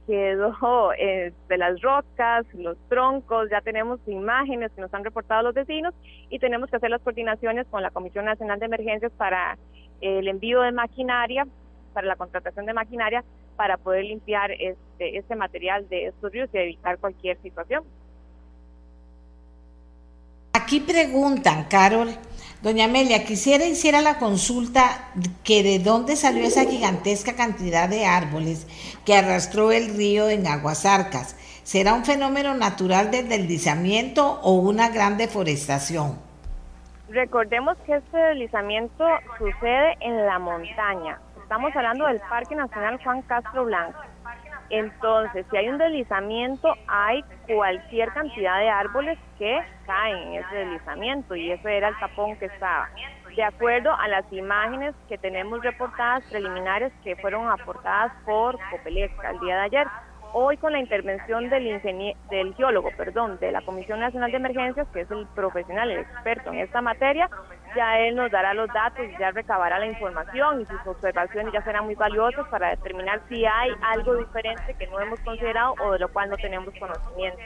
quedó 0.07 0.94
eh, 0.98 1.32
de 1.48 1.57
las 1.57 1.82
rocas, 1.82 2.45
los 2.53 2.78
troncos, 2.90 3.49
ya 3.49 3.61
tenemos 3.61 3.99
imágenes 4.07 4.72
que 4.73 4.82
nos 4.82 4.94
han 4.94 5.03
reportado 5.03 5.44
los 5.44 5.53
vecinos 5.53 5.94
y 6.30 6.40
tenemos 6.40 6.69
que 6.69 6.78
hacer 6.78 6.90
las 6.90 7.02
coordinaciones 7.02 7.68
con 7.68 7.82
la 7.82 7.91
Comisión 7.91 8.26
Nacional 8.26 8.60
de 8.60 8.65
Emergencias 8.65 9.11
para 9.14 9.57
el 10.02 10.28
envío 10.28 10.61
de 10.61 10.72
maquinaria, 10.72 11.48
para 11.94 12.07
la 12.07 12.15
contratación 12.15 12.65
de 12.65 12.73
maquinaria, 12.73 13.23
para 13.56 13.78
poder 13.78 14.06
limpiar 14.06 14.52
este, 14.52 15.18
este 15.18 15.36
material 15.36 15.88
de 15.88 16.07
estos 16.07 16.32
ríos 16.32 16.49
y 16.53 16.57
evitar 16.57 16.98
cualquier 16.98 17.38
situación. 17.41 17.84
Aquí 20.72 20.80
preguntan, 20.80 21.65
Carol, 21.65 22.15
Doña 22.61 22.85
Amelia, 22.85 23.26
quisiera 23.26 23.65
hiciera 23.65 24.02
la 24.02 24.18
consulta 24.18 25.10
que 25.43 25.64
de 25.64 25.80
dónde 25.80 26.15
salió 26.15 26.45
esa 26.45 26.64
gigantesca 26.64 27.35
cantidad 27.35 27.89
de 27.89 28.06
árboles 28.06 28.68
que 29.06 29.14
arrastró 29.14 29.73
el 29.73 29.93
río 29.98 30.30
en 30.30 30.48
Aguasarcas. 30.48 31.35
¿Será 31.64 31.93
un 31.93 32.06
fenómeno 32.06 32.53
natural 32.53 33.11
del 33.11 33.27
deslizamiento 33.27 34.39
o 34.43 34.53
una 34.53 34.88
gran 34.88 35.18
deforestación? 35.18 36.18
Recordemos 37.10 37.76
que 37.85 37.98
este 37.98 38.18
deslizamiento 38.18 39.03
sucede 39.38 39.98
en 39.99 40.26
la 40.26 40.39
montaña. 40.39 41.19
Estamos 41.43 41.76
hablando 41.76 42.07
del 42.07 42.22
Parque 42.30 42.56
Nacional 42.56 42.98
Juan 43.03 43.22
Castro 43.23 43.65
Blanco. 43.65 43.99
Entonces, 44.72 45.45
si 45.52 45.57
hay 45.57 45.68
un 45.68 45.77
deslizamiento, 45.77 46.73
hay 46.88 47.22
cualquier 47.45 48.10
cantidad 48.14 48.57
de 48.60 48.69
árboles 48.69 49.19
que 49.38 49.60
caen 49.85 50.30
en 50.30 50.34
ese 50.35 50.56
deslizamiento 50.56 51.35
y 51.35 51.52
ese 51.52 51.77
era 51.77 51.89
el 51.89 51.99
tapón 51.99 52.38
que 52.38 52.45
estaba. 52.45 52.89
De 53.35 53.43
acuerdo 53.43 53.93
a 53.93 54.07
las 54.07 54.31
imágenes 54.31 54.95
que 55.10 55.18
tenemos 55.18 55.61
reportadas 55.61 56.23
preliminares 56.30 56.93
que 57.03 57.18
fueron 57.18 57.49
aportadas 57.49 58.14
por 58.23 58.57
Copelesca 58.69 59.31
el 59.31 59.39
día 59.41 59.56
de 59.57 59.61
ayer, 59.61 59.88
hoy 60.34 60.58
con 60.58 60.74
la 60.74 60.80
intervención 60.80 61.49
del, 61.49 61.82
del 62.30 62.56
geólogo, 62.56 62.90
perdón, 62.98 63.38
de 63.40 63.52
la 63.52 63.62
Comisión 63.62 63.99
Nacional 63.99 64.32
de 64.32 64.38
Emergencias, 64.38 64.88
que 64.94 65.02
es 65.02 65.12
el 65.12 65.28
profesional, 65.28 65.91
el 65.91 65.99
experto 65.99 66.52
en 66.52 66.60
esta 66.60 66.82
materia, 66.82 67.30
ya 67.76 67.99
él 67.99 68.16
nos 68.16 68.32
dará 68.32 68.53
los 68.53 68.68
datos, 68.74 69.06
ya 69.20 69.32
recabará 69.32 69.80
la 69.80 69.88
información 69.88 70.62
y 70.62 70.66
sus 70.66 70.86
observaciones 70.86 71.53
ya 71.53 71.64
serán 71.64 71.86
muy 71.86 71.95
valiosas 71.95 72.48
para 72.49 72.70
determinar 72.70 73.22
si 73.30 73.45
hay 73.45 73.72
algo 73.82 74.16
diferente 74.16 74.76
que 74.78 74.88
no 74.88 74.99
hemos 74.99 75.20
considerado 75.22 75.76
o 75.84 75.91
de 75.94 75.99
lo 75.99 76.10
cual 76.12 76.30
no 76.30 76.38
tenemos 76.38 76.74
conocimiento. 76.80 77.40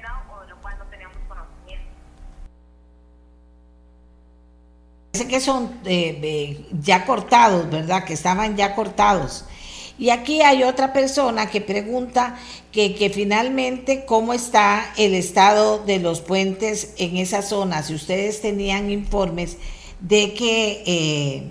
Parece 5.12 5.30
que 5.30 5.40
son 5.40 5.80
eh, 5.86 6.66
ya 6.72 7.06
cortados, 7.06 7.70
¿verdad? 7.70 8.04
Que 8.04 8.14
estaban 8.14 8.58
ya 8.58 8.76
cortados. 8.76 9.48
Y 9.98 10.10
aquí 10.10 10.42
hay 10.42 10.64
otra 10.64 10.92
persona 10.92 11.50
que 11.50 11.62
pregunta 11.62 12.38
que, 12.72 12.96
que, 12.96 13.10
finalmente 13.10 14.04
cómo 14.06 14.34
está 14.34 14.92
el 14.98 15.14
estado 15.14 15.80
de 15.80 16.00
los 16.00 16.20
puentes 16.20 16.94
en 16.98 17.16
esa 17.16 17.42
zona, 17.42 17.82
si 17.82 17.94
ustedes 17.94 18.42
tenían 18.42 18.92
informes 18.92 19.58
de 20.02 20.34
que, 20.34 20.84
eh, 20.86 21.44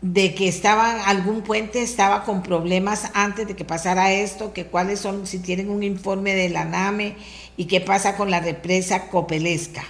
de 0.00 0.34
que 0.34 0.48
estaba, 0.48 1.04
algún 1.04 1.42
puente 1.42 1.82
estaba 1.82 2.24
con 2.24 2.42
problemas 2.42 3.10
antes 3.14 3.46
de 3.46 3.54
que 3.54 3.64
pasara 3.64 4.12
esto, 4.12 4.52
que 4.52 4.66
cuáles 4.66 4.98
son, 4.98 5.26
si 5.26 5.38
tienen 5.38 5.70
un 5.70 5.84
informe 5.84 6.34
de 6.34 6.48
la 6.48 6.64
NAME 6.64 7.16
y 7.56 7.66
qué 7.66 7.80
pasa 7.80 8.16
con 8.16 8.30
la 8.30 8.40
represa 8.40 9.08
Copelesca. 9.08 9.84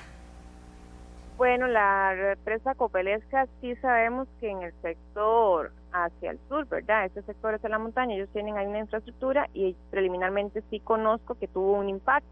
Bueno, 1.41 1.69
la 1.69 2.15
represa 2.15 2.75
Copelesca 2.75 3.47
sí 3.63 3.75
sabemos 3.77 4.29
que 4.41 4.51
en 4.51 4.61
el 4.61 4.75
sector 4.83 5.73
hacia 5.91 6.33
el 6.33 6.39
sur, 6.51 6.69
¿verdad? 6.69 7.07
Este 7.07 7.23
sector 7.23 7.55
es 7.55 7.63
de 7.63 7.71
la 7.71 7.79
montaña, 7.79 8.15
ellos 8.15 8.29
tienen 8.35 8.59
ahí 8.59 8.67
una 8.67 8.81
infraestructura 8.81 9.49
y 9.55 9.75
preliminarmente 9.91 10.63
sí 10.69 10.81
conozco 10.81 11.37
que 11.37 11.49
tuvo 11.49 11.79
un 11.79 11.89
impacto, 11.89 12.29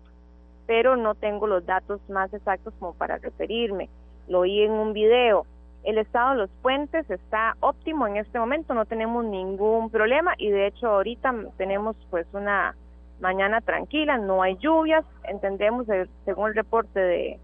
pero 0.67 0.95
no 0.99 1.15
tengo 1.15 1.47
los 1.47 1.65
datos 1.65 2.03
más 2.11 2.35
exactos 2.35 2.75
como 2.79 2.93
para 2.93 3.17
referirme 3.17 3.89
lo 4.29 4.41
oí 4.41 4.61
en 4.61 4.73
un 4.73 4.93
video. 4.93 5.47
El 5.85 5.97
estado 5.97 6.33
de 6.33 6.41
los 6.41 6.51
puentes 6.61 7.09
está 7.09 7.57
óptimo 7.61 8.07
en 8.07 8.19
este 8.19 8.39
momento, 8.39 8.75
no 8.75 8.85
tenemos 8.85 9.25
ningún 9.25 9.89
problema 9.89 10.35
y 10.37 10.51
de 10.51 10.67
hecho 10.67 10.87
ahorita 10.87 11.35
tenemos 11.57 11.97
pues 12.11 12.27
una 12.35 12.77
mañana 13.21 13.63
tranquila, 13.63 14.19
no 14.19 14.43
hay 14.43 14.59
lluvias, 14.59 15.07
entendemos 15.25 15.89
eh, 15.89 16.07
según 16.27 16.49
el 16.49 16.57
reporte 16.57 17.01
de, 17.01 17.41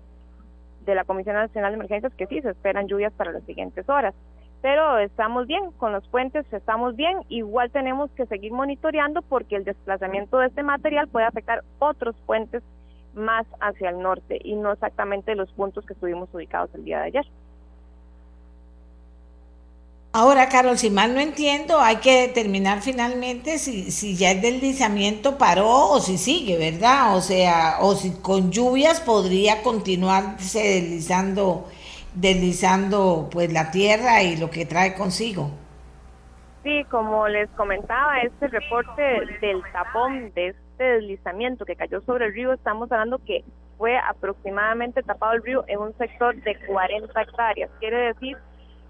de 0.84 0.94
la 0.94 1.04
Comisión 1.04 1.36
Nacional 1.36 1.72
de 1.72 1.76
Emergencias 1.76 2.14
que 2.14 2.26
sí 2.26 2.40
se 2.40 2.50
esperan 2.50 2.86
lluvias 2.86 3.12
para 3.12 3.32
las 3.32 3.44
siguientes 3.44 3.88
horas. 3.88 4.14
Pero 4.62 4.98
estamos 4.98 5.46
bien, 5.46 5.72
con 5.72 5.92
los 5.92 6.08
puentes 6.08 6.50
estamos 6.52 6.96
bien, 6.96 7.18
igual 7.28 7.70
tenemos 7.70 8.10
que 8.12 8.26
seguir 8.26 8.52
monitoreando 8.52 9.20
porque 9.22 9.56
el 9.56 9.64
desplazamiento 9.64 10.38
de 10.38 10.46
este 10.46 10.62
material 10.62 11.08
puede 11.08 11.26
afectar 11.26 11.62
otros 11.78 12.16
puentes 12.24 12.62
más 13.14 13.46
hacia 13.60 13.90
el 13.90 14.00
norte 14.00 14.38
y 14.42 14.56
no 14.56 14.72
exactamente 14.72 15.34
los 15.34 15.52
puntos 15.52 15.84
que 15.84 15.92
estuvimos 15.92 16.32
ubicados 16.32 16.74
el 16.74 16.84
día 16.84 17.00
de 17.00 17.06
ayer. 17.08 17.26
Ahora, 20.16 20.48
Carol, 20.48 20.78
si 20.78 20.90
mal 20.90 21.12
no 21.12 21.18
entiendo, 21.18 21.80
hay 21.80 21.96
que 21.96 22.28
determinar 22.28 22.82
finalmente 22.82 23.58
si, 23.58 23.90
si 23.90 24.14
ya 24.14 24.30
el 24.30 24.42
deslizamiento 24.42 25.38
paró 25.38 25.88
o 25.90 25.98
si 25.98 26.18
sigue, 26.18 26.56
¿verdad? 26.56 27.16
O 27.16 27.20
sea, 27.20 27.78
o 27.80 27.96
si 27.96 28.22
con 28.22 28.52
lluvias 28.52 29.00
podría 29.00 29.64
continuarse 29.64 30.60
deslizando, 30.60 31.64
deslizando 32.14 33.28
pues 33.32 33.52
la 33.52 33.72
tierra 33.72 34.22
y 34.22 34.36
lo 34.36 34.50
que 34.50 34.66
trae 34.66 34.94
consigo. 34.94 35.50
Sí, 36.62 36.84
como 36.92 37.26
les 37.26 37.50
comentaba, 37.50 38.20
este 38.20 38.46
reporte 38.46 39.02
del 39.40 39.64
tapón 39.72 40.32
de 40.34 40.50
este 40.50 40.84
deslizamiento 40.84 41.64
que 41.64 41.74
cayó 41.74 42.00
sobre 42.02 42.26
el 42.26 42.34
río, 42.34 42.52
estamos 42.52 42.90
hablando 42.92 43.18
que 43.18 43.42
fue 43.78 43.98
aproximadamente 43.98 45.02
tapado 45.02 45.32
el 45.32 45.42
río 45.42 45.64
en 45.66 45.80
un 45.80 45.98
sector 45.98 46.36
de 46.36 46.56
40 46.68 47.20
hectáreas. 47.20 47.68
Quiere 47.80 48.14
decir 48.14 48.36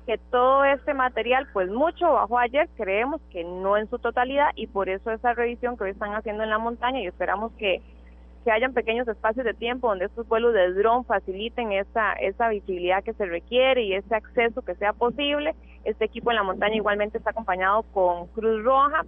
que 0.06 0.18
todo 0.30 0.64
este 0.64 0.94
material, 0.94 1.48
pues 1.52 1.70
mucho 1.70 2.12
bajó 2.12 2.38
ayer, 2.38 2.68
creemos 2.76 3.20
que 3.30 3.44
no 3.44 3.76
en 3.76 3.88
su 3.88 3.98
totalidad 3.98 4.50
y 4.54 4.66
por 4.66 4.88
eso 4.88 5.10
esa 5.10 5.32
revisión 5.32 5.76
que 5.76 5.84
hoy 5.84 5.90
están 5.90 6.14
haciendo 6.14 6.42
en 6.42 6.50
la 6.50 6.58
montaña 6.58 7.00
y 7.00 7.06
esperamos 7.06 7.52
que, 7.52 7.80
que 8.44 8.50
hayan 8.50 8.74
pequeños 8.74 9.08
espacios 9.08 9.46
de 9.46 9.54
tiempo 9.54 9.88
donde 9.88 10.04
estos 10.06 10.28
vuelos 10.28 10.52
de 10.52 10.72
dron 10.74 11.04
faciliten 11.04 11.72
esa, 11.72 12.12
esa 12.14 12.48
visibilidad 12.48 13.02
que 13.02 13.14
se 13.14 13.24
requiere 13.24 13.82
y 13.82 13.94
ese 13.94 14.14
acceso 14.14 14.62
que 14.62 14.74
sea 14.74 14.92
posible. 14.92 15.54
Este 15.84 16.04
equipo 16.04 16.30
en 16.30 16.36
la 16.36 16.42
montaña 16.42 16.76
igualmente 16.76 17.18
está 17.18 17.30
acompañado 17.30 17.82
con 17.94 18.26
Cruz 18.28 18.62
Roja, 18.62 19.04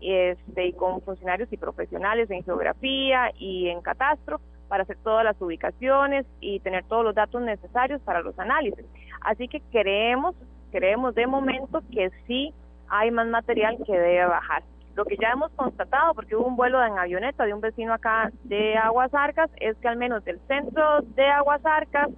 este, 0.00 0.66
y 0.66 0.72
con 0.72 1.02
funcionarios 1.02 1.52
y 1.52 1.58
profesionales 1.58 2.30
en 2.30 2.42
geografía 2.42 3.30
y 3.38 3.68
en 3.68 3.82
catastro 3.82 4.40
para 4.70 4.84
hacer 4.84 4.98
todas 5.02 5.24
las 5.24 5.38
ubicaciones 5.42 6.24
y 6.40 6.60
tener 6.60 6.84
todos 6.84 7.04
los 7.04 7.14
datos 7.14 7.42
necesarios 7.42 8.00
para 8.02 8.22
los 8.22 8.38
análisis. 8.38 8.86
Así 9.20 9.48
que 9.48 9.60
creemos, 9.72 10.36
creemos 10.70 11.12
de 11.16 11.26
momento 11.26 11.82
que 11.92 12.10
sí 12.28 12.54
hay 12.88 13.10
más 13.10 13.26
material 13.26 13.78
que 13.84 13.92
debe 13.92 14.26
bajar. 14.26 14.62
Lo 14.94 15.04
que 15.04 15.16
ya 15.16 15.30
hemos 15.32 15.50
constatado, 15.52 16.14
porque 16.14 16.36
hubo 16.36 16.46
un 16.46 16.54
vuelo 16.54 16.82
en 16.84 16.96
avioneta 16.98 17.44
de 17.44 17.52
un 17.52 17.60
vecino 17.60 17.92
acá 17.92 18.30
de 18.44 18.76
Aguas 18.76 19.12
Arcas, 19.12 19.50
es 19.56 19.76
que 19.78 19.88
al 19.88 19.96
menos 19.96 20.24
del 20.24 20.38
centro 20.46 21.00
de 21.16 21.26
Aguas 21.26 21.66
Arcas 21.66 22.08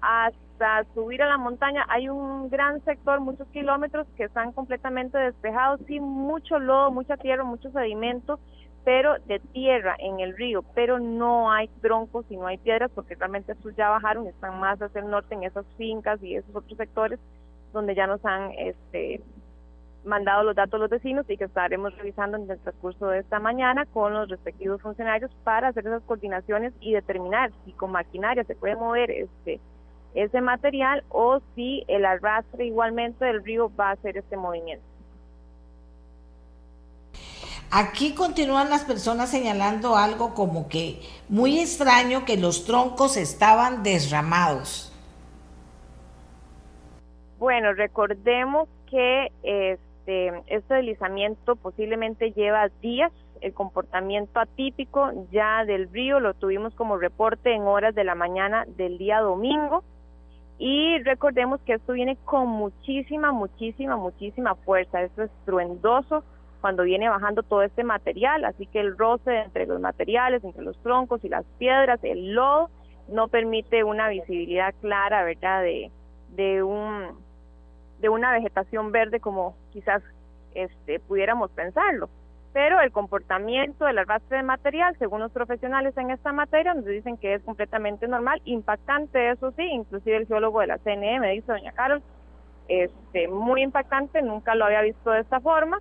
hasta 0.00 0.84
subir 0.94 1.22
a 1.22 1.28
la 1.28 1.36
montaña 1.36 1.84
hay 1.88 2.08
un 2.08 2.48
gran 2.48 2.82
sector, 2.84 3.20
muchos 3.20 3.46
kilómetros 3.48 4.06
que 4.16 4.24
están 4.24 4.52
completamente 4.52 5.18
despejados, 5.18 5.80
sin 5.86 6.02
mucho 6.02 6.58
lodo, 6.58 6.90
mucha 6.90 7.18
tierra, 7.18 7.44
mucho 7.44 7.70
sedimento, 7.72 8.40
pero 8.84 9.18
de 9.26 9.40
tierra 9.40 9.96
en 9.98 10.20
el 10.20 10.36
río, 10.36 10.62
pero 10.74 10.98
no 10.98 11.50
hay 11.52 11.68
troncos 11.80 12.24
y 12.30 12.36
no 12.36 12.46
hay 12.46 12.58
piedras 12.58 12.90
porque 12.94 13.14
realmente 13.14 13.52
estos 13.52 13.74
ya 13.76 13.90
bajaron, 13.90 14.26
están 14.26 14.58
más 14.58 14.80
hacia 14.80 15.00
el 15.00 15.10
norte 15.10 15.34
en 15.34 15.44
esas 15.44 15.66
fincas 15.76 16.22
y 16.22 16.36
esos 16.36 16.54
otros 16.54 16.76
sectores 16.76 17.18
donde 17.72 17.94
ya 17.94 18.06
nos 18.06 18.24
han 18.24 18.52
este, 18.52 19.20
mandado 20.04 20.42
los 20.44 20.56
datos 20.56 20.80
los 20.80 20.90
vecinos 20.90 21.28
y 21.28 21.36
que 21.36 21.44
estaremos 21.44 21.96
revisando 21.96 22.36
en 22.36 22.50
el 22.50 22.58
transcurso 22.58 23.08
de 23.08 23.20
esta 23.20 23.38
mañana 23.38 23.86
con 23.86 24.14
los 24.14 24.28
respectivos 24.28 24.80
funcionarios 24.80 25.30
para 25.44 25.68
hacer 25.68 25.86
esas 25.86 26.02
coordinaciones 26.04 26.72
y 26.80 26.92
determinar 26.94 27.52
si 27.64 27.72
con 27.72 27.92
maquinaria 27.92 28.44
se 28.44 28.54
puede 28.54 28.76
mover 28.76 29.10
este 29.10 29.60
ese 30.14 30.40
material 30.40 31.04
o 31.08 31.40
si 31.54 31.84
el 31.86 32.04
arrastre 32.04 32.66
igualmente 32.66 33.24
del 33.24 33.44
río 33.44 33.70
va 33.76 33.90
a 33.90 33.92
hacer 33.92 34.16
este 34.16 34.36
movimiento. 34.36 34.84
Aquí 37.72 38.14
continúan 38.16 38.68
las 38.68 38.84
personas 38.84 39.30
señalando 39.30 39.94
algo 39.94 40.34
como 40.34 40.68
que 40.68 41.00
muy 41.28 41.60
extraño 41.60 42.24
que 42.24 42.36
los 42.36 42.64
troncos 42.64 43.16
estaban 43.16 43.84
desramados. 43.84 44.92
Bueno, 47.38 47.72
recordemos 47.72 48.68
que 48.90 49.28
este, 49.44 50.42
este 50.48 50.74
deslizamiento 50.74 51.54
posiblemente 51.54 52.32
lleva 52.32 52.68
días. 52.82 53.12
El 53.40 53.54
comportamiento 53.54 54.40
atípico 54.40 55.12
ya 55.30 55.64
del 55.64 55.90
río 55.92 56.18
lo 56.18 56.34
tuvimos 56.34 56.74
como 56.74 56.98
reporte 56.98 57.54
en 57.54 57.62
horas 57.62 57.94
de 57.94 58.02
la 58.02 58.16
mañana 58.16 58.64
del 58.66 58.98
día 58.98 59.20
domingo. 59.20 59.84
Y 60.58 60.98
recordemos 61.04 61.60
que 61.62 61.74
esto 61.74 61.92
viene 61.92 62.16
con 62.24 62.48
muchísima, 62.48 63.30
muchísima, 63.30 63.96
muchísima 63.96 64.56
fuerza. 64.56 65.02
Esto 65.02 65.22
es 65.22 65.30
estruendoso 65.38 66.24
cuando 66.60 66.82
viene 66.84 67.08
bajando 67.08 67.42
todo 67.42 67.62
este 67.62 67.84
material, 67.84 68.44
así 68.44 68.66
que 68.66 68.80
el 68.80 68.96
roce 68.96 69.38
entre 69.38 69.66
los 69.66 69.80
materiales, 69.80 70.44
entre 70.44 70.62
los 70.62 70.76
troncos 70.82 71.24
y 71.24 71.28
las 71.28 71.44
piedras, 71.58 71.98
el 72.02 72.34
lodo, 72.34 72.70
no 73.08 73.28
permite 73.28 73.82
una 73.84 74.08
visibilidad 74.08 74.74
clara, 74.80 75.24
¿verdad?, 75.24 75.62
de, 75.62 75.90
de, 76.30 76.62
un, 76.62 77.18
de 78.00 78.08
una 78.08 78.32
vegetación 78.32 78.92
verde 78.92 79.20
como 79.20 79.56
quizás 79.72 80.02
este, 80.54 81.00
pudiéramos 81.00 81.50
pensarlo. 81.50 82.08
Pero 82.52 82.80
el 82.80 82.90
comportamiento 82.90 83.84
del 83.84 83.98
arrastre 83.98 84.38
de 84.38 84.42
material, 84.42 84.96
según 84.98 85.20
los 85.20 85.30
profesionales 85.30 85.96
en 85.96 86.10
esta 86.10 86.32
materia, 86.32 86.74
nos 86.74 86.84
dicen 86.84 87.16
que 87.16 87.34
es 87.34 87.42
completamente 87.42 88.08
normal, 88.08 88.42
impactante, 88.44 89.30
eso 89.30 89.52
sí, 89.52 89.62
inclusive 89.62 90.16
el 90.16 90.26
geólogo 90.26 90.60
de 90.60 90.66
la 90.66 90.78
CNE 90.78 91.20
me 91.20 91.32
dice, 91.32 91.52
doña 91.52 91.72
Carol, 91.72 92.02
este, 92.66 93.28
muy 93.28 93.62
impactante, 93.62 94.22
nunca 94.22 94.54
lo 94.56 94.64
había 94.64 94.82
visto 94.82 95.10
de 95.10 95.20
esta 95.20 95.40
forma, 95.40 95.80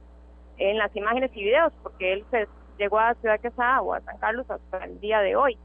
en 0.59 0.77
las 0.77 0.95
imágenes 0.95 1.31
y 1.33 1.43
videos, 1.43 1.73
porque 1.81 2.13
él 2.13 2.25
se 2.29 2.47
llegó 2.77 2.99
a 2.99 3.15
Ciudad 3.15 3.39
Quesada 3.39 3.81
o 3.81 3.93
a 3.93 4.01
San 4.01 4.17
Carlos 4.19 4.49
hasta 4.49 4.85
el 4.85 4.99
día 4.99 5.19
de 5.21 5.35
hoy. 5.35 5.57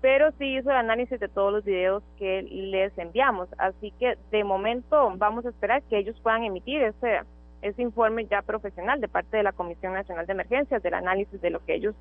Pero 0.00 0.32
sí 0.32 0.56
hizo 0.56 0.70
el 0.70 0.76
análisis 0.76 1.18
de 1.18 1.28
todos 1.28 1.52
los 1.52 1.64
videos 1.64 2.02
que 2.18 2.42
les 2.42 2.96
enviamos. 2.98 3.48
Así 3.56 3.90
que 3.98 4.18
de 4.30 4.44
momento 4.44 5.12
vamos 5.16 5.46
a 5.46 5.48
esperar 5.48 5.82
que 5.84 5.98
ellos 5.98 6.20
puedan 6.22 6.44
emitir 6.44 6.82
ese, 6.82 7.20
ese 7.62 7.80
informe 7.80 8.26
ya 8.26 8.42
profesional 8.42 9.00
de 9.00 9.08
parte 9.08 9.38
de 9.38 9.42
la 9.42 9.52
Comisión 9.52 9.94
Nacional 9.94 10.26
de 10.26 10.32
Emergencias, 10.32 10.82
del 10.82 10.94
análisis 10.94 11.40
de 11.40 11.50
lo 11.50 11.64
que 11.64 11.76
ellos 11.76 11.94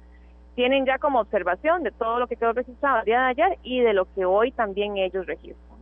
tienen 0.55 0.85
ya 0.85 0.99
como 0.99 1.19
observación 1.19 1.83
de 1.83 1.91
todo 1.91 2.19
lo 2.19 2.27
que 2.27 2.35
quedó 2.35 2.53
registrado 2.53 2.99
el 2.99 3.05
día 3.05 3.21
de 3.21 3.27
ayer 3.27 3.57
y 3.63 3.79
de 3.79 3.93
lo 3.93 4.05
que 4.13 4.25
hoy 4.25 4.51
también 4.51 4.97
ellos 4.97 5.25
registran. 5.25 5.72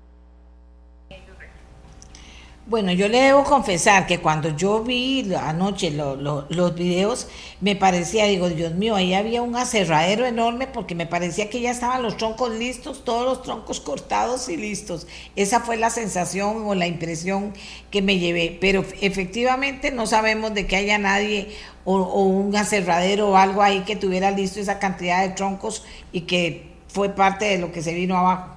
Bueno, 2.67 2.93
yo 2.93 3.07
le 3.07 3.19
debo 3.19 3.43
confesar 3.43 4.05
que 4.05 4.19
cuando 4.19 4.55
yo 4.55 4.83
vi 4.83 5.33
anoche 5.35 5.91
los 5.91 6.75
videos, 6.75 7.27
me 7.59 7.75
parecía, 7.75 8.25
digo, 8.25 8.49
Dios 8.49 8.75
mío, 8.75 8.95
ahí 8.95 9.13
había 9.15 9.41
un 9.41 9.55
aserradero 9.55 10.25
enorme 10.25 10.67
porque 10.67 10.93
me 10.93 11.07
parecía 11.07 11.49
que 11.49 11.59
ya 11.59 11.71
estaban 11.71 12.03
los 12.03 12.17
troncos 12.17 12.51
listos, 12.51 13.03
todos 13.03 13.25
los 13.25 13.41
troncos 13.41 13.81
cortados 13.81 14.47
y 14.47 14.57
listos. 14.57 15.07
Esa 15.35 15.61
fue 15.61 15.75
la 15.75 15.89
sensación 15.89 16.63
o 16.65 16.75
la 16.75 16.87
impresión 16.87 17.53
que 17.89 18.01
me 18.03 18.19
llevé. 18.19 18.57
Pero 18.61 18.85
efectivamente 19.01 19.91
no 19.91 20.05
sabemos 20.05 20.53
de 20.53 20.67
que 20.67 20.75
haya 20.75 20.97
nadie 20.99 21.55
o, 21.83 21.97
o 21.97 22.23
un 22.25 22.55
aserradero 22.55 23.31
o 23.31 23.37
algo 23.37 23.63
ahí 23.63 23.81
que 23.81 23.95
tuviera 23.95 24.29
listo 24.31 24.59
esa 24.59 24.77
cantidad 24.79 25.23
de 25.23 25.29
troncos 25.33 25.83
y 26.11 26.21
que 26.21 26.71
fue 26.87 27.09
parte 27.09 27.45
de 27.45 27.57
lo 27.57 27.71
que 27.71 27.81
se 27.81 27.93
vino 27.93 28.17
abajo. 28.17 28.55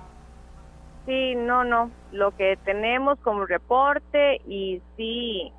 Sí, 1.06 1.34
no, 1.34 1.64
no. 1.64 1.90
Lo 2.14 2.30
que 2.36 2.56
tenemos 2.64 3.18
como 3.20 3.44
reporte 3.44 4.40
y 4.46 4.80
sí, 4.96 5.52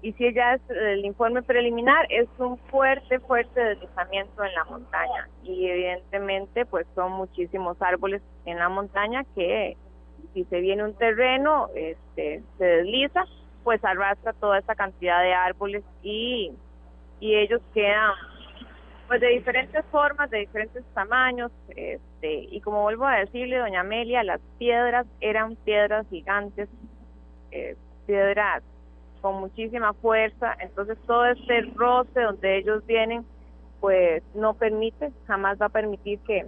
y 0.00 0.12
sí 0.14 0.32
ya 0.32 0.54
es 0.54 0.62
el 0.70 1.04
informe 1.04 1.42
preliminar, 1.42 2.06
es 2.08 2.26
un 2.38 2.56
fuerte, 2.70 3.20
fuerte 3.20 3.60
deslizamiento 3.62 4.42
en 4.42 4.54
la 4.54 4.64
montaña. 4.64 5.28
Y 5.42 5.66
evidentemente, 5.66 6.64
pues 6.64 6.86
son 6.94 7.12
muchísimos 7.12 7.76
árboles 7.82 8.22
en 8.46 8.58
la 8.58 8.70
montaña 8.70 9.24
que 9.34 9.76
si 10.32 10.44
se 10.44 10.60
viene 10.60 10.82
un 10.82 10.94
terreno, 10.94 11.68
este, 11.74 12.42
se 12.56 12.64
desliza, 12.64 13.26
pues 13.62 13.84
arrastra 13.84 14.32
toda 14.32 14.60
esa 14.60 14.74
cantidad 14.74 15.22
de 15.22 15.34
árboles 15.34 15.84
y, 16.02 16.52
y 17.20 17.36
ellos 17.36 17.60
quedan 17.74 18.12
pues 19.12 19.20
de 19.20 19.28
diferentes 19.28 19.84
formas, 19.90 20.30
de 20.30 20.38
diferentes 20.38 20.82
tamaños, 20.94 21.52
este, 21.68 22.48
y 22.50 22.62
como 22.62 22.80
vuelvo 22.80 23.04
a 23.04 23.18
decirle, 23.18 23.58
doña 23.58 23.80
Amelia, 23.80 24.24
las 24.24 24.40
piedras 24.58 25.06
eran 25.20 25.54
piedras 25.54 26.06
gigantes, 26.08 26.66
eh, 27.50 27.76
piedras 28.06 28.62
con 29.20 29.34
muchísima 29.34 29.92
fuerza, 29.92 30.56
entonces 30.60 30.96
todo 31.06 31.26
este 31.26 31.60
roce 31.74 32.22
donde 32.22 32.56
ellos 32.56 32.86
vienen, 32.86 33.26
pues 33.80 34.22
no 34.34 34.54
permite, 34.54 35.12
jamás 35.26 35.60
va 35.60 35.66
a 35.66 35.68
permitir 35.68 36.18
que, 36.20 36.46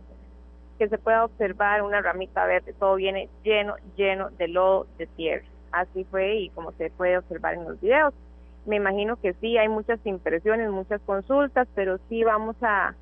que 0.78 0.88
se 0.88 0.96
pueda 0.96 1.26
observar 1.26 1.82
una 1.82 2.00
ramita 2.00 2.46
verde, 2.46 2.72
todo 2.72 2.94
viene 2.94 3.28
lleno, 3.42 3.74
lleno 3.94 4.30
de 4.30 4.48
lodo, 4.48 4.86
de 4.96 5.06
tierra. 5.06 5.44
Así 5.70 6.04
fue 6.04 6.36
y 6.36 6.48
como 6.48 6.72
se 6.72 6.88
puede 6.88 7.18
observar 7.18 7.56
en 7.56 7.64
los 7.64 7.78
videos 7.78 8.14
me 8.66 8.76
imagino 8.76 9.16
que 9.16 9.34
sí, 9.40 9.56
hay 9.58 9.68
muchas 9.68 9.98
impresiones, 10.04 10.70
muchas 10.70 11.00
consultas, 11.02 11.68
pero 11.74 11.98
sí 12.08 12.24
vamos 12.24 12.56
a, 12.62 12.94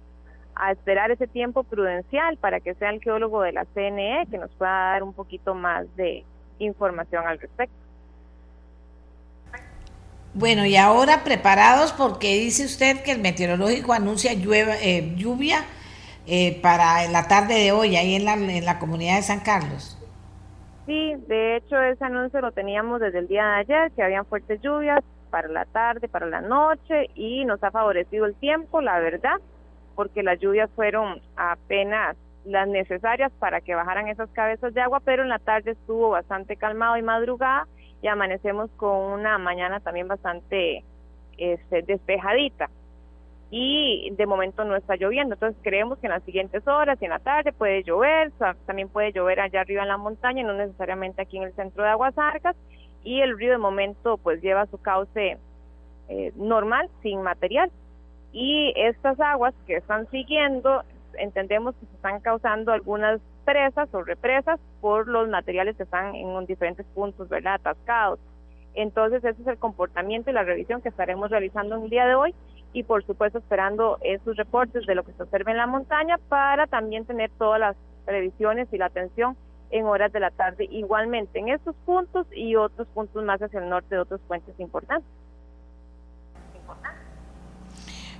esperar 0.70 1.10
ese 1.10 1.26
tiempo 1.26 1.64
prudencial 1.64 2.36
para 2.36 2.60
que 2.60 2.74
sea 2.74 2.90
el 2.90 3.00
geólogo 3.00 3.40
de 3.40 3.52
la 3.52 3.64
CNE 3.74 4.26
que 4.30 4.36
nos 4.36 4.50
pueda 4.52 4.70
dar 4.70 5.02
un 5.02 5.14
poquito 5.14 5.54
más 5.54 5.86
de 5.96 6.24
información 6.58 7.26
al 7.26 7.40
respecto. 7.40 7.74
Bueno, 10.34 10.66
y 10.66 10.76
ahora 10.76 11.24
preparados 11.24 11.92
porque 11.92 12.38
dice 12.38 12.66
usted 12.66 13.02
que 13.02 13.12
el 13.12 13.20
meteorológico 13.20 13.94
anuncia 13.94 14.32
eh, 14.32 15.14
lluvia 15.16 15.64
eh, 16.26 16.60
para 16.60 17.08
la 17.08 17.26
tarde 17.26 17.54
de 17.54 17.72
hoy 17.72 17.96
ahí 17.96 18.14
en 18.14 18.26
la, 18.26 18.34
en 18.34 18.64
la 18.64 18.78
comunidad 18.78 19.16
de 19.16 19.22
San 19.22 19.40
Carlos. 19.40 19.98
Sí, 20.86 21.14
de 21.28 21.56
hecho 21.56 21.80
ese 21.80 22.04
anuncio 22.04 22.40
lo 22.40 22.52
teníamos 22.52 23.00
desde 23.00 23.20
el 23.20 23.28
día 23.28 23.44
de 23.44 23.54
ayer, 23.60 23.92
que 23.92 24.02
habían 24.02 24.26
fuertes 24.26 24.60
lluvias, 24.60 25.02
para 25.32 25.48
la 25.48 25.64
tarde, 25.64 26.08
para 26.08 26.26
la 26.26 26.42
noche 26.42 27.08
y 27.14 27.46
nos 27.46 27.64
ha 27.64 27.70
favorecido 27.70 28.26
el 28.26 28.34
tiempo, 28.34 28.82
la 28.82 29.00
verdad, 29.00 29.40
porque 29.96 30.22
las 30.22 30.38
lluvias 30.38 30.70
fueron 30.76 31.22
apenas 31.36 32.18
las 32.44 32.68
necesarias 32.68 33.32
para 33.38 33.62
que 33.62 33.74
bajaran 33.74 34.08
esas 34.08 34.28
cabezas 34.30 34.74
de 34.74 34.82
agua, 34.82 35.00
pero 35.02 35.22
en 35.22 35.30
la 35.30 35.38
tarde 35.38 35.70
estuvo 35.70 36.10
bastante 36.10 36.56
calmado 36.56 36.98
y 36.98 37.02
madrugada 37.02 37.66
y 38.02 38.08
amanecemos 38.08 38.70
con 38.76 38.98
una 39.12 39.38
mañana 39.38 39.80
también 39.80 40.06
bastante 40.06 40.84
este, 41.38 41.80
despejadita 41.82 42.68
y 43.50 44.10
de 44.16 44.26
momento 44.26 44.64
no 44.64 44.76
está 44.76 44.96
lloviendo. 44.96 45.34
Entonces 45.34 45.58
creemos 45.62 45.98
que 45.98 46.08
en 46.08 46.12
las 46.12 46.22
siguientes 46.24 46.66
horas 46.68 46.98
y 47.00 47.04
en 47.06 47.10
la 47.10 47.20
tarde 47.20 47.52
puede 47.52 47.84
llover, 47.84 48.32
también 48.66 48.90
puede 48.90 49.12
llover 49.12 49.40
allá 49.40 49.62
arriba 49.62 49.82
en 49.82 49.88
la 49.88 49.96
montaña, 49.96 50.42
no 50.42 50.52
necesariamente 50.52 51.22
aquí 51.22 51.38
en 51.38 51.44
el 51.44 51.54
centro 51.54 51.84
de 51.84 51.90
Aguasarcas, 51.90 52.54
y 53.04 53.20
el 53.20 53.38
río 53.38 53.52
de 53.52 53.58
momento 53.58 54.18
pues 54.18 54.40
lleva 54.42 54.66
su 54.66 54.78
cauce 54.78 55.38
eh, 56.08 56.32
normal, 56.36 56.88
sin 57.02 57.22
material. 57.22 57.70
Y 58.32 58.72
estas 58.76 59.20
aguas 59.20 59.54
que 59.66 59.76
están 59.76 60.08
siguiendo, 60.10 60.82
entendemos 61.14 61.74
que 61.76 61.86
se 61.86 61.94
están 61.94 62.20
causando 62.20 62.72
algunas 62.72 63.20
presas 63.44 63.88
o 63.92 64.02
represas 64.02 64.58
por 64.80 65.08
los 65.08 65.28
materiales 65.28 65.76
que 65.76 65.82
están 65.82 66.14
en 66.14 66.46
diferentes 66.46 66.86
puntos, 66.94 67.28
¿verdad? 67.28 67.54
Atascados. 67.54 68.18
Entonces, 68.74 69.22
ese 69.22 69.42
es 69.42 69.48
el 69.48 69.58
comportamiento 69.58 70.30
y 70.30 70.32
la 70.32 70.44
revisión 70.44 70.80
que 70.80 70.88
estaremos 70.88 71.30
realizando 71.30 71.76
en 71.76 71.82
el 71.82 71.90
día 71.90 72.06
de 72.06 72.14
hoy 72.14 72.34
y, 72.72 72.84
por 72.84 73.04
supuesto, 73.04 73.38
esperando 73.38 73.98
esos 74.02 74.36
reportes 74.36 74.86
de 74.86 74.94
lo 74.94 75.02
que 75.02 75.12
se 75.12 75.22
observa 75.22 75.50
en 75.50 75.58
la 75.58 75.66
montaña 75.66 76.18
para 76.28 76.66
también 76.66 77.04
tener 77.04 77.30
todas 77.38 77.60
las 77.60 77.76
previsiones 78.06 78.68
y 78.72 78.78
la 78.78 78.86
atención 78.86 79.36
en 79.72 79.86
horas 79.86 80.12
de 80.12 80.20
la 80.20 80.30
tarde 80.30 80.68
igualmente 80.70 81.40
en 81.40 81.48
estos 81.48 81.74
puntos 81.84 82.26
y 82.34 82.54
otros 82.54 82.86
puntos 82.94 83.24
más 83.24 83.42
hacia 83.42 83.58
el 83.58 83.68
norte 83.68 83.96
de 83.96 84.02
otros 84.02 84.20
puentes 84.28 84.54
importantes. 84.60 85.08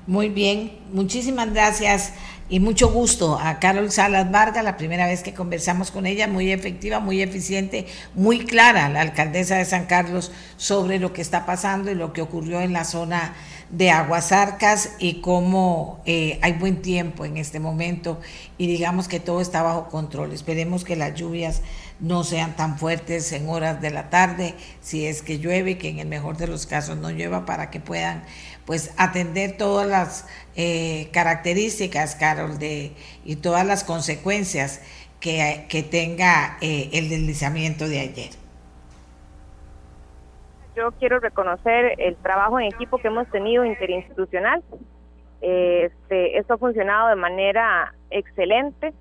Muy 0.07 0.31
bien, 0.31 0.81
muchísimas 0.93 1.53
gracias 1.53 2.15
y 2.49 2.59
mucho 2.59 2.91
gusto 2.91 3.39
a 3.41 3.61
Carol 3.61 3.91
Salas 3.93 4.31
Vargas, 4.31 4.65
la 4.65 4.77
primera 4.77 5.07
vez 5.07 5.23
que 5.23 5.33
conversamos 5.33 5.93
con 5.93 6.07
ella, 6.07 6.27
muy 6.27 6.51
efectiva, 6.51 6.99
muy 6.99 7.23
eficiente, 7.23 7.87
muy 8.15 8.41
clara, 8.41 8.89
la 8.89 9.01
alcaldesa 9.01 9.57
de 9.57 9.65
San 9.65 9.87
Carlos, 9.87 10.33
sobre 10.57 10.99
lo 10.99 11.13
que 11.13 11.23
está 11.23 11.47
pasando 11.47 11.91
y 11.91 11.95
lo 11.95 12.13
que 12.13 12.21
ocurrió 12.21 12.61
en 12.61 12.73
la 12.73 12.85
zona 12.85 13.35
de 13.73 13.91
Aguasarcas 13.91 14.91
y 14.99 15.23
cómo 15.23 16.03
eh, 16.05 16.39
hay 16.43 16.53
buen 16.53 16.83
tiempo 16.83 17.25
en 17.25 17.39
este 17.39 17.59
momento 17.59 18.21
y 18.59 18.67
digamos 18.67 19.09
que 19.09 19.19
todo 19.19 19.41
está 19.41 19.63
bajo 19.63 19.89
control. 19.89 20.33
Esperemos 20.33 20.85
que 20.85 20.95
las 20.95 21.15
lluvias 21.15 21.63
no 21.99 22.23
sean 22.23 22.55
tan 22.55 22.79
fuertes 22.79 23.33
en 23.33 23.49
horas 23.49 23.81
de 23.81 23.91
la 23.91 24.11
tarde, 24.11 24.55
si 24.83 25.07
es 25.07 25.23
que 25.23 25.39
llueve, 25.39 25.79
que 25.79 25.89
en 25.89 26.01
el 26.01 26.07
mejor 26.07 26.37
de 26.37 26.49
los 26.49 26.67
casos 26.67 26.99
no 26.99 27.11
llueva, 27.11 27.47
para 27.47 27.71
que 27.71 27.81
puedan 27.81 28.25
pues 28.67 28.91
atender 28.99 29.57
todas 29.57 29.89
las 29.89 30.27
eh, 30.55 31.09
características, 31.13 32.15
Carol, 32.15 32.59
de, 32.59 32.93
y 33.25 33.37
todas 33.37 33.67
las 33.67 33.85
consecuencias 33.85 34.81
que, 35.19 35.65
que 35.71 35.83
tenga 35.83 36.59
eh, 36.61 36.91
el 36.93 37.09
deslizamiento 37.09 37.89
de 37.89 38.01
ayer. 38.01 38.42
Yo 40.75 40.93
quiero 40.93 41.21
reconocer 41.21 41.95
el 41.99 42.17
trabajo 42.17 42.59
en 42.59 42.67
equipo 42.67 42.99
que 42.99 43.09
hemos 43.09 43.29
tenido 43.29 43.65
interinstitucional. 43.65 44.63
Este, 45.43 46.39
esto 46.39 46.55
ha 46.55 46.59
funcionado 46.59 47.09
de 47.09 47.17
manera 47.17 47.95
excelente 48.11 48.95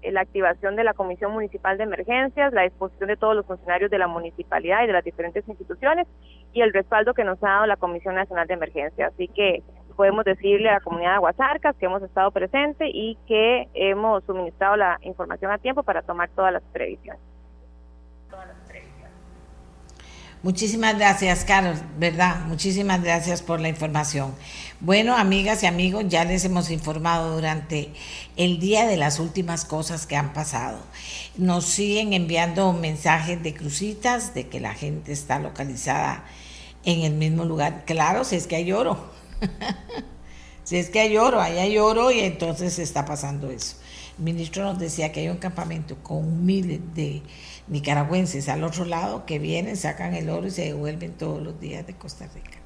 eh, 0.00 0.12
la 0.12 0.20
activación 0.20 0.76
de 0.76 0.84
la 0.84 0.94
Comisión 0.94 1.32
Municipal 1.32 1.76
de 1.76 1.84
Emergencias, 1.84 2.52
la 2.52 2.62
disposición 2.62 3.08
de 3.08 3.16
todos 3.16 3.34
los 3.34 3.44
funcionarios 3.44 3.90
de 3.90 3.98
la 3.98 4.06
municipalidad 4.06 4.84
y 4.84 4.86
de 4.86 4.92
las 4.92 5.04
diferentes 5.04 5.46
instituciones 5.48 6.06
y 6.52 6.62
el 6.62 6.72
respaldo 6.72 7.14
que 7.14 7.24
nos 7.24 7.42
ha 7.42 7.48
dado 7.48 7.66
la 7.66 7.76
Comisión 7.76 8.14
Nacional 8.14 8.46
de 8.46 8.54
Emergencias. 8.54 9.12
Así 9.12 9.28
que 9.28 9.62
podemos 9.96 10.24
decirle 10.24 10.70
a 10.70 10.74
la 10.74 10.80
comunidad 10.80 11.10
de 11.10 11.16
Aguasarcas 11.16 11.76
que 11.76 11.86
hemos 11.86 12.02
estado 12.02 12.30
presentes 12.30 12.88
y 12.90 13.18
que 13.26 13.68
hemos 13.74 14.22
suministrado 14.24 14.76
la 14.76 14.98
información 15.02 15.50
a 15.50 15.58
tiempo 15.58 15.82
para 15.82 16.02
tomar 16.02 16.30
todas 16.30 16.52
las 16.52 16.62
previsiones. 16.72 17.20
Muchísimas 20.44 20.96
gracias, 20.96 21.44
Carol, 21.44 21.74
¿verdad? 21.98 22.46
Muchísimas 22.46 23.02
gracias 23.02 23.42
por 23.42 23.58
la 23.58 23.68
información. 23.68 24.32
Bueno, 24.78 25.16
amigas 25.16 25.64
y 25.64 25.66
amigos, 25.66 26.04
ya 26.06 26.24
les 26.24 26.44
hemos 26.44 26.70
informado 26.70 27.34
durante 27.34 27.92
el 28.36 28.60
día 28.60 28.86
de 28.86 28.96
las 28.96 29.18
últimas 29.18 29.64
cosas 29.64 30.06
que 30.06 30.14
han 30.14 30.32
pasado. 30.32 30.78
Nos 31.36 31.64
siguen 31.64 32.12
enviando 32.12 32.72
mensajes 32.72 33.42
de 33.42 33.52
crucitas, 33.52 34.32
de 34.32 34.46
que 34.46 34.60
la 34.60 34.74
gente 34.74 35.10
está 35.10 35.40
localizada 35.40 36.24
en 36.84 37.00
el 37.00 37.14
mismo 37.14 37.44
lugar. 37.44 37.82
Claro, 37.84 38.22
si 38.22 38.36
es 38.36 38.46
que 38.46 38.54
hay 38.54 38.70
oro. 38.70 39.10
si 40.62 40.76
es 40.76 40.88
que 40.88 41.00
hay 41.00 41.16
oro, 41.16 41.40
ahí 41.40 41.58
hay 41.58 41.78
oro 41.78 42.12
y 42.12 42.20
entonces 42.20 42.78
está 42.78 43.04
pasando 43.04 43.50
eso. 43.50 43.74
El 44.18 44.24
ministro 44.24 44.62
nos 44.62 44.78
decía 44.78 45.10
que 45.10 45.18
hay 45.18 45.28
un 45.30 45.38
campamento 45.38 45.96
con 46.00 46.46
miles 46.46 46.80
de 46.94 47.22
nicaragüenses 47.68 48.48
al 48.48 48.64
otro 48.64 48.84
lado 48.84 49.26
que 49.26 49.38
vienen, 49.38 49.76
sacan 49.76 50.14
el 50.14 50.30
oro 50.30 50.46
y 50.46 50.50
se 50.50 50.64
devuelven 50.64 51.12
todos 51.12 51.42
los 51.42 51.60
días 51.60 51.86
de 51.86 51.94
Costa 51.94 52.26
Rica. 52.34 52.58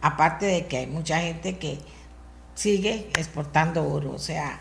Aparte 0.00 0.46
de 0.46 0.66
que 0.66 0.78
hay 0.78 0.86
mucha 0.86 1.20
gente 1.20 1.58
que 1.58 1.78
sigue 2.54 3.08
exportando 3.16 3.86
oro. 3.88 4.12
O 4.12 4.18
sea, 4.18 4.60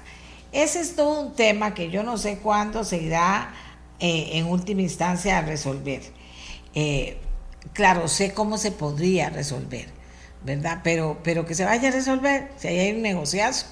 ese 0.52 0.80
es 0.80 0.96
todo 0.96 1.22
un 1.22 1.34
tema 1.34 1.74
que 1.74 1.90
yo 1.90 2.04
no 2.04 2.18
sé 2.18 2.38
cuándo 2.38 2.84
se 2.84 2.98
irá 2.98 3.54
eh, 4.00 4.32
en 4.34 4.46
última 4.46 4.82
instancia 4.82 5.40
a 5.40 5.42
resolver. 5.42 6.02
Eh, 6.74 7.18
claro, 7.74 8.08
sé 8.08 8.34
cómo 8.34 8.58
se 8.58 8.72
podría 8.72 9.30
resolver, 9.30 9.88
¿verdad? 10.44 10.82
Pero, 10.84 11.20
pero 11.24 11.46
que 11.46 11.56
se 11.56 11.66
vaya 11.66 11.90
a 11.90 11.92
resolver, 11.92 12.52
si 12.58 12.68
hay 12.68 12.92
un 12.92 13.02
negociazo 13.02 13.68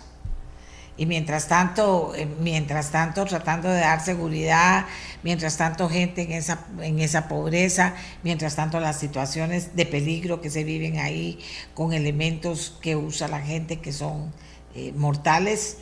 y 0.96 1.06
mientras 1.06 1.48
tanto, 1.48 2.14
eh, 2.16 2.28
mientras 2.40 2.92
tanto 2.92 3.26
tratando 3.26 3.70
de 3.70 3.80
dar 3.80 4.04
seguridad, 4.04 4.86
mientras 5.24 5.58
tanto 5.58 5.90
gente 5.90 6.22
en 6.22 6.32
esa, 6.32 6.66
en 6.82 7.00
esa 7.00 7.28
pobreza, 7.28 7.96
mientras 8.22 8.56
tanto 8.56 8.80
las 8.80 9.00
situaciones 9.00 9.76
de 9.76 9.86
peligro 9.86 10.40
que 10.40 10.50
se 10.50 10.64
viven 10.64 11.00
ahí 11.00 11.40
con 11.74 11.94
elementos 11.94 12.78
que 12.82 12.96
usa 12.96 13.28
la 13.28 13.42
gente 13.42 13.80
que 13.80 13.92
son 13.92 14.32
eh, 14.76 14.92
mortales, 14.96 15.78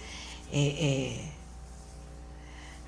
eh, 0.54 1.32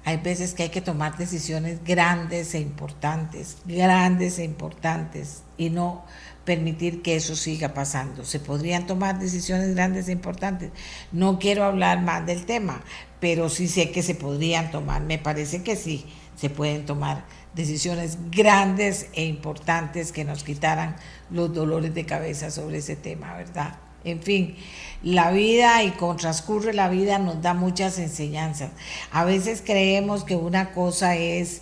hay 0.05 0.17
veces 0.17 0.53
que 0.53 0.63
hay 0.63 0.69
que 0.69 0.81
tomar 0.81 1.17
decisiones 1.17 1.83
grandes 1.83 2.55
e 2.55 2.59
importantes, 2.59 3.57
grandes 3.65 4.37
e 4.37 4.43
importantes, 4.43 5.43
y 5.57 5.69
no 5.69 6.03
permitir 6.45 7.01
que 7.01 7.15
eso 7.15 7.35
siga 7.35 7.73
pasando. 7.73 8.25
Se 8.25 8.39
podrían 8.39 8.85
tomar 8.85 9.19
decisiones 9.19 9.75
grandes 9.75 10.07
e 10.07 10.11
importantes. 10.11 10.71
No 11.11 11.39
quiero 11.39 11.63
hablar 11.63 12.01
más 12.01 12.25
del 12.25 12.45
tema, 12.45 12.83
pero 13.19 13.49
sí 13.49 13.67
sé 13.67 13.91
que 13.91 14.03
se 14.03 14.15
podrían 14.15 14.71
tomar. 14.71 15.01
Me 15.01 15.17
parece 15.17 15.63
que 15.63 15.75
sí, 15.75 16.05
se 16.35 16.49
pueden 16.49 16.85
tomar 16.85 17.25
decisiones 17.55 18.17
grandes 18.31 19.07
e 19.13 19.25
importantes 19.25 20.11
que 20.11 20.25
nos 20.25 20.43
quitaran 20.43 20.95
los 21.29 21.53
dolores 21.53 21.93
de 21.93 22.05
cabeza 22.05 22.51
sobre 22.51 22.79
ese 22.79 22.95
tema, 22.95 23.35
¿verdad? 23.35 23.77
En 24.03 24.21
fin, 24.21 24.57
la 25.01 25.31
vida 25.31 25.83
y 25.83 25.91
con 25.91 26.17
transcurre 26.17 26.73
la 26.73 26.89
vida 26.89 27.19
nos 27.19 27.41
da 27.41 27.53
muchas 27.53 27.99
enseñanzas. 27.99 28.71
A 29.11 29.23
veces 29.23 29.63
creemos 29.65 30.25
que 30.25 30.35
una 30.35 30.73
cosa 30.73 31.15
es 31.15 31.61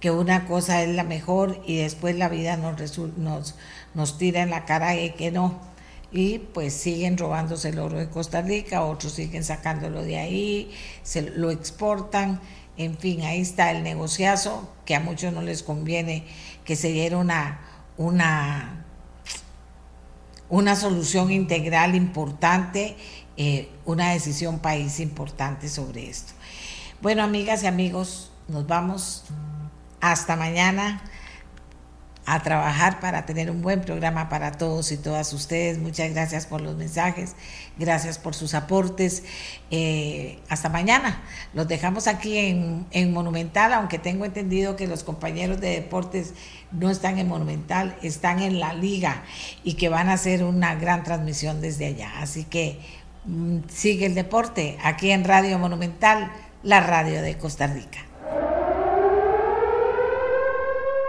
que 0.00 0.10
una 0.10 0.46
cosa 0.46 0.82
es 0.82 0.90
la 0.90 1.02
mejor 1.02 1.60
y 1.66 1.76
después 1.76 2.16
la 2.16 2.28
vida 2.28 2.56
nos, 2.56 2.98
nos, 3.16 3.54
nos 3.94 4.18
tira 4.18 4.42
en 4.42 4.50
la 4.50 4.64
cara 4.64 4.90
de 4.90 5.14
que 5.14 5.30
no. 5.30 5.58
Y 6.10 6.38
pues 6.38 6.72
siguen 6.72 7.18
robándose 7.18 7.68
el 7.68 7.78
oro 7.78 7.98
de 7.98 8.08
Costa 8.08 8.40
Rica, 8.40 8.82
otros 8.82 9.12
siguen 9.12 9.44
sacándolo 9.44 10.02
de 10.02 10.18
ahí, 10.18 10.70
se 11.02 11.22
lo 11.22 11.50
exportan. 11.50 12.40
En 12.78 12.96
fin, 12.96 13.22
ahí 13.22 13.40
está 13.40 13.70
el 13.72 13.82
negociazo, 13.82 14.72
que 14.86 14.94
a 14.94 15.00
muchos 15.00 15.32
no 15.32 15.42
les 15.42 15.62
conviene 15.62 16.24
que 16.64 16.76
se 16.76 16.92
diera 16.92 17.18
una, 17.18 17.60
una, 17.96 18.86
una 20.48 20.76
solución 20.76 21.30
integral 21.30 21.94
importante, 21.94 22.96
eh, 23.36 23.68
una 23.84 24.12
decisión 24.12 24.60
país 24.60 25.00
importante 25.00 25.68
sobre 25.68 26.08
esto. 26.08 26.32
Bueno, 27.02 27.22
amigas 27.22 27.62
y 27.64 27.66
amigos, 27.66 28.30
nos 28.48 28.66
vamos. 28.66 29.24
Hasta 30.00 30.36
mañana 30.36 31.02
a 32.28 32.42
trabajar 32.42 33.00
para 33.00 33.24
tener 33.24 33.50
un 33.50 33.62
buen 33.62 33.80
programa 33.80 34.28
para 34.28 34.52
todos 34.52 34.92
y 34.92 34.98
todas 34.98 35.32
ustedes. 35.32 35.78
Muchas 35.78 36.12
gracias 36.12 36.46
por 36.46 36.60
los 36.60 36.76
mensajes, 36.76 37.34
gracias 37.78 38.18
por 38.18 38.34
sus 38.34 38.52
aportes. 38.52 39.22
Eh, 39.70 40.38
hasta 40.50 40.68
mañana. 40.68 41.22
Los 41.54 41.68
dejamos 41.68 42.06
aquí 42.06 42.36
en, 42.36 42.86
en, 42.90 43.12
Monumental, 43.12 43.72
aunque 43.72 43.98
tengo 43.98 44.26
entendido 44.26 44.76
que 44.76 44.86
los 44.86 45.04
compañeros 45.04 45.58
de 45.60 45.70
deportes 45.70 46.34
no 46.70 46.90
están 46.90 47.18
en 47.18 47.28
Monumental, 47.28 47.96
están 48.02 48.42
en 48.42 48.60
la 48.60 48.74
liga 48.74 49.22
y 49.64 49.74
que 49.74 49.88
van 49.88 50.10
a 50.10 50.14
hacer 50.14 50.44
una 50.44 50.74
gran 50.74 51.04
transmisión 51.04 51.62
desde 51.62 51.86
allá. 51.86 52.12
Así 52.20 52.44
que 52.44 52.78
mm, 53.24 53.60
sigue 53.68 54.04
el 54.04 54.14
deporte 54.14 54.76
aquí 54.82 55.10
en 55.10 55.24
Radio 55.24 55.58
Monumental, 55.58 56.30
la 56.62 56.80
radio 56.80 57.22
de 57.22 57.38
Costa 57.38 57.66
Rica. 57.66 58.07